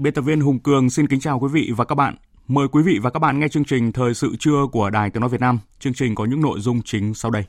Biên 0.00 0.14
tập 0.14 0.22
viên 0.22 0.40
Hùng 0.40 0.58
Cường 0.58 0.90
xin 0.90 1.06
kính 1.06 1.20
chào 1.20 1.38
quý 1.38 1.48
vị 1.52 1.70
và 1.76 1.84
các 1.84 1.94
bạn. 1.94 2.16
Mời 2.48 2.68
quý 2.68 2.82
vị 2.82 2.98
và 3.02 3.10
các 3.10 3.18
bạn 3.18 3.40
nghe 3.40 3.48
chương 3.48 3.64
trình 3.64 3.92
Thời 3.92 4.14
sự 4.14 4.36
trưa 4.38 4.66
của 4.72 4.90
Đài 4.90 5.10
Tiếng 5.10 5.20
Nói 5.20 5.30
Việt 5.30 5.40
Nam. 5.40 5.58
Chương 5.80 5.94
trình 5.94 6.14
có 6.14 6.24
những 6.24 6.40
nội 6.40 6.60
dung 6.60 6.82
chính 6.82 7.14
sau 7.14 7.30
đây. 7.30 7.44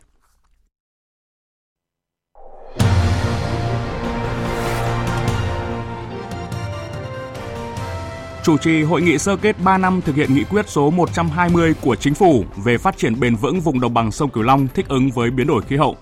Chủ 8.43 8.57
trì 8.57 8.83
hội 8.83 9.01
nghị 9.01 9.17
sơ 9.17 9.35
kết 9.35 9.55
3 9.63 9.77
năm 9.77 10.01
thực 10.01 10.15
hiện 10.15 10.33
nghị 10.33 10.43
quyết 10.43 10.69
số 10.69 10.89
120 10.89 11.73
của 11.81 11.95
Chính 11.95 12.13
phủ 12.13 12.45
về 12.63 12.77
phát 12.77 12.97
triển 12.97 13.19
bền 13.19 13.35
vững 13.35 13.59
vùng 13.59 13.79
đồng 13.79 13.93
bằng 13.93 14.11
sông 14.11 14.29
Cửu 14.29 14.43
Long 14.43 14.67
thích 14.67 14.87
ứng 14.87 15.09
với 15.09 15.31
biến 15.31 15.47
đổi 15.47 15.61
khí 15.61 15.75
hậu. 15.75 15.97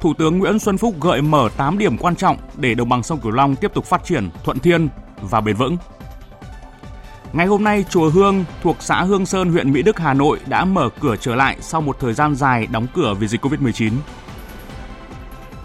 Thủ 0.00 0.14
tướng 0.18 0.38
Nguyễn 0.38 0.58
Xuân 0.58 0.78
Phúc 0.78 0.94
gợi 1.00 1.22
mở 1.22 1.48
8 1.56 1.78
điểm 1.78 1.98
quan 1.98 2.16
trọng 2.16 2.36
để 2.56 2.74
đồng 2.74 2.88
bằng 2.88 3.02
sông 3.02 3.20
Cửu 3.20 3.32
Long 3.32 3.56
tiếp 3.56 3.70
tục 3.74 3.84
phát 3.84 4.04
triển 4.04 4.28
thuận 4.44 4.58
thiên, 4.58 4.88
và 5.30 5.40
bền 5.40 5.56
vững. 5.56 5.76
Ngày 7.32 7.46
hôm 7.46 7.64
nay, 7.64 7.84
chùa 7.90 8.10
Hương 8.10 8.44
thuộc 8.62 8.76
xã 8.80 9.02
Hương 9.02 9.26
Sơn, 9.26 9.52
huyện 9.52 9.72
Mỹ 9.72 9.82
Đức, 9.82 9.98
Hà 9.98 10.14
Nội 10.14 10.40
đã 10.46 10.64
mở 10.64 10.88
cửa 11.00 11.16
trở 11.20 11.34
lại 11.34 11.56
sau 11.60 11.80
một 11.80 11.96
thời 12.00 12.14
gian 12.14 12.34
dài 12.34 12.66
đóng 12.66 12.86
cửa 12.94 13.14
vì 13.14 13.28
dịch 13.28 13.44
Covid-19. 13.44 13.92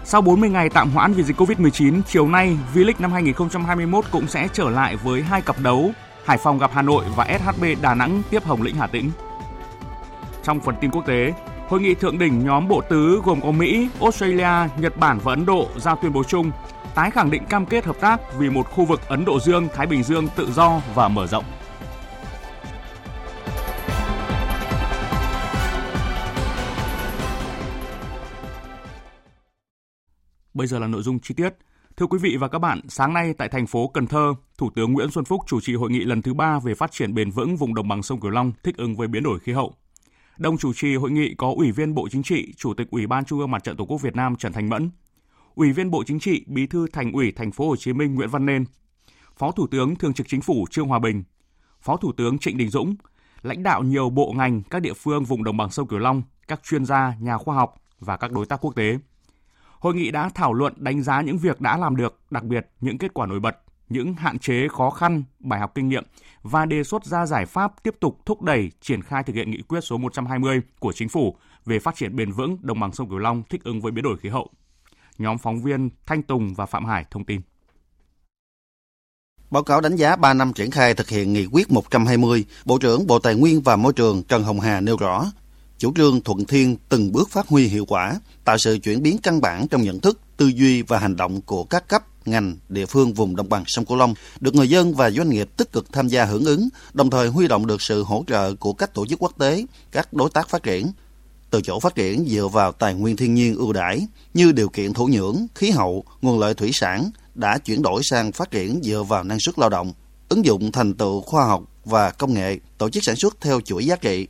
Sau 0.04 0.20
40 0.20 0.50
ngày 0.50 0.68
tạm 0.68 0.90
hoãn 0.90 1.12
vì 1.12 1.22
dịch 1.22 1.40
Covid-19, 1.40 2.02
chiều 2.06 2.28
nay 2.28 2.56
V-League 2.74 2.92
năm 2.98 3.12
2021 3.12 4.04
cũng 4.10 4.26
sẽ 4.26 4.48
trở 4.52 4.70
lại 4.70 4.96
với 4.96 5.22
hai 5.22 5.40
cặp 5.40 5.60
đấu 5.60 5.90
Hải 6.24 6.38
Phòng 6.38 6.58
gặp 6.58 6.70
Hà 6.74 6.82
Nội 6.82 7.04
và 7.16 7.38
SHB 7.38 7.64
Đà 7.82 7.94
Nẵng 7.94 8.22
tiếp 8.30 8.44
Hồng 8.44 8.62
Lĩnh 8.62 8.76
Hà 8.76 8.86
Tĩnh. 8.86 9.10
Trong 10.42 10.60
phần 10.60 10.74
tin 10.80 10.90
quốc 10.90 11.06
tế, 11.06 11.32
Hội 11.70 11.80
nghị 11.80 11.94
thượng 11.94 12.18
đỉnh 12.18 12.44
nhóm 12.44 12.68
bộ 12.68 12.80
tứ 12.80 13.20
gồm 13.24 13.40
có 13.40 13.50
Mỹ, 13.50 13.88
Australia, 14.00 14.68
Nhật 14.78 14.96
Bản 14.96 15.18
và 15.22 15.32
Ấn 15.32 15.46
Độ 15.46 15.68
ra 15.76 15.94
tuyên 15.94 16.12
bố 16.12 16.24
chung 16.24 16.50
tái 16.94 17.10
khẳng 17.10 17.30
định 17.30 17.44
cam 17.44 17.66
kết 17.66 17.84
hợp 17.84 18.00
tác 18.00 18.20
vì 18.38 18.50
một 18.50 18.66
khu 18.70 18.84
vực 18.84 19.00
Ấn 19.08 19.24
Độ 19.24 19.40
Dương, 19.40 19.68
Thái 19.74 19.86
Bình 19.86 20.02
Dương 20.02 20.28
tự 20.36 20.52
do 20.52 20.82
và 20.94 21.08
mở 21.08 21.26
rộng. 21.26 21.44
Bây 30.54 30.66
giờ 30.66 30.78
là 30.78 30.86
nội 30.86 31.02
dung 31.02 31.20
chi 31.20 31.34
tiết. 31.34 31.54
Thưa 31.96 32.06
quý 32.06 32.18
vị 32.18 32.36
và 32.36 32.48
các 32.48 32.58
bạn, 32.58 32.80
sáng 32.88 33.12
nay 33.12 33.34
tại 33.38 33.48
thành 33.48 33.66
phố 33.66 33.88
Cần 33.88 34.06
Thơ, 34.06 34.34
Thủ 34.58 34.70
tướng 34.74 34.92
Nguyễn 34.92 35.10
Xuân 35.10 35.24
Phúc 35.24 35.40
chủ 35.46 35.60
trì 35.60 35.74
hội 35.74 35.90
nghị 35.90 36.00
lần 36.00 36.22
thứ 36.22 36.34
ba 36.34 36.58
về 36.58 36.74
phát 36.74 36.92
triển 36.92 37.14
bền 37.14 37.30
vững 37.30 37.56
vùng 37.56 37.74
đồng 37.74 37.88
bằng 37.88 38.02
sông 38.02 38.20
Cửu 38.20 38.30
Long 38.30 38.52
thích 38.62 38.76
ứng 38.76 38.96
với 38.96 39.08
biến 39.08 39.22
đổi 39.22 39.38
khí 39.38 39.52
hậu. 39.52 39.74
Đồng 40.38 40.58
chủ 40.58 40.72
trì 40.72 40.96
hội 40.96 41.10
nghị 41.10 41.34
có 41.34 41.52
Ủy 41.56 41.72
viên 41.72 41.94
Bộ 41.94 42.08
Chính 42.08 42.22
trị, 42.22 42.54
Chủ 42.56 42.74
tịch 42.74 42.90
Ủy 42.90 43.06
ban 43.06 43.24
Trung 43.24 43.38
ương 43.38 43.50
Mặt 43.50 43.64
trận 43.64 43.76
Tổ 43.76 43.84
quốc 43.84 44.02
Việt 44.02 44.16
Nam 44.16 44.36
Trần 44.36 44.52
Thành 44.52 44.68
Mẫn, 44.68 44.90
Ủy 45.60 45.72
viên 45.72 45.90
Bộ 45.90 46.04
Chính 46.06 46.20
trị, 46.20 46.44
Bí 46.46 46.66
thư 46.66 46.86
Thành 46.92 47.12
ủy 47.12 47.32
Thành 47.32 47.52
phố 47.52 47.68
Hồ 47.68 47.76
Chí 47.76 47.92
Minh 47.92 48.14
Nguyễn 48.14 48.28
Văn 48.28 48.46
Nên, 48.46 48.64
Phó 49.36 49.50
Thủ 49.50 49.66
tướng 49.66 49.96
Thường 49.96 50.14
trực 50.14 50.28
Chính 50.28 50.40
phủ 50.40 50.66
Trương 50.70 50.86
Hòa 50.88 50.98
Bình, 50.98 51.24
Phó 51.80 51.96
Thủ 51.96 52.12
tướng 52.12 52.38
Trịnh 52.38 52.58
Đình 52.58 52.68
Dũng, 52.68 52.94
lãnh 53.42 53.62
đạo 53.62 53.82
nhiều 53.82 54.10
bộ 54.10 54.32
ngành, 54.36 54.62
các 54.62 54.82
địa 54.82 54.92
phương 54.92 55.24
vùng 55.24 55.44
đồng 55.44 55.56
bằng 55.56 55.70
sông 55.70 55.86
Cửu 55.86 55.98
Long, 55.98 56.22
các 56.48 56.60
chuyên 56.64 56.84
gia, 56.84 57.14
nhà 57.20 57.38
khoa 57.38 57.54
học 57.54 57.74
và 57.98 58.16
các 58.16 58.32
đối 58.32 58.46
tác 58.46 58.64
quốc 58.64 58.76
tế. 58.76 58.98
Hội 59.78 59.94
nghị 59.94 60.10
đã 60.10 60.28
thảo 60.28 60.52
luận 60.52 60.74
đánh 60.76 61.02
giá 61.02 61.20
những 61.20 61.38
việc 61.38 61.60
đã 61.60 61.76
làm 61.76 61.96
được, 61.96 62.20
đặc 62.30 62.44
biệt 62.44 62.66
những 62.80 62.98
kết 62.98 63.14
quả 63.14 63.26
nổi 63.26 63.40
bật, 63.40 63.56
những 63.88 64.14
hạn 64.14 64.38
chế 64.38 64.68
khó 64.68 64.90
khăn, 64.90 65.22
bài 65.38 65.60
học 65.60 65.72
kinh 65.74 65.88
nghiệm 65.88 66.04
và 66.42 66.66
đề 66.66 66.84
xuất 66.84 67.04
ra 67.04 67.26
giải 67.26 67.46
pháp 67.46 67.82
tiếp 67.82 67.94
tục 68.00 68.18
thúc 68.26 68.42
đẩy 68.42 68.70
triển 68.80 69.02
khai 69.02 69.22
thực 69.22 69.36
hiện 69.36 69.50
nghị 69.50 69.62
quyết 69.62 69.80
số 69.80 69.98
120 69.98 70.60
của 70.78 70.92
chính 70.92 71.08
phủ 71.08 71.36
về 71.64 71.78
phát 71.78 71.94
triển 71.96 72.16
bền 72.16 72.32
vững 72.32 72.56
đồng 72.60 72.80
bằng 72.80 72.92
sông 72.92 73.08
Cửu 73.08 73.18
Long 73.18 73.42
thích 73.50 73.64
ứng 73.64 73.80
với 73.80 73.92
biến 73.92 74.04
đổi 74.04 74.18
khí 74.18 74.28
hậu. 74.28 74.50
Nhóm 75.18 75.38
phóng 75.38 75.62
viên 75.62 75.90
Thanh 76.06 76.22
Tùng 76.22 76.54
và 76.54 76.66
Phạm 76.66 76.84
Hải 76.84 77.04
thông 77.10 77.24
tin. 77.24 77.40
Báo 79.50 79.62
cáo 79.62 79.80
đánh 79.80 79.96
giá 79.96 80.16
3 80.16 80.34
năm 80.34 80.52
triển 80.52 80.70
khai 80.70 80.94
thực 80.94 81.08
hiện 81.08 81.32
nghị 81.32 81.46
quyết 81.46 81.72
120, 81.72 82.44
Bộ 82.64 82.78
trưởng 82.78 83.06
Bộ 83.06 83.18
Tài 83.18 83.34
nguyên 83.34 83.60
và 83.60 83.76
Môi 83.76 83.92
trường 83.92 84.22
Trần 84.22 84.42
Hồng 84.42 84.60
Hà 84.60 84.80
nêu 84.80 84.96
rõ, 84.96 85.32
chủ 85.78 85.92
trương 85.96 86.20
thuận 86.20 86.44
thiên 86.44 86.76
từng 86.88 87.12
bước 87.12 87.30
phát 87.30 87.48
huy 87.48 87.66
hiệu 87.66 87.84
quả, 87.84 88.20
tạo 88.44 88.58
sự 88.58 88.78
chuyển 88.78 89.02
biến 89.02 89.18
căn 89.22 89.40
bản 89.40 89.68
trong 89.68 89.82
nhận 89.82 90.00
thức, 90.00 90.20
tư 90.36 90.46
duy 90.46 90.82
và 90.82 90.98
hành 90.98 91.16
động 91.16 91.40
của 91.40 91.64
các 91.64 91.88
cấp, 91.88 92.02
ngành, 92.26 92.56
địa 92.68 92.86
phương 92.86 93.14
vùng 93.14 93.36
đồng 93.36 93.48
bằng 93.48 93.64
sông 93.66 93.84
Cửu 93.84 93.96
Long, 93.96 94.14
được 94.40 94.54
người 94.54 94.68
dân 94.68 94.94
và 94.94 95.10
doanh 95.10 95.30
nghiệp 95.30 95.48
tích 95.56 95.72
cực 95.72 95.92
tham 95.92 96.08
gia 96.08 96.24
hưởng 96.24 96.44
ứng, 96.44 96.68
đồng 96.92 97.10
thời 97.10 97.28
huy 97.28 97.48
động 97.48 97.66
được 97.66 97.82
sự 97.82 98.02
hỗ 98.02 98.24
trợ 98.26 98.54
của 98.54 98.72
các 98.72 98.94
tổ 98.94 99.06
chức 99.06 99.22
quốc 99.22 99.32
tế, 99.38 99.64
các 99.92 100.12
đối 100.12 100.30
tác 100.30 100.48
phát 100.48 100.62
triển, 100.62 100.86
từ 101.50 101.60
chỗ 101.60 101.80
phát 101.80 101.94
triển 101.94 102.26
dựa 102.28 102.48
vào 102.48 102.72
tài 102.72 102.94
nguyên 102.94 103.16
thiên 103.16 103.34
nhiên 103.34 103.56
ưu 103.56 103.72
đãi 103.72 104.06
như 104.34 104.52
điều 104.52 104.68
kiện 104.68 104.92
thổ 104.92 105.04
nhưỡng, 105.04 105.46
khí 105.54 105.70
hậu, 105.70 106.04
nguồn 106.22 106.38
lợi 106.38 106.54
thủy 106.54 106.70
sản 106.72 107.10
đã 107.34 107.58
chuyển 107.58 107.82
đổi 107.82 108.02
sang 108.04 108.32
phát 108.32 108.50
triển 108.50 108.80
dựa 108.82 109.02
vào 109.02 109.24
năng 109.24 109.40
suất 109.40 109.58
lao 109.58 109.68
động, 109.68 109.92
ứng 110.28 110.44
dụng 110.44 110.72
thành 110.72 110.94
tựu 110.94 111.20
khoa 111.20 111.46
học 111.46 111.62
và 111.84 112.10
công 112.10 112.34
nghệ, 112.34 112.58
tổ 112.78 112.90
chức 112.90 113.04
sản 113.04 113.16
xuất 113.16 113.36
theo 113.40 113.60
chuỗi 113.60 113.86
giá 113.86 113.96
trị. 113.96 114.26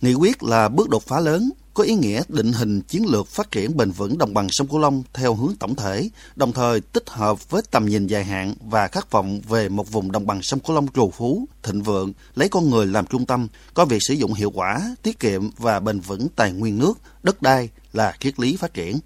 Nghị 0.00 0.14
quyết 0.14 0.42
là 0.42 0.68
bước 0.68 0.88
đột 0.88 1.02
phá 1.02 1.20
lớn 1.20 1.50
có 1.80 1.84
ý 1.84 1.94
nghĩa 1.94 2.22
định 2.28 2.52
hình 2.52 2.80
chiến 2.80 3.06
lược 3.06 3.26
phát 3.26 3.50
triển 3.50 3.76
bền 3.76 3.90
vững 3.90 4.18
đồng 4.18 4.34
bằng 4.34 4.48
sông 4.50 4.68
Cửu 4.68 4.78
Long 4.78 5.02
theo 5.12 5.34
hướng 5.34 5.54
tổng 5.60 5.74
thể, 5.74 6.10
đồng 6.36 6.52
thời 6.52 6.80
tích 6.80 7.10
hợp 7.10 7.50
với 7.50 7.62
tầm 7.70 7.86
nhìn 7.86 8.06
dài 8.06 8.24
hạn 8.24 8.54
và 8.60 8.88
khát 8.88 9.10
vọng 9.10 9.40
về 9.48 9.68
một 9.68 9.92
vùng 9.92 10.12
đồng 10.12 10.26
bằng 10.26 10.42
sông 10.42 10.60
Cửu 10.60 10.74
Long 10.74 10.88
trù 10.88 11.10
phú, 11.10 11.48
thịnh 11.62 11.82
vượng, 11.82 12.12
lấy 12.34 12.48
con 12.48 12.70
người 12.70 12.86
làm 12.86 13.06
trung 13.06 13.26
tâm, 13.26 13.48
có 13.74 13.84
việc 13.84 13.98
sử 14.00 14.14
dụng 14.14 14.34
hiệu 14.34 14.50
quả, 14.50 14.96
tiết 15.02 15.18
kiệm 15.18 15.50
và 15.58 15.80
bền 15.80 16.00
vững 16.00 16.28
tài 16.36 16.52
nguyên 16.52 16.78
nước, 16.78 16.98
đất 17.22 17.42
đai 17.42 17.68
là 17.92 18.14
triết 18.20 18.40
lý 18.40 18.56
phát 18.56 18.74
triển. 18.74 18.98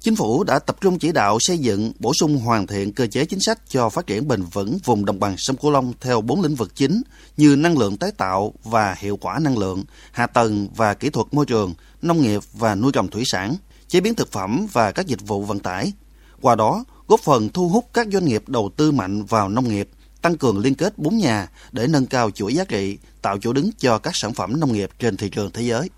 Chính 0.00 0.16
phủ 0.16 0.44
đã 0.44 0.58
tập 0.58 0.76
trung 0.80 0.98
chỉ 0.98 1.12
đạo 1.12 1.38
xây 1.40 1.58
dựng, 1.58 1.92
bổ 1.98 2.12
sung 2.14 2.38
hoàn 2.38 2.66
thiện 2.66 2.92
cơ 2.92 3.06
chế 3.06 3.24
chính 3.24 3.40
sách 3.40 3.58
cho 3.68 3.88
phát 3.88 4.06
triển 4.06 4.28
bền 4.28 4.42
vững 4.42 4.78
vùng 4.84 5.04
đồng 5.04 5.20
bằng 5.20 5.34
sông 5.38 5.56
Cửu 5.56 5.70
Long 5.70 5.92
theo 6.00 6.20
bốn 6.20 6.42
lĩnh 6.42 6.54
vực 6.54 6.74
chính 6.74 7.02
như 7.36 7.56
năng 7.56 7.78
lượng 7.78 7.96
tái 7.96 8.10
tạo 8.16 8.54
và 8.64 8.94
hiệu 8.98 9.16
quả 9.16 9.38
năng 9.38 9.58
lượng, 9.58 9.84
hạ 10.12 10.26
tầng 10.26 10.68
và 10.76 10.94
kỹ 10.94 11.10
thuật 11.10 11.26
môi 11.32 11.46
trường, 11.46 11.74
nông 12.02 12.22
nghiệp 12.22 12.42
và 12.52 12.74
nuôi 12.74 12.92
trồng 12.92 13.08
thủy 13.08 13.22
sản, 13.26 13.56
chế 13.88 14.00
biến 14.00 14.14
thực 14.14 14.32
phẩm 14.32 14.66
và 14.72 14.92
các 14.92 15.06
dịch 15.06 15.26
vụ 15.26 15.42
vận 15.42 15.58
tải. 15.58 15.92
Qua 16.40 16.54
đó, 16.54 16.84
góp 17.08 17.20
phần 17.20 17.48
thu 17.48 17.68
hút 17.68 17.88
các 17.92 18.06
doanh 18.12 18.24
nghiệp 18.24 18.48
đầu 18.48 18.70
tư 18.76 18.92
mạnh 18.92 19.24
vào 19.24 19.48
nông 19.48 19.68
nghiệp, 19.68 19.88
tăng 20.22 20.36
cường 20.36 20.58
liên 20.58 20.74
kết 20.74 20.98
bốn 20.98 21.18
nhà 21.18 21.48
để 21.72 21.86
nâng 21.86 22.06
cao 22.06 22.30
chuỗi 22.30 22.54
giá 22.54 22.64
trị, 22.64 22.98
tạo 23.22 23.38
chỗ 23.40 23.52
đứng 23.52 23.70
cho 23.78 23.98
các 23.98 24.16
sản 24.16 24.34
phẩm 24.34 24.60
nông 24.60 24.72
nghiệp 24.72 24.90
trên 24.98 25.16
thị 25.16 25.28
trường 25.28 25.50
thế 25.50 25.62
giới. 25.62 25.90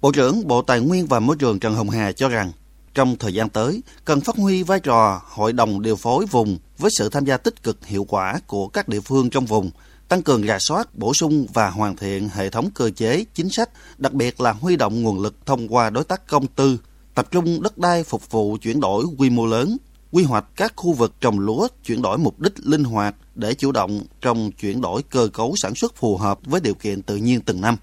Bộ 0.00 0.12
trưởng 0.12 0.48
Bộ 0.48 0.62
Tài 0.62 0.80
nguyên 0.80 1.06
và 1.06 1.20
Môi 1.20 1.36
trường 1.36 1.58
Trần 1.58 1.74
Hồng 1.74 1.90
Hà 1.90 2.12
cho 2.12 2.28
rằng, 2.28 2.52
trong 3.00 3.16
thời 3.16 3.34
gian 3.34 3.48
tới, 3.48 3.82
cần 4.04 4.20
phát 4.20 4.36
huy 4.36 4.62
vai 4.62 4.80
trò 4.80 5.22
hội 5.28 5.52
đồng 5.52 5.82
điều 5.82 5.96
phối 5.96 6.26
vùng 6.26 6.58
với 6.78 6.90
sự 6.98 7.08
tham 7.08 7.24
gia 7.24 7.36
tích 7.36 7.62
cực 7.62 7.86
hiệu 7.86 8.04
quả 8.04 8.40
của 8.46 8.68
các 8.68 8.88
địa 8.88 9.00
phương 9.00 9.30
trong 9.30 9.46
vùng, 9.46 9.70
tăng 10.08 10.22
cường 10.22 10.46
rà 10.46 10.58
soát, 10.58 10.94
bổ 10.94 11.14
sung 11.14 11.46
và 11.54 11.70
hoàn 11.70 11.96
thiện 11.96 12.28
hệ 12.28 12.50
thống 12.50 12.70
cơ 12.74 12.90
chế, 12.90 13.24
chính 13.34 13.50
sách, 13.50 13.70
đặc 13.98 14.12
biệt 14.12 14.40
là 14.40 14.52
huy 14.52 14.76
động 14.76 15.02
nguồn 15.02 15.20
lực 15.20 15.46
thông 15.46 15.68
qua 15.68 15.90
đối 15.90 16.04
tác 16.04 16.26
công 16.28 16.46
tư, 16.46 16.78
tập 17.14 17.28
trung 17.30 17.62
đất 17.62 17.78
đai 17.78 18.04
phục 18.04 18.30
vụ 18.30 18.56
chuyển 18.62 18.80
đổi 18.80 19.04
quy 19.18 19.30
mô 19.30 19.46
lớn, 19.46 19.76
quy 20.12 20.24
hoạch 20.24 20.44
các 20.56 20.72
khu 20.76 20.92
vực 20.92 21.12
trồng 21.20 21.38
lúa 21.38 21.68
chuyển 21.84 22.02
đổi 22.02 22.18
mục 22.18 22.40
đích 22.40 22.54
linh 22.66 22.84
hoạt 22.84 23.14
để 23.34 23.54
chủ 23.54 23.72
động 23.72 24.02
trong 24.20 24.52
chuyển 24.52 24.80
đổi 24.80 25.02
cơ 25.02 25.28
cấu 25.32 25.54
sản 25.56 25.74
xuất 25.74 25.96
phù 25.96 26.16
hợp 26.16 26.38
với 26.44 26.60
điều 26.60 26.74
kiện 26.74 27.02
tự 27.02 27.16
nhiên 27.16 27.40
từng 27.40 27.60
năm. 27.60 27.76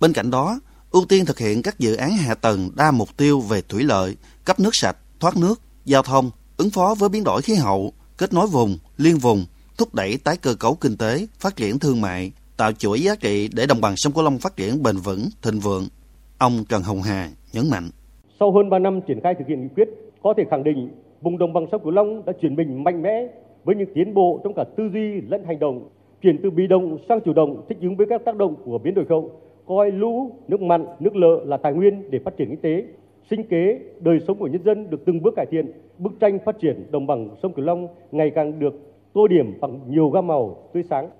Bên 0.00 0.12
cạnh 0.12 0.30
đó, 0.30 0.60
ưu 0.90 1.04
tiên 1.04 1.24
thực 1.24 1.38
hiện 1.38 1.62
các 1.62 1.78
dự 1.78 1.94
án 1.94 2.16
hạ 2.16 2.34
tầng 2.34 2.70
đa 2.74 2.90
mục 2.90 3.16
tiêu 3.16 3.40
về 3.40 3.62
thủy 3.62 3.82
lợi, 3.82 4.16
cấp 4.44 4.60
nước 4.60 4.70
sạch, 4.72 4.96
thoát 5.20 5.36
nước, 5.36 5.54
giao 5.84 6.02
thông, 6.02 6.30
ứng 6.56 6.70
phó 6.70 6.94
với 6.98 7.08
biến 7.08 7.24
đổi 7.24 7.42
khí 7.42 7.54
hậu, 7.54 7.92
kết 8.18 8.32
nối 8.32 8.46
vùng, 8.46 8.78
liên 8.96 9.16
vùng, 9.16 9.44
thúc 9.78 9.94
đẩy 9.94 10.18
tái 10.24 10.36
cơ 10.42 10.54
cấu 10.60 10.74
kinh 10.80 10.96
tế, 10.96 11.26
phát 11.40 11.56
triển 11.56 11.78
thương 11.78 12.00
mại, 12.00 12.32
tạo 12.56 12.72
chuỗi 12.72 13.00
giá 13.00 13.14
trị 13.20 13.48
để 13.56 13.66
đồng 13.68 13.80
bằng 13.80 13.94
sông 13.96 14.12
Cửu 14.12 14.24
Long 14.24 14.38
phát 14.38 14.56
triển 14.56 14.82
bền 14.82 14.96
vững, 14.96 15.22
thịnh 15.42 15.60
vượng. 15.60 15.84
Ông 16.38 16.52
Trần 16.68 16.82
Hồng 16.82 17.02
Hà 17.02 17.30
nhấn 17.52 17.64
mạnh. 17.70 17.88
Sau 18.40 18.52
hơn 18.52 18.70
3 18.70 18.78
năm 18.78 19.00
triển 19.08 19.20
khai 19.22 19.34
thực 19.38 19.48
hiện 19.48 19.62
nghị 19.62 19.68
quyết, 19.74 19.88
có 20.22 20.34
thể 20.36 20.42
khẳng 20.50 20.64
định 20.64 20.90
vùng 21.20 21.38
đồng 21.38 21.52
bằng 21.52 21.66
sông 21.72 21.82
Cửu 21.82 21.90
Long 21.90 22.24
đã 22.24 22.32
chuyển 22.40 22.56
mình 22.56 22.84
mạnh 22.84 23.02
mẽ 23.02 23.26
với 23.64 23.76
những 23.76 23.88
tiến 23.94 24.14
bộ 24.14 24.40
trong 24.44 24.52
cả 24.56 24.64
tư 24.76 24.84
duy 24.92 25.20
lẫn 25.28 25.44
hành 25.46 25.58
động, 25.58 25.88
chuyển 26.22 26.40
từ 26.42 26.50
bị 26.50 26.66
động 26.66 26.98
sang 27.08 27.18
chủ 27.24 27.32
động 27.32 27.64
thích 27.68 27.78
ứng 27.80 27.96
với 27.96 28.06
các 28.10 28.20
tác 28.24 28.36
động 28.36 28.54
của 28.64 28.78
biến 28.78 28.94
đổi 28.94 29.04
khí 29.04 29.10
hậu, 29.10 29.30
coi 29.66 29.90
lũ, 29.90 30.30
nước 30.48 30.60
mặn, 30.60 30.86
nước 31.00 31.16
lợ 31.16 31.44
là 31.44 31.56
tài 31.56 31.72
nguyên 31.72 32.10
để 32.10 32.18
phát 32.24 32.36
triển 32.38 32.48
kinh 32.48 32.60
tế, 32.60 32.84
sinh 33.30 33.44
kế, 33.50 33.80
đời 34.00 34.18
sống 34.26 34.38
của 34.38 34.46
nhân 34.46 34.64
dân 34.64 34.90
được 34.90 35.04
từng 35.06 35.22
bước 35.22 35.34
cải 35.36 35.46
thiện, 35.50 35.72
bức 35.98 36.12
tranh 36.20 36.38
phát 36.44 36.56
triển 36.60 36.86
đồng 36.90 37.06
bằng 37.06 37.28
sông 37.42 37.52
Cửu 37.52 37.64
Long 37.64 37.88
ngày 38.12 38.30
càng 38.34 38.58
được 38.58 38.74
tô 39.12 39.26
điểm 39.28 39.60
bằng 39.60 39.80
nhiều 39.88 40.10
gam 40.10 40.26
màu 40.26 40.70
tươi 40.74 40.82
sáng. 40.90 41.10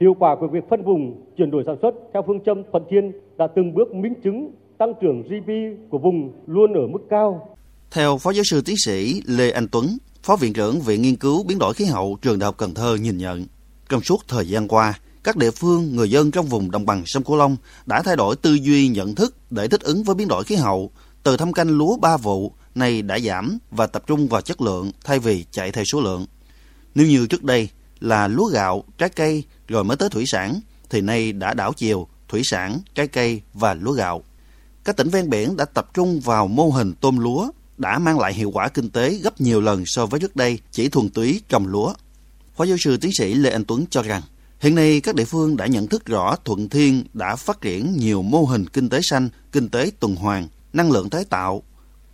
Hiệu 0.00 0.14
quả 0.18 0.36
của 0.40 0.46
việc 0.46 0.64
phân 0.70 0.82
vùng, 0.82 1.22
chuyển 1.36 1.50
đổi 1.50 1.62
sản 1.66 1.76
xuất 1.82 1.94
theo 2.12 2.22
phương 2.26 2.40
châm 2.46 2.62
thuận 2.72 2.82
thiên 2.90 3.12
đã 3.38 3.46
từng 3.46 3.74
bước 3.74 3.94
minh 3.94 4.14
chứng 4.24 4.50
tăng 4.78 4.92
trưởng 5.00 5.22
GDP 5.22 5.50
của 5.90 5.98
vùng 5.98 6.32
luôn 6.46 6.74
ở 6.74 6.86
mức 6.86 7.00
cao. 7.10 7.48
Theo 7.90 8.18
Phó 8.18 8.32
Giáo 8.32 8.44
sư 8.44 8.62
Tiến 8.64 8.76
sĩ 8.84 9.20
Lê 9.26 9.50
Anh 9.50 9.66
Tuấn, 9.72 9.84
Phó 10.22 10.36
Viện 10.36 10.52
trưởng 10.52 10.80
Viện 10.80 11.02
Nghiên 11.02 11.16
cứu 11.16 11.44
Biến 11.48 11.58
đổi 11.58 11.74
Khí 11.74 11.84
hậu 11.84 12.18
Trường 12.22 12.38
Đại 12.38 12.46
học 12.46 12.54
Cần 12.58 12.74
Thơ 12.74 12.96
nhìn 13.02 13.18
nhận, 13.18 13.44
trong 13.88 14.00
suốt 14.00 14.16
thời 14.28 14.48
gian 14.48 14.68
qua, 14.68 14.94
các 15.24 15.36
địa 15.36 15.50
phương, 15.50 15.96
người 15.96 16.10
dân 16.10 16.30
trong 16.30 16.46
vùng 16.46 16.70
đồng 16.70 16.86
bằng 16.86 17.02
sông 17.06 17.22
Cửu 17.22 17.36
Long 17.36 17.56
đã 17.86 18.02
thay 18.02 18.16
đổi 18.16 18.36
tư 18.36 18.54
duy 18.54 18.88
nhận 18.88 19.14
thức 19.14 19.34
để 19.50 19.68
thích 19.68 19.80
ứng 19.80 20.02
với 20.02 20.14
biến 20.14 20.28
đổi 20.28 20.44
khí 20.44 20.54
hậu. 20.54 20.90
Từ 21.22 21.36
thâm 21.36 21.52
canh 21.52 21.68
lúa 21.68 21.96
ba 21.96 22.16
vụ 22.16 22.52
này 22.74 23.02
đã 23.02 23.18
giảm 23.18 23.58
và 23.70 23.86
tập 23.86 24.02
trung 24.06 24.28
vào 24.28 24.40
chất 24.40 24.60
lượng 24.60 24.90
thay 25.04 25.18
vì 25.18 25.44
chạy 25.50 25.72
theo 25.72 25.84
số 25.84 26.00
lượng. 26.00 26.26
Nếu 26.94 27.06
như 27.06 27.26
trước 27.26 27.44
đây 27.44 27.68
là 28.00 28.28
lúa 28.28 28.46
gạo, 28.46 28.84
trái 28.98 29.08
cây 29.08 29.44
rồi 29.68 29.84
mới 29.84 29.96
tới 29.96 30.08
thủy 30.08 30.24
sản, 30.26 30.60
thì 30.90 31.00
nay 31.00 31.32
đã 31.32 31.54
đảo 31.54 31.72
chiều, 31.72 32.08
thủy 32.28 32.42
sản, 32.44 32.80
trái 32.94 33.08
cây 33.08 33.42
và 33.54 33.74
lúa 33.74 33.92
gạo. 33.92 34.22
Các 34.84 34.96
tỉnh 34.96 35.08
ven 35.08 35.30
biển 35.30 35.56
đã 35.56 35.64
tập 35.64 35.90
trung 35.94 36.20
vào 36.20 36.48
mô 36.48 36.70
hình 36.70 36.94
tôm 37.00 37.18
lúa, 37.18 37.50
đã 37.76 37.98
mang 37.98 38.18
lại 38.18 38.34
hiệu 38.34 38.50
quả 38.50 38.68
kinh 38.68 38.90
tế 38.90 39.14
gấp 39.14 39.40
nhiều 39.40 39.60
lần 39.60 39.82
so 39.86 40.06
với 40.06 40.20
trước 40.20 40.36
đây 40.36 40.58
chỉ 40.70 40.88
thuần 40.88 41.08
túy 41.10 41.40
trồng 41.48 41.66
lúa. 41.66 41.94
Phó 42.56 42.64
giáo 42.64 42.76
sư 42.80 42.96
tiến 42.96 43.10
sĩ 43.18 43.34
Lê 43.34 43.50
Anh 43.50 43.64
Tuấn 43.64 43.84
cho 43.90 44.02
rằng, 44.02 44.22
hiện 44.60 44.74
nay 44.74 45.00
các 45.00 45.14
địa 45.14 45.24
phương 45.24 45.56
đã 45.56 45.66
nhận 45.66 45.86
thức 45.86 46.06
rõ 46.06 46.36
Thuận 46.44 46.68
Thiên 46.68 47.04
đã 47.12 47.36
phát 47.36 47.60
triển 47.60 47.96
nhiều 47.96 48.22
mô 48.22 48.44
hình 48.44 48.66
kinh 48.66 48.88
tế 48.88 49.00
xanh, 49.02 49.28
kinh 49.52 49.68
tế 49.68 49.90
tuần 50.00 50.16
hoàn, 50.16 50.48
năng 50.72 50.90
lượng 50.90 51.10
tái 51.10 51.24
tạo. 51.24 51.62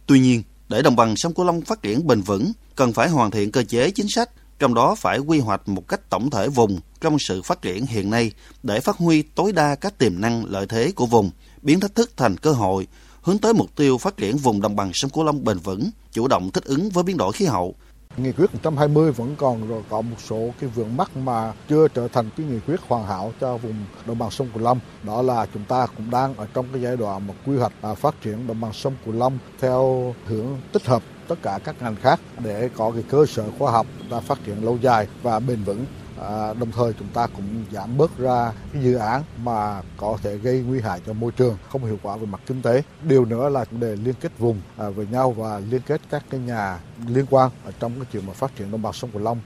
Tuy 0.06 0.20
nhiên, 0.20 0.42
để 0.68 0.82
đồng 0.82 0.96
bằng 0.96 1.16
sông 1.16 1.34
Cửu 1.34 1.44
Long 1.44 1.60
phát 1.60 1.82
triển 1.82 2.06
bền 2.06 2.20
vững, 2.20 2.52
cần 2.76 2.92
phải 2.92 3.08
hoàn 3.08 3.30
thiện 3.30 3.52
cơ 3.52 3.62
chế 3.62 3.90
chính 3.90 4.08
sách, 4.08 4.30
trong 4.58 4.74
đó 4.74 4.94
phải 4.94 5.18
quy 5.18 5.40
hoạch 5.40 5.68
một 5.68 5.88
cách 5.88 6.10
tổng 6.10 6.30
thể 6.30 6.48
vùng 6.48 6.80
trong 7.00 7.18
sự 7.18 7.42
phát 7.42 7.62
triển 7.62 7.86
hiện 7.86 8.10
nay 8.10 8.32
để 8.62 8.80
phát 8.80 8.96
huy 8.96 9.22
tối 9.22 9.52
đa 9.52 9.74
các 9.74 9.98
tiềm 9.98 10.20
năng 10.20 10.44
lợi 10.44 10.66
thế 10.66 10.92
của 10.92 11.06
vùng, 11.06 11.30
biến 11.62 11.80
thách 11.80 11.94
thức 11.94 12.10
thành 12.16 12.36
cơ 12.36 12.52
hội, 12.52 12.86
hướng 13.22 13.38
tới 13.38 13.54
mục 13.54 13.76
tiêu 13.76 13.98
phát 13.98 14.16
triển 14.16 14.36
vùng 14.36 14.60
đồng 14.60 14.76
bằng 14.76 14.90
sông 14.94 15.10
Cửu 15.10 15.24
Long 15.24 15.44
bền 15.44 15.58
vững, 15.58 15.90
chủ 16.12 16.28
động 16.28 16.50
thích 16.50 16.64
ứng 16.64 16.90
với 16.90 17.04
biến 17.04 17.16
đổi 17.16 17.32
khí 17.32 17.44
hậu. 17.44 17.74
Nghị 18.16 18.32
quyết 18.32 18.54
120 18.54 19.12
vẫn 19.12 19.34
còn 19.38 19.68
rồi, 19.68 19.82
có 19.90 20.00
một 20.00 20.16
số 20.28 20.50
cái 20.60 20.70
vướng 20.74 20.96
mắc 20.96 21.16
mà 21.16 21.52
chưa 21.68 21.88
trở 21.88 22.08
thành 22.08 22.30
cái 22.36 22.46
nghị 22.46 22.60
quyết 22.66 22.80
hoàn 22.88 23.06
hảo 23.06 23.32
cho 23.40 23.56
vùng 23.56 23.74
đồng 24.06 24.18
bằng 24.18 24.30
sông 24.30 24.48
Cửu 24.54 24.62
Long. 24.62 24.78
Đó 25.02 25.22
là 25.22 25.46
chúng 25.54 25.64
ta 25.64 25.86
cũng 25.96 26.10
đang 26.10 26.34
ở 26.34 26.46
trong 26.54 26.66
cái 26.72 26.82
giai 26.82 26.96
đoạn 26.96 27.26
một 27.26 27.34
quy 27.46 27.56
hoạch 27.56 27.72
và 27.80 27.94
phát 27.94 28.14
triển 28.22 28.46
đồng 28.46 28.60
bằng 28.60 28.72
sông 28.72 28.94
Cửu 29.04 29.14
Long 29.14 29.38
theo 29.60 30.14
hướng 30.26 30.46
tích 30.72 30.86
hợp 30.86 31.02
tất 31.28 31.38
cả 31.42 31.58
các 31.64 31.74
ngành 31.80 31.96
khác 31.96 32.20
để 32.44 32.68
có 32.76 32.90
cái 32.90 33.04
cơ 33.08 33.26
sở 33.26 33.44
khoa 33.58 33.72
học 33.72 33.86
ta 34.10 34.20
phát 34.20 34.38
triển 34.44 34.64
lâu 34.64 34.78
dài 34.82 35.08
và 35.22 35.40
bền 35.40 35.62
vững 35.64 35.84
À, 36.20 36.54
đồng 36.54 36.72
thời 36.72 36.92
chúng 36.92 37.08
ta 37.08 37.26
cũng 37.26 37.64
giảm 37.72 37.96
bớt 37.96 38.18
ra 38.18 38.52
cái 38.72 38.82
dự 38.82 38.94
án 38.94 39.22
mà 39.42 39.82
có 39.96 40.18
thể 40.22 40.38
gây 40.38 40.60
nguy 40.60 40.80
hại 40.80 41.00
cho 41.06 41.12
môi 41.12 41.32
trường, 41.32 41.56
không 41.68 41.84
hiệu 41.84 41.98
quả 42.02 42.16
về 42.16 42.26
mặt 42.26 42.40
kinh 42.46 42.62
tế. 42.62 42.82
Điều 43.02 43.24
nữa 43.24 43.48
là 43.48 43.64
vấn 43.70 43.80
đề 43.80 43.96
liên 43.96 44.14
kết 44.20 44.38
vùng 44.38 44.60
à, 44.76 44.88
với 44.90 45.06
nhau 45.06 45.32
và 45.32 45.58
liên 45.58 45.80
kết 45.86 46.00
các 46.10 46.24
cái 46.30 46.40
nhà 46.40 46.78
liên 47.06 47.26
quan 47.30 47.50
ở 47.64 47.72
trong 47.80 47.92
cái 47.94 48.04
chuyện 48.12 48.26
mà 48.26 48.32
phát 48.32 48.56
triển 48.56 48.70
đồng 48.70 48.82
bằng 48.82 48.92
sông 48.92 49.10
Cửu 49.10 49.22
Long. 49.22 49.38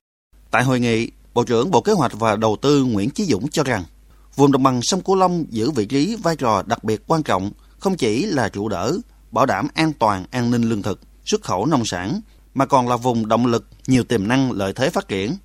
Tại 0.50 0.64
hội 0.64 0.80
nghị, 0.80 1.10
Bộ 1.34 1.44
trưởng 1.44 1.70
Bộ 1.70 1.80
Kế 1.80 1.92
hoạch 1.92 2.12
và 2.18 2.36
Đầu 2.36 2.56
tư 2.62 2.84
Nguyễn 2.84 3.10
Chí 3.10 3.24
Dũng 3.24 3.48
cho 3.48 3.62
rằng 3.64 3.84
vùng 4.34 4.52
đồng 4.52 4.62
bằng 4.62 4.80
sông 4.82 5.00
Cửu 5.00 5.16
Long 5.16 5.44
giữ 5.48 5.70
vị 5.70 5.86
trí 5.86 6.16
vai 6.22 6.36
trò 6.36 6.62
đặc 6.66 6.84
biệt 6.84 7.02
quan 7.06 7.22
trọng, 7.22 7.50
không 7.78 7.96
chỉ 7.96 8.26
là 8.26 8.48
trụ 8.48 8.68
đỡ, 8.68 8.98
bảo 9.30 9.46
đảm 9.46 9.68
an 9.74 9.92
toàn 9.92 10.24
an 10.30 10.50
ninh 10.50 10.62
lương 10.62 10.82
thực, 10.82 11.00
xuất 11.24 11.42
khẩu 11.42 11.66
nông 11.66 11.84
sản, 11.84 12.20
mà 12.54 12.66
còn 12.66 12.88
là 12.88 12.96
vùng 12.96 13.28
động 13.28 13.46
lực 13.46 13.66
nhiều 13.86 14.04
tiềm 14.04 14.28
năng 14.28 14.52
lợi 14.52 14.72
thế 14.72 14.90
phát 14.90 15.08
triển 15.08 15.36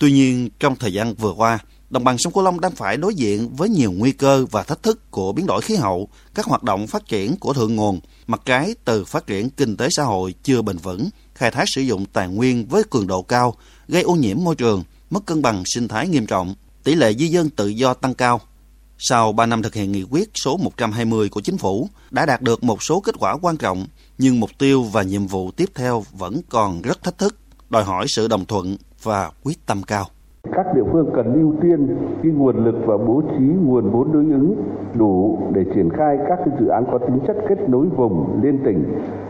Tuy 0.00 0.12
nhiên, 0.12 0.48
trong 0.60 0.76
thời 0.76 0.92
gian 0.92 1.14
vừa 1.14 1.32
qua, 1.32 1.58
đồng 1.90 2.04
bằng 2.04 2.18
sông 2.18 2.32
Cửu 2.32 2.42
Long 2.42 2.60
đang 2.60 2.72
phải 2.72 2.96
đối 2.96 3.14
diện 3.14 3.48
với 3.56 3.68
nhiều 3.68 3.92
nguy 3.92 4.12
cơ 4.12 4.46
và 4.50 4.62
thách 4.62 4.82
thức 4.82 5.10
của 5.10 5.32
biến 5.32 5.46
đổi 5.46 5.62
khí 5.62 5.74
hậu, 5.74 6.08
các 6.34 6.46
hoạt 6.46 6.62
động 6.62 6.86
phát 6.86 7.08
triển 7.08 7.36
của 7.36 7.52
thượng 7.52 7.76
nguồn, 7.76 8.00
mặt 8.26 8.42
trái 8.44 8.74
từ 8.84 9.04
phát 9.04 9.26
triển 9.26 9.50
kinh 9.50 9.76
tế 9.76 9.88
xã 9.90 10.02
hội 10.02 10.34
chưa 10.42 10.62
bền 10.62 10.76
vững, 10.76 11.08
khai 11.34 11.50
thác 11.50 11.64
sử 11.68 11.80
dụng 11.80 12.04
tài 12.06 12.28
nguyên 12.28 12.66
với 12.66 12.82
cường 12.90 13.06
độ 13.06 13.22
cao, 13.22 13.54
gây 13.88 14.02
ô 14.02 14.14
nhiễm 14.14 14.36
môi 14.44 14.54
trường, 14.54 14.84
mất 15.10 15.26
cân 15.26 15.42
bằng 15.42 15.62
sinh 15.66 15.88
thái 15.88 16.08
nghiêm 16.08 16.26
trọng, 16.26 16.54
tỷ 16.84 16.94
lệ 16.94 17.14
di 17.14 17.28
dân 17.28 17.50
tự 17.50 17.68
do 17.68 17.94
tăng 17.94 18.14
cao. 18.14 18.40
Sau 18.98 19.32
3 19.32 19.46
năm 19.46 19.62
thực 19.62 19.74
hiện 19.74 19.92
nghị 19.92 20.02
quyết 20.02 20.30
số 20.44 20.56
120 20.56 21.28
của 21.28 21.40
chính 21.40 21.58
phủ, 21.58 21.88
đã 22.10 22.26
đạt 22.26 22.42
được 22.42 22.64
một 22.64 22.82
số 22.82 23.00
kết 23.00 23.14
quả 23.18 23.36
quan 23.42 23.56
trọng, 23.56 23.86
nhưng 24.18 24.40
mục 24.40 24.50
tiêu 24.58 24.82
và 24.82 25.02
nhiệm 25.02 25.26
vụ 25.26 25.50
tiếp 25.50 25.70
theo 25.74 26.04
vẫn 26.12 26.40
còn 26.48 26.82
rất 26.82 27.02
thách 27.02 27.18
thức, 27.18 27.36
đòi 27.70 27.84
hỏi 27.84 28.08
sự 28.08 28.28
đồng 28.28 28.44
thuận 28.44 28.76
và 29.02 29.30
quyết 29.44 29.66
tâm 29.66 29.78
cao. 29.86 30.04
Các 30.52 30.66
địa 30.74 30.82
phương 30.92 31.10
cần 31.14 31.34
ưu 31.34 31.54
tiên 31.60 31.96
cái 32.22 32.32
nguồn 32.32 32.64
lực 32.64 32.74
và 32.86 32.96
bố 32.96 33.22
trí 33.30 33.44
nguồn 33.44 33.90
vốn 33.90 34.12
đối 34.12 34.24
ứng 34.24 34.56
đủ 34.94 35.38
để 35.52 35.64
triển 35.74 35.90
khai 35.90 36.18
các 36.28 36.38
cái 36.44 36.54
dự 36.60 36.66
án 36.66 36.84
có 36.92 36.98
tính 36.98 37.18
chất 37.26 37.36
kết 37.48 37.68
nối 37.68 37.86
vùng 37.86 38.40
liên 38.42 38.58
tỉnh, 38.64 38.84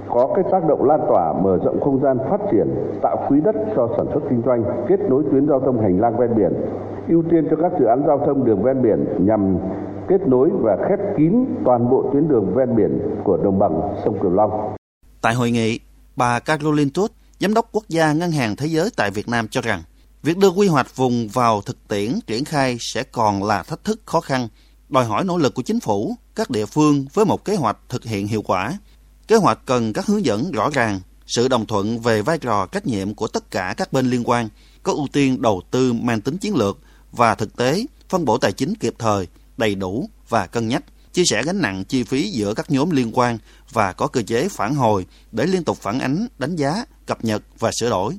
có 0.08 0.32
cái 0.34 0.44
tác 0.50 0.68
động 0.68 0.84
lan 0.84 1.00
tỏa 1.08 1.32
mở 1.42 1.58
rộng 1.64 1.80
không 1.80 2.00
gian 2.02 2.18
phát 2.18 2.40
triển, 2.52 2.68
tạo 3.02 3.26
quỹ 3.28 3.40
đất 3.40 3.56
cho 3.76 3.88
sản 3.96 4.06
xuất 4.12 4.20
kinh 4.30 4.42
doanh, 4.46 4.64
kết 4.88 5.00
nối 5.08 5.24
tuyến 5.30 5.48
giao 5.48 5.60
thông 5.60 5.80
hành 5.80 6.00
lang 6.00 6.18
ven 6.18 6.34
biển, 6.36 6.52
ưu 7.08 7.22
tiên 7.30 7.46
cho 7.50 7.56
các 7.56 7.72
dự 7.78 7.84
án 7.84 8.02
giao 8.06 8.18
thông 8.26 8.44
đường 8.44 8.62
ven 8.62 8.82
biển 8.82 9.04
nhằm 9.18 9.56
kết 10.08 10.28
nối 10.28 10.50
và 10.60 10.76
khép 10.88 10.98
kín 11.16 11.44
toàn 11.64 11.90
bộ 11.90 12.10
tuyến 12.12 12.28
đường 12.28 12.54
ven 12.54 12.76
biển 12.76 13.00
của 13.24 13.36
đồng 13.36 13.58
bằng 13.58 13.80
sông 14.04 14.18
Cửu 14.20 14.30
Long. 14.30 14.74
Tại 15.22 15.34
hội 15.34 15.50
nghị, 15.50 15.80
bà 16.16 16.40
Caroline 16.40 16.90
Tốt, 16.94 17.08
Giám 17.40 17.54
đốc 17.54 17.68
Quốc 17.72 17.84
gia 17.88 18.12
Ngân 18.12 18.32
hàng 18.32 18.56
Thế 18.56 18.66
giới 18.66 18.90
tại 18.96 19.10
Việt 19.10 19.28
Nam 19.28 19.48
cho 19.48 19.60
rằng, 19.60 19.82
việc 20.22 20.36
đưa 20.36 20.48
quy 20.48 20.68
hoạch 20.68 20.96
vùng 20.96 21.28
vào 21.28 21.62
thực 21.62 21.88
tiễn 21.88 22.18
triển 22.26 22.44
khai 22.44 22.76
sẽ 22.80 23.02
còn 23.02 23.44
là 23.44 23.62
thách 23.62 23.84
thức 23.84 24.00
khó 24.06 24.20
khăn, 24.20 24.48
đòi 24.88 25.04
hỏi 25.04 25.24
nỗ 25.24 25.38
lực 25.38 25.54
của 25.54 25.62
chính 25.62 25.80
phủ, 25.80 26.16
các 26.34 26.50
địa 26.50 26.66
phương 26.66 27.06
với 27.14 27.24
một 27.24 27.44
kế 27.44 27.56
hoạch 27.56 27.76
thực 27.88 28.04
hiện 28.04 28.26
hiệu 28.28 28.42
quả. 28.42 28.78
Kế 29.28 29.36
hoạch 29.36 29.58
cần 29.66 29.92
các 29.92 30.06
hướng 30.06 30.24
dẫn 30.24 30.50
rõ 30.50 30.70
ràng, 30.70 31.00
sự 31.26 31.48
đồng 31.48 31.66
thuận 31.66 32.00
về 32.00 32.22
vai 32.22 32.38
trò 32.38 32.66
trách 32.66 32.86
nhiệm 32.86 33.14
của 33.14 33.26
tất 33.26 33.50
cả 33.50 33.74
các 33.76 33.92
bên 33.92 34.10
liên 34.10 34.22
quan, 34.24 34.48
có 34.82 34.92
ưu 34.92 35.08
tiên 35.12 35.42
đầu 35.42 35.62
tư 35.70 35.92
mang 35.92 36.20
tính 36.20 36.38
chiến 36.38 36.54
lược 36.54 36.78
và 37.12 37.34
thực 37.34 37.56
tế, 37.56 37.86
phân 38.08 38.24
bổ 38.24 38.38
tài 38.38 38.52
chính 38.52 38.74
kịp 38.74 38.94
thời, 38.98 39.26
đầy 39.56 39.74
đủ 39.74 40.08
và 40.28 40.46
cân 40.46 40.68
nhắc 40.68 40.82
chia 41.12 41.24
sẻ 41.24 41.42
gánh 41.42 41.62
nặng 41.62 41.84
chi 41.84 42.02
phí 42.02 42.30
giữa 42.30 42.54
các 42.54 42.70
nhóm 42.70 42.90
liên 42.90 43.10
quan 43.14 43.38
và 43.72 43.92
có 43.92 44.06
cơ 44.06 44.22
chế 44.22 44.48
phản 44.48 44.74
hồi 44.74 45.06
để 45.32 45.46
liên 45.46 45.64
tục 45.64 45.78
phản 45.80 45.98
ánh, 45.98 46.26
đánh 46.38 46.56
giá, 46.56 46.84
cập 47.06 47.24
nhật 47.24 47.42
và 47.58 47.70
sửa 47.80 47.90
đổi. 47.90 48.18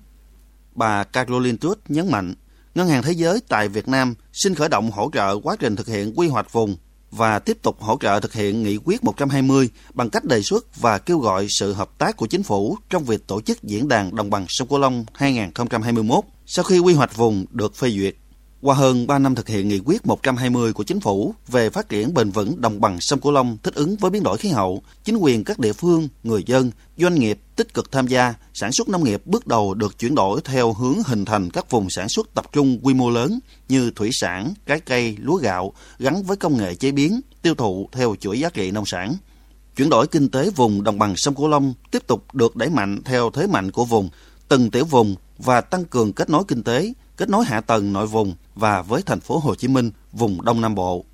Bà 0.75 1.03
Caroline 1.03 1.58
Truth 1.58 1.79
nhấn 1.88 2.12
mạnh, 2.12 2.36
Ngân 2.75 2.88
hàng 2.88 3.03
Thế 3.03 3.12
giới 3.12 3.39
tại 3.48 3.67
Việt 3.67 3.88
Nam 3.88 4.15
xin 4.34 4.55
khởi 4.55 4.70
động 4.70 4.91
hỗ 4.91 5.10
trợ 5.13 5.39
quá 5.43 5.55
trình 5.60 5.75
thực 5.75 5.88
hiện 5.88 6.13
quy 6.20 6.27
hoạch 6.27 6.53
vùng 6.53 6.77
và 7.12 7.39
tiếp 7.39 7.58
tục 7.62 7.81
hỗ 7.81 7.98
trợ 8.01 8.20
thực 8.20 8.34
hiện 8.34 8.63
nghị 8.63 8.77
quyết 8.86 9.03
120 9.03 9.70
bằng 9.93 10.10
cách 10.10 10.25
đề 10.25 10.41
xuất 10.41 10.81
và 10.81 10.98
kêu 10.98 11.20
gọi 11.20 11.48
sự 11.50 11.74
hợp 11.74 11.89
tác 11.98 12.17
của 12.17 12.27
chính 12.27 12.43
phủ 12.43 12.77
trong 12.89 13.03
việc 13.03 13.27
tổ 13.27 13.41
chức 13.41 13.63
diễn 13.63 13.88
đàn 13.88 14.15
đồng 14.15 14.29
bằng 14.29 14.46
sông 14.50 14.67
Cửu 14.67 14.79
Long 14.79 15.05
2021 15.13 16.24
sau 16.46 16.63
khi 16.63 16.79
quy 16.79 16.93
hoạch 16.93 17.15
vùng 17.15 17.46
được 17.51 17.75
phê 17.75 17.89
duyệt. 17.89 18.15
Qua 18.61 18.75
hơn 18.75 19.07
3 19.07 19.19
năm 19.19 19.35
thực 19.35 19.47
hiện 19.47 19.67
nghị 19.67 19.79
quyết 19.85 20.05
120 20.05 20.73
của 20.73 20.83
chính 20.83 20.99
phủ 20.99 21.33
về 21.47 21.69
phát 21.69 21.89
triển 21.89 22.13
bền 22.13 22.31
vững 22.31 22.61
đồng 22.61 22.81
bằng 22.81 22.97
sông 23.01 23.19
Cửu 23.19 23.31
Long 23.31 23.57
thích 23.63 23.73
ứng 23.75 23.95
với 23.95 24.11
biến 24.11 24.23
đổi 24.23 24.37
khí 24.37 24.49
hậu, 24.49 24.83
chính 25.03 25.17
quyền 25.17 25.43
các 25.43 25.59
địa 25.59 25.73
phương, 25.73 26.07
người 26.23 26.43
dân, 26.45 26.71
doanh 26.97 27.15
nghiệp 27.15 27.39
tích 27.55 27.73
cực 27.73 27.91
tham 27.91 28.07
gia, 28.07 28.33
sản 28.53 28.71
xuất 28.71 28.89
nông 28.89 29.03
nghiệp 29.03 29.21
bước 29.25 29.47
đầu 29.47 29.73
được 29.73 29.99
chuyển 29.99 30.15
đổi 30.15 30.41
theo 30.43 30.73
hướng 30.73 31.03
hình 31.05 31.25
thành 31.25 31.49
các 31.49 31.69
vùng 31.69 31.89
sản 31.89 32.09
xuất 32.09 32.33
tập 32.33 32.45
trung 32.53 32.79
quy 32.83 32.93
mô 32.93 33.09
lớn 33.09 33.39
như 33.69 33.91
thủy 33.95 34.09
sản, 34.13 34.53
trái 34.65 34.79
cây, 34.79 35.17
lúa 35.19 35.35
gạo 35.35 35.73
gắn 35.99 36.23
với 36.23 36.37
công 36.37 36.57
nghệ 36.57 36.75
chế 36.75 36.91
biến, 36.91 37.21
tiêu 37.41 37.55
thụ 37.55 37.89
theo 37.91 38.15
chuỗi 38.19 38.39
giá 38.39 38.49
trị 38.49 38.71
nông 38.71 38.85
sản. 38.85 39.15
Chuyển 39.77 39.89
đổi 39.89 40.07
kinh 40.07 40.29
tế 40.29 40.49
vùng 40.49 40.83
đồng 40.83 40.99
bằng 40.99 41.13
sông 41.15 41.35
Cửu 41.35 41.47
Long 41.47 41.73
tiếp 41.91 42.07
tục 42.07 42.35
được 42.35 42.55
đẩy 42.55 42.69
mạnh 42.69 43.01
theo 43.05 43.29
thế 43.29 43.47
mạnh 43.47 43.71
của 43.71 43.85
vùng, 43.85 44.09
từng 44.47 44.71
tiểu 44.71 44.85
vùng 44.85 45.15
và 45.37 45.61
tăng 45.61 45.85
cường 45.85 46.13
kết 46.13 46.29
nối 46.29 46.43
kinh 46.47 46.63
tế, 46.63 46.93
kết 47.17 47.29
nối 47.29 47.45
hạ 47.45 47.61
tầng 47.61 47.93
nội 47.93 48.07
vùng 48.07 48.35
và 48.55 48.81
với 48.81 49.01
thành 49.01 49.19
phố 49.19 49.37
Hồ 49.37 49.55
Chí 49.55 49.67
Minh, 49.67 49.91
vùng 50.11 50.45
Đông 50.45 50.61
Nam 50.61 50.75
Bộ. 50.75 51.05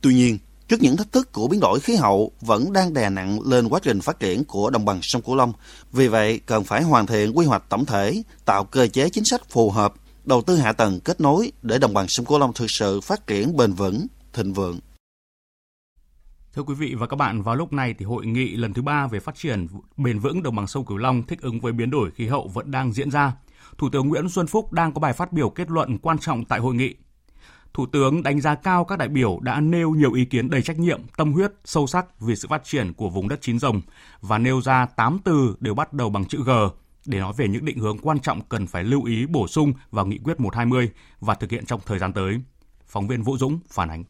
Tuy 0.00 0.14
nhiên, 0.14 0.38
trước 0.68 0.82
những 0.82 0.96
thách 0.96 1.12
thức 1.12 1.32
của 1.32 1.48
biến 1.48 1.60
đổi 1.60 1.80
khí 1.80 1.96
hậu 1.96 2.32
vẫn 2.40 2.72
đang 2.72 2.94
đè 2.94 3.10
nặng 3.10 3.40
lên 3.46 3.68
quá 3.68 3.80
trình 3.82 4.00
phát 4.00 4.20
triển 4.20 4.44
của 4.44 4.70
đồng 4.70 4.84
bằng 4.84 4.98
sông 5.02 5.22
Cửu 5.22 5.34
Long. 5.34 5.52
Vì 5.92 6.08
vậy, 6.08 6.40
cần 6.46 6.64
phải 6.64 6.82
hoàn 6.82 7.06
thiện 7.06 7.38
quy 7.38 7.46
hoạch 7.46 7.68
tổng 7.68 7.84
thể, 7.84 8.22
tạo 8.44 8.64
cơ 8.64 8.86
chế 8.86 9.08
chính 9.08 9.24
sách 9.24 9.50
phù 9.50 9.70
hợp, 9.70 9.94
đầu 10.24 10.42
tư 10.42 10.56
hạ 10.56 10.72
tầng 10.72 11.00
kết 11.00 11.20
nối 11.20 11.52
để 11.62 11.78
đồng 11.78 11.94
bằng 11.94 12.06
sông 12.08 12.26
Cửu 12.26 12.38
Long 12.38 12.52
thực 12.52 12.66
sự 12.68 13.00
phát 13.00 13.26
triển 13.26 13.56
bền 13.56 13.72
vững, 13.72 14.06
thịnh 14.32 14.52
vượng. 14.52 14.78
Thưa 16.54 16.62
quý 16.62 16.74
vị 16.74 16.94
và 16.98 17.06
các 17.06 17.16
bạn, 17.16 17.42
vào 17.42 17.54
lúc 17.54 17.72
này 17.72 17.94
thì 17.98 18.04
hội 18.04 18.26
nghị 18.26 18.56
lần 18.56 18.74
thứ 18.74 18.82
ba 18.82 19.06
về 19.06 19.20
phát 19.20 19.34
triển 19.36 19.66
bền 19.96 20.18
vững 20.18 20.42
đồng 20.42 20.56
bằng 20.56 20.66
sông 20.66 20.84
Cửu 20.84 20.96
Long 20.96 21.22
thích 21.22 21.40
ứng 21.42 21.60
với 21.60 21.72
biến 21.72 21.90
đổi 21.90 22.10
khí 22.10 22.26
hậu 22.26 22.48
vẫn 22.48 22.70
đang 22.70 22.92
diễn 22.92 23.10
ra. 23.10 23.32
Thủ 23.78 23.88
tướng 23.88 24.08
Nguyễn 24.08 24.28
Xuân 24.28 24.46
Phúc 24.46 24.72
đang 24.72 24.92
có 24.92 25.00
bài 25.00 25.12
phát 25.12 25.32
biểu 25.32 25.50
kết 25.50 25.70
luận 25.70 25.98
quan 25.98 26.18
trọng 26.18 26.44
tại 26.44 26.60
hội 26.60 26.74
nghị. 26.74 26.94
Thủ 27.74 27.86
tướng 27.86 28.22
đánh 28.22 28.40
giá 28.40 28.54
cao 28.54 28.84
các 28.84 28.98
đại 28.98 29.08
biểu 29.08 29.38
đã 29.42 29.60
nêu 29.60 29.90
nhiều 29.90 30.12
ý 30.12 30.24
kiến 30.24 30.50
đầy 30.50 30.62
trách 30.62 30.78
nhiệm, 30.78 31.00
tâm 31.16 31.32
huyết, 31.32 31.52
sâu 31.64 31.86
sắc 31.86 32.20
về 32.20 32.36
sự 32.36 32.48
phát 32.48 32.64
triển 32.64 32.92
của 32.92 33.08
vùng 33.08 33.28
đất 33.28 33.38
chín 33.40 33.58
rồng 33.58 33.80
và 34.20 34.38
nêu 34.38 34.60
ra 34.60 34.86
8 34.86 35.18
từ 35.24 35.56
đều 35.60 35.74
bắt 35.74 35.92
đầu 35.92 36.10
bằng 36.10 36.24
chữ 36.24 36.38
G 36.46 36.50
để 37.06 37.18
nói 37.18 37.32
về 37.36 37.48
những 37.48 37.64
định 37.64 37.78
hướng 37.78 37.98
quan 37.98 38.18
trọng 38.20 38.40
cần 38.40 38.66
phải 38.66 38.84
lưu 38.84 39.04
ý 39.04 39.26
bổ 39.26 39.48
sung 39.48 39.72
vào 39.90 40.06
nghị 40.06 40.18
quyết 40.18 40.40
120 40.40 40.90
và 41.20 41.34
thực 41.34 41.50
hiện 41.50 41.66
trong 41.66 41.80
thời 41.86 41.98
gian 41.98 42.12
tới. 42.12 42.40
Phóng 42.86 43.08
viên 43.08 43.22
Vũ 43.22 43.38
Dũng 43.38 43.58
phản 43.70 43.88
ánh. 43.88 44.04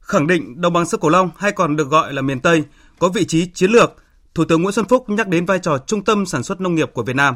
Khẳng 0.00 0.26
định 0.26 0.60
đồng 0.60 0.72
bằng 0.72 0.86
sông 0.86 1.00
Cửu 1.00 1.10
Long 1.10 1.30
hay 1.36 1.52
còn 1.52 1.76
được 1.76 1.88
gọi 1.88 2.12
là 2.12 2.22
miền 2.22 2.40
Tây 2.40 2.64
có 2.98 3.08
vị 3.08 3.24
trí 3.24 3.46
chiến 3.46 3.70
lược, 3.70 4.04
Thủ 4.34 4.44
tướng 4.44 4.62
Nguyễn 4.62 4.72
Xuân 4.72 4.86
Phúc 4.88 5.08
nhắc 5.08 5.28
đến 5.28 5.46
vai 5.46 5.58
trò 5.58 5.78
trung 5.78 6.04
tâm 6.04 6.26
sản 6.26 6.42
xuất 6.42 6.60
nông 6.60 6.74
nghiệp 6.74 6.90
của 6.94 7.02
Việt 7.02 7.16
Nam, 7.16 7.34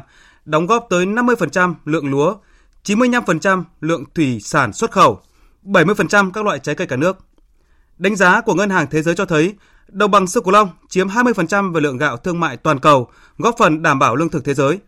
đóng 0.49 0.67
góp 0.67 0.87
tới 0.89 1.05
50% 1.05 1.73
lượng 1.85 2.11
lúa, 2.11 2.35
95% 2.83 3.63
lượng 3.81 4.03
thủy 4.15 4.39
sản 4.41 4.73
xuất 4.73 4.91
khẩu, 4.91 5.21
70% 5.63 6.31
các 6.31 6.45
loại 6.45 6.59
trái 6.59 6.75
cây 6.75 6.87
cả 6.87 6.95
nước. 6.95 7.17
Đánh 7.97 8.15
giá 8.15 8.41
của 8.41 8.53
Ngân 8.53 8.69
hàng 8.69 8.87
Thế 8.91 9.01
giới 9.01 9.15
cho 9.15 9.25
thấy, 9.25 9.55
đồng 9.87 10.11
bằng 10.11 10.27
sông 10.27 10.43
Cửu 10.43 10.53
Long 10.53 10.69
chiếm 10.89 11.07
20% 11.07 11.73
về 11.73 11.81
lượng 11.81 11.97
gạo 11.97 12.17
thương 12.17 12.39
mại 12.39 12.57
toàn 12.57 12.79
cầu, 12.79 13.09
góp 13.37 13.55
phần 13.57 13.81
đảm 13.81 13.99
bảo 13.99 14.15
lương 14.15 14.29
thực 14.29 14.45
thế 14.45 14.53
giới. 14.53 14.79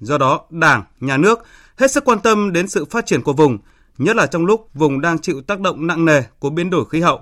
Do 0.00 0.18
đó, 0.18 0.40
Đảng, 0.50 0.84
Nhà 1.00 1.16
nước 1.16 1.38
hết 1.76 1.90
sức 1.90 2.04
quan 2.04 2.18
tâm 2.20 2.52
đến 2.52 2.68
sự 2.68 2.84
phát 2.84 3.06
triển 3.06 3.22
của 3.22 3.32
vùng, 3.32 3.58
nhất 3.98 4.16
là 4.16 4.26
trong 4.26 4.46
lúc 4.46 4.68
vùng 4.74 5.00
đang 5.00 5.18
chịu 5.18 5.40
tác 5.40 5.60
động 5.60 5.86
nặng 5.86 6.04
nề 6.04 6.22
của 6.38 6.50
biến 6.50 6.70
đổi 6.70 6.84
khí 6.88 7.00
hậu. 7.00 7.20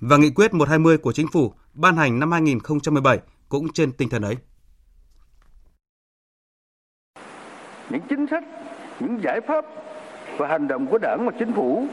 Và 0.00 0.16
nghị 0.16 0.30
quyết 0.30 0.54
120 0.54 0.98
của 0.98 1.12
chính 1.12 1.28
phủ 1.28 1.54
ban 1.74 1.96
hành 1.96 2.18
năm 2.18 2.32
2017 2.32 3.18
cũng 3.48 3.72
trên 3.72 3.92
tinh 3.92 4.08
thần 4.08 4.22
ấy. 4.22 4.36
Những 7.92 8.00
chính 8.08 8.26
sách, 8.26 8.44
những 9.00 9.22
giải 9.22 9.40
pháp 9.40 9.64
và 10.36 10.48
hành 10.48 10.68
động 10.68 10.86
của 10.86 10.98
Đảng 10.98 11.26
và 11.26 11.32
Chính 11.38 11.52
phủ. 11.52 11.86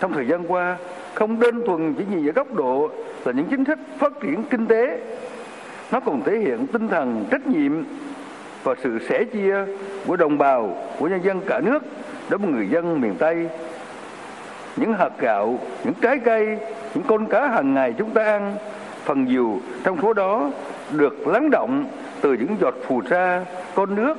Trong 0.00 0.12
thời 0.12 0.26
gian 0.26 0.52
qua 0.52 0.76
không 1.14 1.40
đơn 1.40 1.62
thuần 1.66 1.94
chỉ 1.94 2.04
nhìn 2.10 2.28
ở 2.28 2.32
góc 2.32 2.54
độ 2.54 2.90
là 3.24 3.32
những 3.32 3.46
chính 3.50 3.64
sách 3.64 3.78
phát 3.98 4.12
triển 4.20 4.42
kinh 4.50 4.66
tế 4.66 4.98
nó 5.92 6.00
còn 6.00 6.22
thể 6.22 6.38
hiện 6.38 6.66
tinh 6.66 6.88
thần 6.88 7.24
trách 7.30 7.46
nhiệm 7.46 7.84
và 8.62 8.74
sự 8.82 8.98
sẻ 9.08 9.24
chia 9.24 9.56
của 10.06 10.16
đồng 10.16 10.38
bào 10.38 10.76
của 10.98 11.08
nhân 11.08 11.24
dân 11.24 11.40
cả 11.46 11.60
nước 11.60 11.82
đối 12.28 12.38
với 12.38 12.50
người 12.50 12.68
dân 12.68 13.00
miền 13.00 13.14
Tây. 13.18 13.48
Những 14.76 14.92
hạt 14.92 15.10
gạo 15.18 15.58
những 15.84 15.94
trái 16.00 16.18
cây 16.18 16.58
những 16.94 17.04
con 17.06 17.26
cá 17.26 17.48
hàng 17.48 17.74
ngày 17.74 17.94
chúng 17.98 18.10
ta 18.10 18.24
ăn 18.24 18.56
phần 19.04 19.24
nhiều 19.24 19.60
trong 19.84 19.98
số 20.02 20.12
đó 20.12 20.50
được 20.90 21.26
lắng 21.26 21.50
động 21.50 21.84
từ 22.20 22.32
những 22.32 22.56
giọt 22.60 22.74
phù 22.86 23.02
sa 23.10 23.44
con 23.74 23.94
nước 23.94 24.14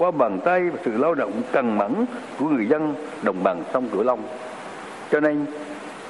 qua 0.00 0.10
bàn 0.10 0.40
tay 0.44 0.70
và 0.70 0.78
sự 0.84 0.96
lao 0.96 1.14
động 1.14 1.32
cần 1.52 1.78
mẫn 1.78 2.06
của 2.38 2.48
người 2.48 2.66
dân 2.66 2.94
đồng 3.22 3.42
bằng 3.42 3.62
sông 3.72 3.88
Cửu 3.88 4.02
Long. 4.02 4.22
Cho 5.10 5.20
nên 5.20 5.46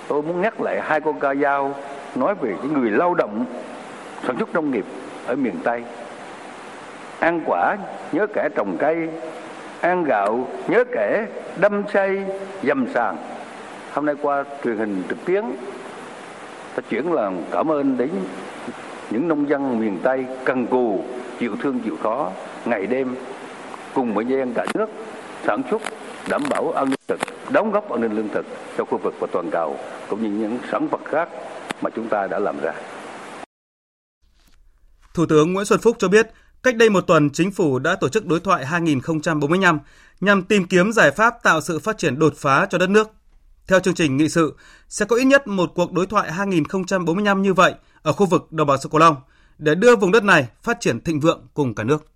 tôi 0.09 0.23
muốn 0.23 0.41
nhắc 0.41 0.61
lại 0.61 0.81
hai 0.81 1.01
con 1.01 1.21
ca 1.21 1.35
dao 1.35 1.75
nói 2.15 2.35
về 2.35 2.55
những 2.63 2.81
người 2.81 2.91
lao 2.91 3.15
động 3.15 3.45
sản 4.27 4.37
xuất 4.39 4.55
nông 4.55 4.71
nghiệp 4.71 4.85
ở 5.27 5.37
miền 5.37 5.55
Tây. 5.65 5.83
Ăn 7.19 7.41
quả 7.47 7.77
nhớ 8.13 8.27
kẻ 8.27 8.49
trồng 8.55 8.77
cây, 8.79 9.09
ăn 9.81 10.05
gạo 10.05 10.49
nhớ 10.69 10.85
kẻ 10.93 11.27
đâm 11.57 11.83
xây 11.93 12.25
dầm 12.63 12.87
sàn. 12.95 13.17
Hôm 13.93 14.07
nay 14.07 14.15
qua 14.23 14.45
truyền 14.65 14.77
hình 14.77 15.03
trực 15.09 15.25
tuyến 15.25 15.45
ta 16.75 16.83
chuyển 16.91 17.13
lời 17.13 17.33
cảm 17.51 17.71
ơn 17.71 17.97
đến 17.97 18.11
những 19.11 19.29
nông 19.29 19.49
dân 19.49 19.81
miền 19.81 19.99
Tây 20.03 20.27
cần 20.45 20.67
cù 20.67 21.05
chịu 21.39 21.57
thương 21.63 21.81
chịu 21.81 21.97
khó 22.03 22.31
ngày 22.65 22.87
đêm 22.87 23.15
cùng 23.95 24.15
với 24.15 24.25
nhân 24.25 24.39
dân 24.39 24.53
cả 24.55 24.67
nước 24.75 24.87
sản 25.47 25.63
xuất 25.71 25.83
đảm 26.29 26.43
bảo 26.51 26.73
an 26.73 26.91
ninh 26.91 27.01
thực 27.09 27.21
đóng 27.51 27.71
góp 27.71 27.91
an 27.91 28.01
ninh 28.01 28.13
lương 28.13 28.29
thực 28.29 28.47
cho 28.79 28.85
khu 28.85 28.99
vực 28.99 29.15
và 29.21 29.27
toàn 29.33 29.51
cầu 29.51 29.77
cũng 30.09 30.23
như 30.23 30.31
những 30.31 30.59
sản 30.73 30.89
vật 30.89 31.01
khác 31.05 31.29
mà 31.83 31.91
chúng 31.97 32.09
ta 32.09 32.27
đã 32.27 32.39
làm 32.39 32.61
ra. 32.61 32.73
Thủ 35.15 35.27
tướng 35.27 35.53
Nguyễn 35.53 35.67
Xuân 35.67 35.81
Phúc 35.81 35.97
cho 35.99 36.09
biết, 36.09 36.31
cách 36.63 36.77
đây 36.77 36.91
một 36.91 37.01
tuần, 37.01 37.31
chính 37.31 37.51
phủ 37.51 37.79
đã 37.79 37.97
tổ 37.97 38.09
chức 38.09 38.27
đối 38.27 38.41
thoại 38.41 38.67
2045 38.67 39.79
nhằm 40.21 40.43
tìm 40.43 40.67
kiếm 40.67 40.93
giải 40.93 41.11
pháp 41.11 41.35
tạo 41.43 41.61
sự 41.61 41.79
phát 41.79 41.99
triển 41.99 42.19
đột 42.19 42.35
phá 42.37 42.67
cho 42.71 42.79
đất 42.79 42.91
nước. 42.91 43.09
Theo 43.69 43.81
chương 43.81 43.95
trình 43.95 44.17
nghị 44.17 44.29
sự, 44.29 44.55
sẽ 44.89 45.07
có 45.07 45.17
ít 45.17 45.25
nhất 45.25 45.47
một 45.47 45.73
cuộc 45.75 45.93
đối 45.93 46.07
thoại 46.07 46.33
2045 46.33 47.43
như 47.43 47.55
vậy 47.55 47.75
ở 48.03 48.13
khu 48.13 48.27
vực 48.27 48.53
đồng 48.53 48.67
bằng 48.67 48.81
sông 48.81 48.93
Cửu 48.93 48.99
Long 49.01 49.17
để 49.59 49.75
đưa 49.75 49.97
vùng 49.97 50.13
đất 50.13 50.25
này 50.25 50.49
phát 50.63 50.81
triển 50.81 51.01
thịnh 51.01 51.21
vượng 51.21 51.47
cùng 51.55 51.75
cả 51.75 51.85
nước. 51.85 52.07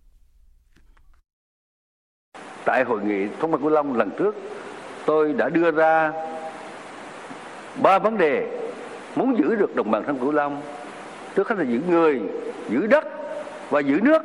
Tại 2.65 2.85
hội 2.85 3.01
nghị 3.03 3.27
thống 3.41 3.51
nhất 3.51 3.61
Cửu 3.61 3.71
Long 3.71 3.97
lần 3.97 4.11
trước, 4.19 4.37
tôi 5.07 5.33
đã 5.33 5.49
đưa 5.49 5.71
ra 5.71 6.13
ba 7.83 7.99
vấn 7.99 8.19
đề 8.19 8.49
muốn 9.17 9.39
giữ 9.39 9.55
được 9.55 9.77
đồng 9.77 9.91
bằng 9.91 10.03
sông 10.07 10.19
Cửu 10.19 10.33
Long. 10.33 10.61
Trước 11.35 11.49
hết 11.49 11.59
là 11.59 11.65
giữ 11.65 11.81
người, 11.89 12.21
giữ 12.69 12.87
đất 12.87 13.05
và 13.71 13.81
giữ 13.81 14.01
nước. 14.03 14.23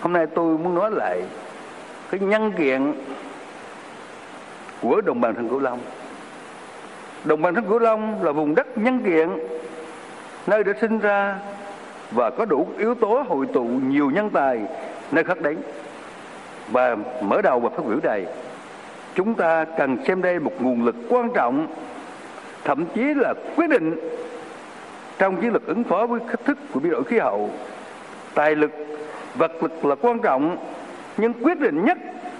Hôm 0.00 0.12
nay 0.12 0.26
tôi 0.26 0.58
muốn 0.58 0.74
nói 0.74 0.90
lại 0.90 1.22
cái 2.10 2.20
nhân 2.20 2.52
kiện 2.52 2.92
của 4.80 5.00
đồng 5.00 5.20
bằng 5.20 5.34
sông 5.36 5.48
Cửu 5.48 5.60
Long. 5.60 5.78
Đồng 7.24 7.42
bằng 7.42 7.54
sông 7.54 7.68
Cửu 7.68 7.78
Long 7.78 8.24
là 8.24 8.32
vùng 8.32 8.54
đất 8.54 8.78
nhân 8.78 9.00
kiện 9.04 9.28
nơi 10.46 10.64
đã 10.64 10.72
sinh 10.80 10.98
ra 10.98 11.38
và 12.10 12.30
có 12.30 12.44
đủ 12.44 12.68
yếu 12.78 12.94
tố 12.94 13.24
hội 13.28 13.46
tụ 13.52 13.64
nhiều 13.64 14.10
nhân 14.10 14.30
tài 14.30 14.60
nơi 15.12 15.24
khác 15.24 15.40
đến 15.40 15.56
và 16.68 16.96
mở 17.20 17.42
đầu 17.42 17.60
và 17.60 17.68
phát 17.68 17.86
biểu 17.86 17.98
này, 18.02 18.26
chúng 19.14 19.34
ta 19.34 19.64
cần 19.64 19.96
xem 20.06 20.22
đây 20.22 20.38
một 20.38 20.52
nguồn 20.60 20.84
lực 20.84 20.96
quan 21.08 21.30
trọng, 21.34 21.66
thậm 22.64 22.84
chí 22.94 23.14
là 23.14 23.34
quyết 23.56 23.70
định 23.70 23.96
trong 25.18 25.40
chiến 25.40 25.52
lược 25.52 25.66
ứng 25.66 25.84
phó 25.84 26.06
với 26.06 26.20
thách 26.28 26.44
thức 26.44 26.58
của 26.72 26.80
biến 26.80 26.92
đổi 26.92 27.04
khí 27.04 27.18
hậu. 27.18 27.50
Tài 28.34 28.56
lực, 28.56 28.70
vật 29.34 29.52
lực 29.62 29.84
là 29.84 29.94
quan 29.94 30.18
trọng, 30.18 30.56
nhưng 31.16 31.32
quyết 31.32 31.60
định 31.60 31.84
nhất 31.84 31.98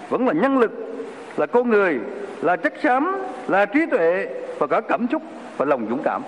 vẫn 0.09 0.27
là 0.27 0.33
nhân 0.33 0.57
lực, 0.57 0.71
là 1.37 1.45
con 1.45 1.69
người, 1.69 1.99
là 2.41 2.55
chất 2.55 2.73
xám, 2.83 3.21
là 3.47 3.65
trí 3.65 3.85
tuệ 3.85 4.27
và 4.59 4.67
cả 4.67 4.81
cảm 4.81 5.07
xúc 5.11 5.21
và 5.57 5.65
lòng 5.65 5.85
dũng 5.89 6.03
cảm. 6.03 6.21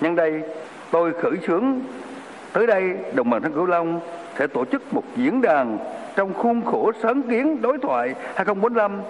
Nhân 0.00 0.16
đây, 0.16 0.42
tôi 0.90 1.12
khởi 1.22 1.32
xướng, 1.46 1.80
tới 2.52 2.66
đây 2.66 2.90
đồng 3.14 3.30
bằng 3.30 3.42
sông 3.42 3.52
cửu 3.52 3.66
long 3.66 4.00
sẽ 4.38 4.46
tổ 4.46 4.64
chức 4.64 4.94
một 4.94 5.02
diễn 5.16 5.42
đàn 5.42 5.78
trong 6.16 6.34
khuôn 6.34 6.64
khổ 6.64 6.92
sáng 7.02 7.22
kiến 7.22 7.62
đối 7.62 7.78
thoại 7.78 8.14
2045 8.34 9.02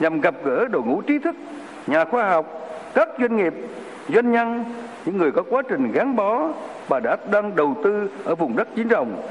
nhằm 0.00 0.20
gặp 0.20 0.34
gỡ 0.44 0.68
đội 0.68 0.82
ngũ 0.82 1.02
trí 1.02 1.18
thức, 1.18 1.36
nhà 1.86 2.04
khoa 2.04 2.30
học, 2.30 2.70
các 2.94 3.08
doanh 3.20 3.36
nghiệp, 3.36 3.54
doanh 4.08 4.32
nhân, 4.32 4.64
những 5.04 5.18
người 5.18 5.32
có 5.32 5.42
quá 5.50 5.62
trình 5.68 5.92
gắn 5.92 6.16
bó 6.16 6.48
và 6.88 7.00
đã 7.00 7.16
đang 7.30 7.56
đầu 7.56 7.76
tư 7.84 8.08
ở 8.24 8.34
vùng 8.34 8.56
đất 8.56 8.68
chiến 8.76 8.88
rồng 8.90 9.22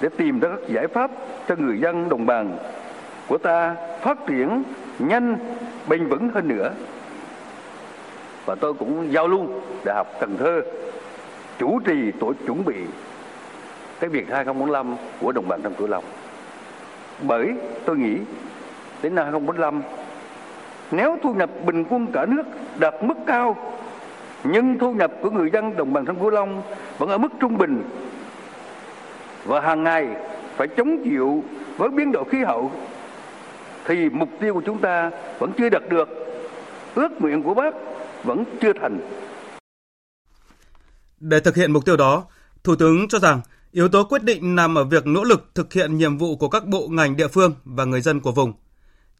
để 0.00 0.08
tìm 0.16 0.40
ra 0.40 0.48
các 0.48 0.68
giải 0.68 0.86
pháp 0.86 1.10
cho 1.48 1.54
người 1.58 1.80
dân 1.80 2.08
đồng 2.08 2.26
bằng 2.26 2.56
của 3.28 3.38
ta 3.38 3.76
phát 4.00 4.26
triển 4.26 4.62
nhanh, 4.98 5.36
bền 5.88 6.08
vững 6.08 6.28
hơn 6.28 6.48
nữa. 6.48 6.70
Và 8.46 8.54
tôi 8.54 8.74
cũng 8.74 9.12
giao 9.12 9.28
luôn 9.28 9.60
Đại 9.84 9.96
học 9.96 10.06
Cần 10.20 10.36
Thơ 10.38 10.62
chủ 11.58 11.80
trì 11.84 12.12
tổ 12.20 12.32
chuẩn 12.46 12.64
bị 12.64 12.76
cái 14.00 14.10
việc 14.10 14.28
2045 14.30 14.96
của 15.20 15.32
đồng 15.32 15.48
bằng 15.48 15.60
sông 15.62 15.74
Cửu 15.74 15.86
Long. 15.86 16.04
Bởi 17.22 17.52
tôi 17.84 17.96
nghĩ 17.96 18.16
đến 19.02 19.14
năm 19.14 19.24
2045 19.24 19.82
nếu 20.90 21.18
thu 21.22 21.34
nhập 21.34 21.50
bình 21.66 21.84
quân 21.90 22.06
cả 22.12 22.26
nước 22.26 22.42
đạt 22.78 22.94
mức 23.02 23.14
cao, 23.26 23.56
nhưng 24.44 24.78
thu 24.78 24.92
nhập 24.92 25.12
của 25.22 25.30
người 25.30 25.50
dân 25.50 25.76
đồng 25.76 25.92
bằng 25.92 26.06
sông 26.06 26.20
Cửu 26.20 26.30
Long 26.30 26.62
vẫn 26.98 27.08
ở 27.08 27.18
mức 27.18 27.32
trung 27.40 27.58
bình, 27.58 27.82
và 29.44 29.60
hàng 29.60 29.82
ngày 29.82 30.08
phải 30.56 30.68
chống 30.68 31.04
chịu 31.04 31.44
với 31.76 31.88
biến 31.88 32.12
đổi 32.12 32.24
khí 32.30 32.38
hậu, 32.44 32.72
thì 33.84 34.10
mục 34.10 34.28
tiêu 34.40 34.54
của 34.54 34.62
chúng 34.66 34.78
ta 34.78 35.10
vẫn 35.38 35.52
chưa 35.58 35.68
đạt 35.68 35.82
được 35.88 36.08
ước 36.94 37.20
nguyện 37.20 37.42
của 37.42 37.54
bác 37.54 37.74
vẫn 38.24 38.44
chưa 38.60 38.72
thành 38.72 39.00
để 41.20 41.40
thực 41.40 41.56
hiện 41.56 41.72
mục 41.72 41.84
tiêu 41.84 41.96
đó, 41.96 42.24
thủ 42.64 42.76
tướng 42.76 43.08
cho 43.08 43.18
rằng 43.18 43.40
yếu 43.74 43.88
tố 43.88 44.04
quyết 44.04 44.22
định 44.22 44.54
nằm 44.54 44.78
ở 44.78 44.84
việc 44.84 45.06
nỗ 45.06 45.24
lực 45.24 45.50
thực 45.54 45.72
hiện 45.72 45.96
nhiệm 45.96 46.18
vụ 46.18 46.36
của 46.36 46.48
các 46.48 46.66
bộ 46.66 46.88
ngành 46.90 47.16
địa 47.16 47.28
phương 47.28 47.54
và 47.64 47.84
người 47.84 48.00
dân 48.00 48.20
của 48.20 48.32
vùng 48.32 48.52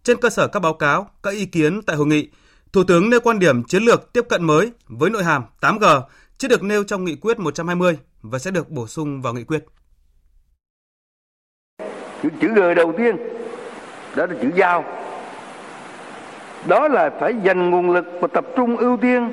trên 0.03 0.17
cơ 0.21 0.31
sở 0.31 0.47
các 0.47 0.61
báo 0.61 0.75
cáo, 0.75 1.07
các 1.23 1.31
ý 1.31 1.47
kiến 1.47 1.83
tại 1.83 1.97
hội 1.97 2.07
nghị, 2.07 2.29
Thủ 2.73 2.85
tướng 2.85 3.11
nêu 3.11 3.21
quan 3.21 3.39
điểm 3.39 3.65
chiến 3.65 3.83
lược 3.83 4.13
tiếp 4.13 4.25
cận 4.29 4.45
mới 4.45 4.73
với 4.87 5.11
nội 5.11 5.25
hàm 5.25 5.45
8G 5.61 6.03
chưa 6.39 6.49
được 6.49 6.63
nêu 6.63 6.85
trong 6.85 7.05
nghị 7.05 7.17
quyết 7.17 7.39
120 7.39 7.99
và 8.23 8.39
sẽ 8.39 8.51
được 8.51 8.71
bổ 8.71 8.87
sung 8.87 9.23
vào 9.23 9.35
nghị 9.35 9.45
quyết. 9.45 9.65
Chữ, 12.23 12.29
chữ 12.41 12.49
G 12.49 12.61
đầu 12.77 12.95
tiên 12.99 13.17
đó 14.17 14.27
là 14.27 14.35
chữ 14.43 14.51
giao. 14.57 14.85
Đó 16.67 16.89
là 16.89 17.11
phải 17.21 17.35
dành 17.45 17.71
nguồn 17.71 17.91
lực 17.91 18.05
và 18.21 18.29
tập 18.29 18.45
trung 18.57 18.77
ưu 18.77 18.97
tiên 18.97 19.33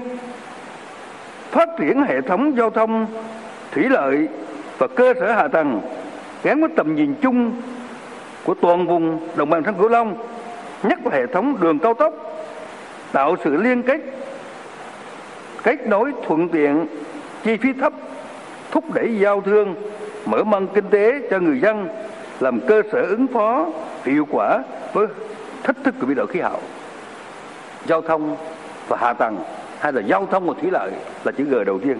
phát 1.51 1.70
triển 1.80 2.04
hệ 2.08 2.22
thống 2.22 2.58
giao 2.58 2.70
thông 2.70 3.08
thủy 3.72 3.84
lợi 3.90 4.28
và 4.81 4.88
cơ 4.88 5.13
sở 5.19 5.31
hạ 5.31 5.47
tầng 5.47 5.81
gắn 6.43 6.61
với 6.61 6.69
tầm 6.75 6.95
nhìn 6.95 7.15
chung 7.21 7.61
của 8.43 8.53
toàn 8.53 8.88
vùng 8.88 9.27
đồng 9.35 9.50
bằng 9.50 9.63
sông 9.65 9.75
Cửu 9.77 9.88
Long, 9.88 10.17
nhất 10.83 11.00
là 11.05 11.11
hệ 11.17 11.25
thống 11.27 11.57
đường 11.61 11.79
cao 11.79 11.93
tốc, 11.93 12.13
tạo 13.11 13.35
sự 13.43 13.55
liên 13.55 13.83
kết, 13.83 14.01
kết 15.63 15.88
nối 15.88 16.11
thuận 16.27 16.50
tiện, 16.50 16.85
chi 17.43 17.57
phí 17.57 17.73
thấp, 17.73 17.93
thúc 18.71 18.93
đẩy 18.93 19.19
giao 19.19 19.41
thương, 19.41 19.75
mở 20.25 20.43
mang 20.43 20.67
kinh 20.67 20.89
tế 20.89 21.19
cho 21.31 21.39
người 21.39 21.59
dân, 21.59 21.88
làm 22.39 22.59
cơ 22.59 22.81
sở 22.91 23.01
ứng 23.01 23.27
phó 23.27 23.67
hiệu 24.05 24.27
quả 24.31 24.63
với 24.93 25.07
thách 25.63 25.77
thức 25.83 25.95
của 26.00 26.07
biến 26.07 26.17
đổi 26.17 26.27
khí 26.27 26.39
hậu. 26.39 26.59
Giao 27.85 28.01
thông 28.01 28.38
và 28.88 28.97
hạ 29.01 29.13
tầng 29.13 29.38
hay 29.79 29.93
là 29.93 30.01
giao 30.01 30.27
thông 30.31 30.47
và 30.47 30.53
thủy 30.61 30.71
lợi 30.71 30.91
là 31.23 31.31
chữ 31.31 31.43
G 31.43 31.55
đầu 31.65 31.79
tiên. 31.79 31.97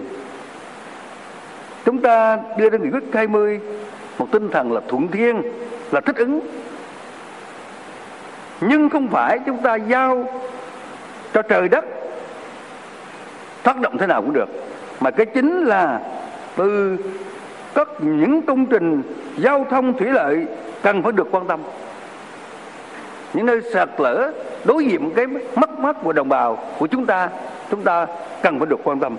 Chúng 1.84 1.98
ta 1.98 2.38
đưa 2.58 2.70
ra 2.70 2.78
nghị 2.78 2.90
quyết 2.90 3.04
20 3.12 3.60
một 4.18 4.26
tinh 4.32 4.50
thần 4.50 4.72
là 4.72 4.80
thuận 4.88 5.08
thiên, 5.08 5.42
là 5.90 6.00
thích 6.00 6.16
ứng. 6.16 6.40
Nhưng 8.60 8.90
không 8.90 9.08
phải 9.08 9.38
chúng 9.46 9.58
ta 9.62 9.74
giao 9.74 10.24
cho 11.34 11.42
trời 11.42 11.68
đất 11.68 11.84
tác 13.62 13.80
động 13.80 13.98
thế 13.98 14.06
nào 14.06 14.22
cũng 14.22 14.32
được. 14.32 14.48
Mà 15.00 15.10
cái 15.10 15.26
chính 15.26 15.64
là 15.64 16.00
từ 16.56 16.96
các 17.74 17.88
những 18.00 18.42
công 18.42 18.66
trình 18.66 19.02
giao 19.36 19.66
thông 19.70 19.98
thủy 19.98 20.08
lợi 20.10 20.46
cần 20.82 21.02
phải 21.02 21.12
được 21.12 21.28
quan 21.30 21.46
tâm 21.46 21.60
những 23.34 23.46
nơi 23.46 23.60
sạt 23.72 23.88
lở 23.98 24.32
đối 24.64 24.84
diện 24.84 25.10
cái 25.16 25.26
mất 25.56 25.78
mát 25.78 25.96
của 26.02 26.12
đồng 26.12 26.28
bào 26.28 26.58
của 26.78 26.86
chúng 26.86 27.06
ta 27.06 27.28
chúng 27.70 27.82
ta 27.82 28.06
cần 28.42 28.58
phải 28.58 28.66
được 28.66 28.80
quan 28.84 29.00
tâm 29.00 29.16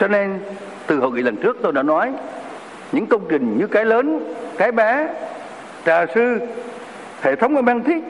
cho 0.00 0.08
nên, 0.08 0.38
từ 0.86 0.98
hội 0.98 1.12
nghị 1.12 1.22
lần 1.22 1.36
trước 1.36 1.56
tôi 1.62 1.72
đã 1.72 1.82
nói, 1.82 2.12
những 2.92 3.06
công 3.06 3.22
trình 3.28 3.58
như 3.58 3.66
cái 3.66 3.84
lớn, 3.84 4.34
cái 4.58 4.72
bé, 4.72 5.08
trà 5.86 6.06
sư, 6.14 6.38
hệ 7.20 7.36
thống 7.36 7.56
ở 7.56 7.62
mang 7.62 7.84
thiết, 7.84 8.02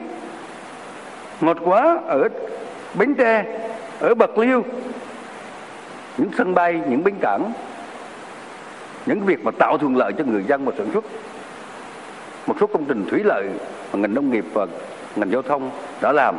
ngọt 1.41 1.57
quá 1.65 1.99
ở 2.07 2.29
bến 2.93 3.15
tre, 3.15 3.45
ở 3.99 4.15
bạc 4.15 4.37
liêu, 4.37 4.63
những 6.17 6.29
sân 6.37 6.53
bay, 6.53 6.81
những 6.89 7.03
bến 7.03 7.15
cảng, 7.21 7.51
những 9.05 9.21
việc 9.21 9.43
mà 9.43 9.51
tạo 9.51 9.77
thuận 9.77 9.97
lợi 9.97 10.13
cho 10.17 10.23
người 10.23 10.43
dân 10.43 10.65
và 10.65 10.71
sản 10.77 10.87
xuất. 10.93 11.05
Một 12.47 12.55
số 12.59 12.67
công 12.67 12.85
trình 12.85 13.05
thủy 13.09 13.23
lợi 13.23 13.49
mà 13.93 13.99
ngành 13.99 14.13
nông 14.13 14.31
nghiệp 14.31 14.45
và 14.53 14.65
ngành 15.15 15.31
giao 15.31 15.41
thông 15.41 15.69
đã 16.01 16.11
làm, 16.11 16.35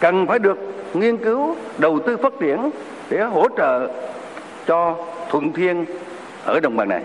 cần 0.00 0.26
phải 0.26 0.38
được 0.38 0.58
nghiên 0.94 1.16
cứu, 1.16 1.56
đầu 1.78 2.00
tư 2.06 2.16
phát 2.16 2.32
triển 2.40 2.70
để 3.10 3.22
hỗ 3.22 3.48
trợ 3.56 3.88
cho 4.66 4.96
thuận 5.30 5.52
thiên 5.52 5.84
ở 6.44 6.60
đồng 6.60 6.76
bằng 6.76 6.88
này. 6.88 7.04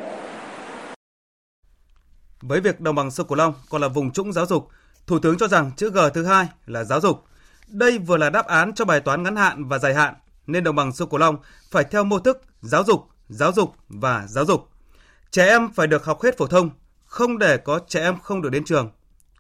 Với 2.41 2.61
việc 2.61 2.79
đồng 2.79 2.95
bằng 2.95 3.11
sông 3.11 3.27
Cửu 3.27 3.37
Long 3.37 3.53
còn 3.69 3.81
là 3.81 3.87
vùng 3.87 4.11
trũng 4.11 4.33
giáo 4.33 4.45
dục, 4.45 4.69
Thủ 5.07 5.19
tướng 5.19 5.37
cho 5.37 5.47
rằng 5.47 5.71
chữ 5.77 5.89
G 5.89 5.99
thứ 6.13 6.25
hai 6.25 6.47
là 6.65 6.83
giáo 6.83 7.01
dục. 7.01 7.25
Đây 7.67 7.97
vừa 7.97 8.17
là 8.17 8.29
đáp 8.29 8.47
án 8.47 8.73
cho 8.73 8.85
bài 8.85 8.99
toán 8.99 9.23
ngắn 9.23 9.35
hạn 9.35 9.65
và 9.65 9.77
dài 9.77 9.93
hạn, 9.93 10.13
nên 10.47 10.63
đồng 10.63 10.75
bằng 10.75 10.91
sông 10.91 11.09
Cửu 11.09 11.19
Long 11.19 11.37
phải 11.71 11.83
theo 11.83 12.03
mô 12.03 12.19
thức 12.19 12.41
giáo 12.61 12.83
dục, 12.83 13.07
giáo 13.29 13.51
dục 13.51 13.75
và 13.89 14.25
giáo 14.27 14.45
dục. 14.45 14.69
Trẻ 15.31 15.45
em 15.47 15.69
phải 15.73 15.87
được 15.87 16.05
học 16.05 16.21
hết 16.21 16.37
phổ 16.37 16.47
thông, 16.47 16.69
không 17.05 17.37
để 17.37 17.57
có 17.57 17.79
trẻ 17.87 18.01
em 18.01 18.19
không 18.19 18.41
được 18.41 18.49
đến 18.49 18.63
trường. 18.63 18.91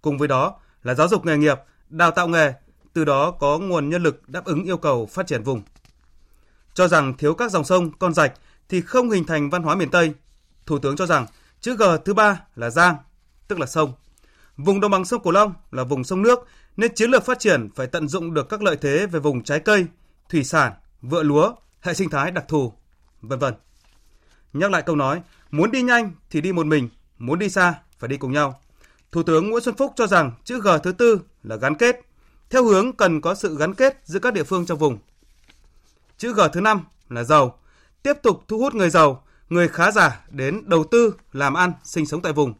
Cùng 0.01 0.17
với 0.17 0.27
đó 0.27 0.59
là 0.83 0.93
giáo 0.93 1.07
dục 1.07 1.25
nghề 1.25 1.37
nghiệp, 1.37 1.57
đào 1.89 2.11
tạo 2.11 2.27
nghề, 2.27 2.53
từ 2.93 3.05
đó 3.05 3.31
có 3.31 3.57
nguồn 3.57 3.89
nhân 3.89 4.03
lực 4.03 4.29
đáp 4.29 4.45
ứng 4.45 4.63
yêu 4.63 4.77
cầu 4.77 5.05
phát 5.05 5.27
triển 5.27 5.43
vùng. 5.43 5.61
Cho 6.79 6.87
rằng 6.87 7.17
thiếu 7.17 7.33
các 7.33 7.51
dòng 7.51 7.63
sông, 7.63 7.91
con 7.99 8.13
rạch 8.13 8.33
thì 8.69 8.81
không 8.81 9.09
hình 9.09 9.25
thành 9.25 9.49
văn 9.49 9.63
hóa 9.63 9.75
miền 9.75 9.89
Tây. 9.89 10.13
Thủ 10.65 10.79
tướng 10.79 10.95
cho 10.95 11.05
rằng 11.05 11.25
chữ 11.61 11.75
G 11.75 11.83
thứ 12.05 12.13
ba 12.13 12.41
là 12.55 12.69
giang, 12.69 12.95
tức 13.47 13.59
là 13.59 13.65
sông. 13.65 13.93
Vùng 14.57 14.79
đồng 14.79 14.91
bằng 14.91 15.05
sông 15.05 15.23
Cửu 15.23 15.33
Long 15.33 15.53
là 15.71 15.83
vùng 15.83 16.03
sông 16.03 16.21
nước 16.21 16.47
nên 16.77 16.95
chiến 16.95 17.11
lược 17.11 17.25
phát 17.25 17.39
triển 17.39 17.69
phải 17.75 17.87
tận 17.87 18.07
dụng 18.07 18.33
được 18.33 18.49
các 18.49 18.61
lợi 18.61 18.77
thế 18.81 19.05
về 19.05 19.19
vùng 19.19 19.43
trái 19.43 19.59
cây, 19.59 19.85
thủy 20.29 20.43
sản, 20.43 20.73
vựa 21.01 21.23
lúa, 21.23 21.53
hệ 21.81 21.93
sinh 21.93 22.09
thái 22.09 22.31
đặc 22.31 22.45
thù, 22.47 22.73
vân 23.21 23.39
vân. 23.39 23.53
Nhắc 24.53 24.71
lại 24.71 24.81
câu 24.81 24.95
nói, 24.95 25.21
muốn 25.51 25.71
đi 25.71 25.81
nhanh 25.81 26.11
thì 26.29 26.41
đi 26.41 26.51
một 26.51 26.65
mình, 26.65 26.89
muốn 27.17 27.39
đi 27.39 27.49
xa 27.49 27.73
phải 27.97 28.07
đi 28.07 28.17
cùng 28.17 28.31
nhau. 28.31 28.59
Thủ 29.11 29.23
tướng 29.23 29.49
Nguyễn 29.49 29.63
Xuân 29.63 29.75
Phúc 29.75 29.93
cho 29.95 30.07
rằng 30.07 30.31
chữ 30.43 30.61
G 30.61 30.67
thứ 30.83 30.91
tư 30.91 31.21
là 31.43 31.55
gắn 31.55 31.75
kết, 31.75 32.01
theo 32.49 32.63
hướng 32.63 32.93
cần 32.93 33.21
có 33.21 33.35
sự 33.35 33.57
gắn 33.57 33.73
kết 33.73 34.01
giữa 34.03 34.19
các 34.19 34.33
địa 34.33 34.43
phương 34.43 34.65
trong 34.65 34.77
vùng. 34.77 34.97
Chữ 36.19 36.33
G 36.33 36.41
thứ 36.53 36.61
năm 36.61 36.85
là 37.09 37.23
giàu, 37.23 37.59
tiếp 38.03 38.13
tục 38.23 38.43
thu 38.47 38.57
hút 38.57 38.75
người 38.75 38.89
giàu, 38.89 39.23
người 39.49 39.67
khá 39.67 39.91
giả 39.91 40.25
đến 40.29 40.61
đầu 40.65 40.83
tư, 40.83 41.15
làm 41.31 41.53
ăn, 41.53 41.73
sinh 41.83 42.05
sống 42.05 42.21
tại 42.21 42.33
vùng. 42.33 42.53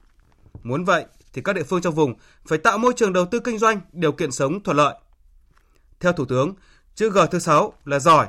Muốn 0.64 0.86
vậy 0.86 1.06
thì 1.34 1.42
các 1.42 1.54
địa 1.54 1.64
phương 1.64 1.82
trong 1.82 1.96
vùng 1.96 2.14
phải 2.48 2.58
tạo 2.58 2.78
môi 2.78 2.94
trường 2.96 3.14
đầu 3.14 3.26
tư 3.26 3.40
kinh 3.40 3.58
doanh, 3.58 3.80
điều 3.92 4.12
kiện 4.12 4.32
sống 4.32 4.64
thuận 4.64 4.78
lợi. 4.78 4.96
Theo 6.00 6.14
Thủ 6.14 6.26
tướng, 6.26 6.54
chữ 6.96 7.10
G 7.10 7.20
thứ 7.32 7.40
sáu 7.40 7.74
là 7.86 8.00
giỏi. 8.00 8.28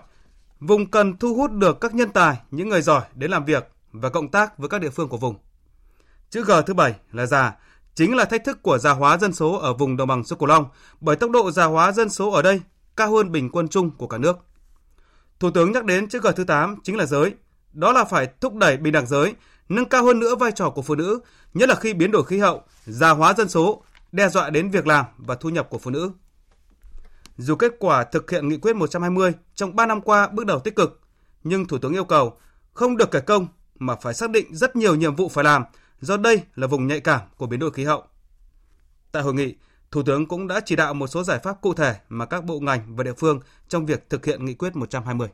Vùng 0.61 0.90
cần 0.90 1.16
thu 1.16 1.35
hút 1.35 1.53
được 1.53 1.81
các 1.81 1.95
nhân 1.95 2.11
tài, 2.11 2.37
những 2.51 2.69
người 2.69 2.83
giỏi 2.83 3.03
đến 3.14 3.31
làm 3.31 3.45
việc 3.45 3.69
và 3.93 4.09
cộng 4.09 4.31
tác 4.31 4.59
với 4.59 4.69
các 4.69 4.81
địa 4.81 4.90
phương 4.90 5.09
của 5.09 5.16
vùng. 5.16 5.37
Chữ 6.31 6.45
G 6.45 6.53
thứ 6.66 6.75
bảy 6.75 6.95
là 7.12 7.27
già, 7.27 7.57
chính 7.95 8.16
là 8.16 8.25
thách 8.25 8.45
thức 8.45 8.62
của 8.62 8.79
già 8.79 8.90
hóa 8.90 9.19
dân 9.19 9.33
số 9.33 9.59
ở 9.59 9.75
vùng 9.75 9.97
đồng 9.97 10.09
bằng 10.09 10.25
sông 10.25 10.38
Cửu 10.38 10.49
Long 10.49 10.64
bởi 11.01 11.16
tốc 11.16 11.31
độ 11.31 11.51
già 11.51 11.64
hóa 11.64 11.93
dân 11.93 12.11
số 12.11 12.31
ở 12.31 12.43
đây 12.43 12.61
cao 12.97 13.12
hơn 13.12 13.33
bình 13.33 13.51
quân 13.51 13.69
chung 13.69 13.90
của 13.90 14.07
cả 14.07 14.19
nước. 14.19 14.38
Thủ 15.40 15.50
tướng 15.50 15.72
nhắc 15.72 15.85
đến 15.85 16.09
chữ 16.09 16.20
G 16.22 16.26
thứ 16.37 16.44
8 16.44 16.76
chính 16.83 16.96
là 16.96 17.07
giới, 17.07 17.35
đó 17.72 17.92
là 17.92 18.05
phải 18.05 18.29
thúc 18.40 18.55
đẩy 18.55 18.76
bình 18.76 18.92
đẳng 18.92 19.07
giới, 19.07 19.35
nâng 19.68 19.85
cao 19.85 20.05
hơn 20.05 20.20
nữa 20.20 20.37
vai 20.37 20.53
trò 20.53 20.70
của 20.70 20.83
phụ 20.83 20.94
nữ, 20.94 21.20
nhất 21.55 21.68
là 21.68 21.74
khi 21.74 21.94
biến 21.94 22.11
đổi 22.11 22.24
khí 22.24 22.38
hậu, 22.38 22.62
già 22.87 23.11
hóa 23.11 23.35
dân 23.35 23.48
số 23.48 23.83
đe 24.12 24.29
dọa 24.29 24.50
đến 24.50 24.70
việc 24.70 24.87
làm 24.87 25.05
và 25.18 25.35
thu 25.35 25.48
nhập 25.48 25.66
của 25.70 25.79
phụ 25.79 25.90
nữ. 25.90 26.11
Dù 27.37 27.55
kết 27.55 27.72
quả 27.79 28.05
thực 28.05 28.31
hiện 28.31 28.48
nghị 28.48 28.57
quyết 28.57 28.76
120 28.76 29.33
trong 29.55 29.76
3 29.76 29.87
năm 29.87 30.00
qua 30.00 30.29
bước 30.29 30.46
đầu 30.46 30.61
tích 30.61 30.76
cực, 30.76 31.00
nhưng 31.44 31.66
Thủ 31.66 31.79
tướng 31.79 31.92
yêu 31.92 32.05
cầu 32.05 32.38
không 32.72 32.96
được 32.96 33.11
kể 33.11 33.20
công 33.20 33.46
mà 33.79 33.96
phải 33.96 34.14
xác 34.14 34.31
định 34.31 34.55
rất 34.55 34.76
nhiều 34.76 34.94
nhiệm 34.94 35.16
vụ 35.16 35.29
phải 35.29 35.44
làm 35.44 35.64
do 36.00 36.16
đây 36.16 36.42
là 36.55 36.66
vùng 36.66 36.87
nhạy 36.87 37.00
cảm 37.00 37.20
của 37.37 37.46
biến 37.46 37.61
đổi 37.61 37.70
khí 37.70 37.85
hậu. 37.85 38.05
Tại 39.12 39.22
hội 39.22 39.35
nghị, 39.35 39.55
Thủ 39.92 40.03
tướng 40.03 40.26
cũng 40.26 40.48
đã 40.48 40.61
chỉ 40.64 40.76
đạo 40.76 40.94
một 40.94 41.07
số 41.07 41.22
giải 41.22 41.38
pháp 41.38 41.61
cụ 41.61 41.74
thể 41.74 41.96
mà 42.09 42.26
các 42.26 42.44
bộ 42.44 42.61
ngành 42.61 42.96
và 42.96 43.05
địa 43.05 43.12
phương 43.18 43.40
trong 43.68 43.87
việc 43.87 44.11
thực 44.11 44.26
hiện 44.26 44.44
nghị 44.44 44.55
quyết 44.55 44.76
120. 44.76 45.29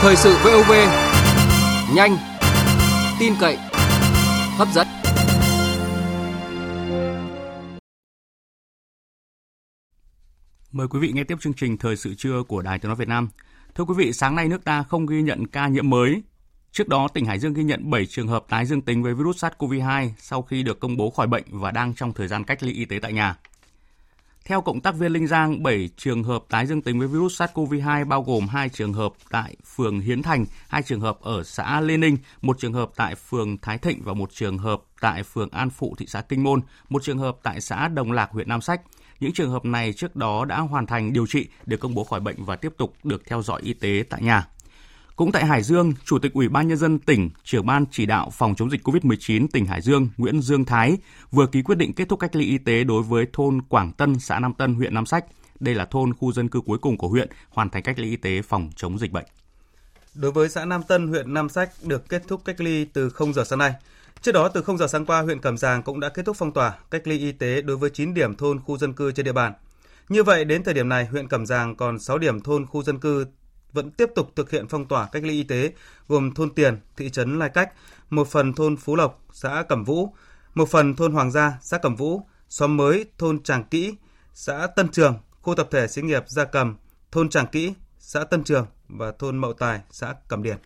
Thời 0.00 0.16
sự 0.16 0.36
VOV 0.44 0.72
nhanh, 1.94 2.16
tin 3.20 3.32
cậy, 3.40 3.56
hấp 4.56 4.68
dẫn. 4.74 4.86
Mời 10.72 10.88
quý 10.88 10.98
vị 10.98 11.12
nghe 11.14 11.24
tiếp 11.24 11.36
chương 11.40 11.54
trình 11.54 11.78
Thời 11.78 11.96
sự 11.96 12.14
trưa 12.14 12.42
của 12.48 12.62
Đài 12.62 12.78
Tiếng 12.78 12.88
nói 12.88 12.96
Việt 12.96 13.08
Nam. 13.08 13.28
Thưa 13.74 13.84
quý 13.84 13.94
vị, 13.96 14.12
sáng 14.12 14.36
nay 14.36 14.48
nước 14.48 14.64
ta 14.64 14.82
không 14.82 15.06
ghi 15.06 15.22
nhận 15.22 15.46
ca 15.46 15.68
nhiễm 15.68 15.90
mới. 15.90 16.22
Trước 16.74 16.88
đó, 16.88 17.08
tỉnh 17.08 17.24
Hải 17.24 17.38
Dương 17.38 17.54
ghi 17.54 17.64
nhận 17.64 17.90
7 17.90 18.06
trường 18.06 18.28
hợp 18.28 18.44
tái 18.48 18.66
dương 18.66 18.82
tính 18.82 19.02
với 19.02 19.14
virus 19.14 19.44
SARS-CoV-2 19.44 20.10
sau 20.18 20.42
khi 20.42 20.62
được 20.62 20.80
công 20.80 20.96
bố 20.96 21.10
khỏi 21.10 21.26
bệnh 21.26 21.44
và 21.50 21.70
đang 21.70 21.94
trong 21.94 22.12
thời 22.12 22.28
gian 22.28 22.44
cách 22.44 22.62
ly 22.62 22.72
y 22.72 22.84
tế 22.84 22.98
tại 23.02 23.12
nhà. 23.12 23.36
Theo 24.44 24.60
cộng 24.60 24.80
tác 24.80 24.94
viên 24.94 25.12
Linh 25.12 25.26
Giang, 25.26 25.62
7 25.62 25.88
trường 25.96 26.24
hợp 26.24 26.44
tái 26.48 26.66
dương 26.66 26.82
tính 26.82 26.98
với 26.98 27.08
virus 27.08 27.42
SARS-CoV-2 27.42 28.04
bao 28.04 28.22
gồm 28.22 28.48
2 28.48 28.68
trường 28.68 28.92
hợp 28.92 29.12
tại 29.30 29.56
phường 29.74 30.00
Hiến 30.00 30.22
Thành, 30.22 30.46
2 30.68 30.82
trường 30.82 31.00
hợp 31.00 31.20
ở 31.20 31.42
xã 31.42 31.80
Lê 31.80 31.96
Ninh, 31.96 32.16
một 32.42 32.58
trường 32.58 32.72
hợp 32.72 32.90
tại 32.96 33.14
phường 33.14 33.58
Thái 33.58 33.78
Thịnh 33.78 34.02
và 34.04 34.12
một 34.12 34.32
trường 34.32 34.58
hợp 34.58 34.82
tại 35.00 35.22
phường 35.22 35.50
An 35.50 35.70
Phụ, 35.70 35.94
thị 35.98 36.06
xã 36.08 36.20
Kinh 36.20 36.42
Môn, 36.42 36.60
một 36.88 37.02
trường 37.02 37.18
hợp 37.18 37.36
tại 37.42 37.60
xã 37.60 37.88
Đồng 37.88 38.12
Lạc, 38.12 38.30
huyện 38.30 38.48
Nam 38.48 38.60
Sách. 38.60 38.80
Những 39.20 39.32
trường 39.32 39.50
hợp 39.50 39.64
này 39.64 39.92
trước 39.92 40.16
đó 40.16 40.44
đã 40.44 40.60
hoàn 40.60 40.86
thành 40.86 41.12
điều 41.12 41.26
trị, 41.26 41.48
được 41.66 41.80
công 41.80 41.94
bố 41.94 42.04
khỏi 42.04 42.20
bệnh 42.20 42.44
và 42.44 42.56
tiếp 42.56 42.72
tục 42.76 42.94
được 43.04 43.22
theo 43.26 43.42
dõi 43.42 43.60
y 43.64 43.72
tế 43.72 44.04
tại 44.10 44.22
nhà. 44.22 44.46
Cũng 45.16 45.32
tại 45.32 45.46
Hải 45.46 45.62
Dương, 45.62 45.92
Chủ 46.04 46.18
tịch 46.18 46.32
Ủy 46.32 46.48
ban 46.48 46.68
Nhân 46.68 46.78
dân 46.78 46.98
tỉnh, 46.98 47.30
trưởng 47.44 47.66
ban 47.66 47.84
chỉ 47.90 48.06
đạo 48.06 48.30
phòng 48.32 48.54
chống 48.54 48.70
dịch 48.70 48.86
COVID-19 48.88 49.46
tỉnh 49.52 49.66
Hải 49.66 49.80
Dương 49.80 50.08
Nguyễn 50.16 50.42
Dương 50.42 50.64
Thái 50.64 50.96
vừa 51.30 51.46
ký 51.46 51.62
quyết 51.62 51.78
định 51.78 51.92
kết 51.92 52.08
thúc 52.08 52.20
cách 52.20 52.36
ly 52.36 52.44
y 52.44 52.58
tế 52.58 52.84
đối 52.84 53.02
với 53.02 53.26
thôn 53.32 53.62
Quảng 53.62 53.92
Tân, 53.92 54.18
xã 54.18 54.38
Nam 54.38 54.54
Tân, 54.54 54.74
huyện 54.74 54.94
Nam 54.94 55.06
Sách. 55.06 55.24
Đây 55.60 55.74
là 55.74 55.84
thôn 55.84 56.14
khu 56.14 56.32
dân 56.32 56.48
cư 56.48 56.60
cuối 56.60 56.78
cùng 56.78 56.98
của 56.98 57.08
huyện 57.08 57.28
hoàn 57.48 57.70
thành 57.70 57.82
cách 57.82 57.98
ly 57.98 58.10
y 58.10 58.16
tế 58.16 58.42
phòng 58.42 58.70
chống 58.76 58.98
dịch 58.98 59.12
bệnh. 59.12 59.24
Đối 60.14 60.32
với 60.32 60.48
xã 60.48 60.64
Nam 60.64 60.82
Tân, 60.82 61.08
huyện 61.08 61.34
Nam 61.34 61.48
Sách 61.48 61.70
được 61.82 62.08
kết 62.08 62.22
thúc 62.28 62.44
cách 62.44 62.60
ly 62.60 62.84
từ 62.84 63.10
0 63.10 63.32
giờ 63.32 63.44
sáng 63.44 63.58
nay. 63.58 63.72
Trước 64.22 64.32
đó, 64.32 64.48
từ 64.48 64.62
0 64.62 64.78
giờ 64.78 64.86
sáng 64.86 65.06
qua, 65.06 65.22
huyện 65.22 65.40
Cẩm 65.40 65.58
Giàng 65.58 65.82
cũng 65.82 66.00
đã 66.00 66.08
kết 66.08 66.26
thúc 66.26 66.36
phong 66.38 66.52
tỏa, 66.52 66.74
cách 66.90 67.06
ly 67.06 67.18
y 67.18 67.32
tế 67.32 67.62
đối 67.62 67.76
với 67.76 67.90
9 67.90 68.14
điểm 68.14 68.34
thôn 68.34 68.60
khu 68.60 68.78
dân 68.78 68.92
cư 68.92 69.12
trên 69.12 69.24
địa 69.24 69.32
bàn. 69.32 69.52
Như 70.08 70.22
vậy, 70.22 70.44
đến 70.44 70.64
thời 70.64 70.74
điểm 70.74 70.88
này, 70.88 71.06
huyện 71.06 71.28
Cẩm 71.28 71.46
Giàng 71.46 71.76
còn 71.76 71.98
6 71.98 72.18
điểm 72.18 72.40
thôn 72.40 72.66
khu 72.66 72.82
dân 72.82 72.98
cư 72.98 73.26
vẫn 73.74 73.90
tiếp 73.90 74.10
tục 74.14 74.32
thực 74.36 74.50
hiện 74.50 74.68
phong 74.68 74.88
tỏa 74.88 75.06
cách 75.06 75.24
ly 75.24 75.32
y 75.32 75.42
tế 75.42 75.72
gồm 76.08 76.34
thôn 76.34 76.54
Tiền, 76.54 76.80
thị 76.96 77.10
trấn 77.10 77.38
Lai 77.38 77.50
Cách, 77.54 77.72
một 78.10 78.28
phần 78.28 78.52
thôn 78.52 78.76
Phú 78.76 78.96
Lộc, 78.96 79.20
xã 79.32 79.64
Cẩm 79.68 79.84
Vũ, 79.84 80.14
một 80.54 80.68
phần 80.68 80.94
thôn 80.96 81.12
Hoàng 81.12 81.30
Gia, 81.30 81.58
xã 81.60 81.78
Cẩm 81.78 81.96
Vũ, 81.96 82.22
xóm 82.48 82.76
mới 82.76 83.04
thôn 83.18 83.42
Tràng 83.42 83.64
Kỹ, 83.64 83.94
xã 84.34 84.66
Tân 84.66 84.88
Trường, 84.88 85.18
khu 85.40 85.54
tập 85.54 85.68
thể 85.70 85.88
xí 85.88 86.02
nghiệp 86.02 86.24
Gia 86.26 86.44
Cầm, 86.44 86.76
thôn 87.12 87.28
Tràng 87.28 87.46
Kỹ, 87.46 87.74
xã 87.98 88.24
Tân 88.24 88.44
Trường 88.44 88.66
và 88.88 89.12
thôn 89.18 89.36
Mậu 89.36 89.52
Tài, 89.52 89.80
xã 89.90 90.14
Cẩm 90.28 90.42
Điền. 90.42 90.56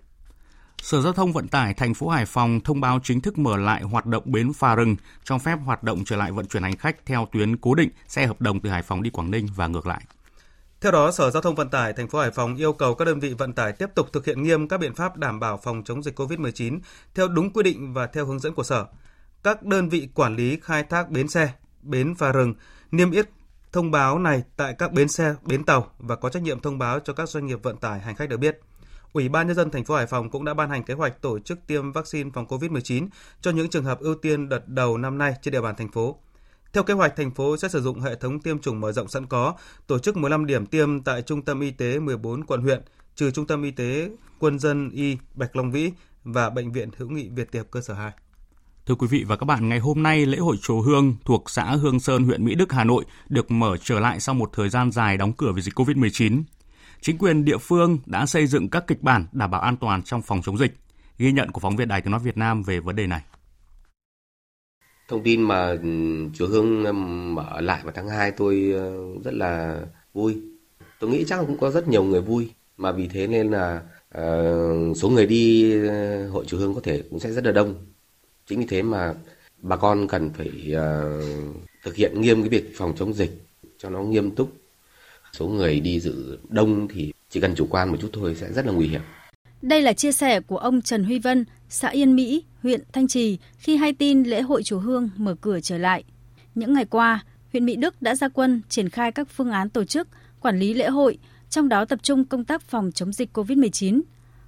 Sở 0.83 1.01
Giao 1.01 1.13
thông 1.13 1.33
Vận 1.33 1.49
tải 1.49 1.75
thành 1.75 1.95
phố 1.95 2.09
Hải 2.09 2.27
Phòng 2.27 2.61
thông 2.65 2.81
báo 2.81 3.01
chính 3.03 3.21
thức 3.21 3.39
mở 3.39 3.57
lại 3.57 3.83
hoạt 3.83 4.07
động 4.07 4.23
bến 4.27 4.53
phà 4.53 4.75
rừng, 4.75 4.97
cho 5.25 5.39
phép 5.39 5.59
hoạt 5.65 5.83
động 5.83 6.05
trở 6.05 6.17
lại 6.17 6.33
vận 6.33 6.47
chuyển 6.47 6.63
hành 6.63 6.77
khách 6.77 7.07
theo 7.07 7.29
tuyến 7.33 7.57
cố 7.57 7.75
định 7.75 7.91
xe 8.09 8.27
hợp 8.27 8.41
đồng 8.41 8.61
từ 8.61 8.71
Hải 8.71 8.83
Phòng 8.83 9.03
đi 9.03 9.11
Quảng 9.11 9.31
Ninh 9.31 9.47
và 9.57 9.67
ngược 9.67 9.87
lại. 9.87 10.03
Theo 10.81 10.93
đó, 10.93 11.11
Sở 11.11 11.31
Giao 11.31 11.43
thông 11.43 11.55
Vận 11.55 11.69
tải 11.69 11.93
thành 11.93 12.09
phố 12.09 12.19
Hải 12.19 12.31
Phòng 12.31 12.57
yêu 12.57 12.73
cầu 12.73 12.95
các 12.95 13.05
đơn 13.05 13.21
vị 13.21 13.35
vận 13.39 13.53
tải 13.53 13.73
tiếp 13.73 13.87
tục 13.95 14.13
thực 14.13 14.27
hiện 14.27 14.43
nghiêm 14.43 14.69
các 14.69 14.81
biện 14.81 14.95
pháp 14.95 15.17
đảm 15.17 15.41
bảo 15.41 15.57
phòng 15.57 15.83
chống 15.85 16.03
dịch 16.03 16.21
COVID-19 16.21 16.79
theo 17.15 17.29
đúng 17.29 17.53
quy 17.53 17.63
định 17.63 17.95
và 17.95 18.07
theo 18.07 18.27
hướng 18.27 18.39
dẫn 18.39 18.55
của 18.55 18.63
Sở. 18.63 18.87
Các 19.43 19.63
đơn 19.63 19.89
vị 19.89 20.09
quản 20.15 20.37
lý 20.37 20.59
khai 20.63 20.83
thác 20.83 21.11
bến 21.11 21.29
xe, 21.29 21.51
bến 21.83 22.15
phà 22.15 22.33
rừng 22.33 22.55
niêm 22.91 23.11
yết 23.11 23.29
thông 23.73 23.91
báo 23.91 24.19
này 24.19 24.43
tại 24.57 24.75
các 24.79 24.93
bến 24.93 25.09
xe, 25.09 25.35
bến 25.43 25.65
tàu 25.65 25.91
và 25.99 26.17
có 26.17 26.29
trách 26.29 26.43
nhiệm 26.43 26.61
thông 26.61 26.79
báo 26.79 27.01
cho 27.01 27.13
các 27.13 27.29
doanh 27.29 27.47
nghiệp 27.47 27.63
vận 27.63 27.77
tải 27.77 28.01
hành 28.01 28.17
khách 28.17 28.29
được 28.29 28.37
biết. 28.37 28.61
Ủy 29.13 29.29
ban 29.29 29.47
nhân 29.47 29.57
dân 29.57 29.71
thành 29.71 29.85
phố 29.85 29.95
Hải 29.97 30.07
Phòng 30.07 30.31
cũng 30.31 30.45
đã 30.45 30.55
ban 30.55 30.71
hành 30.71 30.83
kế 30.83 30.95
hoạch 30.95 31.23
tổ 31.23 31.39
chức 31.39 31.59
tiêm 31.67 31.93
vaccine 31.93 32.31
phòng 32.35 32.47
COVID-19 32.47 33.09
cho 33.41 33.51
những 33.51 33.71
trường 33.71 33.85
hợp 33.85 34.01
ưu 34.01 34.15
tiên 34.15 34.49
đợt 34.49 34.69
đầu 34.69 34.99
năm 34.99 35.19
nay 35.19 35.35
trên 35.43 35.53
địa 35.53 35.61
bàn 35.61 35.77
thành 35.77 35.93
phố. 35.93 36.19
Theo 36.73 36.83
kế 36.83 36.95
hoạch, 36.95 37.17
thành 37.17 37.31
phố 37.31 37.57
sẽ 37.57 37.69
sử 37.69 37.83
dụng 37.83 38.01
hệ 38.01 38.15
thống 38.15 38.41
tiêm 38.41 38.59
chủng 38.59 38.81
mở 38.81 38.93
rộng 38.93 39.09
sẵn 39.09 39.27
có, 39.27 39.55
tổ 39.87 39.99
chức 39.99 40.17
15 40.17 40.47
điểm 40.47 40.67
tiêm 40.67 41.03
tại 41.03 41.23
Trung 41.23 41.43
tâm 41.43 41.61
Y 41.61 41.71
tế 41.71 41.99
14 41.99 42.45
quận 42.45 42.63
huyện, 42.63 42.83
trừ 43.15 43.31
Trung 43.31 43.47
tâm 43.47 43.63
Y 43.63 43.71
tế 43.71 44.11
Quân 44.39 44.59
dân 44.59 44.91
Y 44.91 45.17
Bạch 45.35 45.57
Long 45.57 45.73
Vĩ 45.73 45.91
và 46.25 46.51
Bệnh 46.51 46.73
viện 46.73 46.91
Hữu 46.97 47.09
nghị 47.09 47.29
Việt 47.29 47.53
Tiệp 47.53 47.71
cơ 47.71 47.81
sở 47.81 47.95
2. 47.95 48.13
Thưa 48.87 48.95
quý 48.95 49.07
vị 49.07 49.25
và 49.25 49.37
các 49.37 49.45
bạn, 49.45 49.69
ngày 49.69 49.79
hôm 49.79 50.03
nay 50.03 50.27
lễ 50.27 50.39
hội 50.39 50.57
chùa 50.63 50.81
Hương 50.81 51.17
thuộc 51.25 51.51
xã 51.51 51.65
Hương 51.65 52.01
Sơn, 52.01 52.25
huyện 52.25 52.45
Mỹ 52.45 52.55
Đức, 52.55 52.73
Hà 52.73 52.85
Nội 52.85 53.05
được 53.29 53.51
mở 53.51 53.77
trở 53.77 54.01
lại 54.01 54.21
sau 54.21 54.35
một 54.35 54.51
thời 54.53 54.69
gian 54.69 54.93
dài 54.93 55.17
đóng 55.17 55.33
cửa 55.33 55.53
vì 55.53 55.63
dịch 55.63 55.75
COVID-19. 55.75 56.43
Chính 57.01 57.19
quyền 57.19 57.45
địa 57.45 57.59
phương 57.59 57.99
đã 58.07 58.27
xây 58.27 58.47
dựng 58.47 58.69
các 58.69 58.87
kịch 58.87 59.03
bản 59.03 59.27
đảm 59.33 59.51
bảo 59.51 59.61
an 59.61 59.77
toàn 59.77 60.03
trong 60.03 60.23
phòng 60.23 60.43
chống 60.43 60.59
dịch. 60.59 60.75
Ghi 61.19 61.33
nhận 61.33 61.51
của 61.51 61.61
phóng 61.61 61.77
viên 61.77 61.89
Đài 61.89 62.01
Tiếng 62.01 62.11
nói 62.11 62.21
Việt 62.25 62.37
Nam 62.37 62.63
về 62.63 62.81
vấn 62.81 62.97
đề 62.97 63.07
này. 63.07 63.23
Thông 65.09 65.23
tin 65.23 65.43
mà 65.43 65.69
ừ, 65.69 65.89
chùa 66.35 66.47
Hương 66.47 66.85
ừ, 66.85 66.93
mở 66.93 67.61
lại 67.61 67.81
vào 67.85 67.93
tháng 67.97 68.09
2 68.09 68.31
tôi 68.31 68.73
ờ, 68.75 68.93
rất 69.25 69.35
là 69.35 69.81
vui. 70.15 70.37
Tôi 71.01 71.11
nghĩ 71.11 71.25
chắc 71.29 71.41
cũng 71.41 71.59
có 71.59 71.71
rất 71.71 71.89
nhiều 71.89 72.05
người 72.05 72.21
vui 72.21 72.51
mà 72.77 72.93
vì 72.93 73.09
thế 73.09 73.27
nên 73.27 73.51
là 73.51 73.83
uh, 74.19 74.97
số 74.97 75.09
người 75.09 75.27
đi 75.27 75.73
ờ, 75.89 76.29
hội 76.29 76.45
chùa 76.47 76.59
Hương 76.59 76.75
có 76.75 76.81
thể 76.81 77.03
cũng 77.11 77.21
sẽ 77.21 77.33
rất 77.33 77.45
là 77.45 77.53
đông. 77.53 77.75
Chính 78.47 78.59
vì 78.59 78.67
thế 78.67 78.83
mà 78.83 79.15
bà 79.59 79.77
con 79.77 80.09
cần 80.09 80.31
phải 80.31 80.75
uh, 80.75 81.57
thực 81.85 81.95
hiện 81.95 82.21
nghiêm 82.21 82.43
cái 82.43 82.49
việc 82.49 82.73
phòng 82.77 82.95
chống 82.97 83.15
dịch 83.15 83.43
cho 83.79 83.91
nó 83.91 84.03
nghiêm 84.03 84.31
túc. 84.31 84.53
Số 85.33 85.49
người 85.49 85.81
đi 85.81 86.01
dự 86.01 86.39
đông 86.49 86.89
thì 86.89 87.13
chỉ 87.31 87.41
cần 87.41 87.55
chủ 87.55 87.67
quan 87.71 87.91
một 87.91 87.97
chút 88.01 88.11
thôi 88.13 88.35
sẽ 88.35 88.53
rất 88.53 88.67
là 88.67 88.73
nguy 88.73 88.87
hiểm. 88.87 89.01
Đây 89.63 89.83
là 89.83 89.93
chia 89.93 90.13
sẻ 90.13 90.41
của 90.41 90.57
ông 90.57 90.83
Trần 90.83 91.05
Huy 91.05 91.19
Vân, 91.19 91.45
xã 91.69 91.89
Yên 91.89 92.17
Mỹ, 92.17 92.45
huyện 92.63 92.83
Thanh 92.93 93.09
Trì 93.09 93.39
khi 93.59 93.77
hay 93.77 93.93
tin 93.93 94.23
lễ 94.23 94.43
hội 94.43 94.63
chùa 94.63 94.79
Hương 94.79 95.11
mở 95.17 95.35
cửa 95.41 95.61
trở 95.61 95.79
lại. 95.79 96.05
Những 96.55 96.73
ngày 96.73 96.85
qua, 96.85 97.25
huyện 97.53 97.65
Mỹ 97.65 97.77
Đức 97.77 98.03
đã 98.03 98.15
ra 98.15 98.29
quân 98.29 98.63
triển 98.69 98.89
khai 98.89 99.13
các 99.13 99.29
phương 99.29 99.51
án 99.51 99.69
tổ 99.69 99.85
chức, 99.85 100.09
quản 100.41 100.59
lý 100.59 100.75
lễ 100.75 100.89
hội, 100.89 101.19
trong 101.51 101.69
đó 101.69 101.85
tập 101.85 101.99
trung 102.03 102.25
công 102.25 102.45
tác 102.45 102.63
phòng 102.63 102.93
chống 102.93 103.13
dịch 103.13 103.37
COVID-19. 103.37 104.01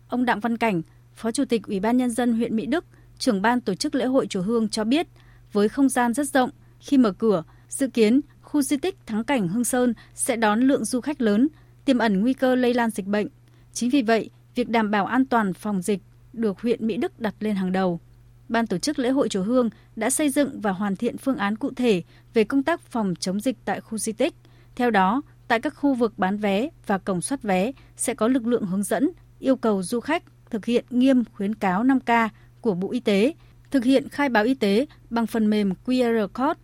Ông 0.08 0.24
Đặng 0.24 0.40
Văn 0.40 0.56
Cảnh, 0.56 0.82
Phó 1.14 1.30
Chủ 1.30 1.44
tịch 1.44 1.62
Ủy 1.66 1.80
ban 1.80 1.96
Nhân 1.96 2.10
dân 2.10 2.32
huyện 2.32 2.56
Mỹ 2.56 2.66
Đức, 2.66 2.84
trưởng 3.18 3.42
ban 3.42 3.60
tổ 3.60 3.74
chức 3.74 3.94
lễ 3.94 4.04
hội 4.04 4.26
chùa 4.26 4.42
Hương 4.42 4.68
cho 4.68 4.84
biết, 4.84 5.06
với 5.52 5.68
không 5.68 5.88
gian 5.88 6.14
rất 6.14 6.28
rộng, 6.28 6.50
khi 6.80 6.98
mở 6.98 7.12
cửa, 7.12 7.42
dự 7.68 7.88
kiến 7.88 8.20
khu 8.42 8.62
di 8.62 8.76
tích 8.76 9.06
Thắng 9.06 9.24
Cảnh 9.24 9.48
Hương 9.48 9.64
Sơn 9.64 9.94
sẽ 10.14 10.36
đón 10.36 10.60
lượng 10.60 10.84
du 10.84 11.00
khách 11.00 11.20
lớn, 11.20 11.48
tiềm 11.84 11.98
ẩn 11.98 12.20
nguy 12.20 12.32
cơ 12.32 12.54
lây 12.54 12.74
lan 12.74 12.90
dịch 12.90 13.06
bệnh. 13.06 13.26
Chính 13.72 13.90
vì 13.90 14.02
vậy, 14.02 14.30
việc 14.60 14.68
đảm 14.68 14.90
bảo 14.90 15.06
an 15.06 15.24
toàn 15.24 15.54
phòng 15.54 15.82
dịch 15.82 16.00
được 16.32 16.60
huyện 16.60 16.86
Mỹ 16.86 16.96
Đức 16.96 17.20
đặt 17.20 17.34
lên 17.40 17.56
hàng 17.56 17.72
đầu. 17.72 18.00
Ban 18.48 18.66
tổ 18.66 18.78
chức 18.78 18.98
lễ 18.98 19.10
hội 19.10 19.28
chùa 19.28 19.42
Hương 19.42 19.70
đã 19.96 20.10
xây 20.10 20.30
dựng 20.30 20.60
và 20.60 20.72
hoàn 20.72 20.96
thiện 20.96 21.18
phương 21.18 21.36
án 21.36 21.56
cụ 21.56 21.70
thể 21.76 22.02
về 22.34 22.44
công 22.44 22.62
tác 22.62 22.80
phòng 22.80 23.14
chống 23.20 23.40
dịch 23.40 23.56
tại 23.64 23.80
khu 23.80 23.98
di 23.98 24.12
tích. 24.12 24.34
Theo 24.76 24.90
đó, 24.90 25.22
tại 25.48 25.60
các 25.60 25.74
khu 25.76 25.94
vực 25.94 26.18
bán 26.18 26.36
vé 26.36 26.68
và 26.86 26.98
cổng 26.98 27.20
soát 27.20 27.42
vé 27.42 27.72
sẽ 27.96 28.14
có 28.14 28.28
lực 28.28 28.46
lượng 28.46 28.66
hướng 28.66 28.82
dẫn, 28.82 29.10
yêu 29.38 29.56
cầu 29.56 29.82
du 29.82 30.00
khách 30.00 30.22
thực 30.50 30.64
hiện 30.64 30.84
nghiêm 30.90 31.24
khuyến 31.32 31.54
cáo 31.54 31.84
5K 31.84 32.28
của 32.60 32.74
Bộ 32.74 32.90
Y 32.92 33.00
tế, 33.00 33.34
thực 33.70 33.84
hiện 33.84 34.08
khai 34.08 34.28
báo 34.28 34.44
y 34.44 34.54
tế 34.54 34.86
bằng 35.10 35.26
phần 35.26 35.50
mềm 35.50 35.72
QR 35.86 36.28
code. 36.28 36.60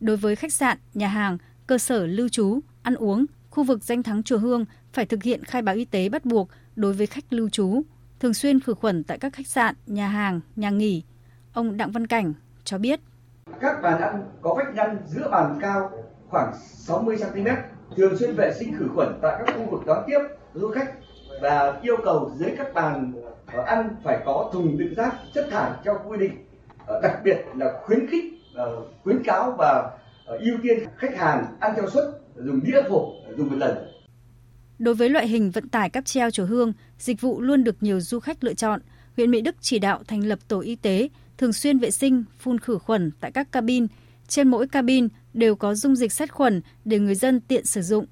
Đối 0.00 0.16
với 0.16 0.36
khách 0.36 0.52
sạn, 0.52 0.78
nhà 0.94 1.08
hàng, 1.08 1.38
cơ 1.66 1.78
sở 1.78 2.06
lưu 2.06 2.28
trú, 2.28 2.60
ăn 2.82 2.94
uống, 2.94 3.26
khu 3.50 3.64
vực 3.64 3.84
danh 3.84 4.02
thắng 4.02 4.22
chùa 4.22 4.38
Hương 4.38 4.64
phải 4.92 5.06
thực 5.06 5.22
hiện 5.22 5.44
khai 5.44 5.62
báo 5.62 5.74
y 5.74 5.84
tế 5.84 6.08
bắt 6.08 6.24
buộc 6.24 6.48
đối 6.80 6.92
với 6.92 7.06
khách 7.06 7.24
lưu 7.32 7.48
trú, 7.48 7.82
thường 8.20 8.34
xuyên 8.34 8.60
khử 8.60 8.74
khuẩn 8.74 9.04
tại 9.04 9.18
các 9.18 9.32
khách 9.32 9.46
sạn, 9.46 9.74
nhà 9.86 10.08
hàng, 10.08 10.40
nhà 10.56 10.70
nghỉ. 10.70 11.02
Ông 11.52 11.76
Đặng 11.76 11.90
Văn 11.90 12.06
Cảnh 12.06 12.32
cho 12.64 12.78
biết. 12.78 13.00
Các 13.60 13.82
bàn 13.82 14.00
ăn 14.00 14.24
có 14.40 14.54
vách 14.54 14.74
ngăn 14.74 14.96
giữa 15.06 15.28
bàn 15.30 15.58
cao 15.60 15.90
khoảng 16.28 16.52
60 16.62 17.16
cm, 17.16 17.46
thường 17.96 18.16
xuyên 18.18 18.34
vệ 18.36 18.52
sinh 18.58 18.76
khử 18.78 18.88
khuẩn 18.94 19.18
tại 19.22 19.42
các 19.46 19.56
khu 19.56 19.70
vực 19.70 19.86
đón 19.86 20.04
tiếp 20.06 20.18
du 20.54 20.68
khách 20.68 20.94
và 21.42 21.80
yêu 21.82 21.96
cầu 22.04 22.32
dưới 22.36 22.50
các 22.58 22.74
bàn 22.74 23.12
ờ, 23.46 23.62
ăn 23.62 23.88
phải 24.04 24.18
có 24.24 24.50
thùng 24.52 24.78
đựng 24.78 24.94
rác 24.94 25.14
chất 25.34 25.46
thải 25.50 25.70
theo 25.84 26.00
quy 26.08 26.18
định. 26.18 26.46
Ờ, 26.86 27.00
đặc 27.02 27.20
biệt 27.24 27.38
là 27.56 27.80
khuyến 27.84 28.06
khích, 28.10 28.24
ờ, 28.54 28.82
khuyến 29.04 29.22
cáo 29.24 29.54
và 29.58 29.90
ưu 30.26 30.56
tiên 30.62 30.78
khách 30.96 31.16
hàng 31.16 31.44
ăn 31.60 31.72
theo 31.76 31.90
suất 31.90 32.04
dùng 32.36 32.60
đĩa 32.64 32.82
hộp 32.88 33.02
dùng 33.36 33.50
một 33.50 33.56
lần 33.56 33.99
Đối 34.80 34.94
với 34.94 35.08
loại 35.08 35.28
hình 35.28 35.50
vận 35.50 35.68
tải 35.68 35.90
cáp 35.90 36.04
treo 36.04 36.30
chùa 36.30 36.44
Hương, 36.44 36.72
dịch 36.98 37.20
vụ 37.20 37.40
luôn 37.40 37.64
được 37.64 37.82
nhiều 37.82 38.00
du 38.00 38.20
khách 38.20 38.44
lựa 38.44 38.54
chọn. 38.54 38.80
Huyện 39.16 39.30
Mỹ 39.30 39.40
Đức 39.40 39.56
chỉ 39.60 39.78
đạo 39.78 40.02
thành 40.06 40.26
lập 40.26 40.38
tổ 40.48 40.60
y 40.60 40.76
tế, 40.76 41.08
thường 41.38 41.52
xuyên 41.52 41.78
vệ 41.78 41.90
sinh, 41.90 42.24
phun 42.38 42.58
khử 42.58 42.78
khuẩn 42.78 43.10
tại 43.20 43.32
các 43.32 43.52
cabin. 43.52 43.86
Trên 44.28 44.48
mỗi 44.48 44.68
cabin 44.68 45.08
đều 45.34 45.54
có 45.54 45.74
dung 45.74 45.96
dịch 45.96 46.12
sát 46.12 46.32
khuẩn 46.32 46.60
để 46.84 46.98
người 46.98 47.14
dân 47.14 47.40
tiện 47.40 47.66
sử 47.66 47.82
dụng. 47.82 48.06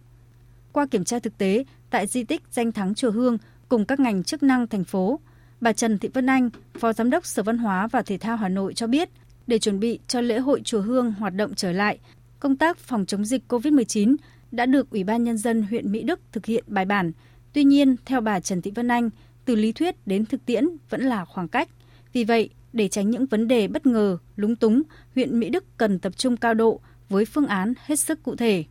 Qua 0.72 0.86
kiểm 0.86 1.04
tra 1.04 1.18
thực 1.18 1.38
tế, 1.38 1.64
tại 1.90 2.06
di 2.06 2.24
tích 2.24 2.42
danh 2.50 2.72
thắng 2.72 2.94
chùa 2.94 3.10
Hương 3.10 3.38
cùng 3.68 3.84
các 3.84 4.00
ngành 4.00 4.24
chức 4.24 4.42
năng 4.42 4.66
thành 4.66 4.84
phố, 4.84 5.20
bà 5.60 5.72
Trần 5.72 5.98
Thị 5.98 6.08
Vân 6.14 6.26
Anh, 6.26 6.50
Phó 6.78 6.92
Giám 6.92 7.10
đốc 7.10 7.26
Sở 7.26 7.42
Văn 7.42 7.58
hóa 7.58 7.86
và 7.86 8.02
Thể 8.02 8.18
thao 8.18 8.36
Hà 8.36 8.48
Nội 8.48 8.74
cho 8.74 8.86
biết, 8.86 9.08
để 9.46 9.58
chuẩn 9.58 9.80
bị 9.80 9.98
cho 10.08 10.20
lễ 10.20 10.38
hội 10.38 10.60
chùa 10.64 10.80
Hương 10.80 11.12
hoạt 11.12 11.34
động 11.34 11.54
trở 11.54 11.72
lại, 11.72 11.98
công 12.40 12.56
tác 12.56 12.78
phòng 12.78 13.06
chống 13.06 13.24
dịch 13.24 13.42
COVID-19 13.48 14.16
đã 14.52 14.66
được 14.66 14.90
Ủy 14.90 15.04
ban 15.04 15.24
Nhân 15.24 15.38
dân 15.38 15.62
huyện 15.62 15.92
Mỹ 15.92 16.02
Đức 16.02 16.20
thực 16.32 16.46
hiện 16.46 16.64
bài 16.66 16.84
bản. 16.84 17.12
Tuy 17.52 17.64
nhiên, 17.64 17.96
theo 18.04 18.20
bà 18.20 18.40
Trần 18.40 18.62
Thị 18.62 18.70
Vân 18.74 18.88
Anh, 18.88 19.10
từ 19.44 19.54
lý 19.54 19.72
thuyết 19.72 20.06
đến 20.06 20.24
thực 20.26 20.46
tiễn 20.46 20.68
vẫn 20.90 21.00
là 21.00 21.24
khoảng 21.24 21.48
cách. 21.48 21.68
Vì 22.12 22.24
vậy, 22.24 22.50
để 22.72 22.88
tránh 22.88 23.10
những 23.10 23.26
vấn 23.26 23.48
đề 23.48 23.68
bất 23.68 23.86
ngờ, 23.86 24.18
lúng 24.36 24.56
túng, 24.56 24.82
huyện 25.14 25.40
Mỹ 25.40 25.50
Đức 25.50 25.64
cần 25.76 25.98
tập 25.98 26.12
trung 26.16 26.36
cao 26.36 26.54
độ 26.54 26.80
với 27.08 27.24
phương 27.24 27.46
án 27.46 27.74
hết 27.86 27.96
sức 27.96 28.22
cụ 28.22 28.36
thể. 28.36 28.64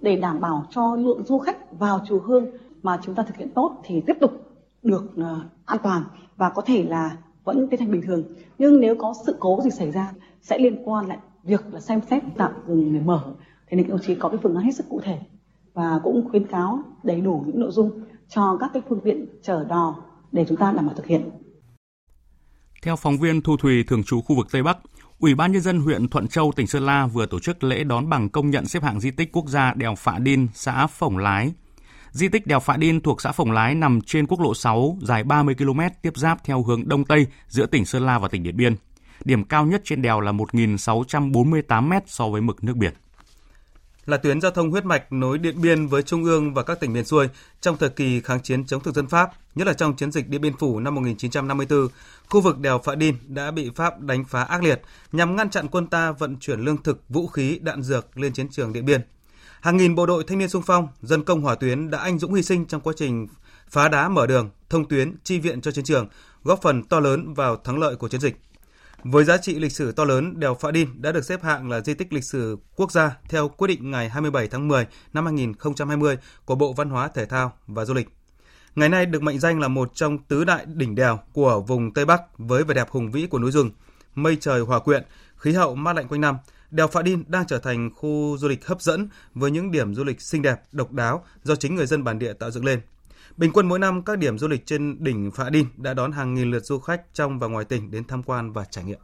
Để 0.00 0.16
đảm 0.16 0.40
bảo 0.40 0.66
cho 0.70 0.96
lượng 0.96 1.24
du 1.26 1.38
khách 1.38 1.78
vào 1.78 2.04
chùa 2.08 2.20
Hương 2.20 2.46
mà 2.82 2.98
chúng 3.02 3.14
ta 3.14 3.22
thực 3.22 3.36
hiện 3.36 3.50
tốt 3.54 3.82
thì 3.84 4.02
tiếp 4.06 4.14
tục 4.20 4.32
được 4.82 5.04
ờ, 5.16 5.40
an 5.64 5.78
toàn 5.82 6.02
và 6.36 6.50
có 6.50 6.62
thể 6.62 6.84
là 6.84 7.16
vẫn 7.44 7.68
tiến 7.70 7.80
hành 7.80 7.90
bình 7.90 8.02
thường. 8.06 8.22
Nhưng 8.58 8.80
nếu 8.80 8.94
có 8.98 9.14
sự 9.26 9.36
cố 9.40 9.60
gì 9.64 9.70
xảy 9.70 9.90
ra 9.90 10.12
sẽ 10.42 10.58
liên 10.58 10.82
quan 10.84 11.06
lại 11.08 11.18
việc 11.44 11.64
là 11.72 11.80
xem 11.80 12.00
xét 12.10 12.22
tạm 12.36 12.52
dừng 12.66 12.92
để 12.92 13.00
mở 13.00 13.34
thì 13.70 13.76
nên 13.76 13.88
đồng 13.88 14.00
chí 14.06 14.14
có 14.14 14.28
cái 14.28 14.38
phương 14.42 14.54
án 14.54 14.64
hết 14.64 14.72
sức 14.74 14.86
cụ 14.88 15.00
thể 15.04 15.18
và 15.74 16.00
cũng 16.04 16.28
khuyến 16.30 16.46
cáo 16.46 16.82
đầy 17.02 17.20
đủ 17.20 17.44
những 17.46 17.60
nội 17.60 17.70
dung 17.72 17.90
cho 18.28 18.56
các 18.60 18.70
cái 18.74 18.82
phương 18.88 19.00
tiện 19.04 19.26
chở 19.42 19.64
đò 19.68 19.96
để 20.32 20.44
chúng 20.48 20.56
ta 20.56 20.72
đảm 20.72 20.86
bảo 20.86 20.94
thực 20.94 21.06
hiện. 21.06 21.30
Theo 22.82 22.96
phóng 22.96 23.18
viên 23.18 23.42
Thu 23.42 23.56
Thùy 23.56 23.84
thường 23.84 24.02
trú 24.04 24.20
khu 24.20 24.36
vực 24.36 24.46
Tây 24.52 24.62
Bắc, 24.62 24.78
Ủy 25.18 25.34
ban 25.34 25.52
nhân 25.52 25.62
dân 25.62 25.80
huyện 25.80 26.08
Thuận 26.08 26.28
Châu, 26.28 26.52
tỉnh 26.56 26.66
Sơn 26.66 26.86
La 26.86 27.06
vừa 27.06 27.26
tổ 27.26 27.40
chức 27.40 27.64
lễ 27.64 27.84
đón 27.84 28.08
bằng 28.08 28.28
công 28.28 28.50
nhận 28.50 28.66
xếp 28.66 28.82
hạng 28.82 29.00
di 29.00 29.10
tích 29.10 29.32
quốc 29.32 29.48
gia 29.48 29.74
đèo 29.74 29.94
Phạ 29.94 30.18
Đin, 30.18 30.46
xã 30.54 30.86
Phổng 30.86 31.18
Lái. 31.18 31.52
Di 32.10 32.28
tích 32.28 32.46
đèo 32.46 32.60
Phạ 32.60 32.76
Đin 32.76 33.00
thuộc 33.00 33.20
xã 33.20 33.32
Phổng 33.32 33.52
Lái 33.52 33.74
nằm 33.74 34.00
trên 34.00 34.26
quốc 34.26 34.40
lộ 34.40 34.54
6, 34.54 34.98
dài 35.02 35.24
30 35.24 35.54
km 35.54 35.80
tiếp 36.02 36.12
giáp 36.16 36.44
theo 36.44 36.62
hướng 36.62 36.88
đông 36.88 37.04
tây 37.04 37.26
giữa 37.48 37.66
tỉnh 37.66 37.84
Sơn 37.84 38.06
La 38.06 38.18
và 38.18 38.28
tỉnh 38.28 38.42
Điện 38.42 38.56
Biên. 38.56 38.76
Điểm 39.24 39.44
cao 39.44 39.66
nhất 39.66 39.82
trên 39.84 40.02
đèo 40.02 40.20
là 40.20 40.32
1.648 40.32 41.82
m 41.82 41.92
so 42.06 42.28
với 42.28 42.40
mực 42.40 42.64
nước 42.64 42.76
biển 42.76 42.94
là 44.08 44.16
tuyến 44.16 44.40
giao 44.40 44.50
thông 44.50 44.70
huyết 44.70 44.84
mạch 44.84 45.12
nối 45.12 45.38
Điện 45.38 45.60
Biên 45.60 45.86
với 45.86 46.02
Trung 46.02 46.24
ương 46.24 46.54
và 46.54 46.62
các 46.62 46.80
tỉnh 46.80 46.92
miền 46.92 47.04
xuôi 47.04 47.28
trong 47.60 47.76
thời 47.76 47.88
kỳ 47.88 48.20
kháng 48.20 48.42
chiến 48.42 48.66
chống 48.66 48.82
thực 48.82 48.94
dân 48.94 49.06
Pháp, 49.06 49.30
nhất 49.54 49.66
là 49.66 49.72
trong 49.72 49.96
chiến 49.96 50.12
dịch 50.12 50.28
Điện 50.28 50.40
Biên 50.40 50.56
Phủ 50.56 50.80
năm 50.80 50.94
1954, 50.94 51.88
khu 52.28 52.40
vực 52.40 52.58
đèo 52.58 52.78
Phạ 52.78 52.94
Đin 52.94 53.14
đã 53.26 53.50
bị 53.50 53.70
Pháp 53.74 54.00
đánh 54.00 54.24
phá 54.24 54.42
ác 54.42 54.62
liệt 54.62 54.82
nhằm 55.12 55.36
ngăn 55.36 55.50
chặn 55.50 55.68
quân 55.68 55.86
ta 55.86 56.12
vận 56.12 56.36
chuyển 56.40 56.60
lương 56.60 56.82
thực, 56.82 57.02
vũ 57.08 57.26
khí, 57.26 57.58
đạn 57.62 57.82
dược 57.82 58.18
lên 58.18 58.32
chiến 58.32 58.48
trường 58.48 58.72
Điện 58.72 58.84
Biên. 58.84 59.00
Hàng 59.60 59.76
nghìn 59.76 59.94
bộ 59.94 60.06
đội 60.06 60.24
thanh 60.24 60.38
niên 60.38 60.48
sung 60.48 60.62
phong, 60.66 60.88
dân 61.02 61.24
công 61.24 61.42
hỏa 61.42 61.54
tuyến 61.54 61.90
đã 61.90 61.98
anh 61.98 62.18
dũng 62.18 62.34
hy 62.34 62.42
sinh 62.42 62.66
trong 62.66 62.80
quá 62.80 62.92
trình 62.96 63.26
phá 63.70 63.88
đá 63.88 64.08
mở 64.08 64.26
đường, 64.26 64.50
thông 64.70 64.88
tuyến, 64.88 65.14
chi 65.24 65.38
viện 65.38 65.60
cho 65.60 65.70
chiến 65.70 65.84
trường, 65.84 66.08
góp 66.44 66.62
phần 66.62 66.82
to 66.82 67.00
lớn 67.00 67.34
vào 67.34 67.56
thắng 67.56 67.78
lợi 67.78 67.96
của 67.96 68.08
chiến 68.08 68.20
dịch. 68.20 68.36
Với 69.04 69.24
giá 69.24 69.36
trị 69.36 69.58
lịch 69.58 69.72
sử 69.72 69.92
to 69.92 70.04
lớn, 70.04 70.40
đèo 70.40 70.54
Phạ 70.54 70.70
Đin 70.70 71.02
đã 71.02 71.12
được 71.12 71.24
xếp 71.24 71.42
hạng 71.42 71.70
là 71.70 71.80
di 71.80 71.94
tích 71.94 72.12
lịch 72.12 72.24
sử 72.24 72.56
quốc 72.76 72.92
gia 72.92 73.16
theo 73.28 73.48
quyết 73.48 73.68
định 73.68 73.90
ngày 73.90 74.08
27 74.08 74.48
tháng 74.48 74.68
10 74.68 74.86
năm 75.12 75.24
2020 75.24 76.18
của 76.44 76.54
Bộ 76.54 76.72
Văn 76.72 76.90
hóa 76.90 77.08
Thể 77.08 77.26
thao 77.26 77.52
và 77.66 77.84
Du 77.84 77.94
lịch. 77.94 78.08
ngày 78.74 78.88
nay 78.88 79.06
được 79.06 79.22
mệnh 79.22 79.38
danh 79.38 79.60
là 79.60 79.68
một 79.68 79.90
trong 79.94 80.18
tứ 80.18 80.44
đại 80.44 80.66
đỉnh 80.66 80.94
đèo 80.94 81.18
của 81.32 81.60
vùng 81.60 81.94
Tây 81.94 82.04
Bắc 82.04 82.22
với 82.38 82.64
vẻ 82.64 82.74
đẹp 82.74 82.90
hùng 82.90 83.10
vĩ 83.10 83.26
của 83.26 83.38
núi 83.38 83.50
rừng, 83.50 83.70
mây 84.14 84.36
trời 84.40 84.60
hòa 84.60 84.78
quyện, 84.78 85.02
khí 85.36 85.52
hậu 85.52 85.74
mát 85.74 85.92
lạnh 85.92 86.08
quanh 86.08 86.20
năm. 86.20 86.36
Đèo 86.70 86.88
Phạ 86.88 87.02
Đin 87.02 87.24
đang 87.26 87.46
trở 87.46 87.58
thành 87.58 87.90
khu 87.94 88.36
du 88.38 88.48
lịch 88.48 88.66
hấp 88.66 88.82
dẫn 88.82 89.08
với 89.34 89.50
những 89.50 89.70
điểm 89.70 89.94
du 89.94 90.04
lịch 90.04 90.20
xinh 90.20 90.42
đẹp, 90.42 90.62
độc 90.72 90.92
đáo 90.92 91.24
do 91.42 91.56
chính 91.56 91.74
người 91.74 91.86
dân 91.86 92.04
bản 92.04 92.18
địa 92.18 92.32
tạo 92.32 92.50
dựng 92.50 92.64
lên. 92.64 92.80
Bình 93.36 93.52
quân 93.52 93.68
mỗi 93.68 93.78
năm 93.78 94.04
các 94.04 94.18
điểm 94.18 94.38
du 94.38 94.48
lịch 94.48 94.66
trên 94.66 95.04
đỉnh 95.04 95.30
Phạ 95.30 95.50
Đin 95.50 95.66
đã 95.76 95.94
đón 95.94 96.12
hàng 96.12 96.34
nghìn 96.34 96.50
lượt 96.50 96.64
du 96.64 96.78
khách 96.78 97.02
trong 97.14 97.38
và 97.38 97.46
ngoài 97.46 97.64
tỉnh 97.64 97.90
đến 97.90 98.04
tham 98.04 98.22
quan 98.22 98.52
và 98.52 98.64
trải 98.64 98.84
nghiệm. 98.84 98.98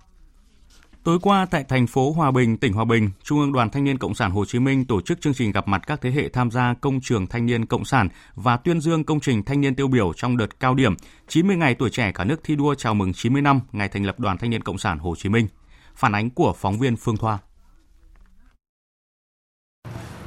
Tối 1.05 1.19
qua 1.23 1.47
tại 1.51 1.65
thành 1.65 1.87
phố 1.87 2.13
Hòa 2.13 2.31
Bình, 2.31 2.57
tỉnh 2.57 2.73
Hòa 2.73 2.85
Bình, 2.85 3.11
Trung 3.23 3.41
ương 3.41 3.53
Đoàn 3.53 3.71
Thanh 3.71 3.85
niên 3.85 3.99
Cộng 3.99 4.15
sản 4.15 4.31
Hồ 4.31 4.45
Chí 4.45 4.59
Minh 4.59 4.85
tổ 4.85 5.01
chức 5.01 5.21
chương 5.21 5.35
trình 5.35 5.53
gặp 5.53 5.69
mặt 5.69 5.83
các 5.87 6.01
thế 6.01 6.11
hệ 6.11 6.29
tham 6.29 6.51
gia 6.51 6.75
công 6.75 7.01
trường 7.01 7.27
thanh 7.27 7.47
niên 7.47 7.67
cộng 7.67 7.85
sản 7.85 8.09
và 8.35 8.57
tuyên 8.57 8.81
dương 8.81 9.05
công 9.05 9.21
trình 9.21 9.43
thanh 9.43 9.61
niên 9.61 9.75
tiêu 9.75 9.89
biểu 9.89 10.13
trong 10.17 10.37
đợt 10.37 10.61
cao 10.61 10.75
điểm 10.75 10.95
90 11.29 11.57
ngày 11.57 11.75
tuổi 11.75 11.91
trẻ 11.91 12.13
cả 12.13 12.25
nước 12.25 12.41
thi 12.45 12.57
đua 12.57 12.75
chào 12.75 12.95
mừng 12.95 13.13
90 13.13 13.43
năm 13.43 13.61
ngày 13.73 13.89
thành 13.89 14.05
lập 14.07 14.21
Đoàn 14.21 14.39
Thanh 14.39 14.51
niên 14.51 14.63
Cộng 14.63 14.79
sản 14.79 14.99
Hồ 14.99 15.15
Chí 15.17 15.29
Minh. 15.29 15.49
Phản 15.95 16.15
ánh 16.15 16.31
của 16.31 16.55
phóng 16.57 16.79
viên 16.79 16.97
Phương 16.97 17.17
Thoa. 17.17 17.39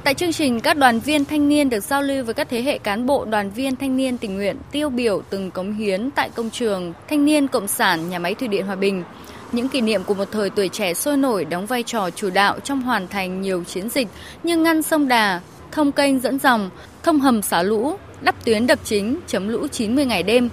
Tại 0.08 0.14
chương 0.14 0.32
trình, 0.32 0.60
các 0.60 0.76
đoàn 0.76 1.00
viên 1.00 1.24
thanh 1.24 1.48
niên 1.48 1.70
được 1.70 1.80
giao 1.80 2.02
lưu 2.02 2.24
với 2.24 2.34
các 2.34 2.48
thế 2.50 2.62
hệ 2.62 2.78
cán 2.78 3.06
bộ 3.06 3.24
đoàn 3.24 3.50
viên 3.50 3.76
thanh 3.76 3.96
niên 3.96 4.18
tình 4.18 4.36
nguyện 4.36 4.56
tiêu 4.72 4.90
biểu 4.90 5.22
từng 5.30 5.50
cống 5.50 5.72
hiến 5.72 6.10
tại 6.10 6.30
công 6.34 6.50
trường 6.50 6.92
Thanh 7.08 7.24
niên 7.24 7.48
Cộng 7.48 7.68
sản 7.68 8.10
nhà 8.10 8.18
máy 8.18 8.34
thủy 8.34 8.48
điện 8.48 8.66
Hòa 8.66 8.76
Bình. 8.76 9.04
Những 9.52 9.68
kỷ 9.68 9.80
niệm 9.80 10.04
của 10.04 10.14
một 10.14 10.28
thời 10.32 10.50
tuổi 10.50 10.68
trẻ 10.68 10.94
sôi 10.94 11.16
nổi 11.16 11.44
đóng 11.44 11.66
vai 11.66 11.82
trò 11.82 12.10
chủ 12.10 12.30
đạo 12.30 12.60
trong 12.60 12.82
hoàn 12.82 13.08
thành 13.08 13.40
nhiều 13.40 13.64
chiến 13.64 13.88
dịch 13.88 14.08
như 14.42 14.56
ngăn 14.56 14.82
sông 14.82 15.08
Đà, 15.08 15.40
thông 15.72 15.92
kênh 15.92 16.20
dẫn 16.20 16.38
dòng, 16.38 16.70
thông 17.02 17.20
hầm 17.20 17.42
xả 17.42 17.62
lũ, 17.62 17.96
đắp 18.20 18.44
tuyến 18.44 18.66
đập 18.66 18.78
chính, 18.84 19.20
chấm 19.26 19.48
lũ 19.48 19.66
90 19.68 20.04
ngày 20.04 20.22
đêm. 20.22 20.48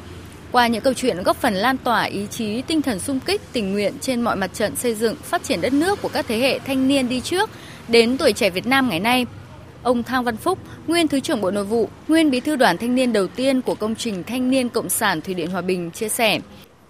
Qua 0.52 0.68
những 0.68 0.82
câu 0.82 0.94
chuyện 0.94 1.24
góp 1.24 1.38
phần 1.38 1.54
lan 1.54 1.78
tỏa 1.78 2.04
ý 2.04 2.28
chí, 2.32 2.62
tinh 2.62 2.82
thần 2.82 3.00
sung 3.00 3.20
kích, 3.20 3.42
tình 3.54 3.74
nguyện 3.74 3.94
trên 4.02 4.22
mọi 4.22 4.36
mặt 4.36 4.54
trận 4.54 4.76
xây 4.76 4.94
dựng, 4.96 5.16
phát 5.16 5.44
triển 5.44 5.62
đất 5.62 5.74
nước 5.74 6.02
của 6.02 6.10
các 6.14 6.26
thế 6.28 6.40
hệ 6.40 6.60
thanh 6.60 6.88
niên 6.88 7.10
đi 7.10 7.22
trước, 7.22 7.50
đến 7.88 8.18
tuổi 8.18 8.34
trẻ 8.34 8.50
Việt 8.50 8.68
Nam 8.68 8.90
ngày 8.90 9.00
nay, 9.00 9.26
ông 9.86 10.04
Thang 10.04 10.24
Văn 10.24 10.38
Phúc, 10.38 10.60
nguyên 10.88 11.08
Thứ 11.08 11.20
trưởng 11.20 11.42
Bộ 11.42 11.52
Nội 11.52 11.64
vụ, 11.64 11.90
nguyên 12.08 12.32
Bí 12.32 12.40
thư 12.40 12.56
đoàn 12.56 12.78
thanh 12.78 12.96
niên 12.96 13.14
đầu 13.14 13.28
tiên 13.28 13.62
của 13.62 13.76
công 13.76 13.96
trình 13.96 14.24
Thanh 14.24 14.50
niên 14.50 14.70
Cộng 14.70 14.90
sản 14.90 15.22
Thủy 15.22 15.34
điện 15.34 15.52
Hòa 15.52 15.62
Bình 15.62 15.92
chia 15.92 16.10
sẻ. 16.10 16.40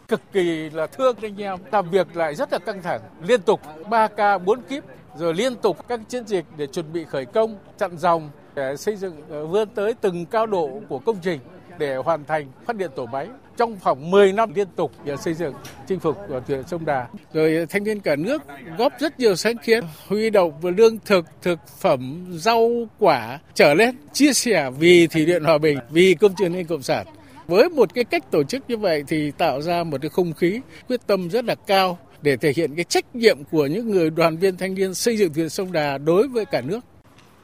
Cực 0.07 0.21
kỳ 0.33 0.69
là 0.69 0.87
thương 0.87 1.15
anh 1.21 1.41
em 1.41 1.59
làm 1.71 1.89
việc 1.89 2.15
lại 2.15 2.35
rất 2.35 2.53
là 2.53 2.59
căng 2.59 2.81
thẳng 2.81 3.01
liên 3.27 3.41
tục 3.41 3.61
3 3.89 4.07
k 4.07 4.45
4 4.45 4.61
kíp 4.61 4.83
rồi 5.17 5.33
liên 5.33 5.55
tục 5.55 5.87
các 5.87 5.99
chiến 6.09 6.27
dịch 6.27 6.45
để 6.57 6.67
chuẩn 6.67 6.93
bị 6.93 7.05
khởi 7.05 7.25
công 7.25 7.57
chặn 7.77 7.97
dòng 7.97 8.29
để 8.55 8.77
xây 8.77 8.95
dựng 8.95 9.21
ờ, 9.29 9.45
vươn 9.45 9.69
tới 9.75 9.93
từng 10.01 10.25
cao 10.25 10.45
độ 10.45 10.69
của 10.89 10.99
công 10.99 11.17
trình 11.23 11.39
để 11.77 11.95
hoàn 11.95 12.25
thành 12.25 12.47
phát 12.65 12.75
điện 12.75 12.91
tổ 12.95 13.05
máy 13.05 13.27
trong 13.57 13.79
khoảng 13.79 14.11
10 14.11 14.33
năm 14.33 14.53
liên 14.53 14.67
tục 14.75 14.91
để 15.05 15.15
xây 15.17 15.33
dựng 15.33 15.53
chinh 15.87 15.99
phục 15.99 16.17
của 16.27 16.39
thủy 16.47 16.57
sông 16.67 16.85
Đà. 16.85 17.07
Rồi 17.33 17.65
thanh 17.69 17.83
niên 17.83 17.99
cả 17.99 18.15
nước 18.15 18.43
góp 18.77 18.93
rất 18.99 19.19
nhiều 19.19 19.35
sáng 19.35 19.57
kiến, 19.57 19.83
huy 20.07 20.29
động 20.29 20.53
và 20.61 20.71
lương 20.77 20.97
thực, 21.05 21.25
thực 21.41 21.59
phẩm, 21.79 22.25
rau 22.31 22.87
quả 22.99 23.39
trở 23.53 23.73
lên, 23.73 23.95
chia 24.13 24.33
sẻ 24.33 24.69
vì 24.79 25.07
thủy 25.07 25.25
điện 25.25 25.43
hòa 25.43 25.57
bình, 25.57 25.79
vì 25.89 26.13
công 26.13 26.35
trường 26.37 26.55
liên 26.55 26.65
cộng 26.65 26.81
sản. 26.81 27.07
Với 27.47 27.69
một 27.69 27.93
cái 27.93 28.03
cách 28.03 28.31
tổ 28.31 28.43
chức 28.43 28.63
như 28.67 28.77
vậy 28.77 29.03
thì 29.07 29.31
tạo 29.31 29.61
ra 29.61 29.83
một 29.83 29.97
cái 30.01 30.09
không 30.09 30.33
khí 30.33 30.61
quyết 30.87 31.01
tâm 31.07 31.29
rất 31.29 31.45
là 31.45 31.55
cao 31.55 31.97
để 32.21 32.37
thể 32.37 32.53
hiện 32.55 32.75
cái 32.75 32.83
trách 32.83 33.15
nhiệm 33.15 33.43
của 33.51 33.65
những 33.65 33.89
người 33.91 34.09
đoàn 34.09 34.37
viên 34.37 34.57
thanh 34.57 34.75
niên 34.75 34.93
xây 34.93 35.17
dựng 35.17 35.33
thuyền 35.33 35.49
sông 35.49 35.71
Đà 35.71 35.97
đối 35.97 36.27
với 36.27 36.45
cả 36.45 36.61
nước. 36.61 36.79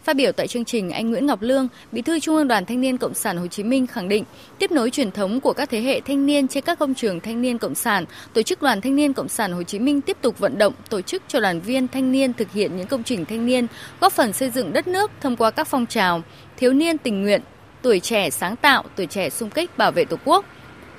Phát 0.04 0.16
biểu 0.16 0.32
tại 0.32 0.48
chương 0.48 0.66
trình, 0.66 0.92
anh 0.92 1.10
Nguyễn 1.10 1.26
Ngọc 1.26 1.42
Lương, 1.42 1.68
Bí 1.92 2.02
thư 2.02 2.20
Trung 2.20 2.36
ương 2.36 2.48
Đoàn 2.48 2.66
Thanh 2.66 2.82
niên 2.82 2.98
Cộng 2.98 3.14
sản 3.14 3.38
Hồ 3.38 3.48
Chí 3.48 3.64
Minh 3.64 3.88
khẳng 3.88 4.10
định, 4.10 4.24
tiếp 4.60 4.72
nối 4.72 4.90
truyền 4.90 5.12
thống 5.12 5.40
của 5.42 5.54
các 5.54 5.70
thế 5.70 5.82
hệ 5.82 6.02
thanh 6.02 6.26
niên 6.26 6.48
trên 6.48 6.64
các 6.64 6.80
công 6.80 6.94
trường 6.94 7.20
thanh 7.20 7.42
niên 7.42 7.58
cộng 7.58 7.76
sản, 7.76 8.06
tổ 8.34 8.42
chức 8.42 8.62
Đoàn 8.62 8.82
Thanh 8.82 8.96
niên 8.96 9.14
Cộng 9.14 9.30
sản 9.30 9.52
Hồ 9.52 9.64
Chí 9.64 9.80
Minh 9.80 10.02
tiếp 10.02 10.18
tục 10.22 10.40
vận 10.40 10.58
động 10.58 10.74
tổ 10.90 11.02
chức 11.02 11.24
cho 11.28 11.40
đoàn 11.40 11.60
viên 11.62 11.88
thanh 11.88 12.12
niên 12.12 12.34
thực 12.34 12.52
hiện 12.52 12.78
những 12.78 12.88
công 12.88 13.04
trình 13.04 13.26
thanh 13.26 13.46
niên, 13.46 13.68
góp 14.00 14.14
phần 14.14 14.34
xây 14.34 14.50
dựng 14.50 14.74
đất 14.74 14.88
nước 14.88 15.12
thông 15.22 15.36
qua 15.36 15.52
các 15.52 15.68
phong 15.68 15.86
trào 15.86 16.22
thiếu 16.58 16.74
niên 16.74 16.98
tình 16.98 17.22
nguyện, 17.22 17.42
tuổi 17.82 18.00
trẻ 18.00 18.30
sáng 18.30 18.56
tạo, 18.56 18.84
tuổi 18.96 19.06
trẻ 19.06 19.30
sung 19.30 19.50
kích 19.50 19.78
bảo 19.78 19.92
vệ 19.92 20.06
Tổ 20.06 20.18
quốc. 20.26 20.46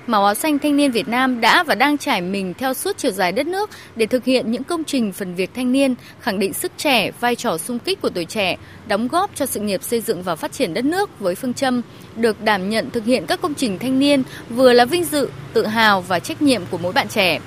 Màu 0.06 0.24
áo 0.24 0.34
xanh 0.34 0.58
thanh 0.58 0.76
niên 0.76 0.90
Việt 0.92 1.08
Nam 1.08 1.40
đã 1.40 1.62
và 1.62 1.74
đang 1.74 1.98
trải 1.98 2.20
mình 2.20 2.54
theo 2.54 2.74
suốt 2.74 2.98
chiều 2.98 3.10
dài 3.10 3.32
đất 3.32 3.46
nước 3.46 3.70
để 3.96 4.06
thực 4.06 4.24
hiện 4.24 4.50
những 4.50 4.64
công 4.64 4.84
trình 4.84 5.12
phần 5.12 5.34
việc 5.34 5.50
thanh 5.54 5.72
niên, 5.72 5.94
khẳng 6.20 6.38
định 6.38 6.52
sức 6.52 6.72
trẻ, 6.76 7.10
vai 7.20 7.36
trò 7.36 7.58
sung 7.58 7.78
kích 7.78 8.02
của 8.02 8.08
tuổi 8.08 8.24
trẻ, 8.24 8.56
đóng 8.88 9.08
góp 9.08 9.30
cho 9.34 9.46
sự 9.46 9.60
nghiệp 9.60 9.82
xây 9.82 10.00
dựng 10.00 10.22
và 10.22 10.36
phát 10.36 10.52
triển 10.52 10.74
đất 10.74 10.84
nước 10.84 11.20
với 11.20 11.34
phương 11.34 11.54
châm 11.54 11.82
được 12.16 12.44
đảm 12.44 12.70
nhận 12.70 12.90
thực 12.90 13.04
hiện 13.04 13.26
các 13.26 13.40
công 13.40 13.54
trình 13.54 13.78
thanh 13.78 13.98
niên 13.98 14.22
vừa 14.50 14.72
là 14.72 14.84
vinh 14.84 15.04
dự, 15.04 15.28
tự 15.52 15.66
hào 15.66 16.00
và 16.00 16.18
trách 16.18 16.42
nhiệm 16.42 16.62
của 16.70 16.78
mỗi 16.78 16.92
bạn 16.92 17.08
trẻ. 17.08 17.40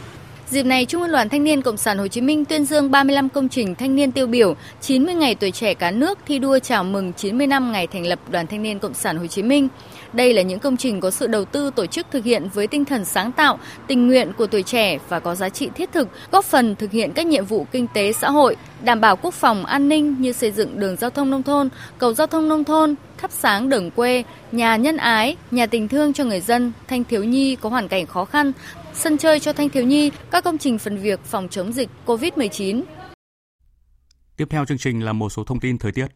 Dịp 0.50 0.64
này, 0.64 0.86
Trung 0.86 1.02
ương 1.02 1.12
Đoàn 1.12 1.30
Thanh 1.30 1.44
niên 1.44 1.62
Cộng 1.62 1.78
sản 1.78 1.98
Hồ 1.98 2.08
Chí 2.08 2.22
Minh 2.22 2.46
tuyên 2.46 2.66
dương 2.66 2.92
35 2.92 3.30
công 3.30 3.50
trình 3.50 3.76
thanh 3.76 3.96
niên 3.96 4.12
tiêu 4.12 4.28
biểu, 4.28 4.56
90 4.82 5.16
ngày 5.16 5.36
tuổi 5.36 5.52
trẻ 5.52 5.74
cả 5.74 5.92
nước 5.92 6.20
thi 6.26 6.40
đua 6.40 6.60
chào 6.60 6.84
mừng 6.84 7.14
90 7.14 7.48
năm 7.48 7.72
ngày 7.72 7.88
thành 7.88 8.06
lập 8.06 8.20
Đoàn 8.30 8.48
Thanh 8.48 8.64
niên 8.64 8.80
Cộng 8.80 8.94
sản 8.94 9.18
Hồ 9.18 9.28
Chí 9.28 9.44
Minh. 9.44 9.68
Đây 10.14 10.34
là 10.34 10.42
những 10.42 10.60
công 10.60 10.78
trình 10.78 11.00
có 11.00 11.12
sự 11.12 11.28
đầu 11.28 11.46
tư 11.46 11.72
tổ 11.76 11.86
chức 11.86 12.08
thực 12.12 12.26
hiện 12.26 12.48
với 12.54 12.68
tinh 12.68 12.86
thần 12.86 13.06
sáng 13.06 13.32
tạo, 13.32 13.60
tình 13.88 14.08
nguyện 14.08 14.32
của 14.38 14.48
tuổi 14.48 14.64
trẻ 14.64 14.98
và 15.10 15.20
có 15.20 15.36
giá 15.36 15.50
trị 15.50 15.70
thiết 15.76 15.92
thực, 15.92 16.08
góp 16.32 16.46
phần 16.46 16.76
thực 16.76 16.92
hiện 16.92 17.12
các 17.14 17.26
nhiệm 17.26 17.46
vụ 17.46 17.68
kinh 17.72 17.88
tế 17.94 18.14
xã 18.14 18.30
hội, 18.30 18.56
đảm 18.84 19.02
bảo 19.02 19.16
quốc 19.16 19.34
phòng 19.34 19.66
an 19.66 19.90
ninh 19.90 20.16
như 20.22 20.32
xây 20.32 20.52
dựng 20.52 20.80
đường 20.80 20.96
giao 20.96 21.10
thông 21.10 21.30
nông 21.32 21.44
thôn, 21.44 21.70
cầu 21.98 22.14
giao 22.14 22.28
thông 22.28 22.50
nông 22.50 22.64
thôn, 22.64 22.96
thắp 23.18 23.32
sáng 23.32 23.70
đường 23.70 23.92
quê, 23.92 24.24
nhà 24.52 24.76
nhân 24.76 24.98
ái, 24.98 25.36
nhà 25.52 25.66
tình 25.66 25.88
thương 25.88 26.14
cho 26.14 26.24
người 26.24 26.42
dân, 26.42 26.72
thanh 26.88 27.04
thiếu 27.04 27.24
nhi 27.24 27.56
có 27.56 27.70
hoàn 27.70 27.88
cảnh 27.88 28.06
khó 28.06 28.26
khăn, 28.26 28.52
sân 28.96 29.18
chơi 29.18 29.40
cho 29.40 29.54
thanh 29.54 29.70
thiếu 29.70 29.84
nhi, 29.84 30.12
các 30.32 30.44
công 30.44 30.58
trình 30.58 30.78
phần 30.78 30.98
việc 30.98 31.20
phòng 31.24 31.48
chống 31.50 31.74
dịch 31.74 31.90
COVID-19. 32.06 32.84
Tiếp 34.38 34.48
theo 34.50 34.66
chương 34.66 34.78
trình 34.78 35.06
là 35.06 35.14
một 35.14 35.30
số 35.30 35.44
thông 35.44 35.60
tin 35.60 35.78
thời 35.78 35.92
tiết. 35.92 36.08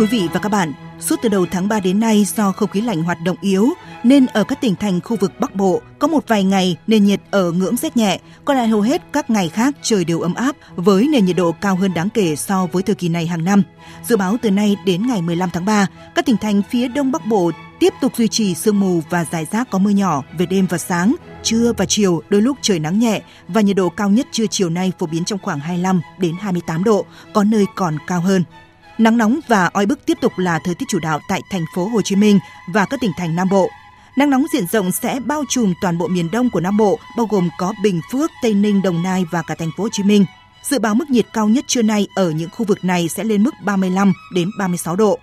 Quý 0.00 0.06
vị 0.06 0.28
và 0.32 0.40
các 0.40 0.48
bạn, 0.48 0.72
suốt 1.00 1.16
từ 1.22 1.28
đầu 1.28 1.46
tháng 1.50 1.68
3 1.68 1.80
đến 1.80 2.00
nay 2.00 2.26
do 2.36 2.52
không 2.52 2.68
khí 2.68 2.80
lạnh 2.80 3.02
hoạt 3.02 3.18
động 3.24 3.36
yếu 3.40 3.68
nên 4.02 4.26
ở 4.26 4.44
các 4.44 4.60
tỉnh 4.60 4.74
thành 4.74 5.00
khu 5.00 5.16
vực 5.16 5.32
Bắc 5.40 5.54
Bộ 5.54 5.80
có 5.98 6.08
một 6.08 6.24
vài 6.28 6.44
ngày 6.44 6.76
nền 6.86 7.04
nhiệt 7.04 7.20
ở 7.30 7.52
ngưỡng 7.52 7.76
rét 7.76 7.96
nhẹ, 7.96 8.20
còn 8.44 8.56
lại 8.56 8.68
hầu 8.68 8.80
hết 8.80 9.02
các 9.12 9.30
ngày 9.30 9.48
khác 9.48 9.74
trời 9.82 10.04
đều 10.04 10.20
ấm 10.20 10.34
áp 10.34 10.56
với 10.76 11.08
nền 11.12 11.24
nhiệt 11.24 11.36
độ 11.36 11.52
cao 11.52 11.76
hơn 11.76 11.94
đáng 11.94 12.10
kể 12.10 12.36
so 12.36 12.66
với 12.72 12.82
thời 12.82 12.94
kỳ 12.94 13.08
này 13.08 13.26
hàng 13.26 13.44
năm. 13.44 13.62
Dự 14.08 14.16
báo 14.16 14.36
từ 14.42 14.50
nay 14.50 14.76
đến 14.86 15.06
ngày 15.06 15.22
15 15.22 15.50
tháng 15.52 15.64
3, 15.64 15.86
các 16.14 16.26
tỉnh 16.26 16.36
thành 16.36 16.62
phía 16.70 16.88
Đông 16.88 17.12
Bắc 17.12 17.26
Bộ 17.26 17.50
tiếp 17.80 17.94
tục 18.00 18.12
duy 18.16 18.28
trì 18.28 18.54
sương 18.54 18.80
mù 18.80 19.02
và 19.10 19.24
rải 19.32 19.46
rác 19.50 19.70
có 19.70 19.78
mưa 19.78 19.90
nhỏ 19.90 20.22
về 20.38 20.46
đêm 20.46 20.66
và 20.66 20.78
sáng, 20.78 21.14
trưa 21.42 21.72
và 21.76 21.84
chiều 21.84 22.22
đôi 22.28 22.42
lúc 22.42 22.56
trời 22.62 22.78
nắng 22.78 22.98
nhẹ 22.98 23.22
và 23.48 23.60
nhiệt 23.60 23.76
độ 23.76 23.88
cao 23.88 24.10
nhất 24.10 24.26
trưa 24.32 24.46
chiều 24.46 24.70
nay 24.70 24.92
phổ 24.98 25.06
biến 25.06 25.24
trong 25.24 25.38
khoảng 25.42 25.60
25 25.60 26.00
đến 26.18 26.34
28 26.40 26.84
độ, 26.84 27.04
có 27.34 27.44
nơi 27.44 27.66
còn 27.74 27.96
cao 28.06 28.20
hơn. 28.20 28.44
Nắng 29.00 29.16
nóng 29.16 29.40
và 29.48 29.70
oi 29.72 29.86
bức 29.86 30.06
tiếp 30.06 30.18
tục 30.20 30.32
là 30.36 30.58
thời 30.58 30.74
tiết 30.74 30.86
chủ 30.88 30.98
đạo 30.98 31.20
tại 31.28 31.42
thành 31.50 31.64
phố 31.74 31.88
Hồ 31.88 32.02
Chí 32.02 32.16
Minh 32.16 32.38
và 32.66 32.84
các 32.84 33.00
tỉnh 33.00 33.12
thành 33.16 33.36
Nam 33.36 33.48
Bộ. 33.48 33.70
Nắng 34.16 34.30
nóng 34.30 34.46
diện 34.52 34.66
rộng 34.66 34.92
sẽ 34.92 35.20
bao 35.20 35.44
trùm 35.48 35.74
toàn 35.82 35.98
bộ 35.98 36.08
miền 36.08 36.30
Đông 36.30 36.50
của 36.50 36.60
Nam 36.60 36.76
Bộ, 36.76 36.98
bao 37.16 37.26
gồm 37.26 37.48
có 37.58 37.74
Bình 37.82 38.00
Phước, 38.12 38.30
Tây 38.42 38.54
Ninh, 38.54 38.82
Đồng 38.82 39.02
Nai 39.02 39.24
và 39.30 39.42
cả 39.42 39.54
thành 39.54 39.70
phố 39.76 39.82
Hồ 39.82 39.88
Chí 39.92 40.02
Minh. 40.02 40.24
Dự 40.62 40.78
báo 40.78 40.94
mức 40.94 41.10
nhiệt 41.10 41.26
cao 41.32 41.48
nhất 41.48 41.64
trưa 41.68 41.82
nay 41.82 42.06
ở 42.14 42.30
những 42.30 42.50
khu 42.50 42.66
vực 42.66 42.84
này 42.84 43.08
sẽ 43.08 43.24
lên 43.24 43.42
mức 43.42 43.54
35 43.64 44.12
đến 44.34 44.50
36 44.58 44.96
độ. 44.96 45.18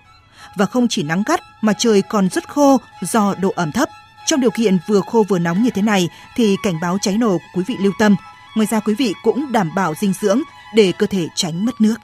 Và 0.56 0.66
không 0.66 0.88
chỉ 0.88 1.02
nắng 1.02 1.22
gắt 1.26 1.40
mà 1.60 1.72
trời 1.78 2.02
còn 2.02 2.28
rất 2.28 2.48
khô 2.48 2.78
do 3.00 3.34
độ 3.40 3.52
ẩm 3.56 3.72
thấp. 3.72 3.88
Trong 4.26 4.40
điều 4.40 4.50
kiện 4.50 4.78
vừa 4.88 5.00
khô 5.00 5.24
vừa 5.28 5.38
nóng 5.38 5.62
như 5.62 5.70
thế 5.70 5.82
này 5.82 6.08
thì 6.36 6.56
cảnh 6.62 6.80
báo 6.80 6.98
cháy 7.00 7.18
nổ 7.18 7.38
quý 7.54 7.62
vị 7.66 7.76
lưu 7.80 7.92
tâm. 7.98 8.16
Ngoài 8.54 8.66
ra 8.70 8.80
quý 8.80 8.94
vị 8.94 9.14
cũng 9.22 9.52
đảm 9.52 9.70
bảo 9.74 9.94
dinh 10.00 10.12
dưỡng 10.20 10.40
để 10.74 10.92
cơ 10.98 11.06
thể 11.06 11.28
tránh 11.34 11.66
mất 11.66 11.80
nước. 11.80 11.94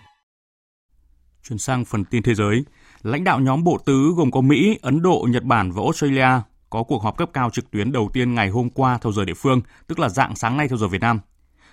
Chuyển 1.48 1.58
sang 1.58 1.84
phần 1.84 2.04
tin 2.04 2.22
thế 2.22 2.34
giới, 2.34 2.64
lãnh 3.02 3.24
đạo 3.24 3.40
nhóm 3.40 3.64
bộ 3.64 3.78
tứ 3.86 4.12
gồm 4.16 4.30
có 4.30 4.40
Mỹ, 4.40 4.78
Ấn 4.82 5.02
Độ, 5.02 5.26
Nhật 5.30 5.42
Bản 5.42 5.72
và 5.72 5.82
Australia 5.82 6.28
có 6.70 6.82
cuộc 6.82 7.02
họp 7.02 7.16
cấp 7.16 7.30
cao 7.32 7.50
trực 7.50 7.70
tuyến 7.70 7.92
đầu 7.92 8.10
tiên 8.12 8.34
ngày 8.34 8.48
hôm 8.48 8.70
qua 8.70 8.98
theo 9.02 9.12
giờ 9.12 9.24
địa 9.24 9.34
phương, 9.34 9.60
tức 9.86 9.98
là 9.98 10.08
dạng 10.08 10.36
sáng 10.36 10.56
nay 10.56 10.68
theo 10.68 10.78
giờ 10.78 10.88
Việt 10.88 11.00
Nam. 11.00 11.20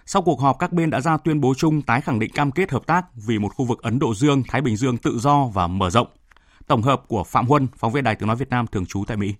Sau 0.06 0.22
cuộc 0.22 0.40
họp, 0.40 0.60
các 0.60 0.72
bên 0.72 0.90
đã 0.90 1.02
ra 1.02 1.18
tuyên 1.18 1.42
bố 1.42 1.54
chung 1.58 1.82
tái 1.82 2.02
khẳng 2.02 2.20
định 2.20 2.32
cam 2.32 2.52
kết 2.52 2.72
hợp 2.72 2.88
tác 2.88 3.06
vì 3.28 3.40
một 3.40 3.50
khu 3.56 3.66
vực 3.66 3.82
Ấn 3.82 4.00
Độ 4.00 4.14
Dương, 4.14 4.44
Thái 4.48 4.62
Bình 4.62 4.78
Dương 4.78 4.98
tự 4.98 5.18
do 5.20 5.46
và 5.54 5.68
mở 5.68 5.90
rộng. 5.90 6.08
Tổng 6.68 6.82
hợp 6.82 7.04
của 7.08 7.24
Phạm 7.24 7.48
Huân, 7.48 7.68
phóng 7.78 7.92
viên 7.92 8.04
Đài 8.04 8.16
Tiếng 8.16 8.28
Nói 8.28 8.36
Việt 8.36 8.50
Nam 8.50 8.68
thường 8.68 8.86
trú 8.86 9.04
tại 9.08 9.18
Mỹ. 9.18 9.36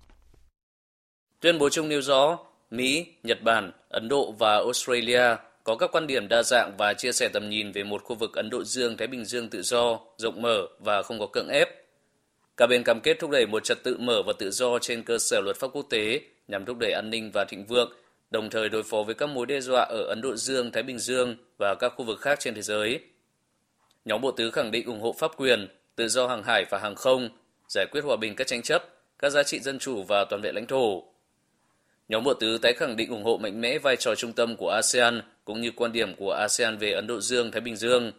Tuyên 1.40 1.58
bố 1.58 1.68
chung 1.68 1.88
nêu 1.88 2.02
rõ, 2.02 2.38
Mỹ, 2.70 3.06
Nhật 3.22 3.42
Bản, 3.44 3.72
Ấn 3.88 4.08
Độ 4.08 4.32
và 4.38 4.54
Australia 4.54 5.36
có 5.64 5.76
các 5.76 5.90
quan 5.92 6.06
điểm 6.06 6.28
đa 6.28 6.42
dạng 6.42 6.76
và 6.78 6.94
chia 6.94 7.12
sẻ 7.12 7.28
tầm 7.28 7.50
nhìn 7.50 7.72
về 7.72 7.84
một 7.84 8.04
khu 8.04 8.16
vực 8.16 8.34
Ấn 8.34 8.50
Độ 8.50 8.64
Dương-Thái 8.64 9.08
Bình 9.08 9.24
Dương 9.24 9.50
tự 9.50 9.62
do, 9.62 10.00
rộng 10.16 10.42
mở 10.42 10.66
và 10.78 11.02
không 11.02 11.18
có 11.18 11.26
cưỡng 11.26 11.48
ép. 11.48 11.68
Cả 12.56 12.66
bên 12.66 12.82
cam 12.82 13.00
kết 13.00 13.16
thúc 13.20 13.30
đẩy 13.30 13.46
một 13.46 13.64
trật 13.64 13.78
tự 13.82 13.96
mở 13.98 14.22
và 14.26 14.32
tự 14.38 14.50
do 14.50 14.78
trên 14.78 15.02
cơ 15.02 15.18
sở 15.18 15.40
luật 15.40 15.56
pháp 15.56 15.68
quốc 15.72 15.86
tế 15.90 16.20
nhằm 16.48 16.64
thúc 16.64 16.76
đẩy 16.80 16.92
an 16.92 17.10
ninh 17.10 17.30
và 17.34 17.44
thịnh 17.44 17.66
vượng, 17.66 17.92
đồng 18.30 18.50
thời 18.50 18.68
đối 18.68 18.82
phó 18.82 19.02
với 19.02 19.14
các 19.14 19.26
mối 19.26 19.46
đe 19.46 19.60
dọa 19.60 19.80
ở 19.82 20.02
Ấn 20.08 20.20
Độ 20.20 20.36
Dương, 20.36 20.72
Thái 20.72 20.82
Bình 20.82 20.98
Dương 20.98 21.36
và 21.58 21.74
các 21.74 21.92
khu 21.96 22.04
vực 22.04 22.20
khác 22.20 22.40
trên 22.40 22.54
thế 22.54 22.62
giới. 22.62 23.00
Nhóm 24.04 24.20
bộ 24.20 24.30
tứ 24.30 24.50
khẳng 24.50 24.70
định 24.70 24.86
ủng 24.86 25.00
hộ 25.00 25.14
pháp 25.18 25.30
quyền, 25.36 25.68
tự 25.96 26.08
do 26.08 26.26
hàng 26.26 26.42
hải 26.42 26.64
và 26.70 26.78
hàng 26.78 26.94
không, 26.94 27.28
giải 27.68 27.86
quyết 27.92 28.04
hòa 28.04 28.16
bình 28.16 28.34
các 28.36 28.46
tranh 28.46 28.62
chấp, 28.62 28.84
các 29.18 29.30
giá 29.30 29.42
trị 29.42 29.60
dân 29.60 29.78
chủ 29.78 30.02
và 30.02 30.24
toàn 30.24 30.42
vẹn 30.42 30.54
lãnh 30.54 30.66
thổ. 30.66 31.02
Nhóm 32.08 32.24
bộ 32.24 32.34
tứ 32.34 32.58
tái 32.58 32.72
khẳng 32.72 32.96
định 32.96 33.10
ủng 33.10 33.24
hộ 33.24 33.36
mạnh 33.36 33.60
mẽ 33.60 33.78
vai 33.78 33.96
trò 33.96 34.14
trung 34.14 34.32
tâm 34.32 34.56
của 34.56 34.70
ASEAN 34.70 35.22
cũng 35.44 35.60
như 35.60 35.70
quan 35.76 35.92
điểm 35.92 36.14
của 36.14 36.32
ASEAN 36.32 36.78
về 36.78 36.92
Ấn 36.92 37.06
Độ 37.06 37.20
Dương-Thái 37.20 37.60
Bình 37.60 37.76
Dương. 37.76 38.12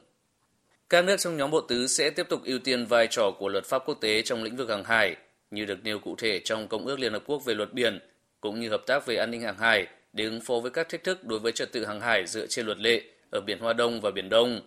Các 0.90 1.06
nước 1.06 1.18
trong 1.20 1.38
nhóm 1.38 1.52
bộ 1.52 1.62
tứ 1.62 1.88
sẽ 1.88 2.10
tiếp 2.10 2.26
tục 2.30 2.42
ưu 2.46 2.60
tiên 2.60 2.86
vai 2.86 3.08
trò 3.08 3.32
của 3.40 3.50
luật 3.50 3.66
pháp 3.66 3.84
quốc 3.86 3.98
tế 4.02 4.22
trong 4.22 4.44
lĩnh 4.44 4.56
vực 4.56 4.70
hàng 4.70 4.84
hải, 4.84 5.16
như 5.52 5.66
được 5.66 5.80
nêu 5.84 6.00
cụ 6.00 6.16
thể 6.18 6.40
trong 6.40 6.68
Công 6.68 6.86
ước 6.86 7.00
Liên 7.00 7.14
Hợp 7.14 7.24
Quốc 7.26 7.46
về 7.46 7.54
luật 7.54 7.74
biển, 7.74 8.00
cũng 8.42 8.60
như 8.60 8.70
hợp 8.70 8.84
tác 8.88 9.06
về 9.06 9.16
an 9.16 9.32
ninh 9.32 9.42
hàng 9.42 9.58
hải 9.58 9.88
để 10.14 10.26
ứng 10.26 10.42
phó 10.42 10.60
với 10.60 10.72
các 10.72 10.90
thách 10.90 11.04
thức 11.04 11.24
đối 11.24 11.40
với 11.40 11.52
trật 11.52 11.72
tự 11.72 11.86
hàng 11.86 12.02
hải 12.02 12.28
dựa 12.28 12.48
trên 12.48 12.66
luật 12.66 12.78
lệ 12.78 13.02
ở 13.30 13.42
Biển 13.42 13.60
Hoa 13.60 13.74
Đông 13.74 14.02
và 14.02 14.12
Biển 14.12 14.30
Đông. 14.30 14.62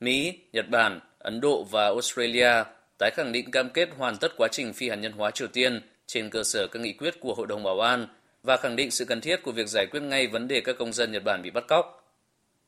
Mỹ, 0.00 0.38
Nhật 0.52 0.68
Bản, 0.68 1.00
Ấn 1.18 1.40
Độ 1.40 1.64
và 1.64 1.84
Australia 1.84 2.64
tái 2.98 3.10
khẳng 3.16 3.32
định 3.32 3.50
cam 3.50 3.70
kết 3.70 3.88
hoàn 3.98 4.16
tất 4.16 4.32
quá 4.36 4.48
trình 4.52 4.72
phi 4.72 4.88
hạt 4.88 4.96
nhân 4.96 5.12
hóa 5.12 5.30
Triều 5.30 5.48
Tiên 5.48 5.80
trên 6.06 6.30
cơ 6.30 6.42
sở 6.44 6.66
các 6.66 6.80
nghị 6.80 6.92
quyết 6.92 7.20
của 7.20 7.34
Hội 7.34 7.46
đồng 7.46 7.62
Bảo 7.62 7.80
an 7.80 8.06
và 8.44 8.56
khẳng 8.56 8.76
định 8.76 8.90
sự 8.90 9.04
cần 9.04 9.20
thiết 9.20 9.42
của 9.42 9.52
việc 9.52 9.68
giải 9.68 9.86
quyết 9.90 10.00
ngay 10.00 10.26
vấn 10.26 10.48
đề 10.48 10.60
các 10.60 10.76
công 10.78 10.92
dân 10.92 11.12
Nhật 11.12 11.24
Bản 11.24 11.42
bị 11.42 11.50
bắt 11.50 11.64
cóc. 11.68 12.12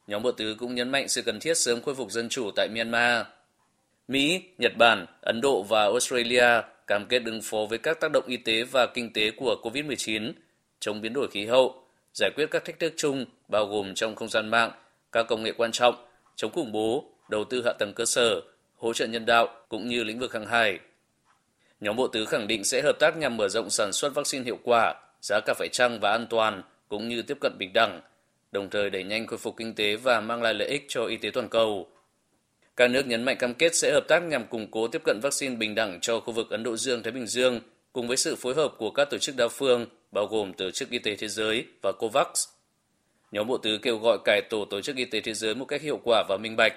Nhóm 0.06 0.22
bộ 0.22 0.32
tứ 0.32 0.56
cũng 0.58 0.74
nhấn 0.74 0.90
mạnh 0.90 1.08
sự 1.08 1.22
cần 1.22 1.40
thiết 1.40 1.54
sớm 1.54 1.82
khôi 1.82 1.94
phục 1.94 2.10
dân 2.10 2.28
chủ 2.28 2.50
tại 2.56 2.68
Myanmar. 2.68 3.26
Mỹ, 4.08 4.42
Nhật 4.58 4.72
Bản, 4.78 5.06
Ấn 5.20 5.40
Độ 5.40 5.62
và 5.62 5.82
Australia 5.82 6.62
cam 6.86 7.06
kết 7.06 7.22
ứng 7.24 7.40
phó 7.42 7.58
với 7.70 7.78
các 7.78 8.00
tác 8.00 8.12
động 8.12 8.24
y 8.26 8.36
tế 8.36 8.64
và 8.64 8.86
kinh 8.86 9.12
tế 9.12 9.30
của 9.30 9.56
COVID-19, 9.62 10.32
chống 10.80 11.00
biến 11.00 11.12
đổi 11.12 11.28
khí 11.30 11.46
hậu, 11.46 11.82
giải 12.14 12.30
quyết 12.36 12.46
các 12.50 12.64
thách 12.64 12.78
thức 12.78 12.92
chung 12.96 13.24
bao 13.48 13.66
gồm 13.66 13.94
trong 13.94 14.14
không 14.14 14.28
gian 14.28 14.48
mạng, 14.48 14.70
các 15.12 15.26
công 15.28 15.42
nghệ 15.42 15.52
quan 15.56 15.72
trọng, 15.72 16.06
chống 16.36 16.52
khủng 16.52 16.72
bố, 16.72 17.04
đầu 17.28 17.44
tư 17.44 17.62
hạ 17.64 17.72
tầng 17.78 17.92
cơ 17.96 18.04
sở, 18.04 18.40
hỗ 18.76 18.92
trợ 18.92 19.06
nhân 19.06 19.26
đạo 19.26 19.48
cũng 19.68 19.88
như 19.88 20.04
lĩnh 20.04 20.18
vực 20.18 20.32
hàng 20.32 20.46
hải. 20.46 20.78
Nhóm 21.80 21.96
bộ 21.96 22.08
tứ 22.08 22.26
khẳng 22.26 22.46
định 22.46 22.64
sẽ 22.64 22.82
hợp 22.82 22.98
tác 22.98 23.16
nhằm 23.16 23.36
mở 23.36 23.48
rộng 23.48 23.70
sản 23.70 23.92
xuất 23.92 24.14
vaccine 24.14 24.44
hiệu 24.44 24.58
quả, 24.62 24.94
giá 25.20 25.40
cả 25.40 25.55
phải 25.59 25.68
chăng 25.68 26.00
và 26.00 26.11
an 26.11 26.26
toàn 26.31 26.62
cũng 26.88 27.09
như 27.09 27.22
tiếp 27.22 27.38
cận 27.40 27.52
bình 27.59 27.72
đẳng, 27.74 28.00
đồng 28.52 28.70
thời 28.70 28.90
đẩy 28.90 29.05
nhanh 29.05 29.26
khôi 29.26 29.38
phục 29.38 29.57
kinh 29.57 29.74
tế 29.74 29.96
và 29.96 30.20
mang 30.20 30.42
lại 30.42 30.55
lợi 30.55 30.68
ích 30.68 30.85
cho 30.88 31.05
y 31.05 31.16
tế 31.16 31.31
toàn 31.31 31.48
cầu. 31.48 31.88
Các 32.76 32.90
nước 32.90 33.07
nhấn 33.07 33.22
mạnh 33.22 33.37
cam 33.38 33.55
kết 33.55 33.74
sẽ 33.74 33.92
hợp 33.92 34.05
tác 34.09 34.22
nhằm 34.22 34.46
củng 34.46 34.70
cố 34.70 34.88
tiếp 34.88 35.02
cận 35.05 35.20
vaccine 35.22 35.57
bình 35.57 35.74
đẳng 35.74 35.98
cho 36.00 36.20
khu 36.20 36.33
vực 36.33 36.50
Ấn 36.50 36.62
Độ 36.62 36.76
Dương-Thái 36.76 37.12
Bình 37.12 37.26
Dương 37.26 37.61
cùng 37.92 38.09
với 38.09 38.16
sự 38.16 38.37
phối 38.37 38.55
hợp 38.55 38.74
của 38.79 38.90
các 38.90 39.11
tổ 39.11 39.18
chức 39.18 39.37
đa 39.37 39.48
phương 39.48 39.87
bao 40.11 40.26
gồm 40.26 40.52
Tổ 40.52 40.70
chức 40.70 40.90
Y 40.90 40.98
tế 40.98 41.16
Thế 41.16 41.29
giới 41.29 41.66
và 41.83 41.92
COVAX. 41.92 42.26
Nhóm 43.33 43.46
bộ 43.46 43.59
tứ 43.59 43.79
kêu 43.83 43.98
gọi 43.98 44.18
cải 44.24 44.42
tổ 44.50 44.64
Tổ 44.64 44.81
chức 44.81 44.96
Y 44.96 45.05
tế 45.05 45.20
Thế 45.20 45.35
giới 45.35 45.55
một 45.55 45.64
cách 45.64 45.83
hiệu 45.83 46.00
quả 46.05 46.24
và 46.29 46.37
minh 46.37 46.57
bạch. 46.57 46.72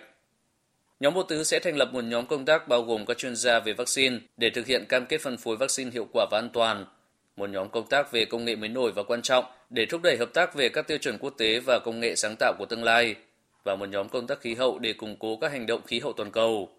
Nhóm 0.99 1.13
bộ 1.13 1.23
tứ 1.23 1.43
sẽ 1.43 1.59
thành 1.59 1.77
lập 1.77 1.89
một 1.93 2.03
nhóm 2.03 2.25
công 2.25 2.45
tác 2.45 2.67
bao 2.67 2.81
gồm 2.81 3.05
các 3.05 3.17
chuyên 3.17 3.35
gia 3.35 3.59
về 3.59 3.73
vaccine 3.73 4.17
để 4.37 4.49
thực 4.49 4.67
hiện 4.67 4.85
cam 4.89 5.05
kết 5.05 5.21
phân 5.21 5.37
phối 5.37 5.57
vaccine 5.57 5.91
hiệu 5.91 6.07
quả 6.13 6.25
và 6.31 6.37
an 6.37 6.49
toàn, 6.53 6.85
một 7.39 7.49
nhóm 7.49 7.69
công 7.69 7.87
tác 7.89 8.11
về 8.11 8.25
công 8.25 8.45
nghệ 8.45 8.55
mới 8.55 8.69
nổi 8.69 8.91
và 8.91 9.03
quan 9.03 9.21
trọng 9.21 9.45
để 9.69 9.85
thúc 9.85 10.01
đẩy 10.01 10.17
hợp 10.17 10.29
tác 10.33 10.55
về 10.55 10.69
các 10.69 10.87
tiêu 10.87 10.97
chuẩn 10.97 11.17
quốc 11.17 11.33
tế 11.37 11.59
và 11.59 11.79
công 11.79 11.99
nghệ 11.99 12.15
sáng 12.15 12.35
tạo 12.39 12.53
của 12.57 12.65
tương 12.65 12.83
lai, 12.83 13.15
và 13.63 13.75
một 13.75 13.89
nhóm 13.89 14.09
công 14.09 14.27
tác 14.27 14.41
khí 14.41 14.55
hậu 14.55 14.79
để 14.79 14.93
củng 14.93 15.15
cố 15.19 15.37
các 15.41 15.51
hành 15.51 15.65
động 15.65 15.81
khí 15.87 15.99
hậu 15.99 16.13
toàn 16.13 16.31
cầu. 16.31 16.69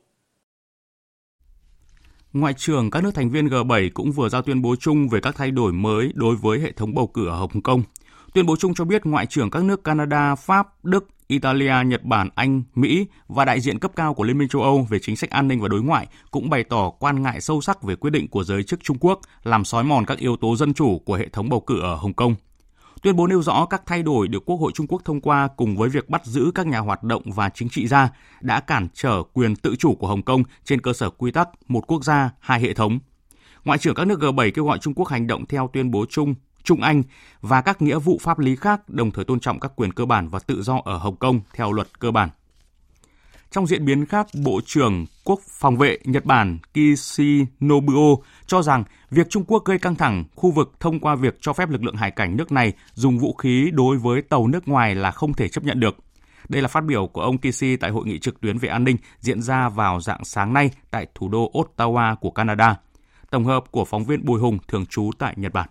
Ngoại 2.32 2.54
trưởng 2.56 2.90
các 2.90 3.02
nước 3.02 3.10
thành 3.14 3.30
viên 3.30 3.46
G7 3.46 3.90
cũng 3.94 4.12
vừa 4.12 4.28
ra 4.28 4.42
tuyên 4.42 4.62
bố 4.62 4.76
chung 4.80 5.08
về 5.08 5.20
các 5.22 5.34
thay 5.36 5.50
đổi 5.50 5.72
mới 5.72 6.12
đối 6.14 6.36
với 6.36 6.58
hệ 6.58 6.72
thống 6.72 6.94
bầu 6.94 7.06
cử 7.06 7.28
ở 7.28 7.36
Hồng 7.36 7.62
Kông. 7.62 7.82
Tuyên 8.34 8.46
bố 8.46 8.56
chung 8.56 8.74
cho 8.74 8.84
biết 8.84 9.06
ngoại 9.06 9.26
trưởng 9.26 9.50
các 9.50 9.64
nước 9.64 9.84
Canada, 9.84 10.34
Pháp, 10.34 10.84
Đức, 10.84 11.08
Italia, 11.26 11.74
Nhật 11.86 12.04
Bản, 12.04 12.28
Anh, 12.34 12.62
Mỹ 12.74 13.06
và 13.28 13.44
đại 13.44 13.60
diện 13.60 13.78
cấp 13.78 13.92
cao 13.96 14.14
của 14.14 14.24
Liên 14.24 14.38
minh 14.38 14.48
châu 14.48 14.62
Âu 14.62 14.86
về 14.90 14.98
chính 15.02 15.16
sách 15.16 15.30
an 15.30 15.48
ninh 15.48 15.60
và 15.60 15.68
đối 15.68 15.82
ngoại 15.82 16.06
cũng 16.30 16.50
bày 16.50 16.64
tỏ 16.64 16.90
quan 16.90 17.22
ngại 17.22 17.40
sâu 17.40 17.60
sắc 17.60 17.82
về 17.82 17.96
quyết 17.96 18.10
định 18.10 18.28
của 18.28 18.44
giới 18.44 18.62
chức 18.62 18.84
Trung 18.84 18.96
Quốc 19.00 19.20
làm 19.42 19.64
sói 19.64 19.84
mòn 19.84 20.04
các 20.06 20.18
yếu 20.18 20.36
tố 20.36 20.56
dân 20.56 20.74
chủ 20.74 20.98
của 20.98 21.14
hệ 21.14 21.28
thống 21.28 21.48
bầu 21.48 21.60
cử 21.60 21.80
ở 21.80 21.94
Hồng 21.94 22.14
Kông. 22.14 22.34
Tuyên 23.02 23.16
bố 23.16 23.26
nêu 23.26 23.42
rõ 23.42 23.66
các 23.66 23.82
thay 23.86 24.02
đổi 24.02 24.28
được 24.28 24.44
Quốc 24.46 24.56
hội 24.56 24.72
Trung 24.74 24.86
Quốc 24.86 25.02
thông 25.04 25.20
qua 25.20 25.48
cùng 25.56 25.76
với 25.76 25.88
việc 25.88 26.08
bắt 26.08 26.24
giữ 26.24 26.50
các 26.54 26.66
nhà 26.66 26.78
hoạt 26.78 27.02
động 27.02 27.22
và 27.26 27.48
chính 27.48 27.68
trị 27.68 27.86
gia 27.86 28.08
đã 28.40 28.60
cản 28.60 28.88
trở 28.94 29.22
quyền 29.32 29.56
tự 29.56 29.76
chủ 29.76 29.94
của 29.94 30.06
Hồng 30.06 30.22
Kông 30.22 30.42
trên 30.64 30.80
cơ 30.80 30.92
sở 30.92 31.10
quy 31.10 31.30
tắc 31.30 31.48
một 31.68 31.86
quốc 31.86 32.04
gia, 32.04 32.30
hai 32.40 32.60
hệ 32.60 32.74
thống. 32.74 32.98
Ngoại 33.64 33.78
trưởng 33.78 33.94
các 33.94 34.06
nước 34.06 34.20
G7 34.20 34.50
kêu 34.54 34.64
gọi 34.64 34.78
Trung 34.78 34.94
Quốc 34.94 35.08
hành 35.08 35.26
động 35.26 35.46
theo 35.46 35.70
tuyên 35.72 35.90
bố 35.90 36.06
chung 36.10 36.34
Trung 36.64 36.82
Anh 36.82 37.02
và 37.40 37.60
các 37.60 37.82
nghĩa 37.82 37.98
vụ 37.98 38.18
pháp 38.22 38.38
lý 38.38 38.56
khác 38.56 38.88
đồng 38.88 39.10
thời 39.10 39.24
tôn 39.24 39.40
trọng 39.40 39.60
các 39.60 39.72
quyền 39.76 39.92
cơ 39.92 40.04
bản 40.04 40.28
và 40.28 40.38
tự 40.38 40.62
do 40.62 40.80
ở 40.84 40.96
Hồng 40.96 41.16
Kông 41.16 41.40
theo 41.54 41.72
luật 41.72 42.00
cơ 42.00 42.10
bản. 42.10 42.28
Trong 43.50 43.66
diễn 43.66 43.84
biến 43.84 44.06
khác, 44.06 44.26
Bộ 44.44 44.60
trưởng 44.66 45.06
Quốc 45.24 45.40
phòng 45.48 45.76
vệ 45.76 45.98
Nhật 46.04 46.24
Bản 46.24 46.58
Kishinobuo 46.74 48.16
cho 48.46 48.62
rằng 48.62 48.84
việc 49.10 49.30
Trung 49.30 49.44
Quốc 49.44 49.64
gây 49.64 49.78
căng 49.78 49.94
thẳng 49.94 50.24
khu 50.34 50.50
vực 50.50 50.72
thông 50.80 51.00
qua 51.00 51.14
việc 51.14 51.38
cho 51.40 51.52
phép 51.52 51.70
lực 51.70 51.84
lượng 51.84 51.96
hải 51.96 52.10
cảnh 52.10 52.36
nước 52.36 52.52
này 52.52 52.72
dùng 52.94 53.18
vũ 53.18 53.34
khí 53.34 53.70
đối 53.72 53.96
với 53.96 54.22
tàu 54.22 54.46
nước 54.46 54.68
ngoài 54.68 54.94
là 54.94 55.10
không 55.10 55.32
thể 55.32 55.48
chấp 55.48 55.64
nhận 55.64 55.80
được. 55.80 55.96
Đây 56.48 56.62
là 56.62 56.68
phát 56.68 56.84
biểu 56.84 57.06
của 57.06 57.22
ông 57.22 57.38
Kishi 57.38 57.76
tại 57.76 57.90
hội 57.90 58.06
nghị 58.06 58.18
trực 58.18 58.40
tuyến 58.40 58.58
về 58.58 58.68
an 58.68 58.84
ninh 58.84 58.96
diễn 59.18 59.42
ra 59.42 59.68
vào 59.68 60.00
dạng 60.00 60.24
sáng 60.24 60.52
nay 60.52 60.70
tại 60.90 61.06
thủ 61.14 61.28
đô 61.28 61.52
Ottawa 61.52 62.16
của 62.16 62.30
Canada. 62.30 62.76
Tổng 63.30 63.44
hợp 63.44 63.64
của 63.70 63.84
phóng 63.84 64.04
viên 64.04 64.24
Bùi 64.24 64.40
Hùng 64.40 64.58
thường 64.68 64.86
trú 64.86 65.10
tại 65.18 65.34
Nhật 65.36 65.52
Bản. 65.52 65.68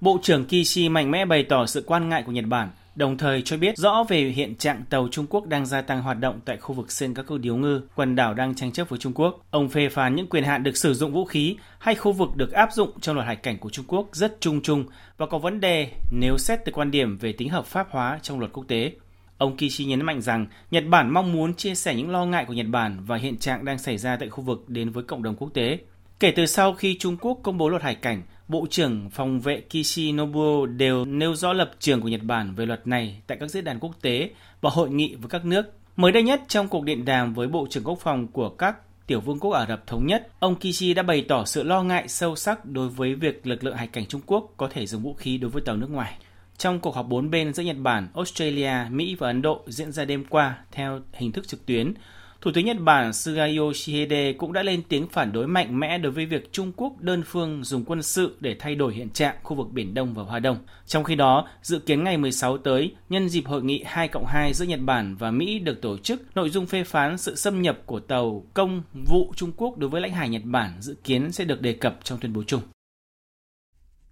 Bộ 0.00 0.18
trưởng 0.22 0.44
Kishi 0.44 0.88
mạnh 0.88 1.10
mẽ 1.10 1.24
bày 1.24 1.42
tỏ 1.42 1.66
sự 1.66 1.84
quan 1.86 2.08
ngại 2.08 2.22
của 2.22 2.32
Nhật 2.32 2.44
Bản, 2.44 2.70
đồng 2.94 3.18
thời 3.18 3.42
cho 3.42 3.56
biết 3.56 3.78
rõ 3.78 4.04
về 4.08 4.20
hiện 4.20 4.54
trạng 4.54 4.82
tàu 4.90 5.08
Trung 5.10 5.26
Quốc 5.30 5.46
đang 5.46 5.66
gia 5.66 5.82
tăng 5.82 6.02
hoạt 6.02 6.20
động 6.20 6.40
tại 6.44 6.56
khu 6.56 6.74
vực 6.74 6.92
Senkaku 6.92 7.38
Điếu 7.38 7.56
Ngư, 7.56 7.80
quần 7.94 8.16
đảo 8.16 8.34
đang 8.34 8.54
tranh 8.54 8.72
chấp 8.72 8.88
với 8.88 8.98
Trung 8.98 9.12
Quốc. 9.12 9.46
Ông 9.50 9.68
phê 9.68 9.88
phán 9.88 10.14
những 10.14 10.26
quyền 10.26 10.44
hạn 10.44 10.62
được 10.62 10.76
sử 10.76 10.94
dụng 10.94 11.12
vũ 11.12 11.24
khí 11.24 11.56
hay 11.78 11.94
khu 11.94 12.12
vực 12.12 12.36
được 12.36 12.52
áp 12.52 12.72
dụng 12.72 13.00
trong 13.00 13.14
luật 13.14 13.26
hải 13.26 13.36
cảnh 13.36 13.58
của 13.58 13.70
Trung 13.70 13.84
Quốc 13.88 14.08
rất 14.12 14.36
chung 14.40 14.60
chung 14.62 14.84
và 15.16 15.26
có 15.26 15.38
vấn 15.38 15.60
đề 15.60 15.90
nếu 16.10 16.38
xét 16.38 16.60
từ 16.64 16.72
quan 16.72 16.90
điểm 16.90 17.18
về 17.18 17.32
tính 17.32 17.48
hợp 17.48 17.66
pháp 17.66 17.88
hóa 17.90 18.18
trong 18.22 18.38
luật 18.38 18.52
quốc 18.52 18.64
tế. 18.68 18.92
Ông 19.38 19.56
Kishi 19.56 19.84
nhấn 19.84 20.04
mạnh 20.04 20.20
rằng 20.20 20.46
Nhật 20.70 20.84
Bản 20.88 21.14
mong 21.14 21.32
muốn 21.32 21.54
chia 21.54 21.74
sẻ 21.74 21.94
những 21.94 22.10
lo 22.10 22.24
ngại 22.24 22.44
của 22.44 22.52
Nhật 22.52 22.66
Bản 22.66 22.98
và 23.06 23.16
hiện 23.16 23.38
trạng 23.38 23.64
đang 23.64 23.78
xảy 23.78 23.98
ra 23.98 24.16
tại 24.16 24.28
khu 24.28 24.44
vực 24.44 24.64
đến 24.68 24.90
với 24.90 25.04
cộng 25.04 25.22
đồng 25.22 25.36
quốc 25.36 25.50
tế. 25.54 25.78
Kể 26.20 26.30
từ 26.30 26.46
sau 26.46 26.72
khi 26.72 26.98
Trung 26.98 27.16
Quốc 27.16 27.38
công 27.42 27.58
bố 27.58 27.68
luật 27.68 27.82
hải 27.82 27.94
cảnh, 27.94 28.22
Bộ 28.48 28.66
trưởng 28.70 29.10
phòng 29.10 29.40
vệ 29.40 29.60
Kishi 29.60 30.12
Nobuo 30.12 30.66
đều 30.66 31.04
nêu 31.04 31.34
rõ 31.34 31.52
lập 31.52 31.70
trường 31.78 32.00
của 32.00 32.08
Nhật 32.08 32.22
Bản 32.22 32.54
về 32.54 32.66
luật 32.66 32.86
này 32.86 33.20
tại 33.26 33.38
các 33.40 33.50
diễn 33.50 33.64
đàn 33.64 33.78
quốc 33.80 33.94
tế 34.02 34.30
và 34.60 34.70
hội 34.70 34.90
nghị 34.90 35.14
với 35.14 35.28
các 35.28 35.44
nước. 35.44 35.62
Mới 35.96 36.12
đây 36.12 36.22
nhất 36.22 36.42
trong 36.48 36.68
cuộc 36.68 36.84
điện 36.84 37.04
đàm 37.04 37.34
với 37.34 37.48
Bộ 37.48 37.66
trưởng 37.70 37.84
Quốc 37.84 37.98
phòng 38.00 38.26
của 38.28 38.48
các 38.48 38.76
tiểu 39.06 39.20
vương 39.20 39.38
quốc 39.38 39.50
Ả 39.50 39.66
Rập 39.66 39.86
Thống 39.86 40.06
Nhất, 40.06 40.28
ông 40.38 40.56
Kishi 40.56 40.94
đã 40.94 41.02
bày 41.02 41.24
tỏ 41.28 41.44
sự 41.44 41.62
lo 41.62 41.82
ngại 41.82 42.08
sâu 42.08 42.36
sắc 42.36 42.64
đối 42.64 42.88
với 42.88 43.14
việc 43.14 43.46
lực 43.46 43.64
lượng 43.64 43.76
hải 43.76 43.86
cảnh 43.86 44.06
Trung 44.06 44.20
Quốc 44.26 44.54
có 44.56 44.68
thể 44.72 44.86
dùng 44.86 45.02
vũ 45.02 45.14
khí 45.14 45.38
đối 45.38 45.50
với 45.50 45.62
tàu 45.62 45.76
nước 45.76 45.90
ngoài. 45.90 46.18
Trong 46.58 46.80
cuộc 46.80 46.94
họp 46.94 47.06
bốn 47.08 47.30
bên 47.30 47.54
giữa 47.54 47.62
Nhật 47.62 47.76
Bản, 47.78 48.08
Australia, 48.14 48.72
Mỹ 48.90 49.16
và 49.18 49.28
Ấn 49.28 49.42
Độ 49.42 49.62
diễn 49.66 49.92
ra 49.92 50.04
đêm 50.04 50.24
qua 50.24 50.58
theo 50.72 51.00
hình 51.12 51.32
thức 51.32 51.48
trực 51.48 51.66
tuyến, 51.66 51.94
Thủ 52.40 52.50
tướng 52.54 52.64
Nhật 52.64 52.76
Bản 52.80 53.12
Suga 53.12 53.46
Yoshihide 53.58 54.32
cũng 54.32 54.52
đã 54.52 54.62
lên 54.62 54.82
tiếng 54.88 55.08
phản 55.08 55.32
đối 55.32 55.46
mạnh 55.46 55.80
mẽ 55.80 55.98
đối 55.98 56.12
với 56.12 56.26
việc 56.26 56.52
Trung 56.52 56.72
Quốc 56.76 57.00
đơn 57.00 57.22
phương 57.26 57.64
dùng 57.64 57.84
quân 57.84 58.02
sự 58.02 58.36
để 58.40 58.56
thay 58.58 58.74
đổi 58.74 58.94
hiện 58.94 59.10
trạng 59.10 59.36
khu 59.42 59.56
vực 59.56 59.66
Biển 59.72 59.94
Đông 59.94 60.14
và 60.14 60.22
Hoa 60.22 60.38
Đông. 60.38 60.58
Trong 60.86 61.04
khi 61.04 61.14
đó, 61.14 61.48
dự 61.62 61.78
kiến 61.78 62.04
ngày 62.04 62.16
16 62.16 62.58
tới, 62.58 62.94
nhân 63.08 63.28
dịp 63.28 63.46
hội 63.46 63.62
nghị 63.62 63.82
2 63.86 64.08
cộng 64.08 64.24
2 64.26 64.52
giữa 64.54 64.64
Nhật 64.64 64.80
Bản 64.80 65.16
và 65.16 65.30
Mỹ 65.30 65.58
được 65.58 65.82
tổ 65.82 65.98
chức, 65.98 66.36
nội 66.36 66.50
dung 66.50 66.66
phê 66.66 66.84
phán 66.84 67.18
sự 67.18 67.34
xâm 67.34 67.62
nhập 67.62 67.78
của 67.86 68.00
tàu 68.00 68.44
công 68.54 68.82
vụ 69.06 69.32
Trung 69.36 69.52
Quốc 69.56 69.78
đối 69.78 69.90
với 69.90 70.00
lãnh 70.00 70.12
hải 70.12 70.28
Nhật 70.28 70.42
Bản 70.44 70.76
dự 70.80 70.96
kiến 71.04 71.32
sẽ 71.32 71.44
được 71.44 71.62
đề 71.62 71.72
cập 71.72 71.98
trong 72.04 72.18
tuyên 72.18 72.32
bố 72.32 72.42
chung. 72.46 72.60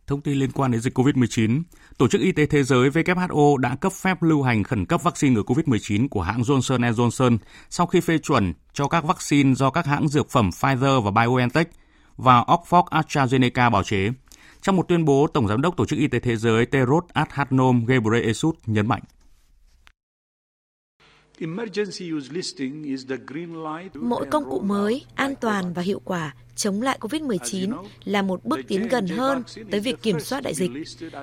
Thông 0.06 0.20
tin 0.20 0.38
liên 0.38 0.52
quan 0.52 0.70
đến 0.70 0.80
dịch 0.80 0.98
COVID-19, 0.98 1.62
Tổ 1.98 2.08
chức 2.08 2.20
Y 2.20 2.32
tế 2.32 2.46
Thế 2.46 2.62
giới 2.62 2.90
WHO 2.90 3.56
đã 3.56 3.76
cấp 3.76 3.92
phép 3.92 4.22
lưu 4.22 4.42
hành 4.42 4.62
khẩn 4.62 4.86
cấp 4.86 5.02
vaccine 5.02 5.34
ngừa 5.34 5.42
COVID-19 5.42 6.08
của 6.08 6.22
hãng 6.22 6.42
Johnson 6.42 6.92
Johnson 6.92 7.38
sau 7.70 7.86
khi 7.86 8.00
phê 8.00 8.18
chuẩn 8.18 8.52
cho 8.72 8.88
các 8.88 9.04
vaccine 9.04 9.54
do 9.54 9.70
các 9.70 9.86
hãng 9.86 10.08
dược 10.08 10.30
phẩm 10.30 10.50
Pfizer 10.50 11.00
và 11.00 11.10
BioNTech 11.10 11.70
và 12.16 12.40
Oxford 12.40 12.84
AstraZeneca 12.84 13.70
bảo 13.70 13.82
chế. 13.82 14.10
Trong 14.62 14.76
một 14.76 14.88
tuyên 14.88 15.04
bố, 15.04 15.26
Tổng 15.26 15.48
Giám 15.48 15.62
đốc 15.62 15.76
Tổ 15.76 15.86
chức 15.86 15.98
Y 15.98 16.06
tế 16.06 16.18
Thế 16.18 16.36
giới 16.36 16.66
Tedros 16.66 17.04
Adhanom 17.12 17.84
Ghebreyesus 17.86 18.54
nhấn 18.66 18.86
mạnh. 18.86 19.02
Mỗi 23.94 24.26
công 24.30 24.44
cụ 24.50 24.60
mới, 24.60 25.04
an 25.14 25.34
toàn 25.40 25.72
và 25.72 25.82
hiệu 25.82 26.00
quả 26.04 26.34
chống 26.56 26.82
lại 26.82 26.98
COVID-19 27.00 27.84
là 28.04 28.22
một 28.22 28.44
bước 28.44 28.60
tiến 28.68 28.88
gần 28.88 29.06
hơn 29.06 29.42
tới 29.70 29.80
việc 29.80 30.02
kiểm 30.02 30.20
soát 30.20 30.40
đại 30.40 30.54
dịch. 30.54 30.70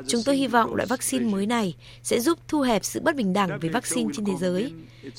Chúng 0.07 0.21
tôi 0.25 0.37
hy 0.37 0.47
vọng 0.47 0.75
loại 0.75 0.87
vaccine 0.87 1.25
mới 1.25 1.45
này 1.45 1.75
sẽ 2.03 2.19
giúp 2.19 2.39
thu 2.47 2.61
hẹp 2.61 2.85
sự 2.85 2.99
bất 2.99 3.15
bình 3.15 3.33
đẳng 3.33 3.59
về 3.59 3.69
vaccine 3.69 4.09
trên 4.13 4.25
thế 4.25 4.33
giới. 4.39 4.73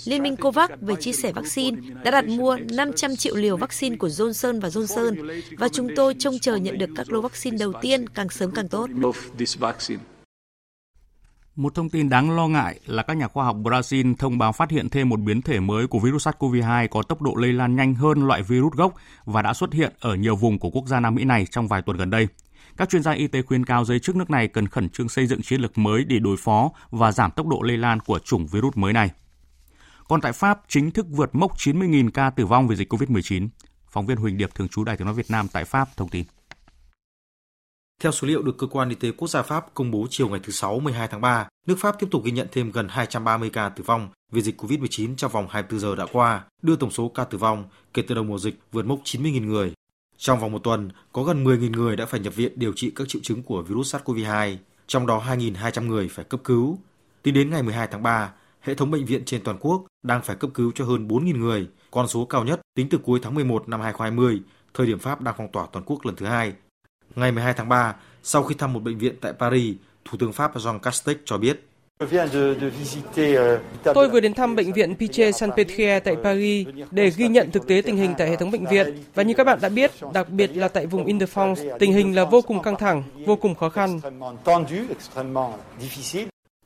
Liên 0.05 0.22
minh 0.22 0.36
COVAX 0.36 0.70
về 0.80 0.95
chia 1.01 1.12
sẻ 1.12 1.32
vaccine 1.32 1.80
đã 2.05 2.11
đặt 2.11 2.28
mua 2.28 2.57
500 2.57 3.16
triệu 3.16 3.36
liều 3.36 3.57
vaccine 3.57 3.97
của 3.97 4.09
Johnson 4.09 4.61
và 4.61 4.68
Johnson 4.68 5.40
và 5.59 5.68
chúng 5.68 5.88
tôi 5.97 6.14
trông 6.18 6.38
chờ 6.38 6.57
nhận 6.57 6.78
được 6.78 6.90
các 6.97 7.12
lô 7.12 7.20
vaccine 7.20 7.57
đầu 7.57 7.72
tiên 7.80 8.09
càng 8.09 8.28
sớm 8.28 8.51
càng 8.51 8.68
tốt. 8.68 8.90
Một 11.57 11.74
thông 11.74 11.90
tin 11.90 12.09
đáng 12.09 12.30
lo 12.30 12.48
ngại 12.48 12.80
là 12.86 13.02
các 13.02 13.16
nhà 13.16 13.28
khoa 13.28 13.44
học 13.44 13.57
Brazil 13.57 14.14
thông 14.18 14.38
báo 14.38 14.52
phát 14.52 14.70
hiện 14.70 14.88
thêm 14.88 15.09
một 15.09 15.20
biến 15.20 15.42
thể 15.42 15.61
mới 15.61 15.86
của 15.86 15.98
virus 15.98 16.28
SARS-CoV-2 16.28 16.88
có 16.88 17.02
tốc 17.02 17.22
độ 17.22 17.34
lây 17.34 17.52
lan 17.52 17.76
nhanh 17.76 17.94
hơn 17.94 18.26
loại 18.26 18.42
virus 18.42 18.72
gốc 18.72 18.94
và 19.24 19.42
đã 19.42 19.55
xuất 19.55 19.72
hiện 19.72 19.92
ở 20.00 20.14
nhiều 20.14 20.36
vùng 20.36 20.59
của 20.59 20.70
quốc 20.70 20.86
gia 20.86 21.00
Nam 21.00 21.14
Mỹ 21.14 21.24
này 21.24 21.46
trong 21.50 21.68
vài 21.68 21.82
tuần 21.82 21.96
gần 21.96 22.11
đây. 22.11 22.28
Các 22.76 22.88
chuyên 22.88 23.02
gia 23.02 23.12
y 23.12 23.26
tế 23.26 23.42
khuyên 23.42 23.64
cao 23.64 23.84
giới 23.84 24.00
chức 24.00 24.16
nước 24.16 24.30
này 24.30 24.48
cần 24.48 24.68
khẩn 24.68 24.88
trương 24.88 25.09
xây 25.09 25.26
dựng 25.26 25.42
chiến 25.42 25.61
lược 25.61 25.78
mới 25.78 26.05
để 26.05 26.18
đối 26.18 26.36
phó 26.36 26.70
và 26.90 27.12
giảm 27.12 27.30
tốc 27.30 27.46
độ 27.46 27.62
lây 27.62 27.76
lan 27.76 28.00
của 28.00 28.18
chủng 28.18 28.46
virus 28.46 28.76
mới 28.76 28.92
này. 28.92 29.11
Còn 30.09 30.20
tại 30.20 30.32
Pháp, 30.32 30.61
chính 30.68 30.90
thức 30.90 31.07
vượt 31.11 31.34
mốc 31.34 31.57
90.000 31.57 32.11
ca 32.11 32.30
tử 32.30 32.46
vong 32.46 32.68
vì 32.68 32.76
dịch 32.76 32.92
COVID-19. 32.92 33.48
Phóng 33.90 34.07
viên 34.07 34.16
Huỳnh 34.16 34.36
Điệp 34.36 34.55
thường 34.55 34.68
trú 34.68 34.84
Đài 34.84 34.96
tiếng 34.96 35.07
nói 35.07 35.14
Việt 35.14 35.30
Nam 35.30 35.48
tại 35.52 35.64
Pháp 35.64 35.88
thông 35.96 36.09
tin. 36.09 36.24
Theo 38.01 38.12
số 38.12 38.28
liệu 38.28 38.42
được 38.42 38.59
Cơ 38.59 38.66
quan 38.66 38.88
Y 38.88 38.95
tế 38.95 39.11
Quốc 39.11 39.28
gia 39.28 39.42
Pháp 39.42 39.74
công 39.74 39.90
bố 39.90 40.07
chiều 40.11 40.28
ngày 40.28 40.40
thứ 40.42 40.53
Sáu 40.53 40.80
12 40.80 41.09
tháng 41.09 41.20
3, 41.20 41.49
nước 41.66 41.76
Pháp 41.78 41.99
tiếp 41.99 42.07
tục 42.11 42.24
ghi 42.24 42.32
nhận 42.32 42.47
thêm 42.53 42.70
gần 42.70 42.88
230 42.88 43.51
ca 43.51 43.68
tử 43.68 43.84
vong 43.86 44.09
vì 44.32 44.42
dịch 44.42 44.61
COVID-19 44.62 45.16
trong 45.16 45.32
vòng 45.32 45.47
24 45.51 45.80
giờ 45.80 45.97
đã 45.97 46.07
qua, 46.12 46.45
đưa 46.62 46.76
tổng 46.76 46.90
số 46.90 47.09
ca 47.09 47.24
tử 47.24 47.38
vong 47.38 47.64
kể 47.95 48.03
từ 48.03 48.14
đầu 48.14 48.24
mùa 48.24 48.38
dịch 48.38 48.59
vượt 48.72 48.86
mốc 48.86 49.01
90.000 49.05 49.47
người. 49.47 49.72
Trong 50.18 50.40
vòng 50.40 50.53
một 50.53 50.59
tuần, 50.59 50.90
có 51.12 51.22
gần 51.22 51.45
10.000 51.45 51.70
người 51.70 51.97
đã 51.97 52.07
phải 52.07 52.20
nhập 52.20 52.34
viện 52.36 52.53
điều 52.57 52.72
trị 52.76 52.92
các 52.97 53.09
triệu 53.09 53.22
chứng 53.22 53.42
của 53.42 53.62
virus 53.62 53.95
SARS-CoV-2, 53.95 54.57
trong 54.86 55.07
đó 55.07 55.22
2.200 55.26 55.86
người 55.86 56.09
phải 56.09 56.24
cấp 56.24 56.40
cứu. 56.45 56.78
Tính 57.22 57.34
đến 57.34 57.51
ngày 57.51 57.62
12 57.62 57.88
tháng 57.90 58.03
3, 58.03 58.32
hệ 58.61 58.74
thống 58.74 58.90
bệnh 58.90 59.05
viện 59.05 59.24
trên 59.24 59.45
toàn 59.45 59.59
quốc 59.61 59.84
đang 60.03 60.22
phải 60.22 60.36
cấp 60.36 60.51
cứu 60.55 60.72
cho 60.74 60.84
hơn 60.84 61.09
4.000 61.09 61.38
người, 61.38 61.68
con 61.90 62.09
số 62.09 62.24
cao 62.24 62.45
nhất 62.45 62.61
tính 62.74 62.88
từ 62.88 62.99
cuối 62.99 63.20
tháng 63.22 63.34
11 63.34 63.68
năm 63.68 63.80
2020, 63.80 64.40
thời 64.74 64.86
điểm 64.86 64.99
Pháp 64.99 65.20
đang 65.20 65.34
phong 65.38 65.53
tỏa 65.53 65.66
toàn 65.72 65.84
quốc 65.84 66.07
lần 66.07 66.16
thứ 66.16 66.26
hai. 66.26 66.53
Ngày 67.16 67.32
12 67.32 67.54
tháng 67.54 67.68
3, 67.68 67.94
sau 68.22 68.42
khi 68.42 68.54
thăm 68.54 68.72
một 68.72 68.82
bệnh 68.82 68.98
viện 68.98 69.14
tại 69.20 69.32
Paris, 69.32 69.76
Thủ 70.04 70.18
tướng 70.18 70.32
Pháp 70.32 70.56
Jean 70.56 70.78
Castex 70.78 71.16
cho 71.24 71.38
biết 71.38 71.60
Tôi 73.94 74.08
vừa 74.08 74.20
đến 74.20 74.34
thăm 74.34 74.56
bệnh 74.56 74.72
viện 74.72 74.96
Piche 74.96 75.30
Saint-Pétri 75.30 76.00
tại 76.00 76.16
Paris 76.22 76.68
để 76.90 77.10
ghi 77.16 77.28
nhận 77.28 77.50
thực 77.50 77.66
tế 77.66 77.82
tình 77.84 77.96
hình 77.96 78.14
tại 78.18 78.28
hệ 78.30 78.36
thống 78.36 78.50
bệnh 78.50 78.66
viện. 78.66 79.04
Và 79.14 79.22
như 79.22 79.34
các 79.34 79.44
bạn 79.44 79.58
đã 79.62 79.68
biết, 79.68 79.90
đặc 80.14 80.28
biệt 80.28 80.56
là 80.56 80.68
tại 80.68 80.86
vùng 80.86 81.04
Ile-de-France, 81.04 81.78
tình 81.78 81.92
hình 81.92 82.14
là 82.14 82.24
vô 82.24 82.42
cùng 82.42 82.62
căng 82.62 82.76
thẳng, 82.78 83.02
vô 83.26 83.36
cùng 83.36 83.54
khó 83.54 83.68
khăn. 83.68 84.00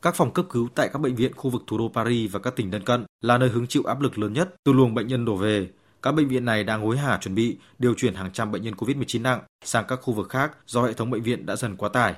Các 0.03 0.15
phòng 0.15 0.31
cấp 0.31 0.45
cứu 0.51 0.69
tại 0.75 0.89
các 0.93 0.99
bệnh 0.99 1.15
viện 1.15 1.33
khu 1.37 1.51
vực 1.51 1.63
thủ 1.67 1.79
đô 1.79 1.91
Paris 1.95 2.33
và 2.33 2.41
các 2.41 2.57
tỉnh 2.57 2.73
lân 2.73 2.83
cận 2.83 3.05
là 3.21 3.39
nơi 3.39 3.49
hứng 3.49 3.67
chịu 3.67 3.83
áp 3.87 4.01
lực 4.01 4.19
lớn 4.19 4.33
nhất 4.33 4.55
từ 4.65 4.73
luồng 4.73 4.95
bệnh 4.95 5.07
nhân 5.09 5.25
đổ 5.25 5.35
về. 5.35 5.67
Các 6.03 6.13
bệnh 6.13 6.29
viện 6.29 6.45
này 6.45 6.65
đang 6.65 6.83
hối 6.83 6.99
hả 6.99 7.19
chuẩn 7.21 7.35
bị 7.35 7.59
điều 7.79 7.95
chuyển 7.95 8.15
hàng 8.15 8.33
trăm 8.33 8.53
bệnh 8.53 8.63
nhân 8.63 8.75
COVID-19 8.75 9.23
nặng 9.23 9.41
sang 9.65 9.85
các 9.89 9.97
khu 10.03 10.15
vực 10.15 10.29
khác 10.29 10.53
do 10.67 10.83
hệ 10.83 10.93
thống 10.93 11.11
bệnh 11.11 11.23
viện 11.23 11.47
đã 11.47 11.57
dần 11.57 11.77
quá 11.77 11.89
tải. 11.89 12.15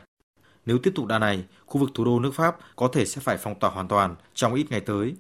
Nếu 0.67 0.79
tiếp 0.79 0.93
tục 0.95 1.07
đà 1.07 1.19
này, 1.19 1.45
khu 1.67 1.81
vực 1.81 1.91
thủ 1.95 2.05
đô 2.05 2.21
nước 2.21 2.35
Pháp 2.35 2.57
có 2.77 2.89
thể 2.93 3.07
sẽ 3.07 3.21
phải 3.21 3.37
phong 3.37 3.59
tỏa 3.61 3.71
hoàn 3.71 3.89
toàn 3.89 4.17
trong 4.35 4.55
ít 4.55 4.71
ngày 4.71 4.81
tới. 4.81 5.15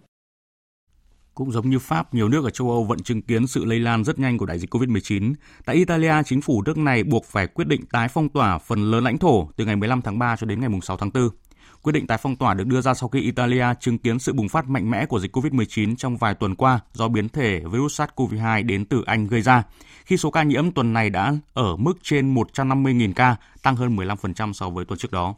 Cũng 1.34 1.52
giống 1.52 1.70
như 1.70 1.78
Pháp, 1.78 2.14
nhiều 2.14 2.28
nước 2.28 2.44
ở 2.44 2.50
châu 2.50 2.70
Âu 2.70 2.84
vẫn 2.84 3.02
chứng 3.02 3.22
kiến 3.22 3.46
sự 3.46 3.64
lây 3.64 3.78
lan 3.78 4.04
rất 4.04 4.18
nhanh 4.18 4.38
của 4.38 4.46
đại 4.46 4.58
dịch 4.58 4.74
COVID-19. 4.74 5.34
Tại 5.64 5.76
Italia, 5.76 6.14
chính 6.26 6.40
phủ 6.40 6.62
nước 6.66 6.78
này 6.78 7.04
buộc 7.04 7.24
phải 7.24 7.46
quyết 7.46 7.68
định 7.68 7.86
tái 7.86 8.08
phong 8.08 8.28
tỏa 8.28 8.58
phần 8.58 8.90
lớn 8.90 9.04
lãnh 9.04 9.18
thổ 9.18 9.48
từ 9.56 9.64
ngày 9.64 9.76
15 9.76 10.02
tháng 10.02 10.18
3 10.18 10.36
cho 10.36 10.46
đến 10.46 10.60
ngày 10.60 10.70
6 10.82 10.96
tháng 10.96 11.10
4. 11.14 11.28
Quyết 11.82 11.92
định 11.92 12.06
tái 12.06 12.18
phong 12.22 12.36
tỏa 12.36 12.54
được 12.54 12.66
đưa 12.66 12.80
ra 12.80 12.94
sau 12.94 13.08
khi 13.08 13.20
Italia 13.20 13.66
chứng 13.80 13.98
kiến 13.98 14.18
sự 14.18 14.32
bùng 14.32 14.48
phát 14.48 14.68
mạnh 14.68 14.90
mẽ 14.90 15.06
của 15.06 15.20
dịch 15.20 15.36
COVID-19 15.36 15.96
trong 15.96 16.16
vài 16.16 16.34
tuần 16.34 16.54
qua 16.54 16.80
do 16.92 17.08
biến 17.08 17.28
thể 17.28 17.60
virus 17.72 18.00
SARS-CoV-2 18.00 18.66
đến 18.66 18.84
từ 18.84 19.02
Anh 19.06 19.26
gây 19.26 19.42
ra, 19.42 19.62
khi 20.04 20.16
số 20.16 20.30
ca 20.30 20.42
nhiễm 20.42 20.70
tuần 20.70 20.92
này 20.92 21.10
đã 21.10 21.34
ở 21.52 21.76
mức 21.76 21.94
trên 22.02 22.34
150.000 22.34 23.12
ca, 23.12 23.36
tăng 23.62 23.76
hơn 23.76 23.96
15% 23.96 24.52
so 24.52 24.70
với 24.70 24.84
tuần 24.84 24.98
trước 24.98 25.12
đó. 25.12 25.34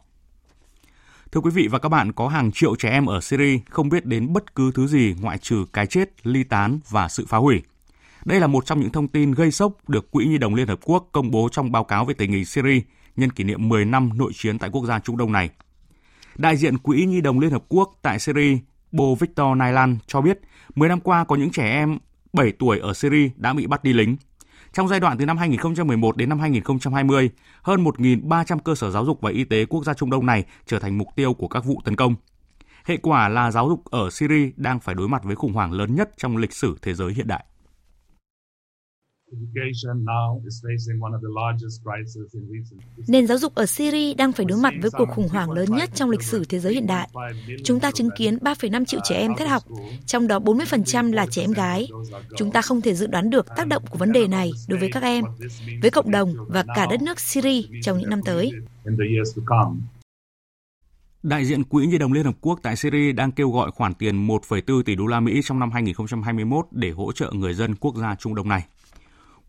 Thưa 1.31 1.41
quý 1.41 1.51
vị 1.51 1.67
và 1.71 1.79
các 1.79 1.89
bạn, 1.89 2.11
có 2.11 2.27
hàng 2.27 2.51
triệu 2.51 2.75
trẻ 2.75 2.89
em 2.89 3.05
ở 3.05 3.21
Syria 3.21 3.59
không 3.69 3.89
biết 3.89 4.05
đến 4.05 4.33
bất 4.33 4.55
cứ 4.55 4.71
thứ 4.75 4.87
gì 4.87 5.15
ngoại 5.21 5.37
trừ 5.37 5.65
cái 5.73 5.87
chết, 5.87 6.09
ly 6.23 6.43
tán 6.43 6.79
và 6.89 7.07
sự 7.07 7.25
phá 7.27 7.37
hủy. 7.37 7.61
Đây 8.25 8.39
là 8.39 8.47
một 8.47 8.65
trong 8.65 8.79
những 8.79 8.91
thông 8.91 9.07
tin 9.07 9.31
gây 9.31 9.51
sốc 9.51 9.89
được 9.89 10.11
Quỹ 10.11 10.25
Nhi 10.25 10.37
đồng 10.37 10.55
Liên 10.55 10.67
Hợp 10.67 10.79
Quốc 10.83 11.09
công 11.11 11.31
bố 11.31 11.49
trong 11.51 11.71
báo 11.71 11.83
cáo 11.83 12.05
về 12.05 12.13
tình 12.13 12.31
hình 12.31 12.45
Syria 12.45 12.81
nhân 13.15 13.31
kỷ 13.31 13.43
niệm 13.43 13.69
10 13.69 13.85
năm 13.85 14.09
nội 14.15 14.31
chiến 14.35 14.59
tại 14.59 14.69
quốc 14.69 14.85
gia 14.85 14.99
Trung 14.99 15.17
Đông 15.17 15.31
này. 15.31 15.49
Đại 16.37 16.57
diện 16.57 16.77
Quỹ 16.77 17.05
Nhi 17.05 17.21
đồng 17.21 17.39
Liên 17.39 17.51
Hợp 17.51 17.63
Quốc 17.69 17.93
tại 18.01 18.19
Syria, 18.19 18.57
Bo 18.91 19.05
Victor 19.19 19.57
Nailan 19.57 19.97
cho 20.07 20.21
biết, 20.21 20.39
10 20.75 20.89
năm 20.89 20.99
qua 20.99 21.23
có 21.23 21.35
những 21.35 21.51
trẻ 21.51 21.71
em 21.71 21.97
7 22.33 22.51
tuổi 22.59 22.79
ở 22.79 22.93
Syria 22.93 23.29
đã 23.35 23.53
bị 23.53 23.67
bắt 23.67 23.83
đi 23.83 23.93
lính. 23.93 24.17
Trong 24.73 24.87
giai 24.87 24.99
đoạn 24.99 25.17
từ 25.17 25.25
năm 25.25 25.37
2011 25.37 26.17
đến 26.17 26.29
năm 26.29 26.39
2020, 26.39 27.29
hơn 27.61 27.83
1.300 27.83 28.59
cơ 28.59 28.75
sở 28.75 28.91
giáo 28.91 29.05
dục 29.05 29.21
và 29.21 29.31
y 29.31 29.43
tế 29.43 29.65
quốc 29.65 29.85
gia 29.85 29.93
Trung 29.93 30.09
Đông 30.09 30.25
này 30.25 30.43
trở 30.65 30.79
thành 30.79 30.97
mục 30.97 31.07
tiêu 31.15 31.33
của 31.33 31.47
các 31.47 31.65
vụ 31.65 31.81
tấn 31.85 31.95
công. 31.95 32.15
Hệ 32.85 32.97
quả 32.97 33.29
là 33.29 33.51
giáo 33.51 33.69
dục 33.69 33.85
ở 33.85 34.09
Syria 34.09 34.51
đang 34.55 34.79
phải 34.79 34.95
đối 34.95 35.07
mặt 35.07 35.23
với 35.23 35.35
khủng 35.35 35.53
hoảng 35.53 35.71
lớn 35.71 35.95
nhất 35.95 36.09
trong 36.17 36.37
lịch 36.37 36.53
sử 36.53 36.77
thế 36.81 36.93
giới 36.93 37.13
hiện 37.13 37.27
đại. 37.27 37.45
Nền 43.07 43.27
giáo 43.27 43.37
dục 43.37 43.55
ở 43.55 43.65
Syria 43.65 44.13
đang 44.13 44.31
phải 44.31 44.45
đối 44.45 44.57
mặt 44.57 44.73
với 44.81 44.91
cuộc 44.91 45.09
khủng 45.09 45.27
hoảng 45.27 45.51
lớn 45.51 45.65
nhất 45.71 45.89
trong 45.95 46.09
lịch 46.09 46.23
sử 46.23 46.45
thế 46.49 46.59
giới 46.59 46.73
hiện 46.73 46.87
đại. 46.87 47.09
Chúng 47.63 47.79
ta 47.79 47.91
chứng 47.91 48.09
kiến 48.17 48.37
3,5 48.37 48.85
triệu 48.85 48.99
trẻ 49.03 49.15
em 49.15 49.31
thất 49.37 49.49
học, 49.49 49.63
trong 50.05 50.27
đó 50.27 50.39
40% 50.39 51.13
là 51.13 51.25
trẻ 51.25 51.41
em 51.41 51.51
gái. 51.51 51.87
Chúng 52.37 52.51
ta 52.51 52.61
không 52.61 52.81
thể 52.81 52.93
dự 52.93 53.07
đoán 53.07 53.29
được 53.29 53.45
tác 53.55 53.67
động 53.67 53.83
của 53.89 53.97
vấn 53.97 54.11
đề 54.11 54.27
này 54.27 54.51
đối 54.67 54.79
với 54.79 54.91
các 54.91 55.03
em, 55.03 55.23
với 55.81 55.91
cộng 55.91 56.11
đồng 56.11 56.33
và 56.47 56.63
cả 56.75 56.87
đất 56.89 57.01
nước 57.01 57.19
Syria 57.19 57.61
trong 57.81 57.97
những 57.97 58.09
năm 58.09 58.21
tới. 58.25 58.51
Đại 61.23 61.45
diện 61.45 61.63
Quỹ 61.63 61.85
Nhi 61.85 61.97
đồng 61.97 62.13
Liên 62.13 62.25
Hợp 62.25 62.35
Quốc 62.41 62.59
tại 62.63 62.75
Syria 62.75 63.11
đang 63.11 63.31
kêu 63.31 63.49
gọi 63.49 63.71
khoản 63.71 63.93
tiền 63.93 64.27
1,4 64.27 64.83
tỷ 64.83 64.95
đô 64.95 65.07
la 65.07 65.19
Mỹ 65.19 65.41
trong 65.43 65.59
năm 65.59 65.71
2021 65.71 66.65
để 66.71 66.91
hỗ 66.91 67.11
trợ 67.11 67.31
người 67.31 67.53
dân 67.53 67.75
quốc 67.75 67.95
gia 67.95 68.15
Trung 68.15 68.35
Đông 68.35 68.49
này. 68.49 68.65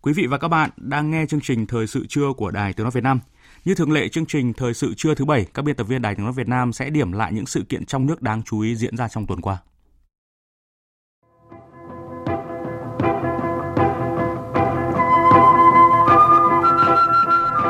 Quý 0.04 0.12
vị 0.12 0.26
và 0.26 0.38
các 0.38 0.48
bạn 0.48 0.70
đang 0.76 1.10
nghe 1.10 1.26
chương 1.26 1.40
trình 1.40 1.66
Thời 1.66 1.86
sự 1.86 2.06
trưa 2.08 2.32
của 2.36 2.50
Đài 2.50 2.72
Tiếng 2.72 2.84
nói 2.84 2.90
Việt 2.90 3.04
Nam. 3.04 3.20
Như 3.64 3.74
thường 3.74 3.92
lệ 3.92 4.08
chương 4.08 4.26
trình 4.26 4.52
Thời 4.52 4.74
sự 4.74 4.94
trưa 4.96 5.14
thứ 5.14 5.24
bảy, 5.24 5.46
các 5.54 5.64
biên 5.64 5.76
tập 5.76 5.84
viên 5.84 6.02
Đài 6.02 6.14
Tiếng 6.14 6.24
nói 6.24 6.32
Việt 6.32 6.48
Nam 6.48 6.72
sẽ 6.72 6.90
điểm 6.90 7.12
lại 7.12 7.32
những 7.32 7.46
sự 7.46 7.64
kiện 7.68 7.86
trong 7.86 8.06
nước 8.06 8.22
đáng 8.22 8.42
chú 8.42 8.60
ý 8.60 8.76
diễn 8.76 8.96
ra 8.96 9.08
trong 9.08 9.26
tuần 9.26 9.40
qua. 9.40 9.58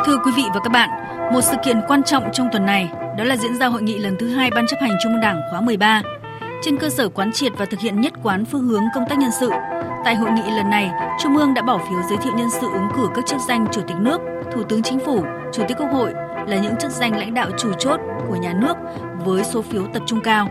Thưa 0.07 0.19
quý 0.25 0.33
vị 0.37 0.45
và 0.55 0.61
các 0.65 0.71
bạn, 0.73 0.91
một 1.33 1.41
sự 1.41 1.57
kiện 1.65 1.81
quan 1.89 2.03
trọng 2.03 2.25
trong 2.33 2.49
tuần 2.53 2.67
này 2.67 2.93
đó 3.19 3.25
là 3.25 3.37
diễn 3.37 3.57
ra 3.57 3.67
hội 3.67 3.83
nghị 3.83 3.99
lần 3.99 4.17
thứ 4.19 4.29
hai 4.29 4.51
Ban 4.51 4.67
chấp 4.67 4.77
hành 4.81 4.93
Trung 5.03 5.13
ương 5.13 5.21
Đảng 5.21 5.41
khóa 5.51 5.61
13. 5.61 6.03
Trên 6.65 6.79
cơ 6.79 6.89
sở 6.89 7.09
quán 7.09 7.33
triệt 7.33 7.53
và 7.59 7.65
thực 7.65 7.81
hiện 7.81 8.01
nhất 8.01 8.13
quán 8.23 8.45
phương 8.45 8.69
hướng 8.69 8.83
công 8.95 9.05
tác 9.09 9.19
nhân 9.19 9.31
sự, 9.41 9.51
Tại 10.05 10.15
hội 10.15 10.31
nghị 10.31 10.43
lần 10.43 10.71
này, 10.71 10.91
Trung 11.21 11.37
ương 11.37 11.55
đã 11.55 11.63
bỏ 11.63 11.79
phiếu 11.79 12.03
giới 12.09 12.19
thiệu 12.19 12.33
nhân 12.37 12.51
sự 12.51 12.69
ứng 12.73 12.89
cử 12.97 13.09
các 13.15 13.27
chức 13.27 13.41
danh 13.49 13.67
Chủ 13.73 13.81
tịch 13.89 13.97
nước, 14.01 14.21
Thủ 14.53 14.63
tướng 14.63 14.83
Chính 14.83 14.99
phủ, 14.99 15.25
Chủ 15.53 15.63
tịch 15.69 15.77
Quốc 15.81 15.89
hội 15.93 16.13
là 16.49 16.61
những 16.63 16.75
chức 16.81 16.91
danh 16.91 17.17
lãnh 17.17 17.35
đạo 17.35 17.51
chủ 17.59 17.73
chốt 17.79 18.01
của 18.29 18.37
nhà 18.37 18.55
nước 18.61 18.77
với 19.25 19.45
số 19.45 19.63
phiếu 19.63 19.87
tập 19.95 20.03
trung 20.07 20.21
cao. 20.25 20.49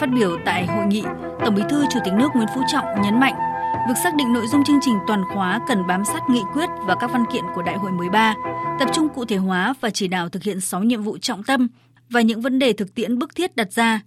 Phát 0.00 0.06
biểu 0.14 0.36
tại 0.44 0.66
hội 0.66 0.86
nghị, 0.86 1.02
Tổng 1.44 1.54
Bí 1.54 1.62
thư 1.70 1.84
Chủ 1.92 2.00
tịch 2.04 2.14
nước 2.14 2.28
Nguyễn 2.34 2.48
Phú 2.54 2.62
Trọng 2.72 2.84
nhấn 3.02 3.20
mạnh, 3.20 3.34
việc 3.88 3.94
xác 4.04 4.14
định 4.14 4.32
nội 4.32 4.46
dung 4.52 4.64
chương 4.64 4.80
trình 4.82 4.98
toàn 5.06 5.22
khóa 5.34 5.60
cần 5.68 5.86
bám 5.86 6.04
sát 6.04 6.20
nghị 6.30 6.40
quyết 6.54 6.68
và 6.86 6.94
các 7.00 7.10
văn 7.12 7.24
kiện 7.32 7.44
của 7.54 7.62
Đại 7.62 7.76
hội 7.76 7.92
13, 7.92 8.34
tập 8.78 8.88
trung 8.92 9.08
cụ 9.08 9.24
thể 9.24 9.36
hóa 9.36 9.74
và 9.80 9.90
chỉ 9.90 10.08
đạo 10.08 10.28
thực 10.28 10.42
hiện 10.42 10.60
6 10.60 10.82
nhiệm 10.82 11.02
vụ 11.02 11.18
trọng 11.18 11.42
tâm 11.42 11.68
và 12.10 12.20
những 12.20 12.40
vấn 12.40 12.58
đề 12.58 12.72
thực 12.72 12.94
tiễn 12.94 13.18
bức 13.18 13.34
thiết 13.34 13.56
đặt 13.56 13.72
ra, 13.72 14.00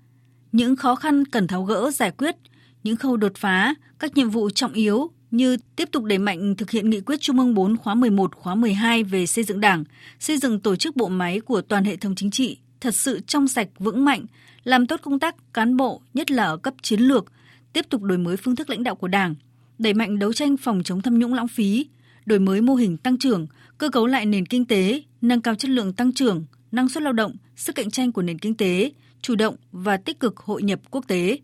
những 0.53 0.75
khó 0.75 0.95
khăn 0.95 1.25
cần 1.25 1.47
tháo 1.47 1.63
gỡ 1.63 1.91
giải 1.91 2.11
quyết– 2.11 2.35
những 2.83 2.95
khâu 2.95 3.17
đột 3.17 3.31
phá, 3.35 3.75
các 3.99 4.17
nhiệm 4.17 4.29
vụ 4.29 4.49
trọng 4.49 4.73
yếu 4.73 5.11
như 5.31 5.57
tiếp 5.75 5.89
tục 5.91 6.03
đẩy 6.03 6.17
mạnh 6.17 6.55
thực 6.55 6.71
hiện 6.71 6.89
nghị 6.89 7.01
quyết 7.01 7.21
Trung 7.21 7.39
ương 7.39 7.53
4 7.53 7.77
khóa 7.77 7.95
11, 7.95 8.35
khóa 8.35 8.55
12 8.55 9.03
về 9.03 9.25
xây 9.25 9.43
dựng 9.43 9.59
Đảng, 9.59 9.83
xây 10.19 10.37
dựng 10.37 10.59
tổ 10.59 10.75
chức 10.75 10.95
bộ 10.95 11.09
máy 11.09 11.39
của 11.39 11.61
toàn 11.61 11.83
hệ 11.83 11.95
thống 11.95 12.15
chính 12.15 12.31
trị 12.31 12.57
thật 12.81 12.95
sự 12.95 13.19
trong 13.27 13.47
sạch 13.47 13.67
vững 13.79 14.05
mạnh, 14.05 14.25
làm 14.63 14.87
tốt 14.87 14.99
công 15.03 15.19
tác 15.19 15.35
cán 15.53 15.77
bộ, 15.77 16.01
nhất 16.13 16.31
là 16.31 16.43
ở 16.43 16.57
cấp 16.57 16.73
chiến 16.81 16.99
lược, 16.99 17.25
tiếp 17.73 17.85
tục 17.89 18.01
đổi 18.01 18.17
mới 18.17 18.37
phương 18.37 18.55
thức 18.55 18.69
lãnh 18.69 18.83
đạo 18.83 18.95
của 18.95 19.07
Đảng, 19.07 19.35
đẩy 19.77 19.93
mạnh 19.93 20.19
đấu 20.19 20.33
tranh 20.33 20.57
phòng 20.57 20.83
chống 20.83 21.01
tham 21.01 21.19
nhũng 21.19 21.33
lãng 21.33 21.47
phí, 21.47 21.87
đổi 22.25 22.39
mới 22.39 22.61
mô 22.61 22.75
hình 22.75 22.97
tăng 22.97 23.17
trưởng, 23.17 23.47
cơ 23.77 23.89
cấu 23.89 24.07
lại 24.07 24.25
nền 24.25 24.45
kinh 24.45 24.65
tế, 24.65 25.03
nâng 25.21 25.41
cao 25.41 25.55
chất 25.55 25.71
lượng 25.71 25.93
tăng 25.93 26.13
trưởng, 26.13 26.45
năng 26.71 26.89
suất 26.89 27.03
lao 27.03 27.13
động, 27.13 27.35
sức 27.55 27.75
cạnh 27.75 27.91
tranh 27.91 28.11
của 28.11 28.21
nền 28.21 28.39
kinh 28.39 28.55
tế, 28.55 28.91
chủ 29.23 29.35
động 29.35 29.55
và 29.71 29.97
tích 29.97 30.19
cực 30.19 30.37
hội 30.37 30.63
nhập 30.63 30.79
quốc 30.91 31.05
tế. 31.07 31.37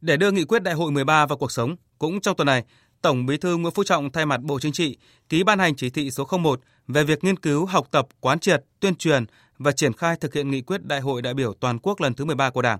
Để 0.00 0.16
đưa 0.16 0.30
nghị 0.30 0.44
quyết 0.44 0.62
đại 0.62 0.74
hội 0.74 0.92
13 0.92 1.26
vào 1.26 1.38
cuộc 1.38 1.52
sống, 1.52 1.76
cũng 1.98 2.20
trong 2.20 2.36
tuần 2.36 2.46
này, 2.46 2.64
Tổng 3.02 3.26
Bí 3.26 3.36
thư 3.36 3.56
Nguyễn 3.56 3.74
Phú 3.74 3.84
Trọng 3.84 4.12
thay 4.12 4.26
mặt 4.26 4.40
Bộ 4.42 4.60
Chính 4.60 4.72
trị 4.72 4.96
ký 5.28 5.42
ban 5.42 5.58
hành 5.58 5.76
chỉ 5.76 5.90
thị 5.90 6.10
số 6.10 6.28
01 6.42 6.60
về 6.88 7.04
việc 7.04 7.24
nghiên 7.24 7.36
cứu, 7.36 7.66
học 7.66 7.88
tập, 7.90 8.06
quán 8.20 8.38
triệt, 8.38 8.64
tuyên 8.80 8.94
truyền 8.94 9.24
và 9.58 9.72
triển 9.72 9.92
khai 9.92 10.16
thực 10.16 10.34
hiện 10.34 10.50
nghị 10.50 10.62
quyết 10.62 10.84
Đại 10.84 11.00
hội 11.00 11.22
đại 11.22 11.34
biểu 11.34 11.52
toàn 11.60 11.78
quốc 11.78 12.00
lần 12.00 12.14
thứ 12.14 12.24
13 12.24 12.50
của 12.50 12.62
Đảng. 12.62 12.78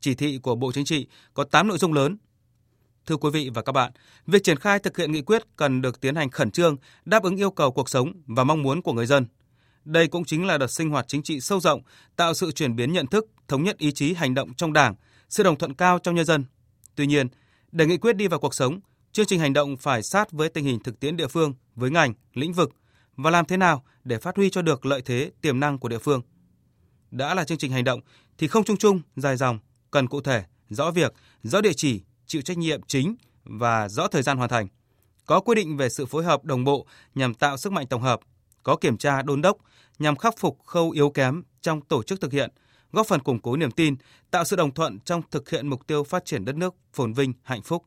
Chỉ 0.00 0.14
thị 0.14 0.38
của 0.42 0.54
Bộ 0.54 0.72
Chính 0.72 0.84
trị 0.84 1.06
có 1.34 1.44
8 1.44 1.68
nội 1.68 1.78
dung 1.78 1.92
lớn. 1.92 2.16
Thưa 3.06 3.16
quý 3.16 3.30
vị 3.30 3.50
và 3.54 3.62
các 3.62 3.72
bạn, 3.72 3.92
việc 4.26 4.44
triển 4.44 4.58
khai 4.58 4.78
thực 4.78 4.96
hiện 4.96 5.12
nghị 5.12 5.22
quyết 5.22 5.42
cần 5.56 5.82
được 5.82 6.00
tiến 6.00 6.14
hành 6.14 6.30
khẩn 6.30 6.50
trương, 6.50 6.76
đáp 7.04 7.22
ứng 7.22 7.36
yêu 7.36 7.50
cầu 7.50 7.72
cuộc 7.72 7.88
sống 7.88 8.12
và 8.26 8.44
mong 8.44 8.62
muốn 8.62 8.82
của 8.82 8.92
người 8.92 9.06
dân. 9.06 9.26
Đây 9.84 10.08
cũng 10.08 10.24
chính 10.24 10.46
là 10.46 10.58
đợt 10.58 10.66
sinh 10.70 10.90
hoạt 10.90 11.08
chính 11.08 11.22
trị 11.22 11.40
sâu 11.40 11.60
rộng, 11.60 11.82
tạo 12.16 12.34
sự 12.34 12.52
chuyển 12.52 12.76
biến 12.76 12.92
nhận 12.92 13.06
thức, 13.06 13.26
thống 13.48 13.62
nhất 13.62 13.78
ý 13.78 13.92
chí 13.92 14.14
hành 14.14 14.34
động 14.34 14.54
trong 14.54 14.72
Đảng, 14.72 14.94
sự 15.28 15.42
đồng 15.42 15.58
thuận 15.58 15.74
cao 15.74 15.98
trong 15.98 16.14
nhân 16.14 16.24
dân. 16.24 16.44
Tuy 16.94 17.06
nhiên, 17.06 17.28
để 17.72 17.86
nghị 17.86 17.96
quyết 17.96 18.16
đi 18.16 18.28
vào 18.28 18.40
cuộc 18.40 18.54
sống, 18.54 18.80
chương 19.12 19.26
trình 19.26 19.40
hành 19.40 19.52
động 19.52 19.76
phải 19.76 20.02
sát 20.02 20.32
với 20.32 20.48
tình 20.48 20.64
hình 20.64 20.82
thực 20.82 21.00
tiễn 21.00 21.16
địa 21.16 21.28
phương, 21.28 21.54
với 21.74 21.90
ngành, 21.90 22.14
lĩnh 22.34 22.52
vực 22.52 22.70
và 23.16 23.30
làm 23.30 23.44
thế 23.44 23.56
nào 23.56 23.84
để 24.04 24.18
phát 24.18 24.36
huy 24.36 24.50
cho 24.50 24.62
được 24.62 24.86
lợi 24.86 25.02
thế, 25.02 25.30
tiềm 25.40 25.60
năng 25.60 25.78
của 25.78 25.88
địa 25.88 25.98
phương. 25.98 26.22
Đã 27.10 27.34
là 27.34 27.44
chương 27.44 27.58
trình 27.58 27.72
hành 27.72 27.84
động 27.84 28.00
thì 28.38 28.48
không 28.48 28.64
chung 28.64 28.76
chung, 28.76 29.00
dài 29.16 29.36
dòng, 29.36 29.58
cần 29.90 30.06
cụ 30.06 30.20
thể, 30.20 30.44
rõ 30.68 30.90
việc, 30.90 31.14
rõ 31.42 31.60
địa 31.60 31.72
chỉ, 31.76 32.02
chịu 32.26 32.42
trách 32.42 32.58
nhiệm 32.58 32.82
chính 32.82 33.16
và 33.44 33.88
rõ 33.88 34.08
thời 34.08 34.22
gian 34.22 34.36
hoàn 34.36 34.50
thành. 34.50 34.68
Có 35.26 35.40
quy 35.40 35.54
định 35.54 35.76
về 35.76 35.88
sự 35.88 36.06
phối 36.06 36.24
hợp 36.24 36.44
đồng 36.44 36.64
bộ 36.64 36.86
nhằm 37.14 37.34
tạo 37.34 37.56
sức 37.56 37.72
mạnh 37.72 37.86
tổng 37.86 38.02
hợp, 38.02 38.20
có 38.62 38.76
kiểm 38.76 38.96
tra 38.96 39.22
đôn 39.22 39.42
đốc 39.42 39.56
nhằm 39.98 40.16
khắc 40.16 40.38
phục 40.38 40.58
khâu 40.64 40.90
yếu 40.90 41.10
kém 41.10 41.42
trong 41.60 41.80
tổ 41.80 42.02
chức 42.02 42.20
thực 42.20 42.32
hiện, 42.32 42.50
góp 42.92 43.06
phần 43.06 43.20
củng 43.20 43.38
cố 43.38 43.56
niềm 43.56 43.70
tin, 43.70 43.94
tạo 44.30 44.44
sự 44.44 44.56
đồng 44.56 44.74
thuận 44.74 44.98
trong 45.04 45.22
thực 45.30 45.50
hiện 45.50 45.68
mục 45.68 45.86
tiêu 45.86 46.04
phát 46.04 46.24
triển 46.24 46.44
đất 46.44 46.56
nước 46.56 46.74
phồn 46.92 47.12
vinh, 47.12 47.32
hạnh 47.42 47.62
phúc. 47.62 47.84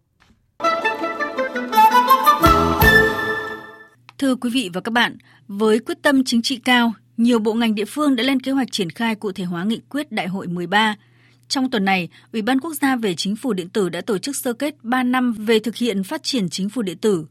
Thưa 4.17 4.35
quý 4.35 4.49
vị 4.53 4.69
và 4.73 4.81
các 4.81 4.91
bạn, 4.91 5.17
với 5.47 5.79
quyết 5.79 5.97
tâm 6.01 6.23
chính 6.23 6.41
trị 6.41 6.59
cao, 6.65 6.93
nhiều 7.17 7.39
bộ 7.39 7.53
ngành 7.53 7.75
địa 7.75 7.85
phương 7.85 8.15
đã 8.15 8.23
lên 8.23 8.39
kế 8.39 8.51
hoạch 8.51 8.67
triển 8.71 8.89
khai 8.89 9.15
cụ 9.15 9.31
thể 9.31 9.43
hóa 9.43 9.63
nghị 9.63 9.81
quyết 9.89 10.11
Đại 10.11 10.27
hội 10.27 10.47
13. 10.47 10.95
Trong 11.47 11.69
tuần 11.69 11.85
này, 11.85 12.09
Ủy 12.33 12.41
ban 12.41 12.59
Quốc 12.59 12.73
gia 12.73 12.95
về 12.95 13.15
Chính 13.15 13.35
phủ 13.35 13.53
điện 13.53 13.69
tử 13.69 13.89
đã 13.89 14.01
tổ 14.01 14.17
chức 14.17 14.35
sơ 14.35 14.53
kết 14.53 14.75
3 14.83 15.03
năm 15.03 15.33
về 15.33 15.59
thực 15.59 15.75
hiện 15.75 16.03
phát 16.03 16.23
triển 16.23 16.49
chính 16.49 16.69
phủ 16.69 16.81
điện 16.81 16.97
tử. 16.97 17.25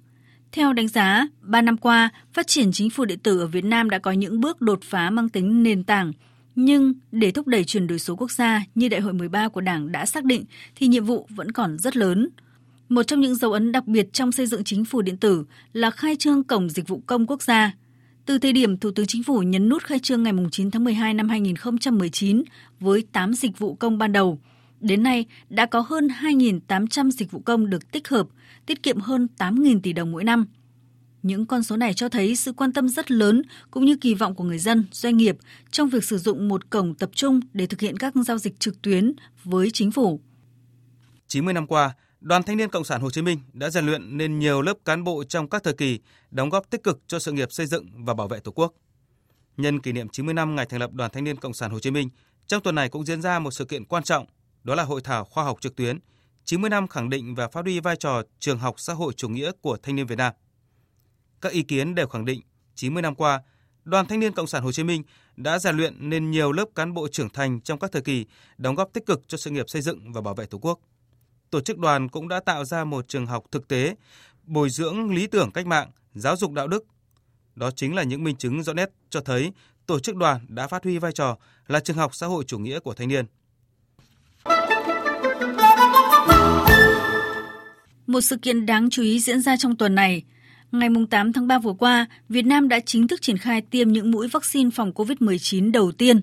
Theo 0.53 0.73
đánh 0.73 0.89
giá, 0.89 1.27
3 1.41 1.63
năm 1.63 1.77
qua, 1.77 2.11
phát 2.33 2.47
triển 2.47 2.73
chính 2.73 2.91
phủ 2.91 3.05
điện 3.05 3.19
tử 3.19 3.41
ở 3.41 3.47
Việt 3.47 3.65
Nam 3.65 3.91
đã 3.91 3.99
có 3.99 4.13
những 4.13 4.41
bước 4.41 4.61
đột 4.61 4.79
phá 4.83 5.11
mang 5.11 5.29
tính 5.29 5.63
nền 5.63 5.85
tảng, 5.85 6.13
nhưng 6.55 6.93
để 7.13 7.31
thúc 7.31 7.47
đẩy 7.47 7.65
chuyển 7.65 7.87
đổi 7.87 7.99
số 7.99 8.17
quốc 8.17 8.31
gia 8.31 8.65
như 8.75 8.89
Đại 8.89 9.01
hội 9.01 9.13
13 9.13 9.49
của 9.49 9.61
Đảng 9.61 9.93
đã 9.93 10.07
xác 10.07 10.25
định 10.25 10.45
thì 10.77 10.87
nhiệm 10.87 11.05
vụ 11.05 11.27
vẫn 11.31 11.53
còn 11.53 11.79
rất 11.79 11.97
lớn. 11.97 12.29
Một 12.89 13.03
trong 13.03 13.21
những 13.21 13.35
dấu 13.35 13.53
ấn 13.53 13.73
đặc 13.73 13.87
biệt 13.87 14.13
trong 14.13 14.33
xây 14.33 14.47
dựng 14.47 14.65
chính 14.65 14.85
phủ 14.85 15.03
điện 15.03 15.17
tử 15.17 15.45
là 15.73 15.91
khai 15.91 16.17
trương 16.17 16.45
Cổng 16.45 16.69
Dịch 16.69 16.89
vụ 16.89 17.03
Công 17.07 17.27
Quốc 17.27 17.43
gia. 17.43 17.73
Từ 18.27 18.39
thời 18.39 18.53
điểm 18.53 18.79
Thủ 18.79 18.91
tướng 18.91 19.07
Chính 19.07 19.23
phủ 19.23 19.43
nhấn 19.43 19.69
nút 19.69 19.83
khai 19.83 19.99
trương 19.99 20.23
ngày 20.23 20.33
9 20.51 20.71
tháng 20.71 20.85
12 20.85 21.15
năm 21.15 21.29
2019 21.29 22.43
với 22.81 23.05
8 23.13 23.35
dịch 23.35 23.59
vụ 23.59 23.75
công 23.75 23.99
ban 23.99 24.13
đầu, 24.13 24.39
đến 24.83 25.03
nay 25.03 25.27
đã 25.49 25.67
có 25.67 25.81
hơn 25.81 26.09
2.800 26.09 27.11
dịch 27.11 27.31
vụ 27.31 27.41
công 27.41 27.71
được 27.71 27.91
tích 27.93 28.09
hợp, 28.09 28.27
tiết 28.67 28.83
kiệm 28.83 29.01
hơn 29.01 29.29
8.000 29.39 29.81
tỷ 29.81 29.93
đồng 29.93 30.13
mỗi 30.13 30.25
năm. 30.25 30.47
Những 31.23 31.47
con 31.47 31.63
số 31.63 31.77
này 31.77 31.95
cho 31.95 32.09
thấy 32.09 32.37
sự 32.37 32.53
quan 32.53 32.73
tâm 32.73 32.89
rất 32.89 33.11
lớn 33.11 33.43
cũng 33.71 33.85
như 33.85 33.97
kỳ 33.97 34.15
vọng 34.15 34.35
của 34.35 34.45
người 34.45 34.59
dân, 34.59 34.85
doanh 34.93 35.17
nghiệp 35.17 35.37
trong 35.71 35.89
việc 35.89 36.05
sử 36.05 36.19
dụng 36.19 36.49
một 36.49 36.71
cổng 36.71 36.95
tập 36.95 37.11
trung 37.15 37.41
để 37.53 37.67
thực 37.67 37.81
hiện 37.81 37.97
các 37.97 38.15
giao 38.27 38.39
dịch 38.39 38.61
trực 38.61 38.83
tuyến 38.83 39.13
với 39.45 39.71
chính 39.71 39.91
phủ. 39.91 40.21
90 41.27 41.55
năm 41.55 41.67
qua, 41.67 41.95
Đoàn 42.21 42.43
Thanh 42.43 42.57
niên 42.57 42.69
Cộng 42.69 42.85
sản 42.85 43.01
Hồ 43.01 43.11
Chí 43.11 43.23
Minh 43.23 43.39
đã 43.53 43.71
rèn 43.71 43.87
luyện 43.87 44.17
nên 44.17 44.39
nhiều 44.39 44.63
lớp 44.63 44.75
cán 44.85 45.05
bộ 45.05 45.25
trong 45.25 45.49
các 45.49 45.63
thời 45.65 45.75
kỳ, 45.75 46.01
đóng 46.31 46.51
góp 46.51 46.71
tích 46.71 46.83
cực 46.83 47.01
cho 47.07 47.19
sự 47.19 47.33
nghiệp 47.33 47.53
xây 47.53 47.67
dựng 47.67 48.05
và 48.05 48.15
bảo 48.15 48.29
vệ 48.29 48.41
Tổ 48.41 48.53
quốc. 48.53 48.75
Nhân 49.57 49.81
kỷ 49.81 49.93
niệm 49.93 50.09
90 50.09 50.35
năm 50.35 50.57
ngày 50.57 50.67
thành 50.67 50.81
lập 50.81 50.93
Đoàn 50.93 51.11
Thanh 51.13 51.25
niên 51.25 51.37
Cộng 51.37 51.55
sản 51.55 51.71
Hồ 51.71 51.79
Chí 51.79 51.91
Minh, 51.91 52.09
trong 52.47 52.63
tuần 52.63 52.75
này 52.75 52.89
cũng 52.89 53.05
diễn 53.05 53.23
ra 53.23 53.39
một 53.39 53.51
sự 53.51 53.65
kiện 53.65 53.85
quan 53.85 54.03
trọng, 54.03 54.27
đó 54.65 54.75
là 54.75 54.83
hội 54.83 55.01
thảo 55.01 55.25
khoa 55.25 55.45
học 55.45 55.61
trực 55.61 55.77
tuyến 55.77 55.99
90 56.45 56.71
năm 56.71 56.89
khẳng 56.89 57.11
định 57.11 57.35
và 57.35 57.49
phát 57.49 57.65
huy 57.65 57.81
vai 57.81 57.97
trò 57.97 58.23
trường 58.39 58.59
học 58.59 58.75
xã 58.79 58.93
hội 58.93 59.13
chủ 59.13 59.29
nghĩa 59.29 59.53
của 59.61 59.77
thanh 59.83 59.97
niên 59.97 60.07
Việt 60.07 60.19
Nam. 60.19 60.33
Các 61.41 61.53
ý 61.53 61.63
kiến 61.63 61.95
đều 61.95 62.07
khẳng 62.07 62.25
định 62.25 62.41
90 62.75 63.03
năm 63.03 63.15
qua, 63.15 63.43
Đoàn 63.85 64.07
Thanh 64.07 64.21
niên 64.21 64.33
Cộng 64.33 64.47
sản 64.47 64.63
Hồ 64.63 64.73
Chí 64.73 64.85
Minh 64.85 65.03
đã 65.37 65.59
rèn 65.59 65.77
luyện 65.77 66.11
nên 66.11 66.31
nhiều 66.31 66.53
lớp 66.53 66.65
cán 66.75 66.95
bộ 66.95 67.09
trưởng 67.09 67.31
thành 67.31 67.61
trong 67.61 67.79
các 67.79 67.93
thời 67.93 68.03
kỳ, 68.03 68.27
đóng 68.59 68.75
góp 68.75 68.93
tích 68.93 69.07
cực 69.07 69.29
cho 69.29 69.39
sự 69.39 69.51
nghiệp 69.51 69.65
xây 69.69 69.83
dựng 69.83 70.13
và 70.13 70.21
bảo 70.21 70.35
vệ 70.35 70.47
Tổ 70.47 70.59
quốc 70.59 70.81
tổ 71.53 71.61
chức 71.61 71.79
đoàn 71.79 72.09
cũng 72.09 72.29
đã 72.29 72.41
tạo 72.41 72.65
ra 72.65 72.85
một 72.85 73.09
trường 73.09 73.27
học 73.27 73.45
thực 73.51 73.69
tế, 73.69 73.95
bồi 74.45 74.71
dưỡng 74.71 75.15
lý 75.15 75.27
tưởng 75.27 75.51
cách 75.51 75.67
mạng, 75.67 75.91
giáo 76.15 76.37
dục 76.37 76.53
đạo 76.53 76.69
đức. 76.69 76.85
Đó 77.55 77.71
chính 77.71 77.95
là 77.95 78.03
những 78.03 78.25
minh 78.25 78.37
chứng 78.37 78.63
rõ 78.63 78.73
nét 78.73 78.91
cho 79.11 79.21
thấy 79.21 79.53
tổ 79.87 79.99
chức 80.01 80.17
đoàn 80.17 80.47
đã 80.49 80.67
phát 80.67 80.85
huy 80.85 80.99
vai 80.99 81.13
trò 81.13 81.37
là 81.67 81.81
trường 81.81 81.97
học 81.97 82.15
xã 82.15 82.27
hội 82.27 82.45
chủ 82.45 82.59
nghĩa 82.59 82.81
của 82.81 82.95
thanh 82.95 83.09
niên. 83.09 83.27
Một 88.13 88.21
sự 88.21 88.37
kiện 88.37 88.67
đáng 88.67 88.91
chú 88.91 89.03
ý 89.03 89.21
diễn 89.21 89.41
ra 89.41 89.57
trong 89.57 89.77
tuần 89.77 89.95
này. 89.95 90.23
Ngày 90.73 90.89
8 91.11 91.33
tháng 91.33 91.47
3 91.47 91.59
vừa 91.59 91.73
qua, 91.73 92.07
Việt 92.29 92.47
Nam 92.47 92.69
đã 92.69 92.81
chính 92.81 93.09
thức 93.09 93.23
triển 93.23 93.39
khai 93.39 93.61
tiêm 93.61 93.93
những 93.93 94.11
mũi 94.11 94.29
vaccine 94.29 94.71
phòng 94.71 94.93
COVID-19 94.93 95.73
đầu 95.73 95.93
tiên 95.93 96.21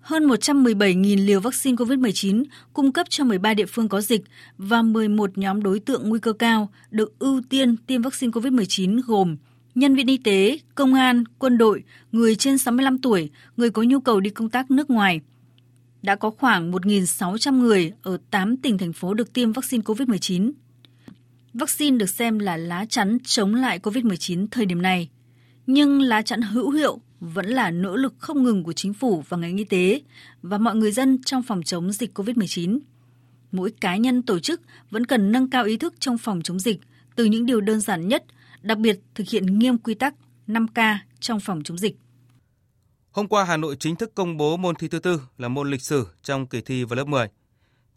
hơn 0.00 0.26
117.000 0.26 1.26
liều 1.26 1.40
vaccine 1.40 1.76
COVID-19 1.76 2.44
cung 2.72 2.92
cấp 2.92 3.06
cho 3.10 3.24
13 3.24 3.54
địa 3.54 3.66
phương 3.66 3.88
có 3.88 4.00
dịch 4.00 4.22
và 4.58 4.82
11 4.82 5.38
nhóm 5.38 5.62
đối 5.62 5.80
tượng 5.80 6.08
nguy 6.08 6.18
cơ 6.20 6.32
cao 6.32 6.68
được 6.90 7.18
ưu 7.18 7.42
tiên 7.48 7.76
tiêm 7.76 8.02
vaccine 8.02 8.30
COVID-19 8.30 9.00
gồm 9.06 9.36
nhân 9.74 9.94
viên 9.94 10.06
y 10.06 10.16
tế, 10.16 10.58
công 10.74 10.94
an, 10.94 11.24
quân 11.38 11.58
đội, 11.58 11.82
người 12.12 12.34
trên 12.34 12.58
65 12.58 12.98
tuổi, 12.98 13.30
người 13.56 13.70
có 13.70 13.82
nhu 13.82 14.00
cầu 14.00 14.20
đi 14.20 14.30
công 14.30 14.50
tác 14.50 14.70
nước 14.70 14.90
ngoài. 14.90 15.20
Đã 16.02 16.16
có 16.16 16.30
khoảng 16.30 16.72
1.600 16.72 17.58
người 17.58 17.92
ở 18.02 18.18
8 18.30 18.56
tỉnh 18.56 18.78
thành 18.78 18.92
phố 18.92 19.14
được 19.14 19.32
tiêm 19.32 19.52
vaccine 19.52 19.82
COVID-19. 19.82 20.52
Vaccine 21.54 21.98
được 21.98 22.10
xem 22.10 22.38
là 22.38 22.56
lá 22.56 22.86
chắn 22.88 23.18
chống 23.24 23.54
lại 23.54 23.78
COVID-19 23.78 24.46
thời 24.50 24.66
điểm 24.66 24.82
này. 24.82 25.08
Nhưng 25.66 26.00
lá 26.00 26.22
chắn 26.22 26.42
hữu 26.42 26.70
hiệu 26.70 27.00
vẫn 27.20 27.46
là 27.46 27.70
nỗ 27.70 27.96
lực 27.96 28.14
không 28.18 28.42
ngừng 28.42 28.64
của 28.64 28.72
chính 28.72 28.94
phủ 28.94 29.24
và 29.28 29.36
ngành 29.36 29.56
y 29.56 29.64
tế 29.64 30.00
và 30.42 30.58
mọi 30.58 30.76
người 30.76 30.92
dân 30.92 31.22
trong 31.22 31.42
phòng 31.42 31.62
chống 31.62 31.92
dịch 31.92 32.18
COVID-19. 32.18 32.78
Mỗi 33.52 33.70
cá 33.80 33.96
nhân 33.96 34.22
tổ 34.22 34.38
chức 34.38 34.60
vẫn 34.90 35.06
cần 35.06 35.32
nâng 35.32 35.50
cao 35.50 35.64
ý 35.64 35.76
thức 35.76 35.94
trong 35.98 36.18
phòng 36.18 36.42
chống 36.42 36.58
dịch 36.58 36.80
từ 37.16 37.24
những 37.24 37.46
điều 37.46 37.60
đơn 37.60 37.80
giản 37.80 38.08
nhất, 38.08 38.24
đặc 38.62 38.78
biệt 38.78 39.00
thực 39.14 39.28
hiện 39.28 39.58
nghiêm 39.58 39.78
quy 39.78 39.94
tắc 39.94 40.14
5K 40.46 40.96
trong 41.20 41.40
phòng 41.40 41.62
chống 41.62 41.78
dịch. 41.78 41.96
Hôm 43.10 43.28
qua 43.28 43.44
Hà 43.44 43.56
Nội 43.56 43.76
chính 43.80 43.96
thức 43.96 44.14
công 44.14 44.36
bố 44.36 44.56
môn 44.56 44.74
thi 44.74 44.88
thứ 44.88 44.98
tư 44.98 45.20
là 45.38 45.48
môn 45.48 45.70
lịch 45.70 45.82
sử 45.82 46.06
trong 46.22 46.46
kỳ 46.46 46.60
thi 46.60 46.84
vào 46.84 46.96
lớp 46.96 47.06
10. 47.06 47.28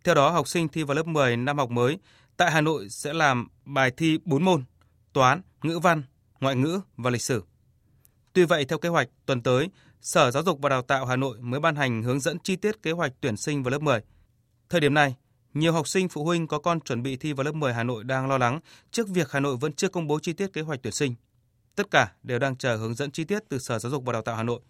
Theo 0.04 0.16
đó, 0.16 0.30
học 0.30 0.48
sinh 0.48 0.68
thi 0.68 0.84
vào 0.84 0.96
lớp 0.96 1.08
10 1.08 1.38
năm 1.38 1.58
học 1.58 1.72
mới 1.72 1.98
tại 2.38 2.52
Hà 2.52 2.62
Nội 2.62 2.90
sẽ 2.90 3.14
làm 3.14 3.48
bài 3.66 3.92
thi 3.92 4.20
4 4.26 4.46
môn: 4.46 4.64
toán, 5.14 5.42
ngữ 5.64 5.80
văn, 5.80 6.04
ngoại 6.40 6.56
ngữ 6.56 6.80
và 6.98 7.10
lịch 7.10 7.22
sử. 7.22 7.44
Tuy 8.34 8.46
vậy, 8.46 8.66
theo 8.66 8.80
kế 8.80 8.90
hoạch, 8.90 9.10
tuần 9.26 9.42
tới, 9.42 9.70
Sở 10.02 10.32
Giáo 10.32 10.44
dục 10.44 10.60
và 10.62 10.70
Đào 10.70 10.82
tạo 10.82 11.06
Hà 11.06 11.16
Nội 11.16 11.38
mới 11.42 11.60
ban 11.60 11.76
hành 11.76 12.04
hướng 12.04 12.20
dẫn 12.20 12.40
chi 12.40 12.56
tiết 12.56 12.84
kế 12.84 12.92
hoạch 12.92 13.14
tuyển 13.22 13.38
sinh 13.38 13.64
vào 13.64 13.72
lớp 13.72 13.82
10. 13.82 14.02
Thời 14.70 14.82
điểm 14.82 14.94
này, 14.94 15.16
nhiều 15.54 15.74
học 15.74 15.88
sinh 15.88 16.10
phụ 16.10 16.24
huynh 16.24 16.48
có 16.48 16.60
con 16.60 16.80
chuẩn 16.80 17.04
bị 17.04 17.18
thi 17.18 17.34
vào 17.34 17.44
lớp 17.44 17.56
10 17.56 17.74
Hà 17.74 17.84
Nội 17.84 18.04
đang 18.04 18.28
lo 18.28 18.38
lắng 18.38 18.60
trước 18.92 19.10
việc 19.10 19.32
Hà 19.32 19.40
Nội 19.40 19.58
vẫn 19.58 19.74
chưa 19.74 19.90
công 19.90 20.08
bố 20.08 20.20
chi 20.20 20.34
tiết 20.34 20.54
kế 20.54 20.62
hoạch 20.62 20.80
tuyển 20.84 20.94
sinh. 20.94 21.16
Tất 21.76 21.92
cả 21.92 22.12
đều 22.24 22.40
đang 22.40 22.56
chờ 22.56 22.76
hướng 22.76 22.96
dẫn 22.96 23.12
chi 23.12 23.24
tiết 23.24 23.40
từ 23.50 23.60
Sở 23.60 23.80
Giáo 23.80 23.92
dục 23.92 24.04
và 24.06 24.14
Đào 24.14 24.22
tạo 24.22 24.36
Hà 24.36 24.44
Nội. 24.44 24.62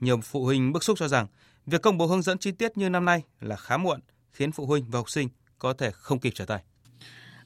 Nhiều 0.00 0.20
phụ 0.20 0.44
huynh 0.44 0.72
bức 0.72 0.84
xúc 0.84 0.98
cho 0.98 1.08
rằng 1.08 1.26
việc 1.66 1.82
công 1.82 1.98
bố 1.98 2.06
hướng 2.06 2.22
dẫn 2.22 2.38
chi 2.38 2.52
tiết 2.52 2.76
như 2.76 2.88
năm 2.88 3.04
nay 3.04 3.22
là 3.40 3.56
khá 3.56 3.76
muộn, 3.76 4.00
khiến 4.32 4.52
phụ 4.52 4.66
huynh 4.66 4.84
và 4.90 4.98
học 4.98 5.10
sinh 5.10 5.28
có 5.58 5.72
thể 5.72 5.90
không 5.90 6.20
kịp 6.20 6.32
trở 6.34 6.44
tay. 6.44 6.64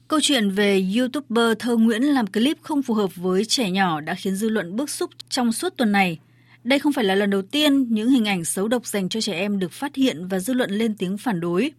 Câu 0.09 0.19
chuyện 0.21 0.49
về 0.49 0.85
YouTuber 0.97 1.57
Thơ 1.59 1.77
Nguyễn 1.77 2.03
làm 2.03 2.27
clip 2.27 2.57
không 2.61 2.83
phù 2.83 2.93
hợp 2.93 3.15
với 3.15 3.45
trẻ 3.45 3.71
nhỏ 3.71 4.01
đã 4.01 4.15
khiến 4.15 4.35
dư 4.35 4.49
luận 4.49 4.75
bức 4.75 4.89
xúc 4.89 5.09
trong 5.29 5.51
suốt 5.51 5.73
tuần 5.77 5.91
này. 5.91 6.19
Đây 6.63 6.79
không 6.79 6.93
phải 6.93 7.03
là 7.03 7.15
lần 7.15 7.29
đầu 7.29 7.41
tiên 7.41 7.93
những 7.93 8.09
hình 8.09 8.27
ảnh 8.27 8.45
xấu 8.45 8.67
độc 8.67 8.87
dành 8.87 9.09
cho 9.09 9.21
trẻ 9.21 9.33
em 9.33 9.59
được 9.59 9.71
phát 9.71 9.95
hiện 9.95 10.27
và 10.27 10.39
dư 10.39 10.53
luận 10.53 10.71
lên 10.71 10.95
tiếng 10.97 11.17
phản 11.17 11.39
đối. 11.39 11.71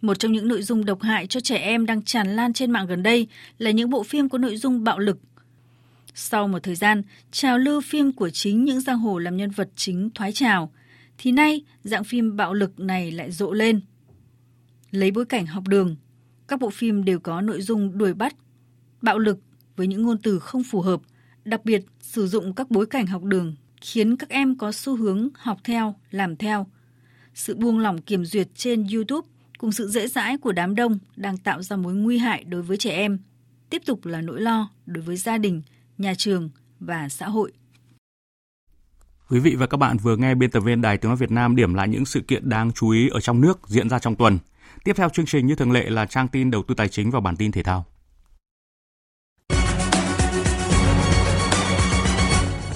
Một 0.00 0.18
trong 0.18 0.32
những 0.32 0.48
nội 0.48 0.62
dung 0.62 0.84
độc 0.84 1.02
hại 1.02 1.26
cho 1.26 1.40
trẻ 1.40 1.56
em 1.56 1.86
đang 1.86 2.02
tràn 2.02 2.36
lan 2.36 2.52
trên 2.52 2.70
mạng 2.70 2.86
gần 2.86 3.02
đây 3.02 3.26
là 3.58 3.70
những 3.70 3.90
bộ 3.90 4.02
phim 4.02 4.28
có 4.28 4.38
nội 4.38 4.56
dung 4.56 4.84
bạo 4.84 4.98
lực. 4.98 5.18
Sau 6.14 6.48
một 6.48 6.62
thời 6.62 6.74
gian, 6.74 7.02
trào 7.32 7.58
lưu 7.58 7.80
phim 7.80 8.12
của 8.12 8.30
chính 8.30 8.64
những 8.64 8.80
giang 8.80 8.98
hồ 8.98 9.18
làm 9.18 9.36
nhân 9.36 9.50
vật 9.50 9.68
chính 9.76 10.10
thoái 10.14 10.32
trào, 10.32 10.72
thì 11.18 11.32
nay 11.32 11.62
dạng 11.84 12.04
phim 12.04 12.36
bạo 12.36 12.54
lực 12.54 12.80
này 12.80 13.10
lại 13.10 13.30
rộ 13.30 13.52
lên. 13.52 13.80
Lấy 14.90 15.10
bối 15.10 15.24
cảnh 15.24 15.46
học 15.46 15.68
đường, 15.68 15.96
các 16.48 16.60
bộ 16.60 16.70
phim 16.70 17.04
đều 17.04 17.20
có 17.20 17.40
nội 17.40 17.62
dung 17.62 17.98
đuổi 17.98 18.14
bắt, 18.14 18.36
bạo 19.02 19.18
lực 19.18 19.38
với 19.76 19.86
những 19.86 20.02
ngôn 20.02 20.18
từ 20.18 20.38
không 20.38 20.62
phù 20.64 20.80
hợp, 20.80 21.00
đặc 21.44 21.64
biệt 21.64 21.84
sử 22.00 22.26
dụng 22.26 22.54
các 22.54 22.70
bối 22.70 22.86
cảnh 22.86 23.06
học 23.06 23.22
đường 23.22 23.54
khiến 23.80 24.16
các 24.16 24.28
em 24.28 24.58
có 24.58 24.72
xu 24.72 24.96
hướng 24.96 25.28
học 25.34 25.58
theo, 25.64 25.94
làm 26.10 26.36
theo. 26.36 26.66
Sự 27.34 27.56
buông 27.56 27.78
lỏng 27.78 28.02
kiểm 28.02 28.24
duyệt 28.24 28.48
trên 28.54 28.86
YouTube 28.94 29.28
cùng 29.58 29.72
sự 29.72 29.88
dễ 29.88 30.06
dãi 30.08 30.38
của 30.38 30.52
đám 30.52 30.74
đông 30.74 30.98
đang 31.16 31.38
tạo 31.38 31.62
ra 31.62 31.76
mối 31.76 31.94
nguy 31.94 32.18
hại 32.18 32.44
đối 32.44 32.62
với 32.62 32.76
trẻ 32.76 32.90
em, 32.90 33.18
tiếp 33.70 33.82
tục 33.86 34.06
là 34.06 34.20
nỗi 34.20 34.40
lo 34.40 34.70
đối 34.86 35.04
với 35.04 35.16
gia 35.16 35.38
đình, 35.38 35.62
nhà 35.98 36.14
trường 36.18 36.50
và 36.80 37.08
xã 37.08 37.28
hội. 37.28 37.52
Quý 39.30 39.40
vị 39.40 39.54
và 39.54 39.66
các 39.66 39.76
bạn 39.76 39.96
vừa 39.96 40.16
nghe 40.16 40.34
biên 40.34 40.50
tập 40.50 40.60
viên 40.60 40.80
Đài 40.80 40.98
Tiếng 40.98 41.08
nói 41.08 41.16
Việt 41.16 41.30
Nam 41.30 41.56
điểm 41.56 41.74
lại 41.74 41.88
những 41.88 42.04
sự 42.04 42.20
kiện 42.20 42.48
đáng 42.48 42.72
chú 42.72 42.90
ý 42.90 43.08
ở 43.08 43.20
trong 43.20 43.40
nước 43.40 43.68
diễn 43.68 43.88
ra 43.88 43.98
trong 43.98 44.16
tuần. 44.16 44.38
Tiếp 44.86 44.96
theo 44.96 45.08
chương 45.08 45.26
trình 45.26 45.46
như 45.46 45.54
thường 45.54 45.72
lệ 45.72 45.90
là 45.90 46.06
trang 46.06 46.28
tin 46.28 46.50
đầu 46.50 46.62
tư 46.62 46.74
tài 46.74 46.88
chính 46.88 47.10
và 47.10 47.20
bản 47.20 47.36
tin 47.36 47.52
thể 47.52 47.62
thao. 47.62 47.84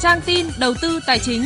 Trang 0.00 0.20
tin 0.26 0.46
đầu 0.61 0.74
tư 0.82 1.00
tài 1.06 1.18
chính. 1.18 1.44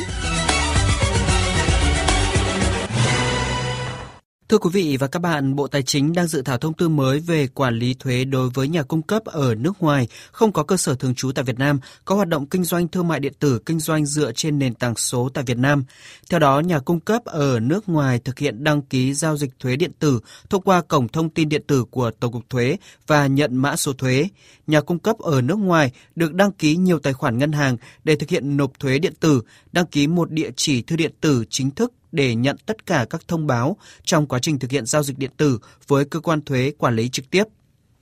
Thưa 4.49 4.59
quý 4.59 4.70
vị 4.72 4.97
và 4.97 5.07
các 5.07 5.18
bạn, 5.22 5.57
Bộ 5.57 5.66
Tài 5.66 5.82
chính 5.82 6.12
đang 6.12 6.26
dự 6.26 6.42
thảo 6.42 6.59
thông 6.59 6.74
tư 6.74 6.88
mới 6.88 7.20
về 7.20 7.47
quản 7.47 7.78
lý 7.78 7.95
thuế 7.95 8.24
đối 8.24 8.51
với 8.51 8.68
nhà 8.68 8.82
cung 8.82 9.03
cấp 9.03 9.24
ở 9.24 9.55
nước 9.55 9.82
ngoài 9.82 10.09
không 10.32 10.53
có 10.53 10.62
cơ 10.62 10.76
sở 10.76 10.95
thường 10.95 11.14
trú 11.14 11.32
tại 11.32 11.45
Việt 11.45 11.59
Nam, 11.59 11.80
có 12.05 12.14
hoạt 12.14 12.28
động 12.28 12.47
kinh 12.47 12.64
doanh 12.64 12.88
thương 12.88 13.09
mại 13.09 13.20
điện 13.20 13.32
tử 13.38 13.59
kinh 13.66 13.80
doanh 13.80 14.07
dựa 14.07 14.32
trên 14.32 14.59
nền 14.59 14.74
tảng 14.74 14.97
số 14.97 15.28
tại 15.34 15.45
Việt 15.45 15.59
Nam. 15.59 15.84
Theo 16.30 16.40
đó, 16.40 16.61
nhà 16.61 16.78
cung 16.78 17.01
cấp 17.01 17.24
ở 17.24 17.61
nước 17.61 17.88
ngoài 17.88 18.18
thực 18.18 18.38
hiện 18.38 18.64
đăng 18.64 18.82
ký 18.82 19.14
giao 19.14 19.36
dịch 19.36 19.51
thuế 19.59 19.76
điện 19.76 19.92
tử 19.99 20.20
thông 20.51 20.62
qua 20.62 20.80
cổng 20.80 21.09
thông 21.09 21.30
tin 21.30 21.49
điện 21.49 21.62
tử 21.66 21.84
của 21.90 22.11
Tổng 22.11 22.32
cục 22.32 22.51
Thuế 22.51 22.76
và 23.07 23.26
nhận 23.26 23.57
mã 23.57 23.76
số 23.76 23.92
thuế. 23.92 24.28
Nhà 24.66 24.80
cung 24.80 24.99
cấp 24.99 25.18
ở 25.18 25.40
nước 25.40 25.59
ngoài 25.59 25.90
được 26.16 26.34
đăng 26.34 26.53
ký 26.53 26.76
nhiều 26.76 26.99
tài 26.99 27.12
khoản 27.12 27.38
ngân 27.38 27.53
hàng 27.53 27.76
để 28.05 28.16
thực 28.16 28.28
hiện 28.28 28.57
nộp 28.57 28.78
thuế 28.78 28.99
điện 28.99 29.14
tử, 29.20 29.40
đăng 29.72 29.86
ký 29.86 30.07
một 30.07 30.30
địa 30.30 30.51
chỉ 30.57 30.82
thư 30.82 30.97
điện 30.97 31.12
tử 31.20 31.45
chính 31.51 31.70
thức 31.70 31.92
để 32.14 32.34
nhận 32.34 32.56
tất 32.66 32.86
cả 32.86 33.06
các 33.10 33.28
thông 33.28 33.46
báo 33.46 33.76
trong 34.04 34.26
quá 34.26 34.38
trình 34.38 34.58
thực 34.58 34.70
hiện 34.70 34.86
giao 34.86 35.02
dịch 35.02 35.18
điện 35.18 35.30
tử 35.36 35.58
với 35.88 36.04
cơ 36.04 36.20
quan 36.20 36.42
thuế 36.42 36.72
quản 36.78 36.96
lý 36.96 37.08
trực 37.08 37.30
tiếp. 37.30 37.44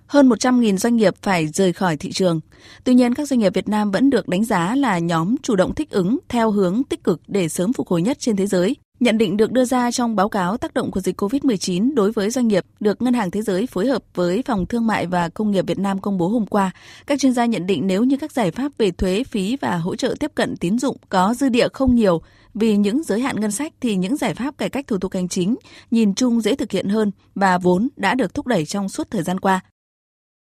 Hơn 0.06 0.28
100.000 0.28 0.76
doanh 0.76 0.96
nghiệp 0.96 1.14
phải 1.22 1.46
rời 1.46 1.72
khỏi 1.72 1.96
thị 1.96 2.12
trường. 2.12 2.40
Tuy 2.84 2.94
nhiên, 2.94 3.14
các 3.14 3.28
doanh 3.28 3.40
nghiệp 3.40 3.54
Việt 3.54 3.68
Nam 3.68 3.90
vẫn 3.90 4.10
được 4.10 4.28
đánh 4.28 4.44
giá 4.44 4.74
là 4.74 4.98
nhóm 4.98 5.36
chủ 5.42 5.56
động 5.56 5.74
thích 5.74 5.90
ứng 5.90 6.18
theo 6.28 6.50
hướng 6.50 6.82
tích 6.88 7.04
cực 7.04 7.20
để 7.26 7.48
sớm 7.48 7.72
phục 7.72 7.88
hồi 7.88 8.02
nhất 8.02 8.18
trên 8.20 8.36
thế 8.36 8.46
giới. 8.46 8.76
Nhận 9.00 9.18
định 9.18 9.36
được 9.36 9.52
đưa 9.52 9.64
ra 9.64 9.90
trong 9.90 10.16
báo 10.16 10.28
cáo 10.28 10.56
tác 10.56 10.74
động 10.74 10.90
của 10.90 11.00
dịch 11.00 11.20
COVID-19 11.22 11.94
đối 11.94 12.12
với 12.12 12.30
doanh 12.30 12.48
nghiệp 12.48 12.64
được 12.80 13.02
Ngân 13.02 13.14
hàng 13.14 13.30
Thế 13.30 13.42
giới 13.42 13.66
phối 13.66 13.86
hợp 13.86 14.02
với 14.14 14.42
Phòng 14.46 14.66
Thương 14.66 14.86
mại 14.86 15.06
và 15.06 15.28
Công 15.28 15.50
nghiệp 15.50 15.66
Việt 15.66 15.78
Nam 15.78 16.00
công 16.00 16.18
bố 16.18 16.28
hôm 16.28 16.46
qua. 16.46 16.70
Các 17.06 17.20
chuyên 17.20 17.32
gia 17.32 17.46
nhận 17.46 17.66
định 17.66 17.86
nếu 17.86 18.04
như 18.04 18.16
các 18.16 18.32
giải 18.32 18.50
pháp 18.50 18.72
về 18.78 18.90
thuế, 18.90 19.24
phí 19.24 19.56
và 19.60 19.76
hỗ 19.76 19.96
trợ 19.96 20.14
tiếp 20.20 20.30
cận 20.34 20.56
tín 20.56 20.78
dụng 20.78 20.96
có 21.08 21.34
dư 21.34 21.48
địa 21.48 21.68
không 21.72 21.94
nhiều, 21.94 22.22
vì 22.54 22.76
những 22.76 23.02
giới 23.02 23.20
hạn 23.20 23.40
ngân 23.40 23.50
sách 23.50 23.72
thì 23.80 23.96
những 23.96 24.16
giải 24.16 24.34
pháp 24.34 24.58
cải 24.58 24.68
cách 24.68 24.86
thủ 24.86 24.98
tục 24.98 25.12
hành 25.14 25.28
chính 25.28 25.56
nhìn 25.90 26.14
chung 26.14 26.40
dễ 26.40 26.54
thực 26.54 26.70
hiện 26.70 26.88
hơn 26.88 27.10
và 27.34 27.58
vốn 27.58 27.88
đã 27.96 28.14
được 28.14 28.34
thúc 28.34 28.46
đẩy 28.46 28.66
trong 28.66 28.88
suốt 28.88 29.10
thời 29.10 29.22
gian 29.22 29.40
qua. 29.40 29.60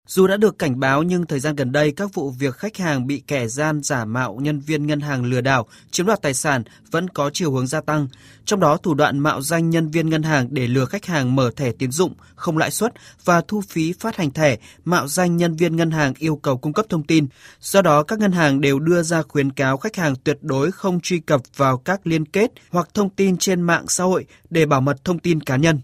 Dù 0.08 0.28
đã 0.28 0.38
được 0.38 0.60
cảnh 0.60 0.80
báo 0.80 1.04
nhưng 1.04 1.26
thời 1.26 1.40
gian 1.40 1.56
gần 1.56 1.72
đây 1.72 1.92
các 1.92 2.14
vụ 2.14 2.30
việc 2.30 2.56
khách 2.56 2.78
hàng 2.78 3.08
bị 3.08 3.24
kẻ 3.28 3.48
gian 3.48 3.82
giả 3.84 4.06
mạo 4.06 4.38
nhân 4.42 4.60
viên 4.60 4.88
ngân 4.88 5.00
hàng 5.00 5.26
lừa 5.26 5.42
đảo, 5.42 5.68
chiếm 5.92 6.06
đoạt 6.06 6.22
tài 6.22 6.34
sản 6.34 6.64
vẫn 6.92 7.10
có 7.10 7.30
chiều 7.34 7.52
hướng 7.52 7.68
gia 7.68 7.82
tăng. 7.82 8.08
Trong 8.46 8.60
đó 8.60 8.78
thủ 8.78 8.94
đoạn 8.94 9.20
mạo 9.20 9.42
danh 9.42 9.70
nhân 9.70 9.90
viên 9.90 10.10
ngân 10.10 10.24
hàng 10.24 10.48
để 10.52 10.68
lừa 10.68 10.86
khách 10.86 11.06
hàng 11.06 11.36
mở 11.36 11.52
thẻ 11.56 11.72
tín 11.72 11.92
dụng 11.92 12.14
không 12.36 12.58
lãi 12.58 12.72
suất 12.72 12.94
và 13.24 13.42
thu 13.48 13.62
phí 13.70 13.94
phát 13.94 14.16
hành 14.16 14.32
thẻ, 14.32 14.58
mạo 14.84 15.08
danh 15.08 15.38
nhân 15.38 15.56
viên 15.56 15.76
ngân 15.76 15.92
hàng 15.92 16.14
yêu 16.20 16.36
cầu 16.36 16.58
cung 16.58 16.74
cấp 16.74 16.86
thông 16.90 17.04
tin. 17.04 17.28
Do 17.62 17.82
đó 17.82 18.04
các 18.04 18.20
ngân 18.20 18.32
hàng 18.32 18.62
đều 18.62 18.80
đưa 18.80 19.04
ra 19.04 19.22
khuyến 19.22 19.52
cáo 19.52 19.78
khách 19.78 19.96
hàng 19.96 20.16
tuyệt 20.24 20.38
đối 20.42 20.72
không 20.72 21.00
truy 21.00 21.20
cập 21.20 21.42
vào 21.56 21.78
các 21.78 22.08
liên 22.08 22.26
kết 22.26 22.52
hoặc 22.70 22.90
thông 22.94 23.10
tin 23.10 23.38
trên 23.38 23.62
mạng 23.62 23.86
xã 23.88 24.04
hội 24.04 24.26
để 24.50 24.66
bảo 24.66 24.82
mật 24.82 25.04
thông 25.04 25.20
tin 25.20 25.42
cá 25.42 25.56
nhân. 25.56 25.80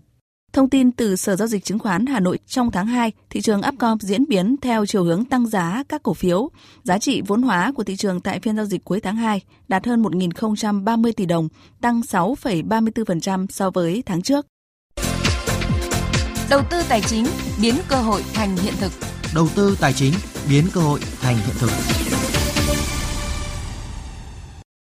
Thông 0.53 0.69
tin 0.69 0.91
từ 0.91 1.15
Sở 1.15 1.35
Giao 1.35 1.47
dịch 1.47 1.63
Chứng 1.63 1.79
khoán 1.79 2.05
Hà 2.05 2.19
Nội 2.19 2.39
trong 2.47 2.71
tháng 2.71 2.87
2, 2.87 3.11
thị 3.29 3.41
trường 3.41 3.61
Upcom 3.67 3.97
diễn 3.99 4.25
biến 4.27 4.55
theo 4.61 4.85
chiều 4.85 5.03
hướng 5.03 5.25
tăng 5.25 5.47
giá 5.47 5.83
các 5.89 6.03
cổ 6.03 6.13
phiếu. 6.13 6.49
Giá 6.83 6.97
trị 6.97 7.21
vốn 7.27 7.41
hóa 7.41 7.71
của 7.75 7.83
thị 7.83 7.95
trường 7.95 8.21
tại 8.21 8.39
phiên 8.39 8.55
giao 8.55 8.65
dịch 8.65 8.83
cuối 8.83 8.99
tháng 8.99 9.15
2 9.15 9.41
đạt 9.67 9.85
hơn 9.85 10.03
1.030 10.03 11.11
tỷ 11.15 11.25
đồng, 11.25 11.47
tăng 11.81 12.01
6,34% 12.01 13.45
so 13.49 13.69
với 13.69 14.03
tháng 14.05 14.21
trước. 14.21 14.45
Đầu 16.49 16.61
tư 16.69 16.81
tài 16.89 17.01
chính 17.01 17.25
biến 17.61 17.75
cơ 17.89 17.95
hội 17.95 18.23
thành 18.33 18.57
hiện 18.57 18.73
thực. 18.79 18.91
Đầu 19.35 19.47
tư 19.55 19.77
tài 19.81 19.93
chính 19.93 20.13
biến 20.49 20.65
cơ 20.73 20.81
hội 20.81 20.99
thành 21.21 21.35
hiện 21.35 21.55
thực. 21.59 21.69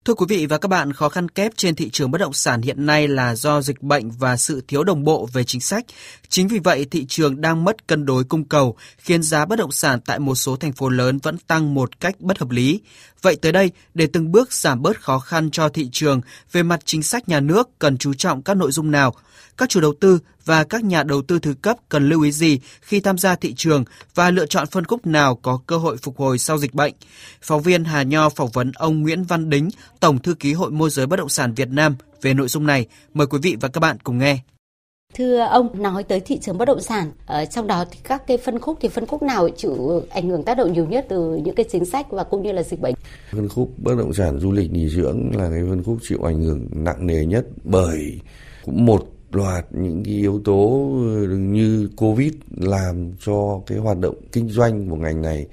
Thưa 0.08 0.14
quý 0.14 0.26
vị 0.28 0.46
và 0.46 0.58
các 0.58 0.68
bạn, 0.68 0.92
khó 0.92 1.08
khăn 1.08 1.28
kép 1.28 1.52
trên 1.56 1.74
thị 1.74 1.90
trường 1.90 2.10
bất 2.10 2.18
động 2.18 2.32
sản 2.32 2.62
hiện 2.62 2.86
nay 2.86 3.08
là 3.08 3.34
do 3.34 3.60
dịch 3.60 3.82
bệnh 3.82 4.10
và 4.10 4.36
sự 4.36 4.62
thiếu 4.68 4.84
đồng 4.84 5.04
bộ 5.04 5.28
về 5.32 5.44
chính 5.44 5.60
sách. 5.60 5.84
Chính 6.28 6.48
vì 6.48 6.58
vậy, 6.58 6.86
thị 6.90 7.06
trường 7.08 7.40
đang 7.40 7.64
mất 7.64 7.86
cân 7.86 8.06
đối 8.06 8.24
cung 8.24 8.44
cầu, 8.44 8.76
khiến 8.98 9.22
giá 9.22 9.46
bất 9.46 9.58
động 9.58 9.72
sản 9.72 10.00
tại 10.00 10.18
một 10.18 10.34
số 10.34 10.56
thành 10.56 10.72
phố 10.72 10.88
lớn 10.88 11.18
vẫn 11.22 11.38
tăng 11.38 11.74
một 11.74 12.00
cách 12.00 12.20
bất 12.20 12.38
hợp 12.38 12.50
lý. 12.50 12.80
Vậy 13.22 13.36
tới 13.36 13.52
đây, 13.52 13.70
để 13.94 14.08
từng 14.12 14.32
bước 14.32 14.52
giảm 14.52 14.82
bớt 14.82 15.00
khó 15.00 15.18
khăn 15.18 15.50
cho 15.50 15.68
thị 15.68 15.88
trường, 15.92 16.20
về 16.52 16.62
mặt 16.62 16.80
chính 16.84 17.02
sách 17.02 17.28
nhà 17.28 17.40
nước 17.40 17.68
cần 17.78 17.98
chú 17.98 18.14
trọng 18.14 18.42
các 18.42 18.56
nội 18.56 18.72
dung 18.72 18.90
nào? 18.90 19.14
Các 19.56 19.68
chủ 19.68 19.80
đầu 19.80 19.94
tư 20.00 20.18
và 20.48 20.64
các 20.64 20.84
nhà 20.84 21.02
đầu 21.02 21.22
tư 21.22 21.38
thứ 21.38 21.54
cấp 21.62 21.76
cần 21.88 22.08
lưu 22.08 22.22
ý 22.22 22.32
gì 22.32 22.58
khi 22.80 23.00
tham 23.00 23.18
gia 23.18 23.34
thị 23.34 23.54
trường 23.56 23.84
và 24.14 24.30
lựa 24.30 24.46
chọn 24.46 24.66
phân 24.66 24.84
khúc 24.84 25.06
nào 25.06 25.34
có 25.34 25.60
cơ 25.66 25.76
hội 25.76 25.96
phục 25.96 26.18
hồi 26.18 26.38
sau 26.38 26.58
dịch 26.58 26.74
bệnh? 26.74 26.94
Phóng 27.42 27.62
viên 27.62 27.84
Hà 27.84 28.02
Nho 28.02 28.28
phỏng 28.28 28.50
vấn 28.52 28.72
ông 28.74 29.02
Nguyễn 29.02 29.24
Văn 29.24 29.50
Đính, 29.50 29.68
Tổng 30.00 30.18
thư 30.18 30.34
ký 30.34 30.52
Hội 30.52 30.70
môi 30.70 30.90
giới 30.90 31.06
bất 31.06 31.16
động 31.16 31.28
sản 31.28 31.54
Việt 31.54 31.68
Nam 31.68 31.96
về 32.22 32.34
nội 32.34 32.48
dung 32.48 32.66
này. 32.66 32.86
Mời 33.14 33.26
quý 33.26 33.38
vị 33.42 33.56
và 33.60 33.68
các 33.68 33.80
bạn 33.80 33.96
cùng 34.04 34.18
nghe. 34.18 34.38
Thưa 35.14 35.38
ông, 35.38 35.82
nói 35.82 36.02
tới 36.02 36.20
thị 36.20 36.38
trường 36.42 36.58
bất 36.58 36.64
động 36.64 36.80
sản, 36.80 37.12
ở 37.26 37.44
trong 37.44 37.66
đó 37.66 37.84
thì 37.90 37.98
các 38.04 38.26
cái 38.26 38.38
phân 38.38 38.58
khúc 38.58 38.78
thì 38.80 38.88
phân 38.88 39.06
khúc 39.06 39.22
nào 39.22 39.48
chịu 39.56 40.02
ảnh 40.10 40.28
hưởng 40.28 40.42
tác 40.42 40.56
động 40.56 40.72
nhiều 40.72 40.86
nhất 40.86 41.06
từ 41.08 41.40
những 41.44 41.54
cái 41.54 41.66
chính 41.72 41.84
sách 41.84 42.10
và 42.10 42.24
cũng 42.24 42.42
như 42.42 42.52
là 42.52 42.62
dịch 42.62 42.80
bệnh? 42.80 42.94
Phân 43.32 43.48
khúc 43.48 43.72
bất 43.78 43.94
động 43.98 44.14
sản 44.14 44.40
du 44.40 44.52
lịch 44.52 44.72
nghỉ 44.72 44.88
dưỡng 44.88 45.30
là 45.36 45.50
cái 45.50 45.60
phân 45.68 45.82
khúc 45.82 45.98
chịu 46.08 46.18
ảnh 46.24 46.42
hưởng 46.42 46.66
nặng 46.70 47.06
nề 47.06 47.24
nhất 47.26 47.44
bởi 47.64 48.20
cũng 48.64 48.86
một 48.86 49.17
loạt 49.32 49.66
những 49.70 50.04
cái 50.04 50.14
yếu 50.14 50.40
tố 50.44 50.90
ờ, 50.94 51.26
như 51.36 51.90
Covid 51.96 52.32
làm 52.56 53.12
cho 53.20 53.60
cái 53.66 53.78
hoạt 53.78 53.98
động 53.98 54.14
kinh 54.32 54.48
doanh 54.48 54.90
của 54.90 54.96
ngành 54.96 55.22
này 55.22 55.46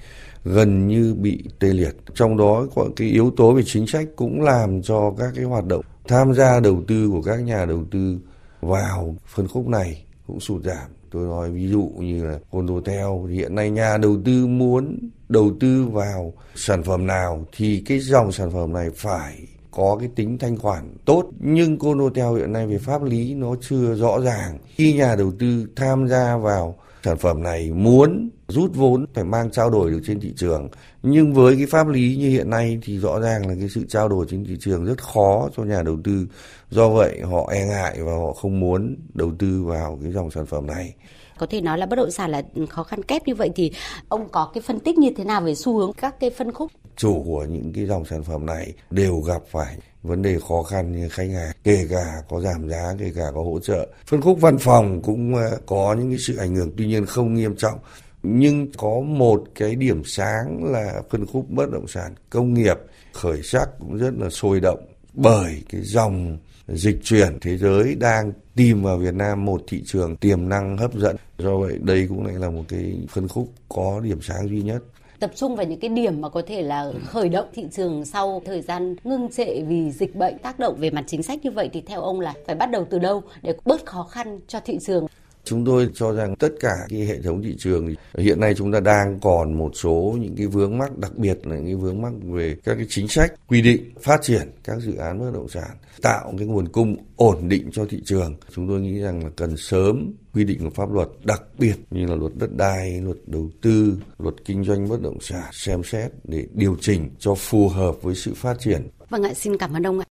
gần 0.44 0.88
như 0.88 1.14
bị 1.14 1.44
tê 1.60 1.68
liệt. 1.68 1.96
Trong 2.16 2.38
đó 2.38 2.68
có 2.76 2.88
cái 2.96 3.08
yếu 3.08 3.32
tố 3.38 3.54
về 3.54 3.64
chính 3.66 3.88
sách 3.88 4.08
cũng 4.16 4.42
làm 4.42 4.82
cho 4.82 5.14
các 5.18 5.32
cái 5.36 5.46
hoạt 5.46 5.66
động 5.66 5.86
tham 6.08 6.34
gia 6.34 6.60
đầu 6.60 6.84
tư 6.88 7.10
của 7.12 7.22
các 7.22 7.36
nhà 7.36 7.66
đầu 7.66 7.84
tư 7.92 8.18
vào 8.62 9.16
phân 9.28 9.48
khúc 9.48 9.68
này 9.68 10.06
cũng 10.28 10.40
sụt 10.40 10.64
giảm. 10.64 10.88
Tôi 11.12 11.28
nói 11.28 11.52
ví 11.52 11.68
dụ 11.68 11.92
như 12.00 12.26
là 12.26 12.40
Condotel 12.52 13.06
hiện 13.32 13.56
nay 13.56 13.70
nhà 13.70 13.98
đầu 13.98 14.18
tư 14.26 14.48
muốn 14.48 15.10
đầu 15.30 15.52
tư 15.60 15.86
vào 15.92 16.34
sản 16.56 16.84
phẩm 16.84 17.08
nào 17.08 17.46
thì 17.58 17.84
cái 17.86 18.00
dòng 18.00 18.32
sản 18.32 18.52
phẩm 18.52 18.74
này 18.74 18.90
phải 18.96 19.38
có 19.76 19.98
cái 20.00 20.10
tính 20.16 20.38
thanh 20.38 20.58
khoản 20.58 20.98
tốt, 21.06 21.24
nhưng 21.40 21.78
Conotel 21.78 22.38
hiện 22.38 22.54
nay 22.54 22.68
về 22.68 22.78
pháp 22.78 23.04
lý 23.04 23.34
nó 23.34 23.56
chưa 23.62 23.96
rõ 23.96 24.20
ràng. 24.20 24.58
Khi 24.76 24.94
nhà 24.94 25.16
đầu 25.16 25.32
tư 25.40 25.68
tham 25.76 26.08
gia 26.08 26.38
vào 26.38 26.76
sản 27.04 27.18
phẩm 27.18 27.44
này 27.44 27.72
muốn 27.72 28.30
rút 28.48 28.72
vốn, 28.76 29.06
phải 29.14 29.24
mang 29.24 29.52
trao 29.52 29.70
đổi 29.70 29.92
được 29.92 30.02
trên 30.08 30.20
thị 30.20 30.34
trường. 30.38 30.70
Nhưng 31.04 31.34
với 31.34 31.56
cái 31.56 31.66
pháp 31.66 31.88
lý 31.88 32.18
như 32.18 32.30
hiện 32.30 32.50
nay 32.50 32.80
thì 32.84 32.98
rõ 32.98 33.20
ràng 33.20 33.48
là 33.48 33.56
cái 33.60 33.70
sự 33.70 33.86
trao 33.90 34.10
đổi 34.10 34.26
trên 34.30 34.46
thị 34.46 34.58
trường 34.60 34.86
rất 34.86 35.04
khó 35.04 35.50
cho 35.58 35.64
nhà 35.64 35.84
đầu 35.84 35.98
tư. 36.04 36.28
Do 36.70 36.90
vậy, 36.90 37.22
họ 37.22 37.50
e 37.52 37.66
ngại 37.66 37.98
và 38.00 38.12
họ 38.12 38.34
không 38.34 38.60
muốn 38.60 38.96
đầu 39.14 39.32
tư 39.40 39.64
vào 39.64 40.00
cái 40.04 40.12
dòng 40.12 40.32
sản 40.32 40.46
phẩm 40.46 40.68
này. 40.68 40.94
Có 41.38 41.46
thể 41.50 41.62
nói 41.62 41.78
là 41.78 41.86
bất 41.86 41.96
động 41.96 42.12
sản 42.12 42.32
là 42.32 42.42
khó 42.70 42.84
khăn 42.84 43.04
kép 43.04 43.28
như 43.28 43.36
vậy 43.36 43.50
thì 43.56 43.72
ông 44.10 44.30
có 44.30 44.52
cái 44.54 44.62
phân 44.62 44.80
tích 44.80 44.98
như 44.98 45.10
thế 45.18 45.24
nào 45.24 45.42
về 45.42 45.56
xu 45.56 45.78
hướng 45.78 45.94
các 45.94 46.20
cái 46.20 46.30
phân 46.30 46.52
khúc 46.52 46.72
chủ 46.96 47.24
của 47.26 47.46
những 47.46 47.74
cái 47.74 47.86
dòng 47.86 48.06
sản 48.06 48.24
phẩm 48.24 48.46
này 48.46 48.74
đều 48.92 49.20
gặp 49.20 49.42
phải 49.52 49.78
vấn 50.04 50.22
đề 50.22 50.40
khó 50.48 50.64
khăn 50.64 50.92
như 50.92 51.10
khách 51.10 51.30
hàng, 51.34 51.52
kể 51.64 51.88
cả 51.90 52.22
có 52.30 52.42
giảm 52.42 52.70
giá, 52.70 52.96
kể 53.00 53.12
cả 53.16 53.26
có 53.34 53.44
hỗ 53.44 53.60
trợ. 53.60 53.88
Phân 54.06 54.22
khúc 54.22 54.42
văn 54.42 54.58
phòng 54.58 55.02
cũng 55.02 55.36
ờ, 55.36 55.58
có 55.66 55.96
những 56.00 56.10
cái 56.10 56.20
sự 56.20 56.38
ảnh 56.38 56.56
hưởng, 56.56 56.72
tuy 56.78 56.88
nhiên 56.88 57.06
không 57.06 57.34
nghiêm 57.34 57.56
trọng. 57.56 57.80
Nhưng 58.24 58.72
có 58.78 59.00
một 59.00 59.44
cái 59.56 59.76
điểm 59.76 60.02
sáng 60.06 60.64
là 60.64 61.02
phân 61.10 61.26
khúc 61.26 61.50
bất 61.50 61.72
động 61.72 61.88
sản 61.88 62.16
công 62.30 62.54
nghiệp 62.54 62.78
khởi 63.14 63.44
sắc 63.44 63.70
cũng 63.80 63.98
rất 63.98 64.14
là 64.18 64.30
sôi 64.30 64.60
động 64.60 64.86
bởi 65.14 65.64
cái 65.70 65.82
dòng 65.82 66.38
dịch 66.68 67.00
chuyển. 67.04 67.40
Thế 67.42 67.58
giới 67.58 67.96
đang 67.96 68.32
tìm 68.56 68.84
vào 68.84 68.98
Việt 68.98 69.14
Nam 69.14 69.46
một 69.46 69.62
thị 69.68 69.84
trường 69.86 70.16
tiềm 70.16 70.50
năng 70.50 70.78
hấp 70.78 70.94
dẫn. 70.94 71.16
Do 71.38 71.58
vậy 71.58 71.80
đây 71.82 72.06
cũng 72.08 72.26
lại 72.26 72.36
là 72.36 72.50
một 72.50 72.64
cái 72.68 73.00
phân 73.10 73.28
khúc 73.28 73.54
có 73.70 74.00
điểm 74.04 74.22
sáng 74.22 74.50
duy 74.50 74.62
nhất 74.62 74.84
tập 75.26 75.32
trung 75.36 75.56
vào 75.56 75.66
những 75.66 75.80
cái 75.80 75.90
điểm 75.90 76.22
mà 76.22 76.30
có 76.30 76.42
thể 76.48 76.62
là 76.62 76.92
khởi 77.06 77.30
động 77.30 77.46
thị 77.54 77.66
trường 77.72 78.06
sau 78.06 78.42
thời 78.46 78.62
gian 78.62 78.96
ngưng 79.04 79.32
trệ 79.32 79.62
vì 79.62 79.92
dịch 79.92 80.16
bệnh 80.16 80.38
tác 80.38 80.60
động 80.60 80.76
về 80.80 80.90
mặt 80.90 81.04
chính 81.08 81.24
sách 81.24 81.40
như 81.46 81.52
vậy 81.52 81.70
thì 81.74 81.82
theo 81.82 82.02
ông 82.02 82.20
là 82.20 82.34
phải 82.46 82.56
bắt 82.56 82.72
đầu 82.72 82.88
từ 82.90 83.00
đâu 83.00 83.24
để 83.42 83.54
bớt 83.66 83.86
khó 83.86 84.04
khăn 84.04 84.40
cho 84.48 84.60
thị 84.60 84.78
trường 84.82 85.08
Chúng 85.46 85.66
tôi 85.66 85.90
cho 85.94 86.14
rằng 86.14 86.36
tất 86.36 86.50
cả 86.60 86.74
cái 86.90 87.00
hệ 87.00 87.22
thống 87.22 87.44
thị 87.44 87.56
trường 87.58 87.96
hiện 88.18 88.40
nay 88.40 88.54
chúng 88.58 88.72
ta 88.72 88.80
đang 88.80 89.20
còn 89.20 89.54
một 89.58 89.72
số 89.76 90.16
những 90.20 90.36
cái 90.38 90.48
vướng 90.48 90.78
mắc 90.78 90.98
đặc 90.98 91.18
biệt 91.18 91.48
là 91.48 91.56
những 91.56 91.66
cái 91.66 91.76
vướng 91.76 92.02
mắc 92.02 92.14
về 92.24 92.56
các 92.64 92.76
cái 92.76 92.86
chính 92.90 93.08
sách 93.08 93.34
quy 93.48 93.62
định 93.62 93.94
phát 94.02 94.22
triển 94.22 94.52
các 94.64 94.80
dự 94.80 94.96
án 94.96 95.20
bất 95.20 95.32
động 95.34 95.50
sản 95.50 95.70
tạo 96.02 96.34
cái 96.38 96.48
nguồn 96.48 96.68
cung 96.68 96.96
ổn 97.16 97.50
định 97.50 97.70
cho 97.72 97.86
thị 97.90 98.02
trường. 98.06 98.36
Chúng 98.56 98.68
tôi 98.68 98.82
nghĩ 98.82 99.00
rằng 99.00 99.24
là 99.24 99.30
cần 99.36 99.58
sớm 99.58 100.14
quy 100.34 100.44
định 100.44 100.60
của 100.64 100.70
pháp 100.70 100.92
luật 100.92 101.08
đặc 101.24 101.42
biệt 101.60 101.76
như 101.92 102.06
là 102.06 102.16
luật 102.16 102.32
đất 102.36 102.56
đai, 102.56 103.02
luật 103.02 103.18
đầu 103.28 103.50
tư, 103.62 103.98
luật 104.20 104.36
kinh 104.46 104.64
doanh 104.64 104.90
bất 104.90 105.02
động 105.02 105.18
sản 105.22 105.50
xem 105.52 105.84
xét 105.84 106.12
để 106.24 106.48
điều 106.54 106.76
chỉnh 106.82 107.10
cho 107.20 107.36
phù 107.36 107.70
hợp 107.70 107.96
với 108.02 108.16
sự 108.16 108.34
phát 108.36 108.60
triển. 108.60 108.88
Vâng 109.10 109.24
ạ, 109.24 109.34
xin 109.34 109.58
cảm 109.58 109.74
ơn 109.74 109.88
ông 109.88 110.00
ạ. 110.00 110.06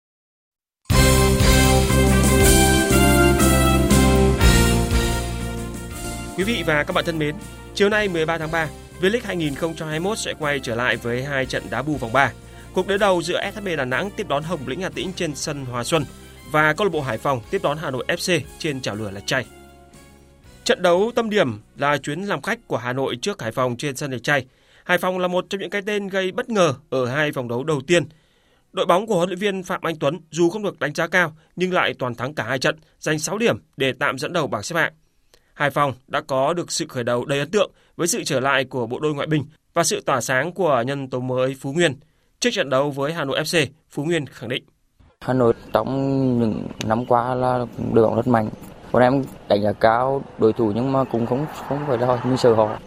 Quý 6.42 6.54
vị 6.54 6.64
và 6.64 6.84
các 6.84 6.94
bạn 6.94 7.06
thân 7.06 7.20
mến, 7.20 7.36
chiều 7.74 7.90
nay 7.90 8.08
13 8.08 8.38
tháng 8.38 8.52
3, 8.52 8.68
V-League 9.02 9.20
2021 9.24 10.18
sẽ 10.18 10.34
quay 10.40 10.60
trở 10.60 10.76
lại 10.76 10.96
với 10.96 11.24
hai 11.24 11.46
trận 11.46 11.64
đá 11.70 11.82
bù 11.82 11.98
vòng 11.98 12.14
3. 12.14 12.32
Cuộc 12.74 12.88
đối 12.88 12.98
đầu 12.98 13.22
giữa 13.22 13.42
SHB 13.54 13.68
Đà 13.78 13.86
Nẵng 13.86 14.10
tiếp 14.12 14.28
đón 14.28 14.44
Hồng 14.44 14.60
Lĩnh 14.68 14.82
Hà 14.82 14.90
Tĩnh 14.90 15.12
trên 15.16 15.36
sân 15.36 15.66
Hòa 15.66 15.84
Xuân 15.84 16.06
và 16.52 16.74
câu 16.74 16.86
lạc 16.86 16.92
bộ 16.94 17.02
Hải 17.02 17.18
Phòng 17.18 17.42
tiếp 17.52 17.62
đón 17.64 17.78
Hà 17.78 17.92
Nội 17.92 18.06
FC 18.08 18.40
trên 18.60 18.82
chảo 18.82 18.96
lửa 18.96 19.12
Lạch 19.12 19.28
Tray. 19.28 19.46
Trận 20.64 20.82
đấu 20.82 21.12
tâm 21.16 21.30
điểm 21.30 21.60
là 21.78 21.98
chuyến 21.98 22.22
làm 22.22 22.42
khách 22.42 22.68
của 22.68 22.78
Hà 22.78 22.94
Nội 22.94 23.18
trước 23.22 23.42
Hải 23.42 23.52
Phòng 23.52 23.78
trên 23.78 23.96
sân 23.96 24.12
Lạch 24.12 24.24
Tray. 24.24 24.46
Hải 24.84 24.98
Phòng 24.98 25.20
là 25.20 25.28
một 25.28 25.46
trong 25.50 25.62
những 25.62 25.70
cái 25.70 25.82
tên 25.86 26.08
gây 26.08 26.32
bất 26.32 26.50
ngờ 26.50 26.74
ở 26.90 27.06
hai 27.06 27.32
vòng 27.32 27.48
đấu 27.48 27.64
đầu 27.64 27.82
tiên. 27.88 28.04
Đội 28.74 28.86
bóng 28.86 29.08
của 29.08 29.16
huấn 29.16 29.30
luyện 29.30 29.40
viên 29.40 29.64
Phạm 29.64 29.82
Anh 29.82 29.96
Tuấn 29.96 30.20
dù 30.32 30.50
không 30.50 30.64
được 30.64 30.80
đánh 30.80 30.94
giá 30.94 31.08
cao 31.08 31.36
nhưng 31.56 31.74
lại 31.74 31.94
toàn 32.00 32.16
thắng 32.16 32.34
cả 32.34 32.44
hai 32.44 32.60
trận, 32.60 32.76
giành 33.00 33.20
6 33.20 33.38
điểm 33.38 33.58
để 33.78 33.94
tạm 34.00 34.18
dẫn 34.18 34.34
đầu 34.34 34.48
bảng 34.48 34.64
xếp 34.64 34.76
hạng. 34.76 34.94
Hải 35.54 35.70
Phòng 35.70 35.94
đã 36.08 36.22
có 36.22 36.54
được 36.54 36.72
sự 36.72 36.86
khởi 36.90 37.04
đầu 37.04 37.26
đầy 37.26 37.40
ấn 37.40 37.52
tượng 37.52 37.72
với 37.96 38.08
sự 38.08 38.24
trở 38.24 38.40
lại 38.40 38.66
của 38.66 38.88
bộ 38.88 39.00
đôi 39.00 39.14
ngoại 39.14 39.28
binh 39.28 39.46
và 39.74 39.84
sự 39.84 40.02
tỏa 40.06 40.22
sáng 40.22 40.52
của 40.52 40.84
nhân 40.88 41.10
tố 41.10 41.20
mới 41.20 41.56
Phú 41.60 41.74
Nguyên. 41.74 41.96
Trước 42.40 42.50
trận 42.54 42.70
đấu 42.70 42.92
với 42.92 43.14
Hà 43.14 43.26
Nội 43.26 43.40
FC, 43.40 43.68
Phú 43.90 44.04
Nguyên 44.04 44.26
khẳng 44.26 44.50
định. 44.50 44.64
Hà 45.22 45.34
Nội 45.34 45.54
trong 45.74 46.40
những 46.40 46.68
năm 46.86 47.06
qua 47.06 47.36
là 47.36 47.66
đội 47.94 48.08
bóng 48.08 48.16
rất 48.16 48.28
mạnh. 48.28 48.50
Bọn 48.92 49.02
em 49.02 49.24
đánh 49.50 49.64
giá 49.64 49.74
cao 49.74 50.24
đối 50.38 50.54
thủ 50.54 50.72
nhưng 50.76 50.92
mà 50.92 51.04
cũng 51.04 51.26
không 51.26 51.46
không 51.68 51.80
phải 51.88 51.98
là 51.98 52.22
mình 52.26 52.38
sợ 52.38 52.54
họ. 52.54 52.80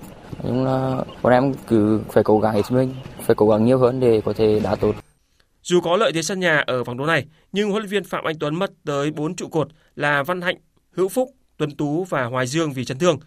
Nhưng 0.42 0.64
là 0.64 1.04
bọn 1.22 1.32
em 1.32 1.54
cứ 1.66 2.00
phải 2.12 2.24
cố 2.24 2.40
gắng 2.40 2.54
hết 2.54 2.62
mình, 2.70 2.94
phải 3.20 3.36
cố 3.36 3.48
gắng 3.48 3.64
nhiều 3.64 3.78
hơn 3.78 4.00
để 4.00 4.22
có 4.24 4.32
thể 4.32 4.60
đá 4.60 4.74
tốt. 4.74 4.94
Dù 5.62 5.80
có 5.80 5.96
lợi 5.96 6.12
thế 6.14 6.22
sân 6.22 6.40
nhà 6.40 6.64
ở 6.66 6.84
vòng 6.84 6.96
đấu 6.96 7.06
này, 7.06 7.26
nhưng 7.52 7.70
huấn 7.70 7.82
luyện 7.82 7.90
viên 7.90 8.04
Phạm 8.04 8.24
Anh 8.24 8.38
Tuấn 8.38 8.54
mất 8.54 8.70
tới 8.84 9.10
4 9.10 9.36
trụ 9.36 9.48
cột 9.48 9.68
là 9.94 10.22
Văn 10.22 10.40
Hạnh, 10.40 10.56
Hữu 10.90 11.08
Phúc, 11.08 11.30
Tuấn 11.56 11.70
Tú 11.70 12.04
và 12.04 12.24
Hoài 12.24 12.46
Dương 12.46 12.72
vì 12.72 12.84
chấn 12.84 12.98
thương. 12.98 13.18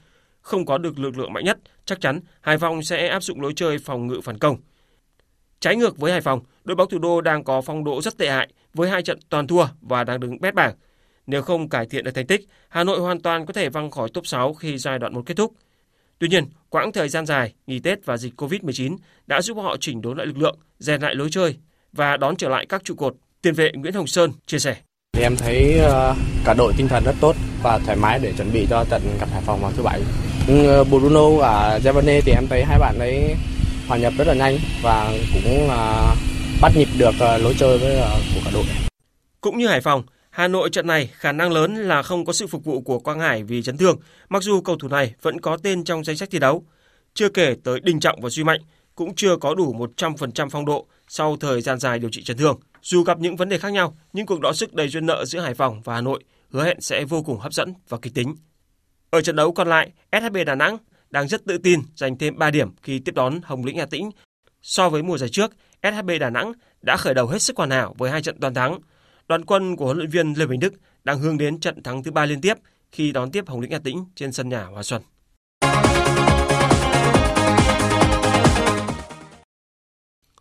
Không 0.42 0.66
có 0.66 0.78
được 0.78 1.00
lực 1.00 1.18
lượng 1.18 1.34
mạnh 1.34 1.44
nhất, 1.44 1.58
chắc 1.86 2.02
chắn 2.02 2.20
Hải 2.42 2.58
Phòng 2.58 2.84
sẽ 2.84 3.08
áp 3.08 3.24
dụng 3.24 3.42
lối 3.42 3.54
chơi 3.56 3.78
phòng 3.78 4.08
ngự 4.08 4.22
phản 4.24 4.38
công. 4.38 4.58
Trái 5.60 5.76
ngược 5.76 5.98
với 5.98 6.12
Hải 6.12 6.22
Phòng, 6.22 6.40
đội 6.64 6.76
bóng 6.76 6.90
thủ 6.90 7.00
đô 7.00 7.22
đang 7.22 7.44
có 7.44 7.62
phong 7.62 7.84
độ 7.84 8.02
rất 8.02 8.18
tệ 8.18 8.30
hại 8.30 8.48
với 8.74 8.90
hai 8.90 9.02
trận 9.02 9.20
toàn 9.30 9.48
thua 9.48 9.66
và 9.82 10.04
đang 10.04 10.20
đứng 10.20 10.42
bét 10.42 10.54
bảng. 10.54 10.74
Nếu 11.28 11.42
không 11.42 11.70
cải 11.70 11.86
thiện 11.86 12.04
được 12.04 12.12
thành 12.12 12.28
tích, 12.28 12.48
Hà 12.70 12.84
Nội 12.84 13.00
hoàn 13.00 13.22
toàn 13.22 13.46
có 13.46 13.54
thể 13.54 13.70
văng 13.70 13.92
khỏi 13.92 14.10
top 14.14 14.28
6 14.28 14.54
khi 14.54 14.78
giai 14.78 15.00
đoạn 15.00 15.14
1 15.14 15.22
kết 15.26 15.34
thúc. 15.38 15.54
Tuy 16.20 16.28
nhiên, 16.28 16.46
quãng 16.70 16.92
thời 16.92 17.10
gian 17.10 17.26
dài, 17.26 17.54
nghỉ 17.68 17.80
Tết 17.80 18.06
và 18.06 18.18
dịch 18.18 18.42
Covid-19 18.42 18.98
đã 19.28 19.42
giúp 19.42 19.58
họ 19.58 19.78
chỉnh 19.80 20.02
đốn 20.02 20.18
lại 20.18 20.28
lực 20.28 20.38
lượng, 20.38 20.58
rèn 20.80 21.02
lại 21.02 21.16
lối 21.16 21.28
chơi 21.32 21.56
và 21.94 22.18
đón 22.18 22.36
trở 22.36 22.50
lại 22.50 22.66
các 22.70 22.84
trụ 22.84 22.96
cột. 22.96 23.16
Tiền 23.42 23.54
vệ 23.54 23.72
Nguyễn 23.74 23.94
Hồng 23.94 24.08
Sơn 24.08 24.32
chia 24.46 24.60
sẻ. 24.60 24.76
Thì 25.14 25.24
em 25.24 25.36
thấy 25.38 25.80
ờ, 25.80 26.16
cả 26.46 26.54
đội 26.58 26.74
tinh 26.78 26.88
thần 26.88 27.04
rất 27.06 27.16
tốt 27.22 27.36
và 27.68 27.80
thoải 27.86 27.98
mái 27.98 28.20
để 28.20 28.34
chuẩn 28.38 28.54
bị 28.54 28.68
cho 28.70 28.86
trận 28.90 29.02
gặp 29.20 29.30
Hải 29.32 29.42
Phòng 29.46 29.62
vào 29.62 29.72
thứ 29.78 29.84
bảy. 29.84 30.02
Ờ, 30.48 30.84
Bruno 30.84 31.30
và 31.30 31.80
Javane 31.84 32.22
thì 32.26 32.32
em 32.32 32.48
thấy 32.50 32.64
hai 32.64 32.80
bạn 32.80 33.00
ấy 33.00 33.36
hòa 33.88 33.98
nhập 33.98 34.14
rất 34.18 34.28
là 34.28 34.34
nhanh 34.34 34.58
và 34.82 35.12
cũng 35.34 35.70
ờ, 35.70 36.16
bắt 36.62 36.72
nhịp 36.76 36.88
được 36.98 37.16
ờ, 37.20 37.38
lối 37.38 37.56
chơi 37.60 37.78
với 37.78 37.96
của 38.36 38.42
cả 38.46 38.52
đội. 38.54 38.64
Cũng 39.42 39.58
như 39.58 39.68
Hải 39.68 39.82
Phòng, 39.82 40.04
Hà 40.30 40.48
Nội 40.48 40.70
trận 40.70 40.88
này 40.88 41.10
khả 41.14 41.32
năng 41.32 41.52
lớn 41.52 41.76
là 41.76 42.04
không 42.04 42.26
có 42.26 42.34
sự 42.34 42.48
phục 42.48 42.66
vụ 42.66 42.82
của 42.82 43.00
Quang 43.00 43.20
Hải 43.20 43.44
vì 43.44 43.62
chấn 43.62 43.78
thương, 43.78 43.98
mặc 44.30 44.44
dù 44.44 44.62
cầu 44.62 44.76
thủ 44.76 44.88
này 44.88 45.14
vẫn 45.22 45.42
có 45.42 45.58
tên 45.58 45.84
trong 45.84 46.04
danh 46.04 46.18
sách 46.18 46.30
thi 46.32 46.40
đấu. 46.40 46.64
Chưa 47.14 47.30
kể 47.30 47.56
tới 47.64 47.80
Đình 47.80 48.00
Trọng 48.00 48.22
và 48.22 48.30
Duy 48.30 48.44
Mạnh 48.44 48.60
cũng 48.96 49.16
chưa 49.16 49.38
có 49.38 49.56
đủ 49.56 49.76
100% 49.98 50.50
phong 50.50 50.66
độ 50.66 50.86
sau 51.08 51.38
thời 51.38 51.62
gian 51.62 51.80
dài 51.80 52.00
điều 52.00 52.10
trị 52.10 52.24
chấn 52.24 52.38
thương. 52.38 52.60
Dù 52.82 53.04
gặp 53.04 53.20
những 53.20 53.36
vấn 53.36 53.50
đề 53.50 53.58
khác 53.58 53.74
nhau, 53.74 53.98
nhưng 54.14 54.26
cuộc 54.26 54.42
đọ 54.42 54.54
sức 54.54 54.74
đầy 54.74 54.88
duyên 54.88 55.06
nợ 55.06 55.26
giữa 55.26 55.40
Hải 55.40 55.54
Phòng 55.54 55.82
và 55.82 55.96
Hà 55.96 56.02
Nội 56.02 56.24
hứa 56.58 56.64
hẹn 56.64 56.82
sẽ 56.82 57.06
vô 57.06 57.24
cùng 57.24 57.40
hấp 57.40 57.54
dẫn 57.54 57.74
và 57.90 57.98
kịch 58.02 58.14
tính. 58.14 58.36
Ở 59.10 59.22
trận 59.22 59.36
đấu 59.36 59.52
còn 59.52 59.68
lại, 59.68 59.92
SHB 60.12 60.38
Đà 60.46 60.56
Nẵng 60.56 60.78
đang 61.10 61.28
rất 61.28 61.46
tự 61.46 61.58
tin 61.58 61.82
giành 61.96 62.18
thêm 62.18 62.38
3 62.38 62.52
điểm 62.52 62.70
khi 62.82 63.00
tiếp 63.00 63.16
đón 63.16 63.40
Hồng 63.44 63.66
Lĩnh 63.66 63.78
Hà 63.78 63.86
Tĩnh. 63.86 64.10
So 64.62 64.90
với 64.90 65.04
mùa 65.04 65.18
giải 65.18 65.30
trước, 65.30 65.52
SHB 65.84 66.10
Đà 66.20 66.30
Nẵng 66.30 66.52
đã 66.82 66.98
khởi 66.98 67.14
đầu 67.14 67.28
hết 67.28 67.42
sức 67.42 67.58
hoàn 67.58 67.70
hảo 67.70 67.96
với 67.98 68.12
hai 68.12 68.22
trận 68.22 68.40
toàn 68.40 68.54
thắng. 68.54 68.80
Đoàn 69.28 69.46
quân 69.46 69.76
của 69.76 69.86
huấn 69.86 69.98
luyện 69.98 70.10
viên 70.10 70.34
Lê 70.34 70.46
Bình 70.46 70.60
Đức 70.60 70.74
đang 71.04 71.20
hướng 71.20 71.38
đến 71.38 71.60
trận 71.60 71.84
thắng 71.84 72.04
thứ 72.04 72.12
ba 72.12 72.26
liên 72.26 72.42
tiếp 72.42 72.58
khi 72.92 73.12
đón 73.12 73.32
tiếp 73.32 73.48
Hồng 73.48 73.62
Lĩnh 73.62 73.72
Hà 73.72 73.80
Tĩnh 73.80 74.06
trên 74.16 74.32
sân 74.32 74.50
nhà 74.50 74.64
Hòa 74.64 74.84
Xuân. 74.84 75.02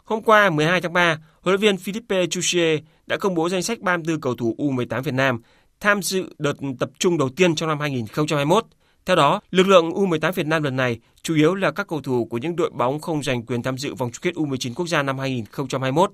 Hôm 0.05 0.23
qua 0.23 0.51
12 0.51 0.81
tháng 0.81 0.93
3, 0.93 1.19
huấn 1.41 1.53
luyện 1.55 1.61
viên 1.61 1.77
Philippe 1.77 2.27
Chuchier 2.27 2.81
đã 3.07 3.17
công 3.17 3.35
bố 3.35 3.49
danh 3.49 3.63
sách 3.63 3.81
34 3.81 4.21
cầu 4.21 4.35
thủ 4.35 4.55
U18 4.59 5.03
Việt 5.03 5.15
Nam 5.15 5.43
tham 5.81 6.03
dự 6.03 6.25
đợt 6.39 6.57
tập 6.79 6.91
trung 6.99 7.19
đầu 7.19 7.29
tiên 7.29 7.55
trong 7.55 7.69
năm 7.69 7.81
2021. 7.81 8.65
Theo 9.07 9.17
đó, 9.17 9.41
lực 9.51 9.67
lượng 9.67 9.91
U18 9.91 10.33
Việt 10.33 10.47
Nam 10.47 10.63
lần 10.63 10.77
này 10.77 10.99
chủ 11.23 11.35
yếu 11.35 11.55
là 11.55 11.71
các 11.71 11.89
cầu 11.89 12.01
thủ 12.01 12.25
của 12.25 12.39
những 12.39 12.57
đội 12.57 12.71
bóng 12.71 13.01
không 13.01 13.23
giành 13.23 13.47
quyền 13.47 13.63
tham 13.63 13.79
dự 13.79 13.95
vòng 13.95 14.11
chung 14.13 14.23
kết 14.23 14.35
U19 14.35 14.75
quốc 14.75 14.87
gia 14.87 15.03
năm 15.03 15.19
2021. 15.19 16.11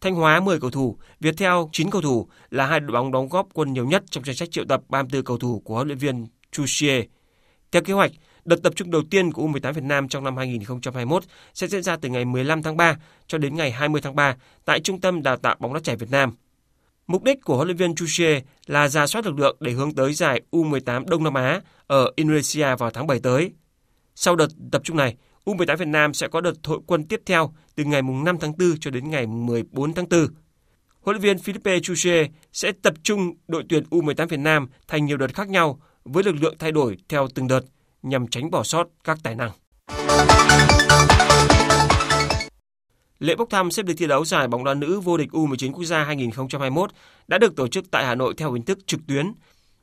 Thanh 0.00 0.14
Hóa 0.14 0.40
10 0.40 0.60
cầu 0.60 0.70
thủ, 0.70 0.98
Viettel 1.20 1.54
9 1.72 1.90
cầu 1.90 2.02
thủ 2.02 2.28
là 2.50 2.66
hai 2.66 2.80
đội 2.80 2.92
bóng 2.92 3.12
đóng 3.12 3.28
góp 3.28 3.48
quân 3.52 3.72
nhiều 3.72 3.84
nhất 3.84 4.02
trong 4.10 4.24
danh 4.24 4.36
sách 4.36 4.50
triệu 4.50 4.64
tập 4.68 4.80
34 4.88 5.24
cầu 5.24 5.38
thủ 5.38 5.62
của 5.64 5.74
huấn 5.74 5.86
luyện 5.86 5.98
viên 5.98 6.26
Chuchier. 6.52 7.04
Theo 7.72 7.82
kế 7.82 7.92
hoạch, 7.92 8.12
Đợt 8.48 8.62
tập 8.62 8.72
trung 8.76 8.90
đầu 8.90 9.02
tiên 9.10 9.32
của 9.32 9.42
U18 9.42 9.72
Việt 9.72 9.84
Nam 9.84 10.08
trong 10.08 10.24
năm 10.24 10.36
2021 10.36 11.22
sẽ 11.54 11.66
diễn 11.66 11.82
ra 11.82 11.96
từ 11.96 12.08
ngày 12.08 12.24
15 12.24 12.62
tháng 12.62 12.76
3 12.76 12.96
cho 13.26 13.38
đến 13.38 13.56
ngày 13.56 13.70
20 13.70 14.00
tháng 14.00 14.16
3 14.16 14.36
tại 14.64 14.80
Trung 14.80 15.00
tâm 15.00 15.22
Đào 15.22 15.36
tạo 15.36 15.56
bóng 15.58 15.74
đá 15.74 15.80
trẻ 15.80 15.96
Việt 15.96 16.10
Nam. 16.10 16.32
Mục 17.08 17.24
đích 17.24 17.44
của 17.44 17.56
huấn 17.56 17.68
luyện 17.68 17.76
viên 17.76 17.94
Chuche 17.94 18.40
là 18.66 18.88
ra 18.88 19.06
soát 19.06 19.26
lực 19.26 19.38
lượng 19.38 19.56
để 19.60 19.72
hướng 19.72 19.94
tới 19.94 20.12
giải 20.12 20.40
U18 20.50 21.04
Đông 21.08 21.24
Nam 21.24 21.34
Á 21.34 21.60
ở 21.86 22.12
Indonesia 22.16 22.76
vào 22.76 22.90
tháng 22.90 23.06
7 23.06 23.20
tới. 23.20 23.52
Sau 24.14 24.36
đợt 24.36 24.48
tập 24.72 24.82
trung 24.84 24.96
này, 24.96 25.16
U18 25.44 25.76
Việt 25.76 25.88
Nam 25.88 26.14
sẽ 26.14 26.28
có 26.28 26.40
đợt 26.40 26.52
hội 26.64 26.78
quân 26.86 27.04
tiếp 27.04 27.20
theo 27.26 27.54
từ 27.74 27.84
ngày 27.84 28.02
5 28.02 28.38
tháng 28.40 28.52
4 28.58 28.80
cho 28.80 28.90
đến 28.90 29.10
ngày 29.10 29.26
14 29.26 29.94
tháng 29.94 30.08
4. 30.08 30.20
Huấn 31.00 31.16
luyện 31.16 31.20
viên 31.20 31.38
Philippe 31.38 31.80
Chuche 31.80 32.28
sẽ 32.52 32.72
tập 32.82 32.94
trung 33.02 33.34
đội 33.48 33.64
tuyển 33.68 33.84
U18 33.90 34.26
Việt 34.26 34.40
Nam 34.40 34.68
thành 34.88 35.04
nhiều 35.04 35.16
đợt 35.16 35.34
khác 35.34 35.48
nhau 35.48 35.80
với 36.04 36.24
lực 36.24 36.34
lượng 36.40 36.54
thay 36.58 36.72
đổi 36.72 36.96
theo 37.08 37.28
từng 37.34 37.48
đợt 37.48 37.62
nhằm 38.02 38.28
tránh 38.28 38.50
bỏ 38.50 38.62
sót 38.62 38.86
các 39.04 39.18
tài 39.22 39.34
năng. 39.34 39.50
Lễ 43.18 43.34
bốc 43.34 43.50
thăm 43.50 43.70
xếp 43.70 43.86
lịch 43.86 43.98
thi 43.98 44.06
đấu 44.06 44.24
giải 44.24 44.48
bóng 44.48 44.64
đá 44.64 44.74
nữ 44.74 45.00
vô 45.00 45.16
địch 45.16 45.28
U19 45.32 45.72
quốc 45.72 45.84
gia 45.84 46.04
2021 46.04 46.90
đã 47.28 47.38
được 47.38 47.56
tổ 47.56 47.68
chức 47.68 47.90
tại 47.90 48.06
Hà 48.06 48.14
Nội 48.14 48.34
theo 48.36 48.52
hình 48.52 48.62
thức 48.62 48.86
trực 48.86 49.00
tuyến. 49.06 49.32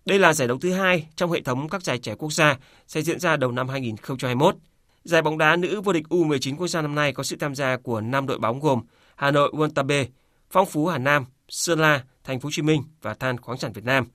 Đây 0.06 0.20
là 0.20 0.34
giải 0.34 0.48
đấu 0.48 0.58
thứ 0.58 0.74
hai 0.74 1.08
trong 1.16 1.32
hệ 1.32 1.42
thống 1.42 1.70
các 1.70 1.84
giải 1.84 1.98
trẻ 1.98 2.16
quốc 2.16 2.34
gia 2.34 2.58
sẽ 2.88 3.02
diễn 3.02 3.20
ra 3.20 3.38
đầu 3.38 3.52
năm 3.52 3.70
2021. 3.70 4.56
Giải 5.04 5.22
bóng 5.22 5.38
đá 5.38 5.56
nữ 5.56 5.82
vô 5.82 5.94
địch 5.94 6.06
U19 6.10 6.56
quốc 6.58 6.68
gia 6.68 6.82
năm 6.82 6.96
nay 6.96 7.14
có 7.14 7.24
sự 7.24 7.36
tham 7.40 7.56
gia 7.56 7.78
của 7.78 8.02
5 8.02 8.28
đội 8.28 8.40
bóng 8.40 8.60
gồm 8.60 8.82
Hà 9.16 9.32
Nội 9.32 9.52
Wantabe, 9.54 10.06
Phong 10.52 10.66
Phú 10.66 10.88
Hà 10.88 10.98
Nam, 10.98 11.26
Sơn 11.50 11.80
La, 11.80 12.04
Thành 12.24 12.40
phố 12.40 12.48
Hồ 12.48 12.52
Chí 12.54 12.62
Minh 12.62 12.84
và 13.02 13.14
Than 13.14 13.38
khoáng 13.38 13.58
sản 13.58 13.74
Việt 13.74 13.86
Nam. 13.86 14.06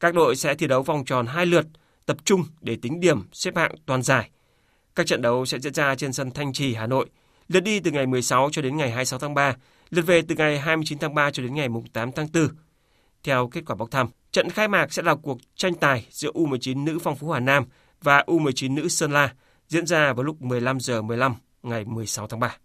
Các 0.00 0.14
đội 0.14 0.36
sẽ 0.36 0.54
thi 0.54 0.66
đấu 0.66 0.82
vòng 0.82 1.04
tròn 1.04 1.26
hai 1.26 1.46
lượt 1.46 1.66
tập 2.06 2.16
trung 2.24 2.44
để 2.60 2.76
tính 2.82 3.00
điểm 3.00 3.28
xếp 3.32 3.56
hạng 3.56 3.74
toàn 3.86 4.02
giải. 4.02 4.30
Các 4.94 5.06
trận 5.06 5.22
đấu 5.22 5.46
sẽ 5.46 5.58
diễn 5.58 5.74
ra 5.74 5.94
trên 5.94 6.12
sân 6.12 6.30
Thanh 6.30 6.52
Trì, 6.52 6.74
Hà 6.74 6.86
Nội, 6.86 7.06
lượt 7.48 7.60
đi 7.60 7.80
từ 7.80 7.90
ngày 7.90 8.06
16 8.06 8.48
cho 8.52 8.62
đến 8.62 8.76
ngày 8.76 8.90
26 8.90 9.18
tháng 9.18 9.34
3, 9.34 9.56
lượt 9.90 10.02
về 10.02 10.22
từ 10.22 10.34
ngày 10.34 10.58
29 10.58 10.98
tháng 10.98 11.14
3 11.14 11.30
cho 11.30 11.42
đến 11.42 11.54
ngày 11.54 11.68
8 11.92 12.12
tháng 12.12 12.28
4. 12.34 12.48
Theo 13.24 13.48
kết 13.48 13.60
quả 13.66 13.76
bốc 13.76 13.90
thăm, 13.90 14.08
trận 14.32 14.50
khai 14.50 14.68
mạc 14.68 14.92
sẽ 14.92 15.02
là 15.02 15.14
cuộc 15.14 15.38
tranh 15.56 15.74
tài 15.74 16.06
giữa 16.10 16.30
U19 16.30 16.84
nữ 16.84 16.98
Phong 17.02 17.16
Phú 17.16 17.30
Hà 17.30 17.40
Nam 17.40 17.64
và 18.02 18.24
U19 18.26 18.74
nữ 18.74 18.88
Sơn 18.88 19.12
La 19.12 19.34
diễn 19.68 19.86
ra 19.86 20.12
vào 20.12 20.24
lúc 20.24 20.42
15 20.42 20.80
giờ 20.80 21.02
15 21.02 21.34
ngày 21.62 21.84
16 21.84 22.26
tháng 22.26 22.40
3. 22.40 22.56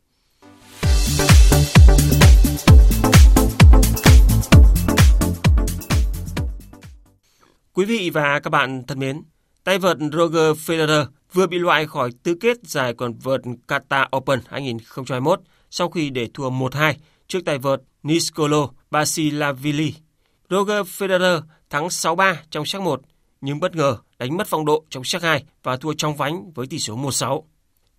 Quý 7.73 7.85
vị 7.85 8.09
và 8.13 8.39
các 8.39 8.49
bạn 8.49 8.83
thân 8.87 8.99
mến, 8.99 9.21
tay 9.63 9.79
vợt 9.79 9.97
Roger 10.13 10.69
Federer 10.69 11.05
vừa 11.33 11.47
bị 11.47 11.57
loại 11.57 11.85
khỏi 11.87 12.11
tứ 12.23 12.35
kết 12.41 12.57
giải 12.63 12.93
quần 12.93 13.13
vợt 13.13 13.41
Qatar 13.67 14.05
Open 14.17 14.39
2021 14.47 15.39
sau 15.69 15.89
khi 15.89 16.09
để 16.09 16.27
thua 16.33 16.49
1-2 16.49 16.93
trước 17.27 17.39
tay 17.45 17.57
vợt 17.57 17.81
Niscolo 18.03 18.67
Basilavili. 18.91 19.93
Roger 20.49 20.87
Federer 20.87 21.41
thắng 21.69 21.87
6-3 21.87 22.35
trong 22.51 22.65
set 22.65 22.81
1 22.81 23.01
nhưng 23.41 23.59
bất 23.59 23.75
ngờ 23.75 23.97
đánh 24.17 24.37
mất 24.37 24.47
phong 24.47 24.65
độ 24.65 24.83
trong 24.89 25.03
set 25.03 25.23
2 25.23 25.43
và 25.63 25.77
thua 25.77 25.93
trong 25.93 26.15
vánh 26.15 26.51
với 26.51 26.67
tỷ 26.67 26.79
số 26.79 26.97
1-6. 26.97 27.41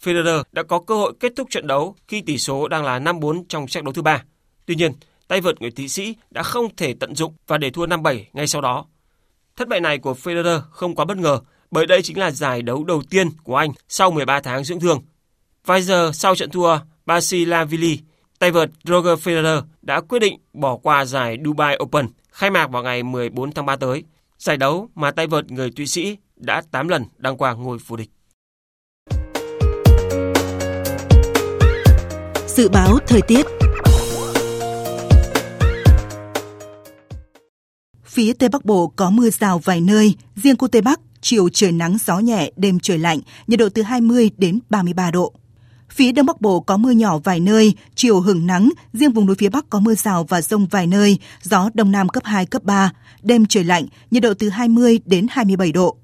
Federer 0.02 0.42
đã 0.52 0.62
có 0.62 0.80
cơ 0.80 0.94
hội 0.94 1.12
kết 1.20 1.32
thúc 1.36 1.48
trận 1.50 1.66
đấu 1.66 1.96
khi 2.08 2.20
tỷ 2.20 2.38
số 2.38 2.68
đang 2.68 2.84
là 2.84 2.98
5-4 2.98 3.44
trong 3.48 3.68
set 3.68 3.84
đấu 3.84 3.92
thứ 3.92 4.02
ba. 4.02 4.24
Tuy 4.66 4.74
nhiên, 4.74 4.92
tay 5.28 5.40
vợt 5.40 5.60
người 5.60 5.70
Thụy 5.70 5.88
Sĩ 5.88 6.16
đã 6.30 6.42
không 6.42 6.76
thể 6.76 6.94
tận 7.00 7.14
dụng 7.14 7.34
và 7.46 7.58
để 7.58 7.70
thua 7.70 7.86
5-7 7.86 8.24
ngay 8.32 8.46
sau 8.46 8.62
đó. 8.62 8.86
Thất 9.56 9.68
bại 9.68 9.80
này 9.80 9.98
của 9.98 10.12
Federer 10.12 10.60
không 10.70 10.94
quá 10.94 11.04
bất 11.04 11.16
ngờ 11.16 11.40
bởi 11.70 11.86
đây 11.86 12.02
chính 12.02 12.18
là 12.18 12.30
giải 12.30 12.62
đấu 12.62 12.84
đầu 12.84 13.02
tiên 13.10 13.30
của 13.42 13.56
anh 13.56 13.70
sau 13.88 14.10
13 14.10 14.40
tháng 14.40 14.64
dưỡng 14.64 14.80
thương. 14.80 15.02
Vài 15.66 15.82
giờ 15.82 16.10
sau 16.14 16.34
trận 16.34 16.50
thua 16.50 16.78
Basilavili, 17.06 17.98
tay 18.38 18.50
vợt 18.50 18.70
Roger 18.84 19.18
Federer 19.28 19.62
đã 19.82 20.00
quyết 20.00 20.18
định 20.18 20.38
bỏ 20.52 20.76
qua 20.76 21.04
giải 21.04 21.36
Dubai 21.44 21.76
Open 21.82 22.08
khai 22.32 22.50
mạc 22.50 22.70
vào 22.70 22.82
ngày 22.82 23.02
14 23.02 23.52
tháng 23.52 23.66
3 23.66 23.76
tới. 23.76 24.04
Giải 24.38 24.56
đấu 24.56 24.88
mà 24.94 25.10
tay 25.10 25.26
vợt 25.26 25.50
người 25.50 25.70
Thụy 25.70 25.86
Sĩ 25.86 26.16
đã 26.36 26.62
8 26.70 26.88
lần 26.88 27.04
đăng 27.16 27.36
quang 27.36 27.62
ngôi 27.62 27.78
vô 27.86 27.96
địch. 27.96 28.10
Dự 32.46 32.68
báo 32.68 32.98
thời 33.06 33.22
tiết 33.22 33.46
Phía 38.04 38.32
Tây 38.32 38.48
Bắc 38.48 38.64
Bộ 38.64 38.92
có 38.96 39.10
mưa 39.10 39.30
rào 39.30 39.58
vài 39.58 39.80
nơi, 39.80 40.14
riêng 40.36 40.56
khu 40.56 40.68
Tây 40.68 40.82
Bắc 40.82 41.00
chiều 41.20 41.48
trời 41.48 41.72
nắng 41.72 41.96
gió 42.06 42.18
nhẹ, 42.18 42.50
đêm 42.56 42.80
trời 42.80 42.98
lạnh, 42.98 43.20
nhiệt 43.46 43.58
độ 43.58 43.68
từ 43.68 43.82
20 43.82 44.30
đến 44.38 44.58
33 44.70 45.10
độ. 45.10 45.32
Phía 45.90 46.12
Đông 46.12 46.26
Bắc 46.26 46.40
Bộ 46.40 46.60
có 46.60 46.76
mưa 46.76 46.90
nhỏ 46.90 47.18
vài 47.18 47.40
nơi, 47.40 47.74
chiều 47.94 48.20
hưởng 48.20 48.46
nắng, 48.46 48.70
riêng 48.92 49.12
vùng 49.12 49.26
núi 49.26 49.36
phía 49.38 49.48
Bắc 49.48 49.70
có 49.70 49.80
mưa 49.80 49.94
rào 49.94 50.24
và 50.24 50.40
rông 50.42 50.66
vài 50.66 50.86
nơi, 50.86 51.18
gió 51.42 51.70
Đông 51.74 51.92
Nam 51.92 52.08
cấp 52.08 52.22
2, 52.24 52.46
cấp 52.46 52.64
3, 52.64 52.92
đêm 53.22 53.46
trời 53.46 53.64
lạnh, 53.64 53.86
nhiệt 54.10 54.22
độ 54.22 54.34
từ 54.34 54.48
20 54.48 55.00
đến 55.04 55.26
27 55.30 55.72
độ. 55.72 55.96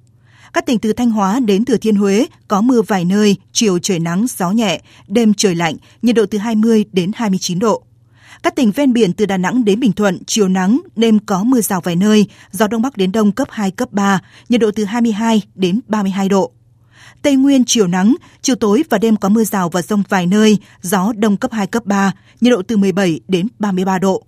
Các 0.53 0.67
tỉnh 0.67 0.79
từ 0.79 0.93
Thanh 0.93 1.11
Hóa 1.11 1.41
đến 1.41 1.65
Thừa 1.65 1.77
Thiên 1.77 1.97
Huế 1.97 2.27
có 2.49 2.61
mưa 2.61 2.83
vài 2.83 3.05
nơi, 3.05 3.37
chiều 3.53 3.79
trời 3.79 3.99
nắng, 3.99 4.27
gió 4.37 4.51
nhẹ, 4.51 4.81
đêm 5.09 5.35
trời 5.35 5.55
lạnh, 5.55 5.77
nhiệt 6.03 6.15
độ 6.15 6.27
từ 6.27 6.39
20 6.39 6.85
đến 6.93 7.11
29 7.15 7.59
độ. 7.59 7.83
Các 8.45 8.55
tỉnh 8.55 8.70
ven 8.70 8.92
biển 8.92 9.12
từ 9.12 9.26
Đà 9.26 9.36
Nẵng 9.36 9.64
đến 9.64 9.80
Bình 9.80 9.92
Thuận, 9.92 10.18
chiều 10.26 10.49
nắng, 10.49 10.80
đêm 10.97 11.18
có 11.18 11.45
mưa 11.45 11.61
rào 11.61 11.80
vài 11.80 11.97
nơi, 11.97 12.26
gió 12.51 12.68
Đông 12.68 12.82
Bắc 12.82 12.97
đến 12.97 13.12
Đông 13.12 13.32
cấp 13.32 13.49
2, 13.51 13.70
cấp 13.70 13.92
3, 13.92 14.20
nhiệt 14.49 14.61
độ 14.61 14.70
từ 14.70 14.84
22 14.84 15.42
đến 15.55 15.80
32 15.88 16.28
độ. 16.28 16.53
Tây 17.22 17.36
Nguyên 17.36 17.64
chiều 17.66 17.86
nắng, 17.86 18.14
chiều 18.42 18.57
tối 18.57 18.82
và 18.90 18.99
đêm 18.99 19.16
có 19.16 19.28
mưa 19.28 19.45
rào 19.45 19.68
và 19.68 19.82
rông 19.82 20.03
vài 20.09 20.26
nơi, 20.26 20.59
gió 20.80 21.12
đông 21.16 21.36
cấp 21.36 21.53
2, 21.53 21.66
cấp 21.66 21.86
3, 21.86 22.12
nhiệt 22.40 22.51
độ 22.51 22.62
từ 22.68 22.76
17 22.76 23.20
đến 23.28 23.49
33 23.59 23.99
độ. 23.99 24.24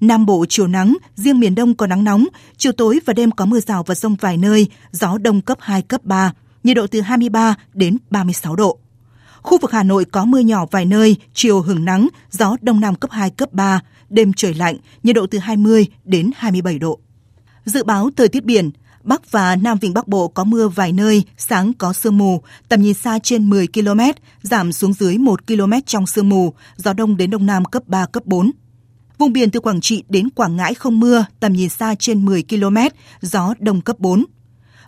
Nam 0.00 0.26
Bộ 0.26 0.44
chiều 0.48 0.66
nắng, 0.66 0.96
riêng 1.14 1.40
miền 1.40 1.54
Đông 1.54 1.74
có 1.74 1.86
nắng 1.86 2.04
nóng, 2.04 2.26
chiều 2.56 2.72
tối 2.72 3.00
và 3.04 3.12
đêm 3.12 3.30
có 3.30 3.46
mưa 3.46 3.60
rào 3.60 3.82
và 3.82 3.94
rông 3.94 4.16
vài 4.16 4.36
nơi, 4.36 4.66
gió 4.90 5.18
đông 5.18 5.40
cấp 5.40 5.58
2, 5.60 5.82
cấp 5.82 6.04
3, 6.04 6.32
nhiệt 6.64 6.76
độ 6.76 6.86
từ 6.86 7.00
23 7.00 7.54
đến 7.74 7.96
36 8.10 8.56
độ. 8.56 8.78
Khu 9.46 9.58
vực 9.58 9.72
Hà 9.72 9.82
Nội 9.82 10.04
có 10.04 10.24
mưa 10.24 10.38
nhỏ 10.38 10.66
vài 10.70 10.84
nơi, 10.84 11.16
chiều 11.34 11.60
hưởng 11.60 11.84
nắng, 11.84 12.08
gió 12.30 12.56
đông 12.62 12.80
nam 12.80 12.94
cấp 12.94 13.10
2, 13.10 13.30
cấp 13.30 13.52
3, 13.52 13.80
đêm 14.08 14.32
trời 14.32 14.54
lạnh, 14.54 14.76
nhiệt 15.02 15.16
độ 15.16 15.26
từ 15.26 15.38
20 15.38 15.86
đến 16.04 16.30
27 16.36 16.78
độ. 16.78 16.98
Dự 17.64 17.84
báo 17.84 18.10
thời 18.16 18.28
tiết 18.28 18.44
biển, 18.44 18.70
Bắc 19.02 19.30
và 19.30 19.56
Nam 19.56 19.78
Vịnh 19.78 19.94
Bắc 19.94 20.08
Bộ 20.08 20.28
có 20.28 20.44
mưa 20.44 20.68
vài 20.68 20.92
nơi, 20.92 21.22
sáng 21.36 21.72
có 21.72 21.92
sương 21.92 22.18
mù, 22.18 22.42
tầm 22.68 22.82
nhìn 22.82 22.94
xa 22.94 23.18
trên 23.18 23.50
10 23.50 23.66
km, 23.66 24.00
giảm 24.42 24.72
xuống 24.72 24.92
dưới 24.92 25.18
1 25.18 25.46
km 25.46 25.72
trong 25.86 26.06
sương 26.06 26.28
mù, 26.28 26.54
gió 26.76 26.92
đông 26.92 27.16
đến 27.16 27.30
đông 27.30 27.46
nam 27.46 27.64
cấp 27.64 27.82
3, 27.86 28.06
cấp 28.06 28.26
4. 28.26 28.50
Vùng 29.18 29.32
biển 29.32 29.50
từ 29.50 29.60
Quảng 29.60 29.80
Trị 29.80 30.04
đến 30.08 30.30
Quảng 30.30 30.56
Ngãi 30.56 30.74
không 30.74 31.00
mưa, 31.00 31.24
tầm 31.40 31.52
nhìn 31.52 31.68
xa 31.68 31.94
trên 31.98 32.24
10 32.24 32.44
km, 32.48 32.76
gió 33.20 33.54
đông 33.58 33.80
cấp 33.80 33.98
4. 33.98 34.24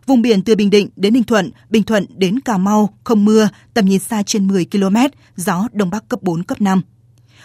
Vùng 0.08 0.22
biển 0.22 0.42
từ 0.42 0.54
Bình 0.56 0.70
Định 0.70 0.88
đến 0.96 1.12
Ninh 1.14 1.24
Thuận, 1.24 1.50
Bình 1.70 1.82
Thuận 1.82 2.06
đến 2.16 2.40
Cà 2.40 2.58
Mau 2.58 2.94
không 3.04 3.24
mưa, 3.24 3.48
tầm 3.74 3.86
nhìn 3.86 3.98
xa 3.98 4.22
trên 4.22 4.46
10 4.46 4.66
km, 4.72 4.96
gió 5.36 5.68
đông 5.72 5.90
bắc 5.90 6.08
cấp 6.08 6.22
4, 6.22 6.42
cấp 6.42 6.60
5. 6.60 6.82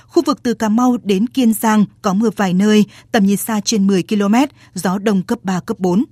Khu 0.08 0.24
vực 0.26 0.44
từ 0.44 0.54
Cà 0.54 0.70
Mau 0.70 0.98
đến 1.04 1.28
Kiên 1.28 1.54
Giang 1.54 1.86
có 2.02 2.14
mưa 2.14 2.30
vài 2.36 2.54
nơi, 2.54 2.86
tầm 3.12 3.26
nhìn 3.26 3.38
xa 3.38 3.60
trên 3.66 3.88
10 3.88 4.04
km, 4.04 4.36
gió 4.74 4.98
đông 4.98 5.24
cấp 5.24 5.40
3, 5.44 5.60
cấp 5.60 5.80
4. 5.80 6.04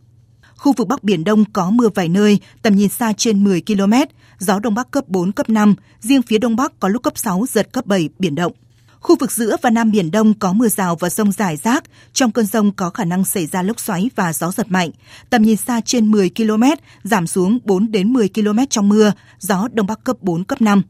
Khu 0.55 0.73
vực 0.77 0.87
Bắc 0.87 1.03
Biển 1.03 1.23
Đông 1.23 1.45
có 1.53 1.71
mưa 1.71 1.89
vài 1.95 2.09
nơi, 2.09 2.39
tầm 2.61 2.75
nhìn 2.75 2.89
xa 2.89 3.13
trên 3.17 3.43
10 3.43 3.61
km, 3.61 3.93
gió 4.39 4.59
Đông 4.59 4.75
Bắc 4.75 4.91
cấp 4.91 5.07
4, 5.07 5.31
cấp 5.31 5.49
5, 5.49 5.75
riêng 5.99 6.21
phía 6.21 6.37
Đông 6.37 6.55
Bắc 6.55 6.79
có 6.79 6.87
lúc 6.87 7.03
cấp 7.03 7.13
6, 7.15 7.45
giật 7.49 7.73
cấp 7.73 7.85
7, 7.85 8.09
biển 8.19 8.35
động. 8.35 8.53
Khu 9.01 9.15
vực 9.19 9.31
giữa 9.31 9.57
và 9.61 9.69
Nam 9.69 9.91
Biển 9.91 10.11
Đông 10.11 10.33
có 10.33 10.53
mưa 10.53 10.67
rào 10.67 10.95
và 10.95 11.09
rông 11.09 11.31
rải 11.31 11.57
rác. 11.57 11.83
Trong 12.13 12.31
cơn 12.31 12.45
rông 12.45 12.71
có 12.71 12.89
khả 12.89 13.05
năng 13.05 13.25
xảy 13.25 13.45
ra 13.45 13.61
lốc 13.61 13.79
xoáy 13.79 14.09
và 14.15 14.33
gió 14.33 14.51
giật 14.51 14.71
mạnh. 14.71 14.89
Tầm 15.29 15.41
nhìn 15.41 15.57
xa 15.57 15.81
trên 15.85 16.11
10 16.11 16.29
km, 16.29 16.63
giảm 17.03 17.27
xuống 17.27 17.59
4 17.63 17.91
đến 17.91 18.13
10 18.13 18.29
km 18.29 18.59
trong 18.69 18.89
mưa, 18.89 19.11
gió 19.39 19.67
Đông 19.73 19.87
Bắc 19.87 20.03
cấp 20.03 20.17
4, 20.21 20.43
cấp 20.43 20.61
5. 20.61 20.81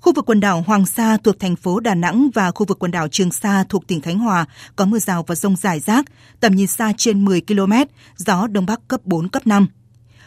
Khu 0.00 0.12
vực 0.12 0.26
quần 0.26 0.40
đảo 0.40 0.64
Hoàng 0.66 0.86
Sa 0.86 1.16
thuộc 1.16 1.38
thành 1.40 1.56
phố 1.56 1.80
Đà 1.80 1.94
Nẵng 1.94 2.30
và 2.34 2.50
khu 2.50 2.66
vực 2.66 2.78
quần 2.78 2.90
đảo 2.90 3.08
Trường 3.08 3.32
Sa 3.32 3.64
thuộc 3.68 3.86
tỉnh 3.86 4.00
Khánh 4.00 4.18
Hòa 4.18 4.46
có 4.76 4.84
mưa 4.84 4.98
rào 4.98 5.24
và 5.26 5.34
rông 5.34 5.56
rải 5.56 5.80
rác, 5.80 6.04
tầm 6.40 6.54
nhìn 6.54 6.66
xa 6.66 6.92
trên 6.96 7.24
10 7.24 7.40
km, 7.40 7.72
gió 8.16 8.46
Đông 8.46 8.66
Bắc 8.66 8.88
cấp 8.88 9.00
4, 9.04 9.28
cấp 9.28 9.46
5. 9.46 9.66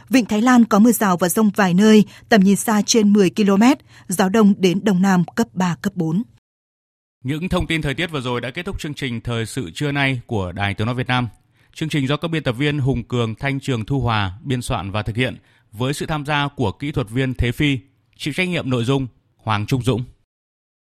Vịnh 0.10 0.26
Thái 0.26 0.42
Lan 0.42 0.66
có 0.66 0.80
mưa 0.80 0.92
rào 0.92 1.18
và 1.18 1.30
rông 1.30 1.50
vài 1.56 1.74
nơi, 1.74 2.06
tầm 2.30 2.44
nhìn 2.44 2.56
xa 2.56 2.82
trên 2.86 3.14
10 3.14 3.30
km, 3.30 3.64
gió 4.08 4.30
đông 4.30 4.54
đến 4.58 4.80
đông 4.84 5.02
nam 5.02 5.24
cấp 5.36 5.48
3, 5.54 5.76
cấp 5.82 5.94
4. 5.96 6.24
Những 7.28 7.50
thông 7.50 7.68
tin 7.68 7.82
thời 7.82 7.94
tiết 7.94 8.12
vừa 8.12 8.22
rồi 8.22 8.42
đã 8.42 8.52
kết 8.52 8.66
thúc 8.66 8.80
chương 8.80 8.94
trình 8.94 9.22
Thời 9.22 9.46
sự 9.46 9.72
trưa 9.72 9.92
nay 9.92 10.22
của 10.26 10.52
Đài 10.52 10.74
Tiếng 10.74 10.86
Nói 10.86 10.96
Việt 10.96 11.08
Nam. 11.08 11.28
Chương 11.74 11.90
trình 11.90 12.08
do 12.08 12.18
các 12.18 12.28
biên 12.28 12.44
tập 12.44 12.52
viên 12.52 12.80
Hùng 12.80 13.04
Cường, 13.04 13.36
Thanh 13.36 13.60
Trường 13.60 13.86
Thu 13.86 14.00
Hòa 14.00 14.34
biên 14.44 14.62
soạn 14.62 14.92
và 14.92 15.02
thực 15.02 15.16
hiện 15.16 15.36
với 15.72 15.94
sự 15.94 16.06
tham 16.06 16.26
gia 16.26 16.48
của 16.48 16.72
kỹ 16.72 16.92
thuật 16.92 17.10
viên 17.10 17.34
Thế 17.34 17.52
Phi, 17.52 17.80
chịu 18.18 18.34
trách 18.34 18.50
nhiệm 18.50 18.70
nội 18.70 18.84
dung 18.84 19.08
Hoàng 19.36 19.66
Trung 19.66 19.82
Dũng. 19.82 20.04